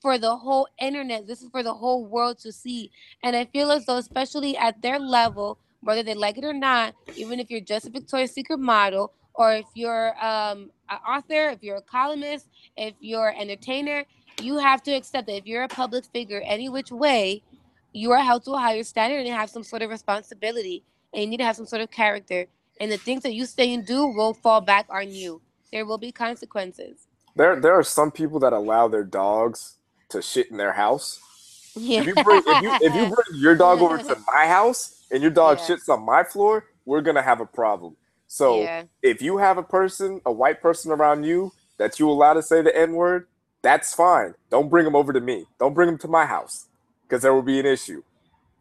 for 0.00 0.18
the 0.18 0.36
whole 0.36 0.66
internet. 0.80 1.26
This 1.26 1.42
is 1.42 1.48
for 1.50 1.62
the 1.62 1.74
whole 1.74 2.04
world 2.04 2.38
to 2.40 2.52
see. 2.52 2.90
And 3.22 3.36
I 3.36 3.44
feel 3.44 3.70
as 3.70 3.86
though, 3.86 3.98
especially 3.98 4.56
at 4.56 4.82
their 4.82 4.98
level, 4.98 5.58
whether 5.80 6.02
they 6.02 6.14
like 6.14 6.38
it 6.38 6.44
or 6.44 6.52
not, 6.52 6.94
even 7.14 7.38
if 7.38 7.50
you're 7.50 7.60
just 7.60 7.86
a 7.86 7.90
Victoria's 7.90 8.32
Secret 8.32 8.58
model, 8.58 9.12
or 9.34 9.52
if 9.52 9.66
you're 9.74 10.16
um, 10.24 10.70
an 10.90 10.98
author, 11.08 11.48
if 11.50 11.62
you're 11.62 11.76
a 11.76 11.82
columnist, 11.82 12.48
if 12.76 12.94
you're 13.00 13.28
an 13.28 13.36
entertainer, 13.38 14.04
you 14.40 14.58
have 14.58 14.82
to 14.84 14.92
accept 14.92 15.26
that 15.26 15.36
if 15.36 15.46
you're 15.46 15.64
a 15.64 15.68
public 15.68 16.04
figure, 16.06 16.42
any 16.44 16.68
which 16.68 16.90
way, 16.92 17.42
you 17.92 18.12
are 18.12 18.22
held 18.22 18.44
to 18.44 18.52
a 18.52 18.58
higher 18.58 18.82
standard 18.84 19.18
and 19.18 19.26
you 19.26 19.34
have 19.34 19.50
some 19.50 19.64
sort 19.64 19.82
of 19.82 19.90
responsibility 19.90 20.84
and 21.12 21.22
you 21.22 21.28
need 21.28 21.38
to 21.38 21.44
have 21.44 21.56
some 21.56 21.66
sort 21.66 21.82
of 21.82 21.90
character 21.90 22.46
And 22.80 22.92
the 22.92 22.96
things 22.98 23.22
that 23.24 23.34
you 23.34 23.46
say 23.46 23.72
and 23.74 23.84
do 23.86 24.06
will 24.06 24.34
fall 24.34 24.60
back 24.60 24.86
on 24.90 25.10
you. 25.10 25.42
There 25.72 25.84
will 25.86 25.98
be 25.98 26.12
consequences. 26.12 27.08
There, 27.34 27.60
there 27.60 27.74
are 27.74 27.82
some 27.82 28.10
people 28.12 28.38
that 28.40 28.52
allow 28.52 28.88
their 28.88 29.04
dogs 29.04 29.78
to 30.10 30.22
shit 30.22 30.50
in 30.50 30.56
their 30.56 30.72
house. 30.72 31.20
Yeah. 31.76 32.00
If 32.00 32.06
you 32.06 32.14
bring, 32.14 32.42
if 32.46 32.62
you, 32.62 32.72
if 32.80 32.94
you 32.94 33.06
bring 33.06 33.40
your 33.42 33.56
dog 33.56 33.80
over 33.80 33.98
to 33.98 34.16
my 34.34 34.46
house 34.46 35.02
and 35.10 35.22
your 35.22 35.30
dog 35.32 35.58
Yeah. 35.58 35.66
shits 35.76 35.88
on 35.88 36.04
my 36.04 36.22
floor, 36.24 36.66
we're 36.84 37.02
gonna 37.02 37.22
have 37.22 37.40
a 37.40 37.46
problem. 37.46 37.96
So 38.28 38.60
yeah. 38.60 38.84
if 39.02 39.20
you 39.20 39.38
have 39.38 39.58
a 39.58 39.62
person, 39.62 40.20
a 40.24 40.32
white 40.32 40.60
person 40.62 40.92
around 40.92 41.24
you 41.24 41.52
that 41.78 41.98
you 41.98 42.08
allow 42.08 42.34
to 42.34 42.42
say 42.42 42.62
the 42.62 42.76
N 42.76 42.92
word, 42.92 43.26
that's 43.62 43.94
fine. 43.94 44.34
Don't 44.50 44.68
bring 44.68 44.84
them 44.84 44.94
over 44.94 45.12
to 45.12 45.20
me. 45.20 45.46
Don't 45.58 45.74
bring 45.74 45.88
them 45.88 45.98
to 45.98 46.08
my 46.08 46.26
house 46.26 46.66
because 47.02 47.22
there 47.22 47.34
will 47.34 47.42
be 47.42 47.58
an 47.58 47.66
issue. 47.66 48.02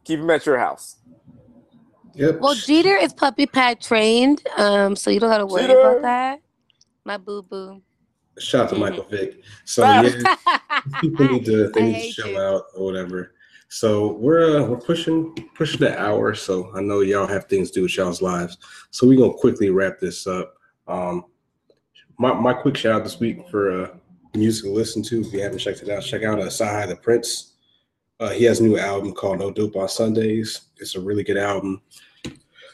Keep 0.05 0.21
them 0.21 0.29
at 0.29 0.45
your 0.45 0.57
house. 0.57 0.95
Yep. 2.15 2.39
Well, 2.39 2.55
Jeter 2.55 2.95
is 2.95 3.13
puppy 3.13 3.45
pad 3.45 3.79
trained, 3.79 4.41
um, 4.57 4.95
so 4.95 5.11
you 5.11 5.19
don't 5.19 5.29
gotta 5.29 5.45
worry 5.45 5.67
Jeter. 5.67 5.79
about 5.79 6.01
that. 6.01 6.41
My 7.05 7.17
boo 7.17 7.43
boo. 7.43 7.81
Shout 8.39 8.65
out 8.65 8.69
to 8.69 8.75
Michael 8.75 9.03
Vick. 9.03 9.41
So 9.65 9.83
Ah. 9.85 10.01
yeah, 10.01 10.81
people 11.01 11.27
need 11.27 11.45
to 11.45 11.69
they 11.69 11.81
I 11.81 11.85
need 11.85 12.07
to 12.07 12.13
chill 12.13 12.27
you. 12.29 12.39
out 12.39 12.63
or 12.75 12.85
whatever. 12.85 13.33
So 13.69 14.13
we're 14.13 14.61
uh, 14.61 14.63
we're 14.65 14.79
pushing 14.79 15.33
pushing 15.55 15.81
the 15.81 15.99
hour. 15.99 16.33
So 16.35 16.71
I 16.73 16.81
know 16.81 17.01
y'all 17.01 17.27
have 17.27 17.45
things 17.45 17.71
to 17.71 17.79
do 17.79 17.83
with 17.83 17.97
y'all's 17.97 18.21
lives. 18.21 18.57
So 18.91 19.07
we're 19.07 19.17
gonna 19.17 19.33
quickly 19.33 19.69
wrap 19.69 19.99
this 19.99 20.25
up. 20.25 20.55
Um, 20.87 21.25
my 22.17 22.33
my 22.33 22.53
quick 22.53 22.77
shout 22.77 22.93
out 22.93 23.03
this 23.03 23.19
week 23.19 23.47
for 23.49 23.83
uh, 23.83 23.89
music 24.33 24.65
to 24.65 24.71
listen 24.71 25.03
to. 25.03 25.21
If 25.21 25.33
you 25.33 25.41
haven't 25.41 25.59
checked 25.59 25.81
it 25.81 25.89
out, 25.89 26.03
check 26.03 26.23
out 26.23 26.39
uh, 26.39 26.45
CyHi 26.45 26.87
the 26.87 26.95
Prynce. 26.95 27.53
Uh, 28.19 28.29
he 28.29 28.45
has 28.45 28.59
a 28.59 28.63
new 28.63 28.77
album 28.77 29.13
called 29.13 29.39
No 29.39 29.51
Dope 29.51 29.75
on 29.75 29.87
Sundays. 29.89 30.61
It's 30.77 30.95
a 30.95 31.01
really 31.01 31.23
good 31.23 31.37
album. 31.37 31.81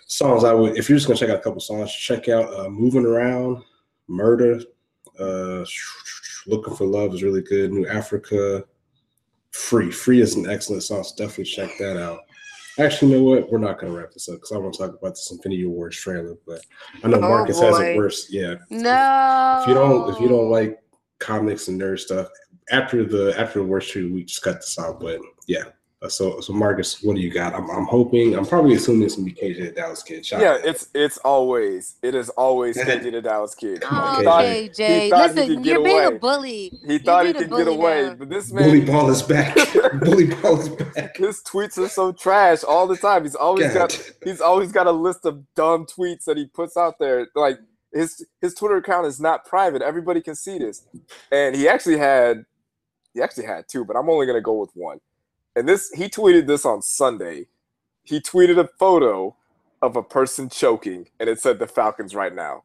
Songs 0.08 0.44
I 0.44 0.54
would, 0.54 0.78
if 0.78 0.88
you're 0.90 0.98
just 0.98 1.08
gonna 1.08 1.20
check 1.20 1.30
out 1.30 1.40
a 1.40 1.42
couple 1.42 1.60
songs, 1.60 1.92
check 1.92 2.30
out 2.30 2.54
uh, 2.54 2.70
"Moving 2.70 3.06
Around," 3.06 3.64
"Murder," 4.08 4.62
uh, 5.20 5.66
"Looking 6.46 6.76
for 6.76 6.86
Love" 6.86 7.16
is 7.16 7.24
really 7.24 7.42
good. 7.42 7.72
New 7.74 7.88
Africa, 7.88 8.64
"Free." 9.54 9.90
"Free" 9.92 10.20
is 10.22 10.36
an 10.36 10.50
excellent. 10.50 10.84
So 10.84 11.02
definitely 11.18 11.46
check 11.46 11.78
that 11.80 11.98
out. 11.98 12.20
Actually, 12.80 13.12
you 13.12 13.18
know 13.20 13.24
what? 13.24 13.52
We're 13.52 13.60
not 13.60 13.80
gonna 13.80 13.94
wrap 13.94 14.12
this 14.12 14.28
up 14.30 14.36
because 14.36 14.52
I 14.52 14.58
want 14.58 14.74
to 14.74 14.80
talk 14.80 14.90
about 15.00 15.12
this 15.12 15.30
Infinity 15.32 15.66
Wars 15.66 15.96
trailer. 15.96 16.36
But 16.46 16.62
I 17.04 17.08
know 17.08 17.18
Oh, 17.18 17.22
Marcus 17.22 17.60
has 17.60 17.76
a 17.78 17.80
boy. 17.80 17.96
worse. 17.98 18.28
Yeah, 18.32 18.56
no. 18.72 19.60
if 19.62 19.68
you 19.68 19.74
don't 19.76 20.10
if 20.14 20.20
you 20.20 20.28
don't 20.28 20.50
like 20.50 20.80
comics 21.20 21.68
and 21.68 21.80
nerd 21.80 22.00
stuff 22.00 22.28
after 22.72 23.06
the 23.06 23.34
after 23.40 23.60
the 23.60 23.66
worst 23.66 23.92
two 23.92 24.14
we 24.14 24.24
just 24.26 24.42
cut 24.42 24.56
this 24.56 24.78
out 24.80 25.00
but 25.00 25.20
yeah 25.48 25.64
Uh, 26.04 26.10
so 26.10 26.42
so 26.42 26.52
marcus 26.52 27.02
what 27.02 27.16
do 27.16 27.22
you 27.22 27.32
got 27.32 27.54
i'm, 27.54 27.70
I'm 27.72 27.86
hoping 27.86 28.36
i'm 28.36 28.46
probably 28.46 28.74
assuming 28.76 29.04
it's 29.04 29.16
gonna 29.16 29.26
be 29.26 29.32
kj 29.32 29.58
the 29.58 29.72
dallas 29.72 30.04
kid 30.04 30.26
Shout 30.26 30.42
Yeah, 30.42 30.56
out. 30.56 30.66
it's 30.66 30.90
it's 30.94 31.18
always 31.20 31.96
it 32.02 32.14
is 32.14 32.28
always 32.32 32.76
KJ 32.84 33.12
the 33.14 33.22
Dallas 33.22 33.56
kid. 33.56 33.80
Come 33.82 33.98
on, 33.98 34.16
Oh, 34.16 34.20
KJ. 34.20 34.24
thought- 34.26 34.44
KJ. 34.44 35.02
he 35.04 35.10
thought 35.10 35.30
he 35.30 35.36
Listen, 35.36 35.48
could 35.56 35.64
get 35.64 35.72
you're 35.74 35.84
being 35.84 36.04
away. 36.04 36.16
a 36.16 36.20
bully. 36.20 36.80
He 36.86 36.98
thought 36.98 37.26
he 37.26 37.34
could 37.34 37.50
get 37.50 37.68
away, 37.70 38.04
now. 38.04 38.16
but 38.16 38.30
this 38.30 38.52
man, 38.52 38.64
bully 38.66 38.80
man, 38.82 38.88
ball 38.88 39.10
is 39.12 39.22
back 39.22 39.56
bully 40.02 40.26
ball 40.28 40.60
is 40.60 40.70
back 40.70 41.16
his 41.16 41.42
tweets 41.42 41.78
are 41.78 41.88
so 41.88 42.12
trash 42.12 42.64
all 42.66 42.86
the 42.86 42.98
time. 42.98 43.24
He's 43.24 43.36
always 43.36 43.68
God. 43.74 43.90
got 43.90 44.12
he's 44.26 44.42
always 44.42 44.72
got 44.74 44.88
a 44.88 44.92
list 44.92 45.26
of 45.26 45.42
dumb 45.56 45.86
tweets 45.86 46.26
that 46.26 46.36
he 46.36 46.48
puts 46.48 46.76
out 46.76 47.00
there. 47.00 47.28
Like 47.36 47.60
his 47.94 48.26
his 48.42 48.54
Twitter 48.56 48.76
account 48.76 49.08
is 49.08 49.22
not 49.22 49.46
private. 49.46 49.82
Everybody 49.82 50.20
can 50.22 50.36
see 50.36 50.58
this. 50.58 50.84
And 51.32 51.56
he 51.56 51.70
actually 51.70 51.98
had 51.98 52.46
he 53.14 53.22
actually 53.22 53.46
had 53.46 53.70
two, 53.70 53.86
but 53.86 53.96
I'm 53.96 54.10
only 54.10 54.26
gonna 54.26 54.42
go 54.42 54.54
with 54.60 54.72
one. 54.74 55.00
And 55.56 55.68
this 55.68 55.92
he 55.92 56.06
tweeted 56.06 56.48
this 56.48 56.66
on 56.66 56.82
Sunday. 56.82 57.48
He 58.04 58.20
tweeted 58.20 58.58
a 58.60 58.68
photo 58.80 59.36
of 59.82 59.96
a 59.96 60.04
person 60.04 60.50
choking, 60.50 61.08
and 61.20 61.30
it 61.30 61.40
said 61.40 61.60
the 61.60 61.68
Falcons 61.68 62.16
right 62.16 62.34
now. 62.34 62.64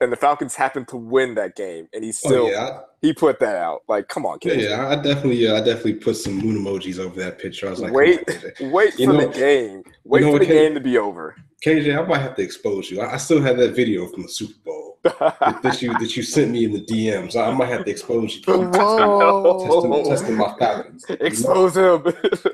And 0.00 0.10
the 0.12 0.16
Falcons 0.16 0.56
happened 0.56 0.88
to 0.88 0.96
win 0.96 1.34
that 1.36 1.54
game, 1.54 1.88
and 1.92 2.02
he 2.02 2.10
still 2.12 2.46
oh, 2.46 2.50
yeah 2.50 2.80
he 3.00 3.12
put 3.12 3.38
that 3.40 3.56
out. 3.56 3.80
Like, 3.88 4.08
come 4.08 4.24
on, 4.26 4.38
yeah, 4.42 4.54
kid. 4.54 4.60
yeah 4.70 4.88
i 4.88 4.94
definitely 4.96 5.46
uh, 5.46 5.56
i 5.56 5.58
definitely 5.60 5.94
put 5.94 6.16
some 6.16 6.38
moon 6.38 6.56
emojis 6.64 6.98
over 7.00 7.18
that 7.20 7.38
picture 7.38 7.66
i 7.66 7.70
was 7.70 7.80
like 7.80 7.92
Wait. 7.92 8.20
Wait 8.60 8.98
You 8.98 9.06
for 9.06 9.12
know- 9.12 9.26
the 9.28 9.38
game. 9.38 9.82
Wait 10.04 10.22
know 10.22 10.32
for 10.32 10.38
the 10.40 10.46
K- 10.46 10.52
game 10.66 10.74
to 10.74 10.80
be 10.80 10.98
over. 10.98 11.36
KJ, 11.64 11.96
I 11.96 12.04
might 12.08 12.18
have 12.18 12.34
to 12.36 12.42
expose 12.42 12.90
you. 12.90 13.00
I, 13.00 13.14
I 13.14 13.16
still 13.18 13.40
have 13.42 13.56
that 13.58 13.76
video 13.76 14.06
from 14.08 14.22
the 14.22 14.28
Super 14.28 14.58
Bowl 14.64 14.81
that, 15.02 15.60
that 15.62 15.82
you 15.82 15.92
that 15.98 16.16
you 16.16 16.22
sent 16.22 16.50
me 16.50 16.64
in 16.64 16.72
the 16.72 16.80
DMs. 16.80 17.36
I, 17.36 17.48
I 17.50 17.54
might 17.54 17.68
have 17.68 17.84
to 17.84 17.90
expose 17.90 18.36
you. 18.36 18.42
Whoa. 18.46 19.64
Testing, 19.64 20.04
testing 20.04 20.36
my 20.36 20.54
Falcons. 20.58 21.04
Expose 21.08 21.76
him. 21.76 22.04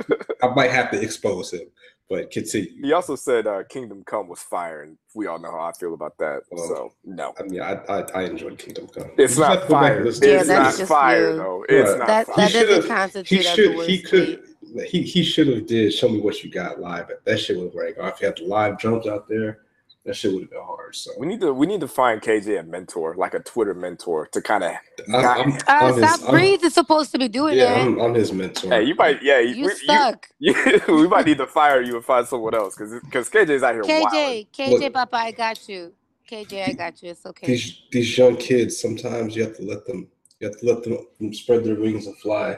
I 0.43 0.49
might 0.55 0.71
have 0.71 0.91
to 0.93 1.01
expose 1.01 1.53
him, 1.53 1.69
but 2.09 2.31
continue. 2.31 2.71
he 2.83 2.93
also 2.93 3.17
said 3.17 3.47
uh, 3.47 3.65
Kingdom 3.69 4.03
Come 4.07 4.29
was 4.29 4.41
fire, 4.41 4.83
and 4.83 4.97
we 5.15 5.27
all 5.27 5.39
know 5.39 5.51
how 5.51 5.61
I 5.67 5.73
feel 5.73 5.95
about 5.95 6.17
that. 6.19 6.43
Well, 6.51 6.69
so 6.69 6.93
no, 7.05 7.35
I 7.39 7.43
mean, 7.43 7.61
I 7.61 7.75
I, 7.89 8.01
I 8.15 8.23
enjoyed 8.25 8.59
Kingdom 8.59 8.87
Come. 8.89 9.11
it's 9.19 9.35
You 9.37 9.43
not 9.43 9.49
to 9.49 9.55
go 9.55 9.61
back 9.61 9.63
and 9.63 9.71
fire. 9.71 10.05
listen 10.05 10.23
to 10.23 10.29
Yeah, 10.29 10.39
It's 10.39 10.49
that's 10.49 10.79
not 10.79 10.89
fire 10.89 11.31
you. 11.31 11.37
though. 11.37 11.65
It's 11.69 11.91
Right. 11.91 11.99
not 11.99 12.07
That 12.07 12.27
fire. 12.27 12.37
that 12.37 12.47
He 12.51 12.53
doesn't 12.61 12.75
should've- 12.75 12.89
constitute 12.89 13.39
He 13.39 13.43
should 13.45 13.71
he 13.89 14.03
tweet. 14.03 14.07
could 14.09 14.43
he 14.87 15.03
he 15.03 15.23
should 15.23 15.49
have 15.49 15.67
did 15.67 15.93
show 15.95 16.09
me 16.09 16.21
what 16.21 16.43
you 16.45 16.51
got 16.51 16.81
live. 16.81 17.09
But 17.09 17.25
that 17.25 17.39
shit 17.41 17.57
was 17.59 17.73
like, 17.75 17.97
oh, 18.01 18.07
if 18.09 18.21
you 18.21 18.27
had 18.27 18.37
the 18.37 18.45
live 18.45 18.79
jumps 18.79 19.07
out 19.07 19.27
there, 19.29 19.61
that 20.09 20.17
shit 20.17 20.33
would 20.33 20.43
have 20.43 20.51
been 20.51 20.63
hard. 20.63 20.97
So 20.97 21.13
we 21.19 21.27
need 21.29 21.41
to 21.43 21.55
we 21.55 21.67
need 21.67 21.81
to 21.83 21.89
find 21.89 22.21
KJ 22.23 22.61
a 22.61 22.63
mentor, 22.65 23.15
like 23.17 23.35
a 23.35 23.41
Twitter 23.41 23.75
mentor, 23.75 24.29
to 24.33 24.43
kind 24.43 24.65
of. 24.65 24.73
I'm, 25.09 25.25
I'm, 25.25 25.59
Uh, 25.69 25.93
his, 25.95 26.01
South 26.01 26.23
I'm- 26.25 26.33
Breeze 26.33 26.63
is 26.65 26.75
supposed 26.75 27.13
to 27.13 27.19
be 27.19 27.29
doing 27.29 27.57
yeah, 27.59 27.67
that. 27.67 27.83
I'm, 27.83 28.01
I'm 28.01 28.15
his 28.15 28.33
mentor. 28.33 28.71
Hey, 28.71 28.85
you 28.85 28.97
might 28.97 29.23
yeah 29.23 29.41
you 29.41 29.67
we, 29.67 29.73
suck. 29.73 30.29
You, 30.41 30.55
we 30.89 31.09
might 31.09 31.27
need 31.27 31.39
to 31.39 31.47
fire 31.47 31.83
you 31.83 31.97
and 31.97 32.05
find 32.05 32.27
someone 32.27 32.55
else 32.55 32.77
because 32.77 32.93
because 33.05 33.31
KJ's 33.31 33.63
out 33.63 33.75
here 33.75 33.85
wild. 33.85 34.13
KJ, 34.13 34.49
KJ, 34.53 34.81
Look. 34.81 34.95
Papa, 34.95 35.17
I 35.17 35.33
got 35.33 35.69
you. 35.69 35.93
KJ, 36.31 36.65
I 36.65 36.73
got 36.75 37.03
you. 37.03 37.11
It's 37.11 37.27
okay. 37.27 37.47
these 37.49 37.83
these 37.93 38.19
young 38.19 38.37
kids 38.37 38.81
sometimes 38.81 39.37
you 39.37 39.43
have 39.45 39.57
to 39.57 39.65
let 39.65 39.87
them 39.87 40.09
you 40.41 40.49
have 40.49 40.59
to 40.59 40.67
let 40.67 40.83
them 40.85 41.35
spread 41.35 41.65
their 41.65 41.77
wings 41.77 42.07
and 42.07 42.17
fly 42.19 42.57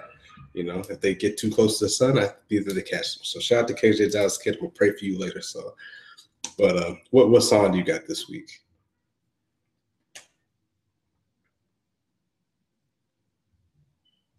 you 0.55 0.65
know 0.65 0.81
if 0.89 1.01
they 1.01 1.15
get 1.15 1.39
too 1.39 1.51
close 1.51 1.79
to 1.79 1.85
the 1.87 1.89
sun 1.89 2.19
i 2.19 2.29
either 2.51 2.73
they 2.73 2.83
catch 2.83 3.17
them 3.17 3.25
so 3.25 3.41
shout 3.41 3.63
out 3.63 3.69
to 3.69 3.75
kj 3.75 4.11
dallas 4.13 4.39
kid 4.39 4.59
we'll 4.61 4.71
pray 4.71 4.93
for 4.93 5.05
you 5.05 5.19
later 5.19 5.41
so 5.43 5.75
but 6.59 6.77
uh 6.77 6.95
what 7.11 7.31
what 7.31 7.43
song 7.43 7.73
do 7.73 7.79
you 7.79 7.85
got 7.85 8.07
this 8.07 8.29
week 8.29 8.51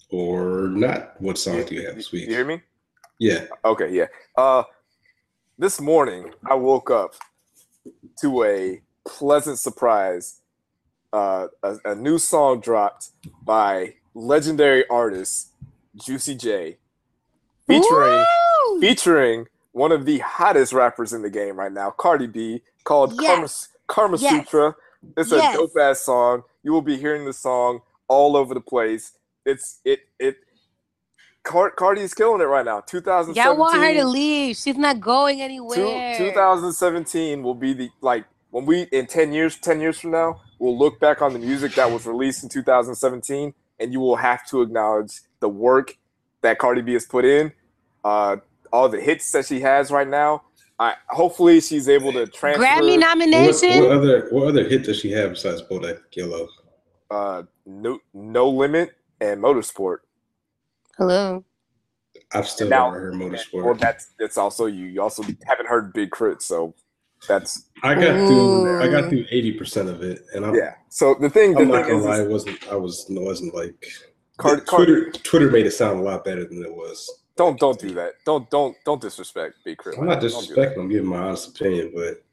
or 0.10 0.68
not 0.70 1.20
what 1.22 1.38
song 1.38 1.64
do 1.66 1.76
you 1.76 1.86
have 1.86 1.96
this 1.96 2.12
You 2.12 2.20
week 2.22 2.30
hear 2.30 2.46
me? 2.46 2.62
yeah 3.20 3.46
Okay, 3.64 3.92
yeah. 3.94 4.08
Uh, 4.36 4.64
this 5.58 5.80
morning 5.80 6.32
I 6.46 6.56
woke 6.56 6.90
up 6.90 7.14
to 8.22 8.44
a 8.44 8.82
pleasant 9.08 9.60
surprise. 9.60 10.42
Uh, 11.14 11.48
a, 11.64 11.76
a 11.86 11.96
new 11.96 12.18
song 12.18 12.62
dropped 12.62 13.10
by 13.44 13.96
legendary 14.14 14.88
artist 14.90 15.50
Juicy 15.96 16.36
J, 16.36 16.78
featuring 17.68 18.26
Woo! 18.68 18.80
featuring 18.80 19.48
one 19.74 19.92
of 19.92 20.06
the 20.06 20.20
hottest 20.20 20.74
rappers 20.74 21.14
in 21.14 21.22
the 21.22 21.30
game 21.30 21.56
right 21.58 21.72
now, 21.72 21.92
Cardi 21.92 22.28
B, 22.28 22.62
called 22.84 23.14
Yes. 23.22 23.70
Karma, 23.88 24.18
Karma 24.18 24.18
Yes. 24.18 24.46
Sutra. 24.46 24.76
It's 25.18 25.32
Yes. 25.32 25.56
a 25.56 25.58
dope 25.58 25.78
ass 25.80 26.02
song. 26.02 26.44
You 26.64 26.72
will 26.74 26.82
be 26.82 26.98
hearing 26.98 27.26
the 27.26 27.34
song 27.34 27.82
all 28.08 28.36
over 28.38 28.54
the 28.54 28.62
place. 28.62 29.14
It's 29.46 29.80
it 29.86 30.02
it. 30.20 30.38
Car- 31.44 31.72
Cardi 31.72 32.02
is 32.02 32.14
killing 32.14 32.40
it 32.42 32.46
right 32.46 32.64
now. 32.66 32.82
2017. 32.82 33.44
Y'all 33.44 33.58
want 33.60 33.82
her 33.82 33.94
to 33.96 34.06
leave. 34.06 34.56
She's 34.58 34.78
not 34.78 35.00
going 35.00 35.38
Two, 35.40 35.44
anywhere. 35.44 36.16
2017 36.16 37.42
will 37.42 37.56
be 37.56 37.74
the 37.74 37.90
like 38.02 38.26
when 38.52 38.66
we 38.66 38.82
in 38.92 39.08
10 39.08 39.34
years 39.34 39.58
10 39.58 39.80
years 39.82 40.00
from 40.00 40.12
now 40.12 40.40
we'll 40.60 40.78
look 40.78 41.00
back 41.00 41.22
on 41.22 41.34
the 41.34 41.40
music 41.40 41.74
that 41.76 41.90
was 41.92 42.06
released 42.06 42.44
in 42.44 42.50
2017 42.50 43.54
and 43.80 43.92
you 43.94 44.00
will 44.00 44.18
have 44.18 44.46
to 44.48 44.62
acknowledge 44.62 45.22
the 45.40 45.50
work 45.50 45.98
that 46.42 46.60
Cardi 46.60 46.82
B 46.82 46.94
has 46.94 47.06
put 47.06 47.26
in 47.26 47.52
uh 48.04 48.36
all 48.72 48.90
the 48.90 49.00
hits 49.00 49.32
that 49.32 49.46
she 49.46 49.60
has 49.60 49.92
right 49.92 50.08
now 50.08 50.44
I 50.80 50.96
hopefully 51.10 51.62
she's 51.62 51.88
able 51.88 52.12
to 52.14 52.26
transfer 52.26 52.64
Grammy 52.64 52.92
what, 52.98 53.00
nomination. 53.02 53.80
what 53.84 53.92
other 53.92 54.28
what 54.32 54.48
other 54.48 54.64
hit 54.68 54.84
does 54.84 55.00
she 55.00 55.12
have 55.12 55.32
besides 55.32 55.62
bodak 55.64 56.00
yellow 56.14 56.48
uh 57.12 57.44
no, 57.66 58.00
no 58.14 58.50
limit 58.50 58.92
and 59.20 59.42
motorsport 59.42 59.98
Hello. 60.98 61.44
i've 62.34 62.48
still 62.48 62.68
Now- 62.70 62.90
never 62.92 63.00
heard 63.02 63.14
motorsport 63.16 63.64
well 63.66 63.74
that's 63.76 64.14
that's 64.20 64.38
also 64.38 64.66
you 64.66 64.86
you 64.86 65.02
also 65.02 65.24
haven't 65.46 65.68
heard 65.68 65.94
Big 65.94 66.12
K.R.I.T. 66.12 66.38
so 66.40 66.74
that's 67.28 67.70
i 67.84 67.94
got 67.94 68.16
through 68.28 68.82
i 68.82 68.88
got 68.88 69.10
through 69.10 69.26
80 69.30 69.52
percent 69.54 69.90
of 69.90 70.02
it 70.02 70.24
and 70.34 70.44
i'm 70.44 70.56
yeah 70.56 70.74
so 70.90 71.16
the 71.22 71.30
thing 71.30 71.54
the 71.54 71.60
I'm 71.62 71.68
not 71.68 71.86
thing 71.86 72.00
gonna 72.00 72.00
is, 72.00 72.06
lie, 72.06 72.22
is 72.22 72.28
wasn't. 72.28 72.68
I 72.70 72.76
was. 72.76 73.06
It 73.10 73.22
wasn't 73.22 73.54
like 73.56 73.76
Cardi- 74.38 74.64
Twitter. 74.66 75.12
Twitter 75.12 75.50
made 75.52 75.66
it 75.68 75.72
sound 75.72 76.00
a 76.00 76.02
lot 76.02 76.26
better 76.26 76.44
than 76.44 76.64
it 76.64 76.74
was. 76.74 77.10
Don't 77.42 77.60
don't 77.60 77.80
do 77.80 77.92
that 77.96 78.14
don't 78.26 78.48
don't 78.50 78.76
don't 78.86 79.02
disrespect 79.02 79.56
Big 79.66 79.78
K.R.I.T. 79.80 80.00
I'm 80.00 80.08
not 80.08 80.22
Don't 80.22 80.48
do 80.48 80.54
disrespecting. 80.56 80.78
I'm 80.78 80.90
giving 80.90 81.10
my 81.10 81.18
honest 81.18 81.50
opinion, 81.50 81.92
but 81.96 82.24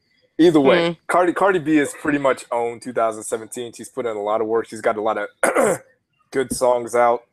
Either 0.41 0.61
way, 0.61 0.91
Mm. 0.91 0.97
Cardi 1.09 1.33
Cardi 1.33 1.59
B 1.59 1.79
is 1.79 1.93
pretty 2.01 2.19
much 2.19 2.45
owned 2.53 2.81
2017. 2.83 3.73
She's 3.73 3.89
put 3.89 4.07
in 4.07 4.17
a 4.17 4.23
lot 4.23 4.41
of 4.41 4.47
work. 4.47 4.69
She's 4.69 4.81
got 4.81 4.97
a 4.97 5.03
lot 5.03 5.19
of 5.19 5.29
good 6.31 6.53
songs 6.55 6.95
out. 6.95 7.25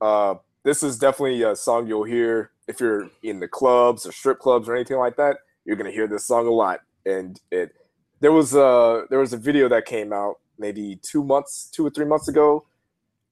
Uh, 0.00 0.34
this 0.62 0.82
is 0.82 0.98
definitely 0.98 1.42
a 1.42 1.56
song 1.56 1.86
you'll 1.86 2.04
hear 2.04 2.50
if 2.68 2.78
you're 2.80 3.08
in 3.22 3.40
the 3.40 3.48
clubs 3.48 4.04
or 4.04 4.12
strip 4.12 4.38
clubs 4.38 4.68
or 4.68 4.74
anything 4.74 4.98
like 4.98 5.16
that. 5.16 5.38
You're 5.64 5.76
gonna 5.76 5.90
hear 5.90 6.06
this 6.06 6.26
song 6.26 6.46
a 6.46 6.50
lot, 6.50 6.80
and 7.06 7.40
it 7.50 7.72
there 8.20 8.32
was 8.32 8.54
a 8.54 9.04
there 9.08 9.20
was 9.20 9.32
a 9.32 9.38
video 9.38 9.66
that 9.68 9.86
came 9.86 10.12
out 10.12 10.34
maybe 10.58 10.98
two 11.00 11.24
months, 11.24 11.70
two 11.72 11.86
or 11.86 11.90
three 11.90 12.04
months 12.04 12.28
ago, 12.28 12.66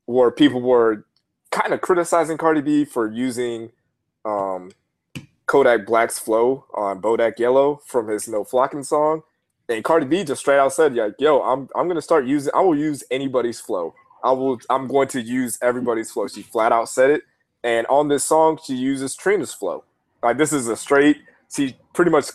where 0.07 0.31
people 0.31 0.63
were 0.63 1.05
kind 1.51 1.75
of 1.75 1.83
criticizing 1.83 2.39
Cardi 2.39 2.63
B 2.63 2.87
for 2.87 3.11
using 3.11 3.71
um, 4.29 4.71
Kodak 5.47 5.87
Black's 5.87 6.19
flow 6.19 6.67
on 6.75 7.01
Bodak 7.01 7.39
Yellow 7.39 7.81
from 7.87 8.09
his 8.09 8.29
No 8.29 8.45
Flocking 8.45 8.85
song. 8.85 9.23
And 9.69 9.83
Cardi 9.85 10.07
B 10.07 10.25
just 10.25 10.41
straight 10.41 10.59
out 10.59 10.73
said, 10.73 10.95
like, 10.95 11.15
yo, 11.19 11.41
I'm 11.41 11.69
I'm 11.75 11.89
gonna 11.89 12.03
start 12.03 12.27
using 12.27 12.53
I 12.55 12.61
will 12.61 12.77
use 12.77 13.03
anybody's 13.11 13.61
flow. 13.61 13.95
I 14.23 14.33
will 14.33 14.59
I'm 14.71 14.87
going 14.87 15.09
to 15.09 15.21
use 15.21 15.59
everybody's 15.63 16.11
flow. 16.11 16.29
She 16.29 16.43
flat 16.43 16.73
out 16.73 16.89
said 16.89 17.11
it. 17.11 17.23
And 17.65 17.87
on 17.89 18.09
this 18.09 18.25
song, 18.25 18.59
she 18.65 18.75
uses 18.75 19.17
Trina's 19.17 19.53
flow. 19.53 19.85
Like 20.23 20.39
this 20.39 20.53
is 20.53 20.69
a 20.69 20.77
straight, 20.77 21.19
she 21.55 21.77
pretty 21.93 22.11
much 22.11 22.27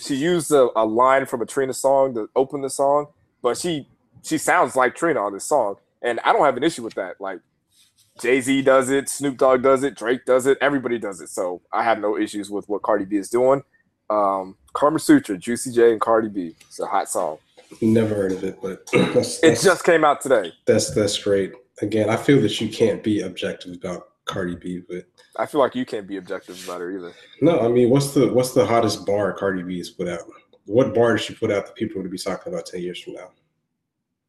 she 0.00 0.14
used 0.14 0.50
a, 0.52 0.68
a 0.76 0.84
line 0.84 1.26
from 1.26 1.42
a 1.42 1.46
Trina 1.46 1.74
song 1.74 2.14
to 2.14 2.28
open 2.36 2.60
the 2.60 2.70
song, 2.70 3.06
but 3.42 3.56
she 3.56 3.88
she 4.22 4.38
sounds 4.38 4.76
like 4.76 4.94
Trina 4.94 5.20
on 5.20 5.32
this 5.32 5.44
song. 5.44 5.76
And 6.02 6.18
I 6.20 6.32
don't 6.32 6.44
have 6.44 6.56
an 6.56 6.64
issue 6.64 6.82
with 6.82 6.94
that. 6.94 7.20
Like 7.20 7.40
Jay 8.20 8.40
Z 8.40 8.62
does 8.62 8.90
it, 8.90 9.08
Snoop 9.08 9.36
Dogg 9.38 9.62
does 9.62 9.82
it, 9.82 9.96
Drake 9.96 10.24
does 10.24 10.46
it, 10.46 10.58
everybody 10.60 10.98
does 10.98 11.20
it. 11.20 11.28
So 11.28 11.62
I 11.72 11.82
have 11.82 11.98
no 11.98 12.16
issues 12.18 12.50
with 12.50 12.68
what 12.68 12.82
Cardi 12.82 13.04
B 13.04 13.16
is 13.16 13.28
doing. 13.30 13.62
Um, 14.10 14.56
Karma 14.72 14.98
Sutra, 14.98 15.38
Juicy 15.38 15.72
J, 15.72 15.92
and 15.92 16.00
Cardi 16.00 16.28
B. 16.28 16.54
It's 16.62 16.80
a 16.80 16.86
hot 16.86 17.08
song. 17.08 17.38
Never 17.80 18.14
heard 18.14 18.32
of 18.32 18.42
it, 18.44 18.58
but 18.60 18.86
that's, 18.92 19.42
It 19.42 19.60
just 19.60 19.84
came 19.84 20.04
out 20.04 20.20
today. 20.20 20.52
that's 20.66 20.90
that's 20.92 21.16
great. 21.18 21.52
Again, 21.82 22.10
I 22.10 22.16
feel 22.16 22.40
that 22.42 22.60
you 22.60 22.68
can't 22.68 23.02
be 23.02 23.22
objective 23.22 23.74
about 23.74 24.08
Cardi 24.26 24.56
B, 24.56 24.82
but 24.88 25.04
I 25.36 25.46
feel 25.46 25.60
like 25.60 25.74
you 25.74 25.86
can't 25.86 26.06
be 26.06 26.16
objective 26.16 26.62
about 26.64 26.80
her 26.80 26.90
either. 26.90 27.12
no, 27.40 27.60
I 27.60 27.68
mean, 27.68 27.88
what's 27.90 28.12
the 28.12 28.32
what's 28.32 28.52
the 28.52 28.66
hottest 28.66 29.06
bar 29.06 29.32
Cardi 29.32 29.62
B 29.62 29.78
has 29.78 29.90
put 29.90 30.08
out? 30.08 30.20
What 30.66 30.94
bar 30.94 31.12
did 31.16 31.22
she 31.22 31.34
put 31.34 31.50
out 31.50 31.66
that 31.66 31.74
people 31.76 32.02
would 32.02 32.10
be 32.10 32.18
talking 32.18 32.52
about 32.52 32.66
ten 32.66 32.82
years 32.82 33.00
from 33.00 33.14
now? 33.14 33.30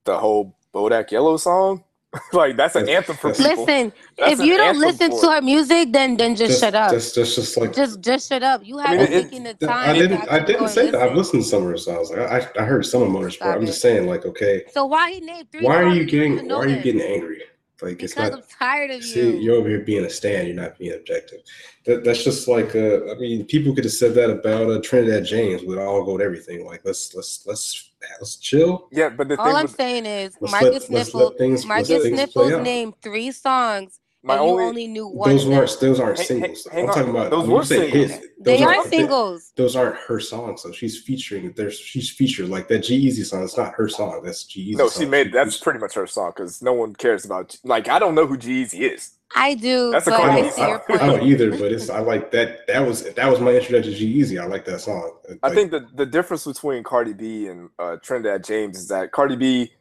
The 0.06 0.18
whole 0.18 0.56
Bodak 0.74 1.12
Yellow 1.12 1.38
song, 1.38 1.84
like 2.34 2.58
that's 2.58 2.76
an 2.76 2.90
anthem 2.90 3.16
for 3.16 3.34
people. 3.34 3.64
Listen, 3.64 3.94
That's 4.18 4.34
if 4.34 4.46
you 4.46 4.58
don't 4.58 4.80
listen 4.80 5.12
to 5.12 5.16
it. 5.16 5.36
her 5.36 5.42
music, 5.42 5.94
then 5.94 6.18
then 6.18 6.36
just, 6.36 6.60
shut 6.60 6.76
up. 6.76 6.92
Just, 6.92 7.16
just, 7.16 7.36
just 7.36 7.56
like 7.56 7.74
just 7.74 8.02
just 8.02 8.28
shut 8.28 8.44
up. 8.44 8.66
You 8.66 8.80
haven't 8.80 9.14
it- 9.14 9.24
taken 9.24 9.44
the 9.44 9.54
time. 9.54 9.90
I 9.90 9.94
didn't. 9.94 10.30
I 10.30 10.40
didn't 10.40 10.64
and 10.64 10.70
say 10.70 10.92
that. 10.92 11.02
I've 11.02 11.16
listened 11.16 11.44
to 11.44 11.48
some 11.50 11.64
of 11.64 11.70
her 11.70 11.78
songs. 11.78 12.12
I, 12.12 12.40
I, 12.40 12.48
I 12.60 12.64
heard 12.64 12.86
some 12.86 13.02
of 13.04 13.10
Motorsport. 13.10 13.34
Stop 13.36 13.56
I'm 13.56 13.66
just 13.66 13.82
saying, 13.82 14.08
like, 14.08 14.26
okay, 14.26 14.64
So 14.74 14.86
why 14.86 15.14
he 15.14 15.20
named 15.22 15.52
three? 15.54 15.66
why 15.66 15.82
are 15.82 15.88
you 15.88 16.04
getting? 16.04 16.50
Why 16.50 16.56
are 16.56 16.68
you 16.68 16.82
getting 16.82 17.02
angry? 17.02 17.44
Like, 17.82 18.04
it's 18.04 18.14
Because 18.14 18.32
not. 18.32 18.40
I'm 18.40 18.46
tired 18.60 18.92
of 18.92 19.04
See, 19.04 19.20
you. 19.22 19.38
you're 19.40 19.56
over 19.56 19.68
here 19.70 19.80
being 19.80 20.06
a 20.06 20.10
stand. 20.10 20.48
You're 20.48 20.56
not 20.56 20.78
being 20.78 20.94
objective. 20.94 21.40
That, 21.86 22.04
that's 22.04 22.24
just 22.24 22.48
like. 22.48 22.76
Uh, 22.76 23.10
I 23.10 23.16
mean, 23.16 23.46
people 23.46 23.74
could 23.74 23.86
have 23.86 23.94
said 23.94 24.14
that 24.16 24.30
about 24.30 24.70
uh, 24.70 24.82
Trinidad 24.82 25.26
James 25.26 25.64
with 25.64 25.80
all 25.80 26.04
gold 26.04 26.22
everything. 26.22 26.66
Like, 26.66 26.82
let's 26.84 27.16
let's 27.16 27.46
let's 27.48 27.91
let's 28.20 28.38
chill. 28.38 28.88
Yeah, 28.92 29.10
but 29.10 29.30
the 29.30 29.38
All 29.40 29.46
thing 29.46 29.56
I'm 29.56 29.64
with 29.64 29.76
saying 29.76 30.06
is 30.06 30.38
Marcus 30.42 30.90
let, 30.90 30.90
let's 30.92 31.12
Sniffle. 31.12 31.30
let 31.30 31.38
things. 31.38 31.66
let's 31.66 31.66
Marcus 31.66 31.90
let 32.12 32.14
Sniffles 32.14 32.52
out. 32.54 32.64
named 32.64 32.96
three 33.02 33.32
songs, 33.32 34.01
my 34.24 34.36
and 34.36 34.44
you 34.44 34.50
only, 34.52 34.64
only 34.66 34.88
knew 34.88 35.08
one. 35.08 35.30
Those 35.30 35.46
of 35.46 35.50
weren't. 35.52 35.78
Those 35.80 36.00
aren't 36.00 36.18
Hang- 36.18 36.28
singles. 36.28 36.68
hang 36.72 36.84
I'm 36.84 36.90
on. 36.90 36.96
talking 36.96 37.10
about. 37.10 37.32
Those 37.32 37.48
when 37.48 37.52
were 37.58 37.64
say 37.66 37.90
singles. 37.92 38.12
hits, 38.12 38.28
They 38.40 38.52
those 38.58 38.62
are 38.62 38.68
aren't- 38.76 38.90
singles. 38.90 39.52
those 39.56 39.76
aren't 39.76 39.96
her 39.98 40.20
songs. 40.20 40.62
So 40.62 40.72
she's 40.72 41.00
featuring. 41.02 41.52
There's 41.56 41.78
she's 41.78 42.10
featured 42.10 42.50
like 42.50 42.68
that 42.68 42.80
G-Eazy 42.80 43.26
song. 43.26 43.44
It's 43.44 43.58
not 43.58 43.74
her 43.74 43.88
song. 43.90 44.22
That's 44.24 44.44
G-Eazy. 44.44 44.78
no, 44.78 44.90
she 44.90 45.06
made 45.06 45.32
that's 45.34 45.58
pretty 45.58 45.80
much 45.80 45.96
her 45.96 46.06
song 46.08 46.34
because 46.36 46.62
no 46.62 46.74
one 46.74 46.94
cares 46.94 47.26
about. 47.26 47.58
Like 47.64 47.90
I 47.90 47.98
don't 48.00 48.14
know 48.16 48.28
who 48.28 48.38
G-Eazy 48.38 48.92
is. 48.94 49.12
I 49.34 49.54
do, 49.54 49.92
That's 49.92 50.08
a 50.08 50.10
but 50.10 50.18
Cardi 50.20 50.42
I 50.42 50.44
B 50.44 50.50
see 50.50 50.56
song. 50.58 50.68
your 50.90 51.02
I, 51.02 51.04
I 51.06 51.08
don't 51.08 51.24
either, 51.26 51.52
but 51.52 51.72
it's 51.72 51.90
I 51.90 52.00
like 52.00 52.32
that. 52.32 52.68
That 52.68 52.86
was 52.86 53.04
that 53.14 53.30
was 53.32 53.40
my 53.40 53.52
introduction 53.54 53.94
to 53.94 53.98
G-Eazy. 53.98 54.42
I 54.42 54.46
like 54.46 54.66
that 54.66 54.82
song. 54.82 55.14
I 55.42 55.54
think 55.56 55.72
the 55.72 55.88
the 55.96 56.06
difference 56.06 56.46
between 56.46 56.84
Cardi 56.84 57.14
B 57.14 57.48
and 57.48 57.70
uh, 57.80 57.96
Trinidad 58.04 58.44
James 58.44 58.78
is 58.78 58.88
that 58.90 59.12
Cardi 59.14 59.38
B 59.38 59.72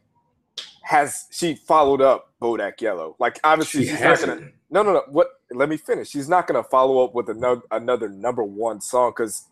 has 0.83 1.25
she 1.31 1.55
followed 1.55 2.01
up 2.01 2.33
Bodak 2.41 2.81
Yellow. 2.81 3.15
Like 3.19 3.39
obviously 3.43 3.85
she 3.85 3.91
she's 3.91 4.01
not 4.01 4.19
gonna. 4.19 4.49
No, 4.69 4.83
no, 4.83 4.93
no. 4.93 5.03
What? 5.09 5.27
Let 5.51 5.69
me 5.69 5.77
finish. 5.77 6.09
She's 6.09 6.29
not 6.29 6.47
gonna 6.47 6.63
follow 6.63 7.03
up 7.03 7.13
with 7.13 7.29
another 7.29 7.61
another 7.71 8.09
number 8.09 8.43
one 8.43 8.81
song 8.81 9.11
because 9.15 9.47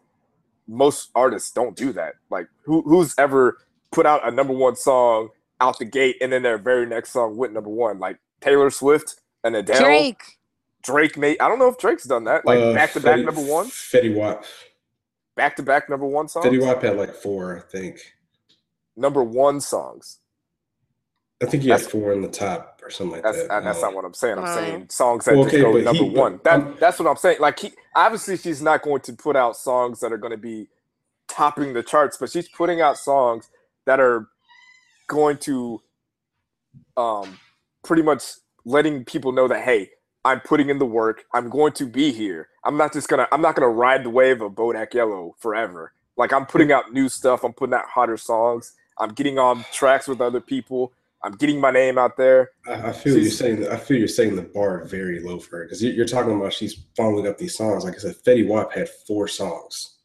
most 0.68 1.10
artists 1.16 1.52
don't 1.52 1.76
do 1.76 1.92
that. 1.94 2.14
Like 2.30 2.48
who 2.64 2.82
who's 2.84 3.14
ever 3.18 3.58
put 3.92 4.06
out 4.06 4.28
a 4.28 4.32
number 4.32 4.54
one 4.54 4.76
song 4.76 5.30
out 5.62 5.78
the 5.80 5.86
gate 5.86 6.16
and 6.22 6.32
then 6.32 6.44
their 6.44 6.58
very 6.58 6.86
next 6.86 7.12
song 7.12 7.38
went 7.38 7.54
number 7.54 7.70
one? 7.70 8.00
Like 8.00 8.18
Taylor 8.42 8.70
Swift 8.70 9.16
and 9.44 9.56
Adele. 9.56 9.80
Drake. 9.80 10.24
Drake 10.82 11.18
made. 11.18 11.38
I 11.42 11.50
don't 11.50 11.60
know 11.60 11.68
if 11.68 11.78
Drake's 11.78 12.06
done 12.06 12.24
that. 12.24 12.46
Like 12.46 12.60
Uh, 12.60 12.74
back 12.74 12.94
to 12.94 13.00
back 13.02 13.20
number 13.20 13.42
one, 13.42 13.68
Fetty 13.68 14.16
Wap. 14.16 14.46
back 15.36 15.58
to 15.58 15.64
back 15.64 15.90
number 15.90 16.06
one 16.06 16.28
songs. 16.30 16.46
Fetty 16.46 16.62
Wap 16.62 16.82
had 16.82 16.96
like 16.98 17.14
four, 17.14 17.58
I 17.58 17.62
think. 17.70 18.00
Number 18.96 19.22
one 19.24 19.60
songs. 19.60 20.20
I 21.42 21.46
think 21.46 21.64
he 21.64 21.70
had 21.70 21.80
That's- 21.80 21.92
four 21.92 22.12
in 22.12 22.22
the 22.22 22.28
top 22.28 22.82
or 22.84 22.90
something 22.90 23.14
like 23.14 23.24
That's 23.24 23.48
that. 23.48 23.64
that's 23.64 23.82
not 23.82 23.94
what 23.94 24.04
I'm 24.04 24.14
saying. 24.14 24.38
I'm 24.38 24.44
Wow. 24.44 24.56
saying 24.56 24.90
songs 24.90 25.26
that 25.26 25.36
Well, 25.36 25.44
just 25.46 25.56
okay, 25.56 25.64
go 25.64 25.74
but 25.74 25.84
number 25.84 26.04
he- 26.04 26.10
one. 26.10 26.40
That 26.44 26.54
I'm- 26.54 26.78
that's 26.80 27.00
what 27.00 27.08
I'm 27.08 27.16
saying. 27.16 27.38
Like 27.40 27.60
he 27.60 27.74
obviously 27.96 28.36
she's 28.38 28.62
not 28.62 28.82
going 28.82 29.02
to 29.02 29.14
put 29.14 29.36
out 29.38 29.56
songs 29.56 30.02
that 30.02 30.12
are 30.12 30.18
going 30.18 30.32
to 30.32 30.38
be 30.38 30.68
topping 31.30 31.74
the 31.74 31.84
charts, 31.84 32.18
but 32.18 32.30
she's 32.30 32.50
putting 32.50 32.82
out 32.82 32.98
songs 32.98 33.50
that 33.86 34.00
are 34.02 34.28
going 35.08 35.38
to 35.38 35.82
um 36.98 37.40
pretty 37.84 38.02
much 38.04 38.24
letting 38.66 39.06
people 39.06 39.32
know 39.32 39.48
that 39.48 39.62
hey, 39.62 39.92
I'm 40.26 40.42
putting 40.42 40.70
in 40.70 40.78
the 40.80 40.86
work. 40.86 41.24
I'm 41.34 41.50
going 41.50 41.72
to 41.74 41.86
be 41.86 42.12
here. 42.12 42.50
I'm 42.66 42.76
not 42.76 42.92
just 42.92 43.08
gonna 43.08 43.28
I'm 43.32 43.42
not 43.42 43.56
gonna 43.56 43.70
ride 43.70 44.04
the 44.04 44.10
wave 44.10 44.42
of 44.42 44.52
Bodak 44.52 44.94
Yellow 44.94 45.36
forever. 45.40 45.94
Like 46.18 46.34
I'm 46.34 46.46
putting 46.46 46.74
out 46.74 46.92
new 46.92 47.08
stuff. 47.08 47.46
I'm 47.46 47.54
putting 47.54 47.74
out 47.74 47.86
hotter 47.86 48.18
songs. 48.18 48.74
I'm 48.98 49.14
getting 49.14 49.40
on 49.40 49.64
tracks 49.72 50.10
with 50.10 50.20
other 50.20 50.42
people. 50.42 50.92
I'm 51.24 51.34
getting 51.34 51.60
my 51.60 51.72
name 51.72 51.98
out 51.98 52.16
there. 52.18 52.52
I, 52.68 52.90
I 52.90 52.92
feel 52.94 53.18
you're 53.18 53.30
saying. 53.32 53.68
I 53.68 53.76
feel 53.78 53.98
you're 53.98 54.08
saying 54.08 54.36
the 54.36 54.42
bar 54.44 54.86
very 54.86 55.20
low 55.20 55.40
for 55.40 55.58
her 55.58 55.64
because 55.66 55.84
you're, 55.84 55.94
you're 55.94 56.06
talking 56.06 56.34
about 56.36 56.54
she's 56.54 56.86
following 56.96 57.28
up 57.28 57.38
these 57.38 57.58
songs. 57.58 57.84
Like 57.84 57.96
I 57.96 57.98
said, 57.98 58.16
Fetty 58.26 58.48
Wap 58.48 58.72
had 58.74 58.88
four 59.08 59.28
songs. 59.28 59.98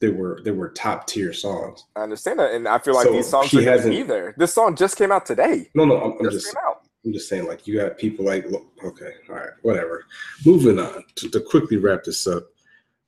They 0.00 0.08
were 0.08 0.40
they 0.44 0.50
were 0.50 0.70
top 0.70 1.06
tier 1.06 1.32
songs. 1.32 1.84
I 1.94 2.00
understand 2.00 2.38
that, 2.38 2.52
and 2.54 2.66
I 2.66 2.78
feel 2.78 2.94
like 2.94 3.06
So 3.06 3.12
these 3.12 3.28
songs 3.28 3.48
she 3.50 3.58
are 3.58 3.60
going 3.60 3.66
to 3.66 3.72
hasn't- 3.72 3.94
be 3.94 4.02
there. 4.02 4.34
This 4.38 4.54
song 4.54 4.74
just 4.74 4.96
came 4.96 5.12
out 5.12 5.26
today. 5.26 5.68
No, 5.74 5.84
no, 5.84 6.00
I'm, 6.00 6.12
I'm 6.18 6.24
Just 6.30 6.44
just 6.46 6.54
came 6.54 6.62
out. 6.66 6.78
I'm 7.04 7.12
just 7.12 7.28
saying, 7.28 7.46
like, 7.48 7.66
you 7.66 7.76
got 7.78 7.98
people 7.98 8.24
like, 8.24 8.46
look, 8.48 8.64
okay, 8.84 9.10
all 9.28 9.34
right, 9.34 9.50
whatever. 9.62 10.04
Moving 10.46 10.78
on 10.78 11.02
to, 11.16 11.28
to 11.30 11.40
quickly 11.40 11.76
wrap 11.76 12.04
this 12.04 12.26
up. 12.28 12.44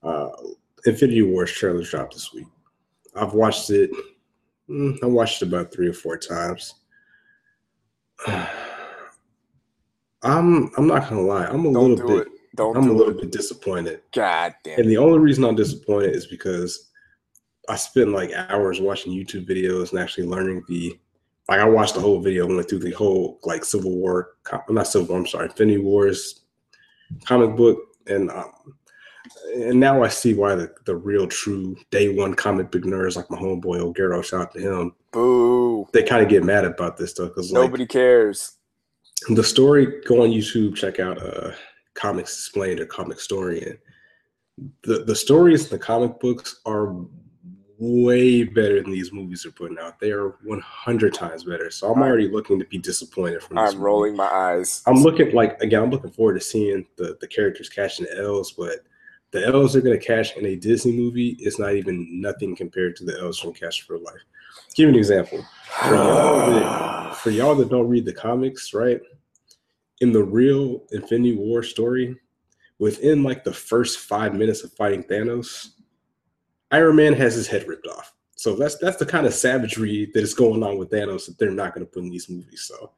Uh, 0.02 0.30
Infinity 0.84 1.22
Wars 1.22 1.52
trailer 1.52 1.82
dropped 1.84 2.14
this 2.14 2.32
week. 2.34 2.46
I've 3.14 3.34
watched 3.34 3.70
it. 3.70 3.90
mm, 4.68 4.98
I 5.02 5.06
watched 5.06 5.42
it 5.42 5.48
about 5.48 5.72
three 5.72 5.86
or 5.88 5.92
four 5.92 6.18
times. 6.18 6.74
I'm 10.22 10.70
I'm 10.76 10.86
not 10.86 11.08
gonna 11.08 11.20
lie. 11.20 11.46
I'm 11.46 11.66
a 11.66 11.72
Don't 11.72 11.90
little 11.94 11.96
do 11.96 12.18
bit. 12.18 12.26
it. 12.26 12.32
Don't 12.56 12.76
I'm 12.76 12.88
a 12.88 12.92
little 12.92 13.16
it. 13.16 13.20
bit 13.20 13.32
disappointed. 13.32 14.00
God 14.12 14.54
damn. 14.64 14.80
And 14.80 14.90
the 14.90 14.96
only 14.96 15.18
reason 15.18 15.44
I'm 15.44 15.56
disappointed 15.56 16.14
is 16.14 16.26
because 16.26 16.90
I 17.68 17.76
spent 17.76 18.10
like 18.10 18.32
hours 18.32 18.80
watching 18.80 19.12
YouTube 19.12 19.46
videos 19.48 19.90
and 19.90 20.00
actually 20.00 20.26
learning 20.26 20.64
the 20.68 20.98
like 21.48 21.60
I 21.60 21.64
watched 21.68 21.94
the 21.94 22.00
whole 22.00 22.20
video, 22.20 22.46
went 22.46 22.68
through 22.68 22.78
the 22.78 22.92
whole 22.92 23.38
like 23.42 23.64
Civil 23.64 23.90
War, 23.92 24.30
not 24.70 24.86
Civil 24.86 25.08
War, 25.08 25.18
I'm 25.18 25.26
sorry, 25.26 25.46
Infinity 25.46 25.78
Wars 25.78 26.44
comic 27.24 27.54
book, 27.56 27.78
and 28.06 28.30
um, 28.30 28.52
and 29.54 29.78
now 29.78 30.02
I 30.02 30.08
see 30.08 30.34
why 30.34 30.54
the, 30.54 30.72
the 30.86 30.96
real 30.96 31.26
true 31.26 31.76
day 31.90 32.14
one 32.14 32.34
comic 32.34 32.70
book 32.70 32.82
nerds 32.82 33.16
like 33.16 33.30
my 33.30 33.38
homeboy 33.38 33.78
O'Garo, 33.78 34.24
shout 34.24 34.40
out 34.42 34.54
to 34.54 34.60
him, 34.60 34.94
Boo. 35.14 35.86
they 35.92 36.02
kind 36.02 36.22
of 36.22 36.28
get 36.28 36.44
mad 36.44 36.64
about 36.66 36.96
this 36.98 37.12
stuff 37.12 37.28
because 37.30 37.50
like 37.52 37.62
Nobody 37.62 37.86
cares. 37.86 38.52
the 39.30 39.42
story 39.44 40.02
go 40.06 40.22
on 40.24 40.30
youtube 40.30 40.74
check 40.76 40.98
out 41.00 41.16
uh 41.22 41.52
comics 41.94 42.32
explained 42.34 42.80
or 42.80 42.86
comic 42.86 43.16
historian 43.16 43.78
the 44.82 45.04
the 45.04 45.14
stories 45.14 45.64
in 45.64 45.70
the 45.70 45.78
comic 45.78 46.18
books 46.20 46.60
are 46.66 46.94
way 47.78 48.44
better 48.44 48.80
than 48.80 48.90
these 48.92 49.12
movies 49.12 49.44
are 49.44 49.50
putting 49.52 49.78
out 49.78 49.98
they 49.98 50.10
are 50.12 50.36
100 50.44 51.12
times 51.14 51.44
better 51.44 51.70
so 51.70 51.90
i'm 51.92 52.02
already 52.02 52.28
looking 52.28 52.58
to 52.58 52.64
be 52.66 52.78
disappointed 52.78 53.42
from 53.42 53.56
this 53.56 53.70
I'm 53.70 53.74
movie. 53.78 53.84
rolling 53.84 54.16
my 54.16 54.26
eyes. 54.28 54.82
i'm 54.86 54.96
looking 55.02 55.32
like 55.32 55.60
again 55.60 55.82
i'm 55.82 55.90
looking 55.90 56.10
forward 56.12 56.34
to 56.34 56.40
seeing 56.40 56.86
the 56.96 57.16
the 57.20 57.26
characters 57.26 57.68
catching 57.68 58.06
the 58.06 58.16
l's 58.22 58.52
but 58.52 58.80
the 59.32 59.44
l's 59.46 59.72
they're 59.72 59.82
going 59.82 59.98
to 59.98 60.04
cash 60.04 60.36
in 60.36 60.46
a 60.46 60.54
disney 60.56 60.92
movie 60.92 61.30
is 61.40 61.58
not 61.58 61.74
even 61.74 62.20
nothing 62.20 62.54
compared 62.54 62.94
to 62.96 63.04
the 63.04 63.18
l's 63.20 63.38
from 63.40 63.52
catch 63.52 63.82
for 63.82 63.98
life 63.98 64.22
give 64.74 64.84
you 64.84 64.88
an 64.88 64.94
example 64.94 65.44
for 65.82 65.94
y'all 65.94 66.50
that, 66.50 67.16
for 67.16 67.30
y'all 67.30 67.54
that 67.54 67.70
don't 67.70 67.88
read 67.88 68.04
the 68.04 68.12
comics, 68.12 68.74
right? 68.74 69.00
In 70.00 70.12
the 70.12 70.22
real 70.22 70.82
Infinity 70.92 71.36
War 71.36 71.62
story, 71.62 72.16
within 72.78 73.22
like 73.22 73.44
the 73.44 73.52
first 73.52 74.00
five 74.00 74.34
minutes 74.34 74.64
of 74.64 74.72
fighting 74.72 75.04
Thanos, 75.04 75.70
Iron 76.70 76.96
Man 76.96 77.12
has 77.14 77.34
his 77.34 77.46
head 77.46 77.66
ripped 77.68 77.86
off. 77.86 78.14
So 78.36 78.56
that's 78.56 78.76
that's 78.78 78.96
the 78.96 79.06
kind 79.06 79.26
of 79.26 79.34
savagery 79.34 80.10
that 80.12 80.22
is 80.22 80.34
going 80.34 80.62
on 80.62 80.76
with 80.76 80.90
Thanos 80.90 81.26
that 81.26 81.38
they're 81.38 81.50
not 81.50 81.74
going 81.74 81.86
to 81.86 81.90
put 81.90 82.02
in 82.02 82.10
these 82.10 82.28
movies. 82.28 82.62
So 82.68 82.90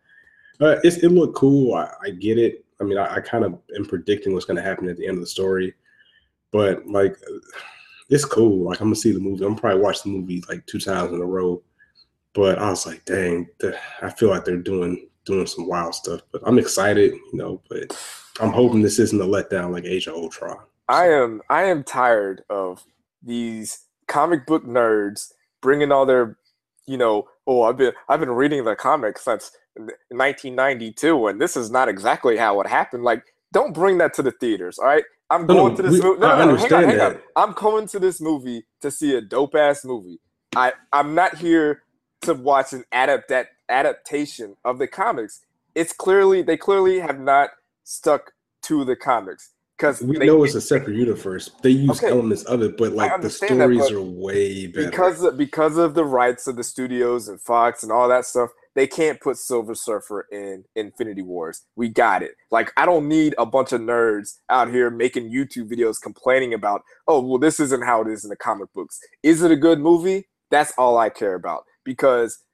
uh, 0.61 0.77
it's, 0.83 0.97
it 0.99 1.11
looked 1.11 1.37
cool. 1.37 1.75
I, 1.75 1.91
I 2.03 2.11
get 2.11 2.39
it. 2.39 2.65
I 2.81 2.85
mean, 2.85 2.99
I, 2.99 3.17
I 3.17 3.21
kind 3.21 3.45
of 3.45 3.59
am 3.77 3.85
predicting 3.85 4.33
what's 4.33 4.45
going 4.45 4.57
to 4.57 4.63
happen 4.63 4.89
at 4.89 4.97
the 4.97 5.07
end 5.07 5.17
of 5.17 5.21
the 5.21 5.27
story, 5.27 5.75
but 6.53 6.87
like, 6.87 7.17
it's 8.11 8.25
cool. 8.25 8.65
Like 8.69 8.81
I'm 8.81 8.87
gonna 8.89 8.97
see 8.97 9.13
the 9.13 9.21
movie. 9.21 9.45
I'm 9.45 9.57
probably 9.57 9.81
watch 9.81 10.03
the 10.03 10.11
movie 10.11 10.43
like 10.49 10.67
two 10.67 10.79
times 10.79 11.13
in 11.13 11.21
a 11.21 11.25
row 11.27 11.63
But 12.35 12.59
I 12.59 12.71
was 12.71 12.87
like, 12.87 13.05
dang, 13.05 13.49
I 14.03 14.11
feel 14.11 14.29
like 14.31 14.45
they're 14.45 14.57
doing 14.59 15.09
doing 15.25 15.47
some 15.47 15.69
wild 15.69 15.95
stuff. 15.95 16.21
But 16.33 16.43
I'm 16.47 16.59
excited, 16.59 17.13
you 17.15 17.39
know. 17.39 17.63
But 17.69 17.97
I'm 18.41 18.53
hoping 18.53 18.83
this 18.83 18.99
isn't 19.01 19.21
a 19.21 19.25
letdown 19.25 19.73
like 19.73 19.85
Age 19.85 20.07
of 20.07 20.15
Ultron. 20.15 20.59
I 20.89 21.07
am 21.11 21.43
I 21.51 21.65
am 21.65 21.85
tired 21.85 22.45
of 22.51 22.85
these 23.23 23.85
comic 24.09 24.47
book 24.47 24.65
nerds 24.65 25.33
bringing 25.63 25.93
all 25.93 26.07
their, 26.07 26.39
you 26.87 26.97
know, 26.99 27.29
oh 27.47 27.63
I've 27.65 27.77
been 27.77 27.93
I've 28.09 28.21
been 28.21 28.31
reading 28.31 28.65
the 28.65 28.77
comics 28.77 29.25
since 29.25 29.51
1992, 30.11 31.29
and 31.29 31.41
this 31.41 31.57
is 31.57 31.71
not 31.71 31.89
exactly 31.89 32.37
how 32.37 32.61
it 32.61 32.67
happened. 32.69 33.05
Like, 33.05 33.35
don't 33.53 33.75
bring 33.75 33.99
that 33.99 34.15
to 34.15 34.23
the 34.23 34.33
theaters, 34.33 34.79
all 34.79 34.87
right? 34.87 35.05
I'm 35.31 35.47
No, 35.47 35.55
no, 35.55 35.61
going 35.65 35.77
to 35.77 35.83
this 35.83 35.93
we- 35.93 36.01
movie. 36.01 36.21
No, 36.21 36.29
no, 36.39 36.45
no, 36.53 36.57
hang 36.57 36.73
on, 36.73 36.83
hang 36.85 36.91
on. 36.93 36.97
that. 37.15 37.23
I'm 37.37 37.53
going 37.53 37.87
to 37.89 37.99
this 37.99 38.21
movie 38.21 38.65
to 38.81 38.91
see 38.91 39.15
a 39.17 39.21
dope 39.21 39.55
ass 39.55 39.85
movie. 39.85 40.21
I 40.55 40.73
I'm 40.93 41.15
not 41.15 41.37
here 41.39 41.83
to 42.23 42.35
watch 42.35 42.73
an 42.73 42.85
adapt 42.93 43.29
that 43.29 43.49
adaptation 43.69 44.57
of 44.65 44.79
the 44.79 44.87
comics. 44.87 45.41
It's 45.75 45.93
clearly 45.93 46.43
they 46.43 46.57
clearly 46.57 47.01
have 47.01 47.19
not 47.21 47.51
stuck 47.85 48.33
to 48.63 48.85
the 48.85 48.97
comics 48.97 49.51
because 49.77 50.01
We 50.01 50.19
they, 50.19 50.27
know 50.27 50.43
it's 50.45 50.55
a 50.55 50.61
separate 50.61 50.97
universe. 50.97 51.51
They 51.63 51.71
use 51.71 51.99
Okay. 52.03 52.09
elements 52.11 52.45
of 52.45 52.63
it, 52.63 52.77
but 52.79 52.93
like 52.93 53.11
the 53.11 53.15
understand 53.17 53.61
that, 53.61 53.65
stories 53.65 53.91
are 53.93 54.01
way 54.01 54.67
better. 54.69 54.87
because 54.91 55.23
of, 55.23 55.37
because 55.37 55.77
of 55.77 55.95
the 55.95 56.05
rights 56.05 56.47
of 56.47 56.57
the 56.57 56.65
studios 56.65 57.29
and 57.29 57.41
Fox 57.41 57.83
and 57.83 57.93
all 57.93 58.09
that 58.09 58.25
stuff, 58.25 58.51
they 58.77 58.87
can't 58.87 59.21
put 59.21 59.39
Silver 59.39 59.75
Surfer 59.75 60.27
in 60.31 60.65
Infinity 60.77 61.23
Wars. 61.23 61.63
We 61.77 61.89
got 61.89 62.23
it. 62.23 62.33
Like 62.51 62.73
I 62.77 62.85
don't 62.85 63.09
need 63.09 63.35
a 63.39 63.47
bunch 63.47 63.73
of 63.73 63.81
nerds 63.81 64.37
out 64.51 64.71
here 64.71 64.91
making 64.91 65.33
YouTube 65.33 65.71
videos 65.73 66.01
complaining 66.01 66.53
about, 66.53 66.83
oh 67.09 67.21
well, 67.21 67.39
this 67.39 67.59
isn't 67.59 67.85
how 67.85 68.03
it 68.03 68.09
is 68.09 68.23
in 68.23 68.31
the 68.31 68.37
comic 68.37 68.73
books. 68.75 69.01
Is 69.23 69.43
it 69.43 69.51
a 69.51 69.57
good 69.57 69.81
movie? 69.81 70.29
That's 70.51 70.75
all 70.77 70.99
I 70.99 71.09
care 71.09 71.35
about 71.35 71.65
because 71.85 72.45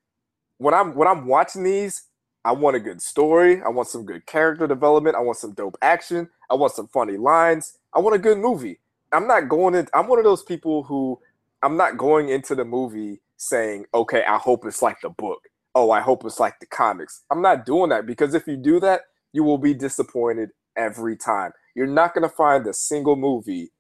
when 0.59 0.73
I'm 0.73 0.95
when 0.95 1.09
I'm 1.09 1.27
watching 1.27 1.65
these, 1.65 2.05
I 2.45 2.53
want 2.53 2.77
a 2.77 2.81
good 2.81 3.03
story. 3.03 3.61
I 3.61 3.69
want 3.69 3.89
some 3.89 4.07
good 4.07 4.25
character 4.25 4.69
development. 4.69 5.17
I 5.17 5.21
want 5.21 5.39
some 5.39 5.55
dope 5.55 5.77
action. 5.83 6.31
I 6.49 6.55
want 6.55 6.73
some 6.73 6.87
funny 6.87 7.17
lines. 7.17 7.79
I 7.93 7.99
want 7.99 8.15
a 8.15 8.21
good 8.21 8.39
movie. 8.39 8.79
I'm 9.11 9.27
not 9.27 9.49
going 9.49 9.75
in. 9.75 9.89
I'm 9.93 10.07
one 10.07 10.19
of 10.19 10.25
those 10.25 10.45
people 10.45 10.85
who 10.85 11.19
I'm 11.65 11.77
not 11.77 11.99
going 11.99 12.29
into 12.29 12.55
the 12.55 12.65
movie 12.65 13.21
saying, 13.37 13.87
okay, 13.93 14.23
I 14.25 14.39
hope 14.39 14.65
it's 14.65 14.83
like 14.83 15.01
the 15.01 15.11
book. 15.11 15.41
Oh, 15.75 15.91
I 15.91 16.01
hope 16.01 16.25
it's 16.25 16.41
like 16.41 16.61
the 16.61 16.67
comics. 16.67 17.23
I'm 17.31 17.43
not 17.43 17.65
doing 17.65 17.91
that 17.91 18.07
because 18.07 18.35
if 18.35 18.47
you 18.47 18.57
do 18.57 18.79
that, 18.81 19.03
you 19.33 19.43
will 19.43 19.59
be 19.59 19.73
disappointed 19.75 20.51
every 20.77 21.17
time. 21.17 21.53
You're 21.75 21.87
not 21.87 22.15
going 22.15 22.29
to 22.29 22.35
find 22.35 22.67
a 22.67 22.75
single 22.75 23.17
movie 23.17 23.71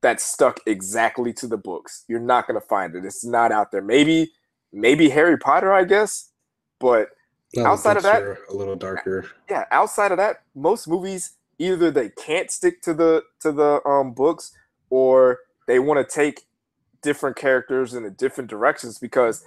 that's 0.00 0.24
stuck 0.24 0.60
exactly 0.66 1.32
to 1.34 1.46
the 1.46 1.56
books. 1.58 2.04
You're 2.08 2.20
not 2.20 2.46
going 2.46 2.60
to 2.60 2.66
find 2.66 2.94
it. 2.94 3.04
It's 3.04 3.24
not 3.24 3.52
out 3.52 3.72
there. 3.72 3.82
Maybe, 3.82 4.32
maybe 4.72 5.08
Harry 5.10 5.36
Potter, 5.38 5.72
I 5.72 5.84
guess, 5.84 6.30
but 6.80 7.08
No, 7.54 7.66
outside 7.66 7.96
of 7.98 8.02
that- 8.04 8.22
a 8.50 8.54
little 8.54 8.76
darker. 8.76 9.26
yeah 9.50 9.64
outside 9.70 10.10
of 10.12 10.18
that 10.18 10.42
most 10.54 10.88
movies 10.88 11.36
either 11.58 11.90
they 11.90 12.08
can't 12.08 12.50
stick 12.50 12.82
to 12.82 12.92
the 12.92 13.22
to 13.40 13.52
the 13.52 13.80
um 13.86 14.12
books 14.12 14.52
or 14.90 15.38
they 15.68 15.78
want 15.78 15.98
to 16.06 16.14
take 16.14 16.46
different 17.02 17.36
characters 17.36 17.94
in 17.94 18.12
different 18.14 18.50
directions 18.50 18.98
because 18.98 19.46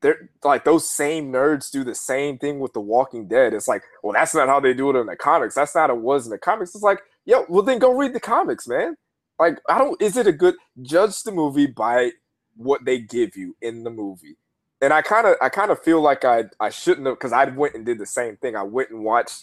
they're 0.00 0.30
like 0.44 0.64
those 0.64 0.88
same 0.88 1.32
nerds 1.32 1.70
do 1.70 1.84
the 1.84 1.94
same 1.94 2.38
thing 2.38 2.58
with 2.58 2.72
the 2.72 2.80
walking 2.80 3.28
dead. 3.28 3.54
It's 3.54 3.68
like 3.68 3.82
well 4.02 4.12
that's 4.12 4.34
not 4.34 4.48
how 4.48 4.60
they 4.60 4.74
do 4.74 4.90
it 4.90 5.00
in 5.00 5.06
the 5.06 5.16
comics. 5.16 5.54
That's 5.54 5.74
not 5.74 5.90
how 5.90 5.96
it 5.96 6.00
was 6.00 6.26
in 6.26 6.30
the 6.30 6.38
comics. 6.38 6.74
It's 6.74 6.84
like 6.84 7.00
yo 7.24 7.44
well 7.48 7.62
then 7.62 7.78
go 7.78 7.96
read 7.96 8.14
the 8.14 8.20
comics 8.20 8.66
man. 8.66 8.96
Like 9.38 9.58
i 9.68 9.78
don't 9.78 10.00
is 10.00 10.16
it 10.16 10.26
a 10.26 10.32
good 10.32 10.54
judge 10.82 11.22
the 11.22 11.32
movie 11.32 11.66
by 11.66 12.12
what 12.56 12.84
they 12.84 12.98
give 12.98 13.36
you 13.36 13.56
in 13.62 13.84
the 13.84 13.90
movie. 13.90 14.36
And 14.82 14.92
I 14.92 15.02
kind 15.02 15.26
of 15.26 15.36
I 15.42 15.48
kind 15.48 15.70
of 15.70 15.82
feel 15.82 16.00
like 16.00 16.24
I 16.24 16.44
I 16.58 16.70
shouldn't 16.70 17.06
have 17.06 17.16
because 17.16 17.32
I 17.32 17.44
went 17.46 17.74
and 17.74 17.84
did 17.84 17.98
the 17.98 18.06
same 18.06 18.36
thing. 18.36 18.56
I 18.56 18.62
went 18.62 18.90
and 18.90 19.04
watched 19.04 19.42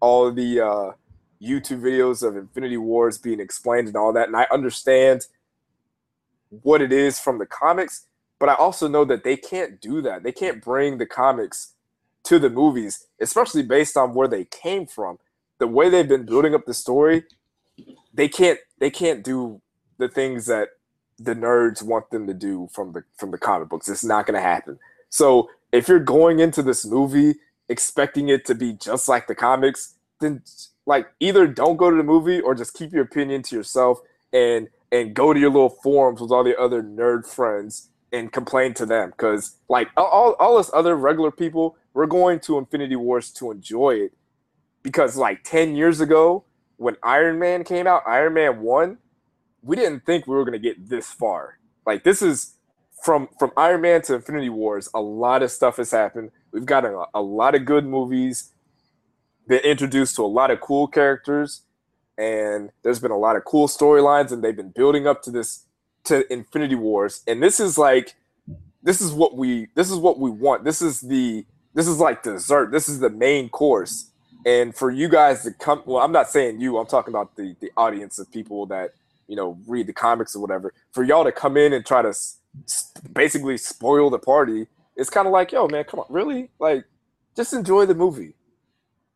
all 0.00 0.30
the 0.30 0.60
uh, 0.60 0.92
YouTube 1.42 1.80
videos 1.80 2.26
of 2.26 2.36
Infinity 2.36 2.76
Wars 2.76 3.18
being 3.18 3.40
explained 3.40 3.88
and 3.88 3.96
all 3.96 4.12
that, 4.12 4.28
and 4.28 4.36
I 4.36 4.46
understand 4.50 5.26
what 6.62 6.80
it 6.80 6.92
is 6.92 7.18
from 7.18 7.38
the 7.38 7.46
comics, 7.46 8.06
but 8.38 8.48
I 8.48 8.54
also 8.54 8.88
know 8.88 9.04
that 9.04 9.24
they 9.24 9.36
can't 9.36 9.80
do 9.80 10.00
that. 10.02 10.22
They 10.22 10.32
can't 10.32 10.62
bring 10.62 10.98
the 10.98 11.06
comics 11.06 11.72
to 12.24 12.38
the 12.38 12.50
movies, 12.50 13.06
especially 13.20 13.62
based 13.62 13.96
on 13.96 14.14
where 14.14 14.28
they 14.28 14.44
came 14.44 14.86
from. 14.86 15.18
The 15.58 15.66
way 15.66 15.88
they've 15.88 16.08
been 16.08 16.26
building 16.26 16.54
up 16.54 16.66
the 16.66 16.74
story, 16.74 17.24
they 18.14 18.28
can't 18.28 18.58
they 18.78 18.90
can't 18.90 19.24
do 19.24 19.60
the 19.98 20.08
things 20.08 20.46
that 20.46 20.68
the 21.18 21.34
nerds 21.34 21.82
want 21.82 22.10
them 22.10 22.26
to 22.26 22.34
do 22.34 22.68
from 22.72 22.92
the 22.92 23.02
from 23.16 23.30
the 23.30 23.38
comic 23.38 23.68
books. 23.68 23.88
It's 23.88 24.04
not 24.04 24.26
going 24.26 24.34
to 24.36 24.40
happen. 24.40 24.78
So 25.10 25.50
if 25.72 25.88
you're 25.88 25.98
going 25.98 26.38
into 26.38 26.62
this 26.62 26.86
movie 26.86 27.36
expecting 27.68 28.28
it 28.28 28.44
to 28.46 28.54
be 28.54 28.72
just 28.72 29.08
like 29.08 29.26
the 29.26 29.34
comics, 29.34 29.94
then 30.20 30.42
like 30.86 31.08
either 31.20 31.46
don't 31.46 31.76
go 31.76 31.90
to 31.90 31.96
the 31.96 32.04
movie 32.04 32.40
or 32.40 32.54
just 32.54 32.74
keep 32.74 32.92
your 32.92 33.02
opinion 33.02 33.42
to 33.44 33.56
yourself 33.56 34.00
and 34.32 34.68
and 34.92 35.14
go 35.14 35.34
to 35.34 35.40
your 35.40 35.50
little 35.50 35.68
forums 35.68 36.20
with 36.20 36.30
all 36.30 36.44
the 36.44 36.58
other 36.58 36.82
nerd 36.82 37.26
friends 37.26 37.88
and 38.12 38.32
complain 38.32 38.74
to 38.74 38.86
them 38.86 39.10
because 39.10 39.56
like 39.68 39.88
all, 39.96 40.34
all, 40.38 40.56
us 40.56 40.70
other 40.72 40.96
regular 40.96 41.30
people 41.30 41.76
we're 41.92 42.06
going 42.06 42.40
to 42.40 42.56
infinity 42.56 42.96
wars 42.96 43.30
to 43.30 43.50
enjoy 43.50 43.90
it 43.90 44.12
because 44.82 45.16
like 45.16 45.42
10 45.44 45.76
years 45.76 46.00
ago 46.00 46.44
when 46.76 46.96
iron 47.02 47.38
man 47.38 47.64
came 47.64 47.86
out 47.86 48.02
iron 48.06 48.34
man 48.34 48.60
1 48.60 48.98
we 49.62 49.76
didn't 49.76 50.04
think 50.06 50.26
we 50.26 50.34
were 50.34 50.44
going 50.44 50.52
to 50.52 50.58
get 50.58 50.88
this 50.88 51.12
far. 51.12 51.58
Like 51.86 52.04
this 52.04 52.22
is 52.22 52.54
from 53.02 53.28
from 53.38 53.52
Iron 53.56 53.82
Man 53.82 54.02
to 54.02 54.14
Infinity 54.14 54.48
Wars, 54.48 54.88
a 54.94 55.00
lot 55.00 55.42
of 55.42 55.50
stuff 55.50 55.76
has 55.76 55.90
happened. 55.90 56.30
We've 56.52 56.66
got 56.66 56.84
a, 56.84 57.04
a 57.14 57.22
lot 57.22 57.54
of 57.54 57.64
good 57.64 57.86
movies. 57.86 58.52
Been 59.46 59.60
introduced 59.60 60.16
to 60.16 60.24
a 60.24 60.26
lot 60.26 60.50
of 60.50 60.60
cool 60.60 60.88
characters, 60.88 61.62
and 62.18 62.70
there's 62.82 62.98
been 62.98 63.10
a 63.10 63.18
lot 63.18 63.36
of 63.36 63.44
cool 63.44 63.68
storylines, 63.68 64.30
and 64.30 64.42
they've 64.42 64.56
been 64.56 64.70
building 64.70 65.06
up 65.06 65.22
to 65.22 65.30
this 65.30 65.64
to 66.04 66.30
Infinity 66.32 66.74
Wars. 66.74 67.22
And 67.26 67.42
this 67.42 67.60
is 67.60 67.78
like 67.78 68.14
this 68.82 69.00
is 69.00 69.12
what 69.12 69.36
we 69.36 69.68
this 69.74 69.90
is 69.90 69.96
what 69.98 70.18
we 70.18 70.30
want. 70.30 70.64
This 70.64 70.80
is 70.82 71.00
the 71.00 71.44
this 71.74 71.86
is 71.86 71.98
like 71.98 72.22
dessert. 72.22 72.70
This 72.72 72.88
is 72.88 73.00
the 73.00 73.10
main 73.10 73.48
course. 73.48 74.10
And 74.46 74.74
for 74.74 74.90
you 74.90 75.08
guys 75.08 75.42
to 75.42 75.52
come, 75.52 75.82
well, 75.84 76.02
I'm 76.02 76.12
not 76.12 76.30
saying 76.30 76.60
you. 76.60 76.78
I'm 76.78 76.86
talking 76.86 77.12
about 77.12 77.36
the 77.36 77.54
the 77.60 77.70
audience 77.76 78.18
of 78.18 78.30
people 78.32 78.66
that 78.66 78.90
you 79.26 79.36
know 79.36 79.58
read 79.66 79.86
the 79.86 79.92
comics 79.92 80.34
or 80.34 80.40
whatever 80.40 80.72
for 80.92 81.02
y'all 81.04 81.24
to 81.24 81.32
come 81.32 81.56
in 81.58 81.72
and 81.74 81.84
try 81.84 82.00
to 82.00 82.08
s- 82.08 82.38
basically 83.12 83.58
spoil 83.58 84.08
the 84.08 84.18
party 84.18 84.66
it's 84.96 85.10
kind 85.10 85.26
of 85.26 85.32
like 85.34 85.52
yo 85.52 85.68
man 85.68 85.84
come 85.84 86.00
on 86.00 86.06
really 86.08 86.48
like 86.58 86.82
just 87.36 87.52
enjoy 87.52 87.84
the 87.84 87.94
movie 87.94 88.32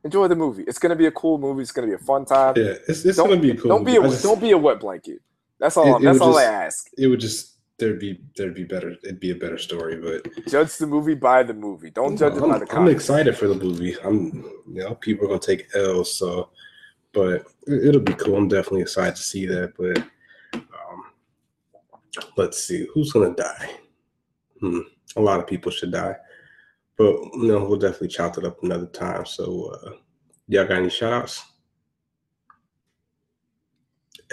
enjoy 0.05 0.29
the 0.29 0.37
movie 0.37 0.65
it's 0.67 0.79
gonna 0.79 0.95
be 0.95 1.07
a 1.07 1.11
cool 1.13 1.39
movie 1.39 1.63
it's 1.63 1.73
gonna 1.73 1.87
be 1.87 1.95
a 1.95 1.99
fun 1.99 2.27
time 2.27 2.53
Yeah, 2.59 2.75
it's, 2.87 3.07
it's 3.07 3.17
gonna 3.17 3.37
be 3.39 3.53
a 3.53 3.57
cool. 3.57 3.71
don't 3.71 3.85
be 3.85 3.97
a 3.97 4.03
just- 4.03 4.23
don't 4.23 4.39
be 4.41 4.51
a 4.51 4.59
wet 4.59 4.81
blanket 4.81 5.21
that's 5.63 5.77
all 5.79 5.87
It- 5.87 5.97
I'm, 5.97 6.03
it 6.03 6.05
that's 6.07 6.21
would 6.21 6.27
all 6.27 6.39
i 6.39 6.45
ask 6.67 6.91
It 6.99 7.07
would 7.07 7.21
just 7.21 7.41
there'd 7.79 7.99
be 7.99 8.21
there'd 8.37 8.55
be 8.55 8.65
better. 8.75 8.91
It'd 9.03 9.19
be 9.19 9.33
a 9.33 9.41
better 9.45 9.59
story, 9.59 9.97
but 10.07 10.19
judge 10.47 10.77
the 10.77 10.87
movie 10.87 11.15
by 11.29 11.43
the 11.43 11.55
movie 11.55 11.91
don't 11.91 12.17
judge 12.17 12.35
it 12.37 12.43
I'm, 12.43 12.51
by 12.51 12.59
the 12.59 12.77
I'm 12.77 12.89
excited 12.89 13.37
for 13.37 13.49
the 13.49 13.57
movie. 13.67 13.95
I'm 14.05 14.21
you 14.77 14.83
know 14.85 14.95
people 15.07 15.25
are 15.25 15.29
gonna 15.29 15.41
take 15.41 15.67
L's, 15.75 16.15
so 16.21 16.51
but 17.13 17.43
it- 17.67 17.83
it'll 17.89 18.01
be 18.13 18.15
cool. 18.15 18.37
I'm 18.37 18.49
definitely 18.49 18.83
excited 18.83 19.17
to 19.17 19.23
see 19.23 19.47
that. 19.47 19.73
But 19.79 19.99
um, 20.55 21.01
let's 22.37 22.59
see 22.63 22.87
who's 22.93 23.11
gonna 23.13 23.35
die. 23.35 23.71
Hmm, 24.61 24.81
a 25.17 25.21
lot 25.21 25.41
of 25.41 25.47
people 25.49 25.73
should 25.73 25.93
die, 25.93 26.17
but 26.97 27.13
you 27.41 27.49
know 27.49 27.65
we'll 27.65 27.79
definitely 27.87 28.09
chop 28.17 28.39
it 28.39 28.45
up 28.45 28.63
another 28.63 28.87
time. 28.87 29.25
So 29.27 29.45
uh, 29.75 29.93
y'all 30.47 30.69
got 30.69 30.79
any 30.79 30.91
shout 30.91 31.13
outs? 31.15 31.43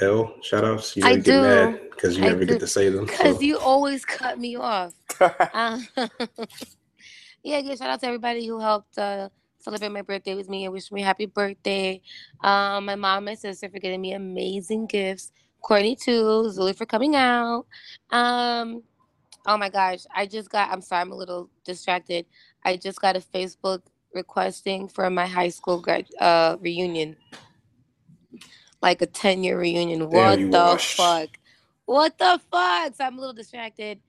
L 0.01 0.35
shout 0.41 0.65
outs. 0.65 0.95
You 0.95 1.03
I 1.05 1.09
never 1.11 1.21
get 1.21 1.31
do. 1.31 1.41
mad 1.41 1.79
because 1.91 2.17
you 2.17 2.23
I 2.23 2.27
never 2.27 2.39
do. 2.41 2.45
get 2.47 2.59
to 2.59 2.67
say 2.67 2.89
them. 2.89 3.05
Because 3.05 3.35
so. 3.35 3.41
you 3.41 3.57
always 3.57 4.05
cut 4.05 4.39
me 4.39 4.55
off. 4.55 4.93
Um, 5.53 5.87
yeah, 7.43 7.61
good 7.61 7.77
shout 7.77 7.89
out 7.89 7.99
to 8.01 8.07
everybody 8.07 8.45
who 8.45 8.59
helped 8.59 8.97
uh, 8.97 9.29
celebrate 9.59 9.91
my 9.91 10.01
birthday 10.01 10.35
with 10.35 10.49
me 10.49 10.65
and 10.65 10.73
wish 10.73 10.91
me 10.91 11.01
happy 11.01 11.25
birthday. 11.25 12.01
Um, 12.41 12.85
my 12.85 12.95
mom 12.95 13.17
and 13.19 13.25
my 13.25 13.35
sister 13.35 13.69
for 13.69 13.79
getting 13.79 14.01
me 14.01 14.13
amazing 14.13 14.87
gifts. 14.87 15.31
Courtney 15.61 15.95
too, 15.95 16.49
Zuli 16.55 16.75
for 16.75 16.85
coming 16.85 17.15
out. 17.15 17.65
Um, 18.11 18.83
oh 19.45 19.57
my 19.57 19.69
gosh, 19.69 20.05
I 20.15 20.25
just 20.25 20.49
got. 20.49 20.71
I'm 20.71 20.81
sorry, 20.81 21.01
I'm 21.01 21.11
a 21.11 21.15
little 21.15 21.49
distracted. 21.65 22.25
I 22.63 22.77
just 22.77 23.01
got 23.01 23.17
a 23.17 23.19
Facebook 23.19 23.81
requesting 24.13 24.87
for 24.87 25.09
my 25.09 25.25
high 25.25 25.49
school 25.49 25.81
grad 25.81 26.07
uh, 26.19 26.57
reunion, 26.59 27.15
like 28.81 29.01
a 29.01 29.07
10 29.07 29.43
year 29.43 29.59
reunion. 29.59 30.09
Damn, 30.09 30.09
What 30.09 30.51
the 30.51 30.77
washed. 30.77 30.97
fuck? 30.97 31.29
What 31.85 32.17
the 32.19 32.39
fuck? 32.51 32.95
So 32.95 33.05
I'm 33.05 33.17
a 33.17 33.19
little 33.19 33.33
distracted. 33.33 33.99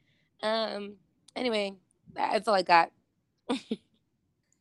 Um. 0.42 0.96
Anyway, 1.36 1.74
that's 2.14 2.48
all 2.48 2.54
I 2.54 2.62
got. 2.62 2.90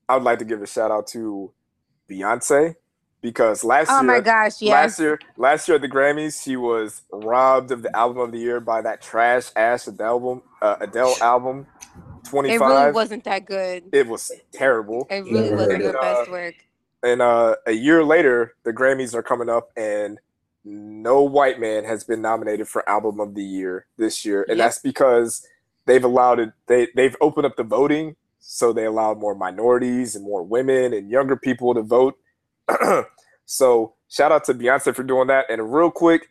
i 0.10 0.16
would 0.16 0.24
like 0.24 0.40
to 0.40 0.46
give 0.46 0.62
a 0.62 0.68
shout 0.68 0.92
out 0.92 1.08
to 1.08 1.52
beyonce 2.10 2.76
because 3.22 3.64
last 3.64 3.90
Oh 3.90 4.02
year 4.02 4.08
my 4.08 4.22
gosh, 4.22 4.62
yes. 4.62 4.72
Last 4.74 5.00
year, 5.00 5.20
last 5.38 5.68
year 5.68 5.76
at 5.76 5.82
the 5.82 5.90
Grammys, 5.90 6.44
she 6.44 6.56
was 6.58 7.04
robbed 7.12 7.72
of 7.72 7.82
the 7.84 7.96
album 7.96 8.20
of 8.20 8.32
the 8.32 8.40
year 8.40 8.60
by 8.60 8.82
that 8.82 9.02
trash 9.02 9.52
ass 9.56 9.88
Adele 9.88 10.08
album. 10.08 10.42
Uh, 10.62 10.76
Adele 10.82 11.16
album, 11.22 11.68
25. 12.26 12.62
It 12.62 12.66
really 12.66 12.92
wasn't 12.92 13.24
that 13.26 13.46
good. 13.46 13.86
It 13.94 14.08
was 14.08 14.32
terrible. 14.54 15.08
It 15.10 15.26
really 15.26 15.52
Never 15.52 15.56
wasn't 15.56 15.82
heard 15.82 15.82
her 15.84 15.90
it. 15.92 16.02
best 16.02 16.28
work. 16.28 16.56
And 17.04 17.22
uh, 17.22 17.56
a 17.66 17.72
year 17.72 18.04
later, 18.04 18.56
the 18.64 18.74
Grammys 18.74 19.14
are 19.14 19.24
coming 19.24 19.50
up, 19.50 19.72
and 19.78 20.20
no 20.66 21.22
white 21.24 21.60
man 21.60 21.86
has 21.86 22.04
been 22.04 22.22
nominated 22.22 22.68
for 22.68 22.88
Album 22.90 23.20
of 23.20 23.36
the 23.36 23.44
Year 23.44 23.86
this 23.98 24.26
year, 24.26 24.46
and 24.50 24.58
Yep. 24.58 24.66
that's 24.66 24.80
because 24.80 25.48
they've 25.86 26.04
allowed 26.04 26.40
it. 26.40 26.52
They 26.68 26.88
they've 26.96 27.16
opened 27.22 27.46
up 27.46 27.56
the 27.56 27.64
voting, 27.64 28.16
so 28.40 28.74
they 28.74 28.86
allowed 28.86 29.18
more 29.20 29.34
minorities 29.36 30.16
and 30.16 30.26
more 30.26 30.44
women 30.44 30.94
and 30.94 31.10
younger 31.10 31.38
people 31.38 31.74
to 31.74 31.82
vote. 31.82 32.18
so 33.46 33.94
shout 34.10 34.32
out 34.32 34.44
to 34.46 34.54
Beyonce 34.54 34.94
for 34.94 35.04
doing 35.04 35.28
that. 35.28 35.46
And 35.50 35.74
real 35.74 35.92
quick 35.92 36.30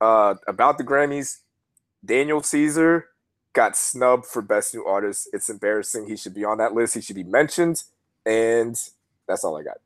uh, 0.00 0.34
about 0.48 0.78
the 0.78 0.84
Grammys, 0.84 1.38
Daniel 2.04 2.42
Caesar 2.42 3.06
got 3.52 3.76
snubbed 3.76 4.26
for 4.26 4.42
Best 4.42 4.74
New 4.74 4.84
Artist. 4.84 5.28
It's 5.32 5.48
embarrassing. 5.48 6.08
He 6.08 6.16
should 6.16 6.34
be 6.34 6.44
on 6.44 6.58
that 6.58 6.74
list. 6.74 6.94
He 6.94 7.00
should 7.00 7.16
be 7.16 7.24
mentioned. 7.24 7.84
And 8.26 8.80
that's 9.26 9.44
all 9.44 9.56
I 9.56 9.62
got. 9.62 9.78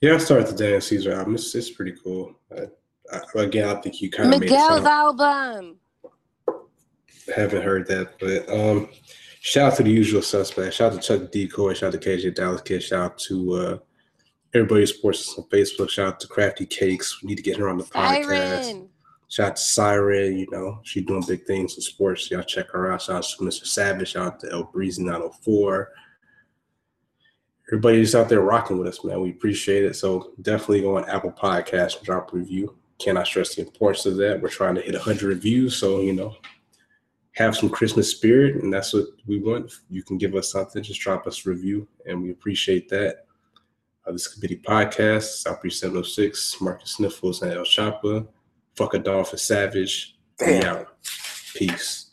Yeah, 0.00 0.14
I 0.14 0.18
started 0.18 0.46
the 0.46 0.56
Dan 0.56 0.80
Caesar 0.80 1.12
album. 1.12 1.34
It's, 1.34 1.54
it's 1.54 1.70
pretty 1.70 1.94
cool. 2.02 2.34
I, 2.56 2.62
I, 3.12 3.42
again, 3.42 3.68
I 3.68 3.80
think 3.80 4.00
you 4.00 4.10
kind 4.10 4.32
of 4.32 4.40
Miguel's 4.40 4.84
album. 4.84 5.76
haven't 7.34 7.62
heard 7.62 7.86
that, 7.88 8.18
but 8.18 8.48
um, 8.48 8.88
shout 9.40 9.72
out 9.72 9.76
to 9.76 9.82
the 9.82 9.90
usual 9.90 10.22
suspects. 10.22 10.76
Shout 10.76 10.92
out 10.92 11.02
to 11.02 11.18
Chuck 11.18 11.30
Decoy. 11.30 11.74
Shout 11.74 11.94
out 11.94 12.00
to 12.00 12.08
KJ 12.08 12.34
Dallas 12.34 12.62
Kid. 12.62 12.82
Shout 12.82 13.02
out 13.02 13.18
to 13.18 13.52
uh, 13.52 13.78
everybody 14.54 14.82
who 14.82 14.86
supports 14.86 15.28
us 15.28 15.38
on 15.38 15.44
Facebook. 15.50 15.90
Shout 15.90 16.08
out 16.08 16.20
to 16.20 16.28
Crafty 16.28 16.64
Cakes. 16.64 17.22
We 17.22 17.28
need 17.28 17.36
to 17.36 17.42
get 17.42 17.58
her 17.58 17.68
on 17.68 17.76
the 17.76 17.84
podcast. 17.84 18.24
Siren. 18.24 18.88
Shout 19.28 19.50
out 19.50 19.56
to 19.56 19.62
Siren. 19.62 20.38
You 20.38 20.46
know 20.50 20.80
she's 20.82 21.04
doing 21.04 21.24
big 21.28 21.44
things 21.44 21.74
in 21.76 21.82
sports. 21.82 22.30
Y'all 22.30 22.42
check 22.42 22.70
her 22.70 22.90
out. 22.90 23.02
Shout 23.02 23.16
out 23.16 23.24
to 23.24 23.44
Mr. 23.44 23.66
Savage. 23.66 24.12
Shout 24.12 24.26
out 24.26 24.40
to 24.40 24.50
El 24.50 24.64
Breezy 24.64 25.02
904. 25.02 25.90
Everybody 27.70 27.98
who's 27.98 28.16
out 28.16 28.28
there 28.28 28.40
rocking 28.40 28.78
with 28.78 28.88
us, 28.88 29.04
man. 29.04 29.20
We 29.20 29.30
appreciate 29.30 29.84
it. 29.84 29.94
So 29.94 30.32
definitely 30.42 30.80
go 30.80 30.96
on 30.96 31.08
Apple 31.08 31.30
Podcasts 31.30 31.96
and 31.96 32.04
drop 32.04 32.32
a 32.32 32.36
review. 32.36 32.76
Cannot 32.98 33.26
stress 33.26 33.54
the 33.54 33.62
importance 33.62 34.06
of 34.06 34.16
that. 34.16 34.42
We're 34.42 34.48
trying 34.48 34.74
to 34.74 34.82
hit 34.82 34.94
100 34.94 35.22
reviews, 35.22 35.76
so 35.76 36.00
you 36.00 36.12
know 36.12 36.36
have 37.40 37.56
some 37.56 37.70
Christmas 37.70 38.10
spirit, 38.10 38.62
and 38.62 38.72
that's 38.72 38.92
what 38.92 39.06
we 39.26 39.38
want. 39.38 39.66
If 39.66 39.80
you 39.88 40.02
can 40.02 40.18
give 40.18 40.34
us 40.34 40.52
something, 40.52 40.82
just 40.82 41.00
drop 41.00 41.26
us 41.26 41.46
a 41.46 41.50
review, 41.50 41.86
and 42.06 42.22
we 42.22 42.30
appreciate 42.30 42.88
that. 42.90 43.24
Uh, 44.06 44.12
this 44.12 44.28
committee 44.28 44.60
podcast, 44.66 45.42
South 45.42 45.60
Breeze 45.60 45.78
706, 45.80 46.60
Marcus 46.60 46.92
Sniffles 46.92 47.42
and 47.42 47.52
Elle 47.52 47.62
Chappa. 47.64 48.26
Fuck 48.76 48.94
Adolphus 48.94 49.42
Savage. 49.42 50.16
Damn. 50.38 50.86
Peace. 51.54 52.09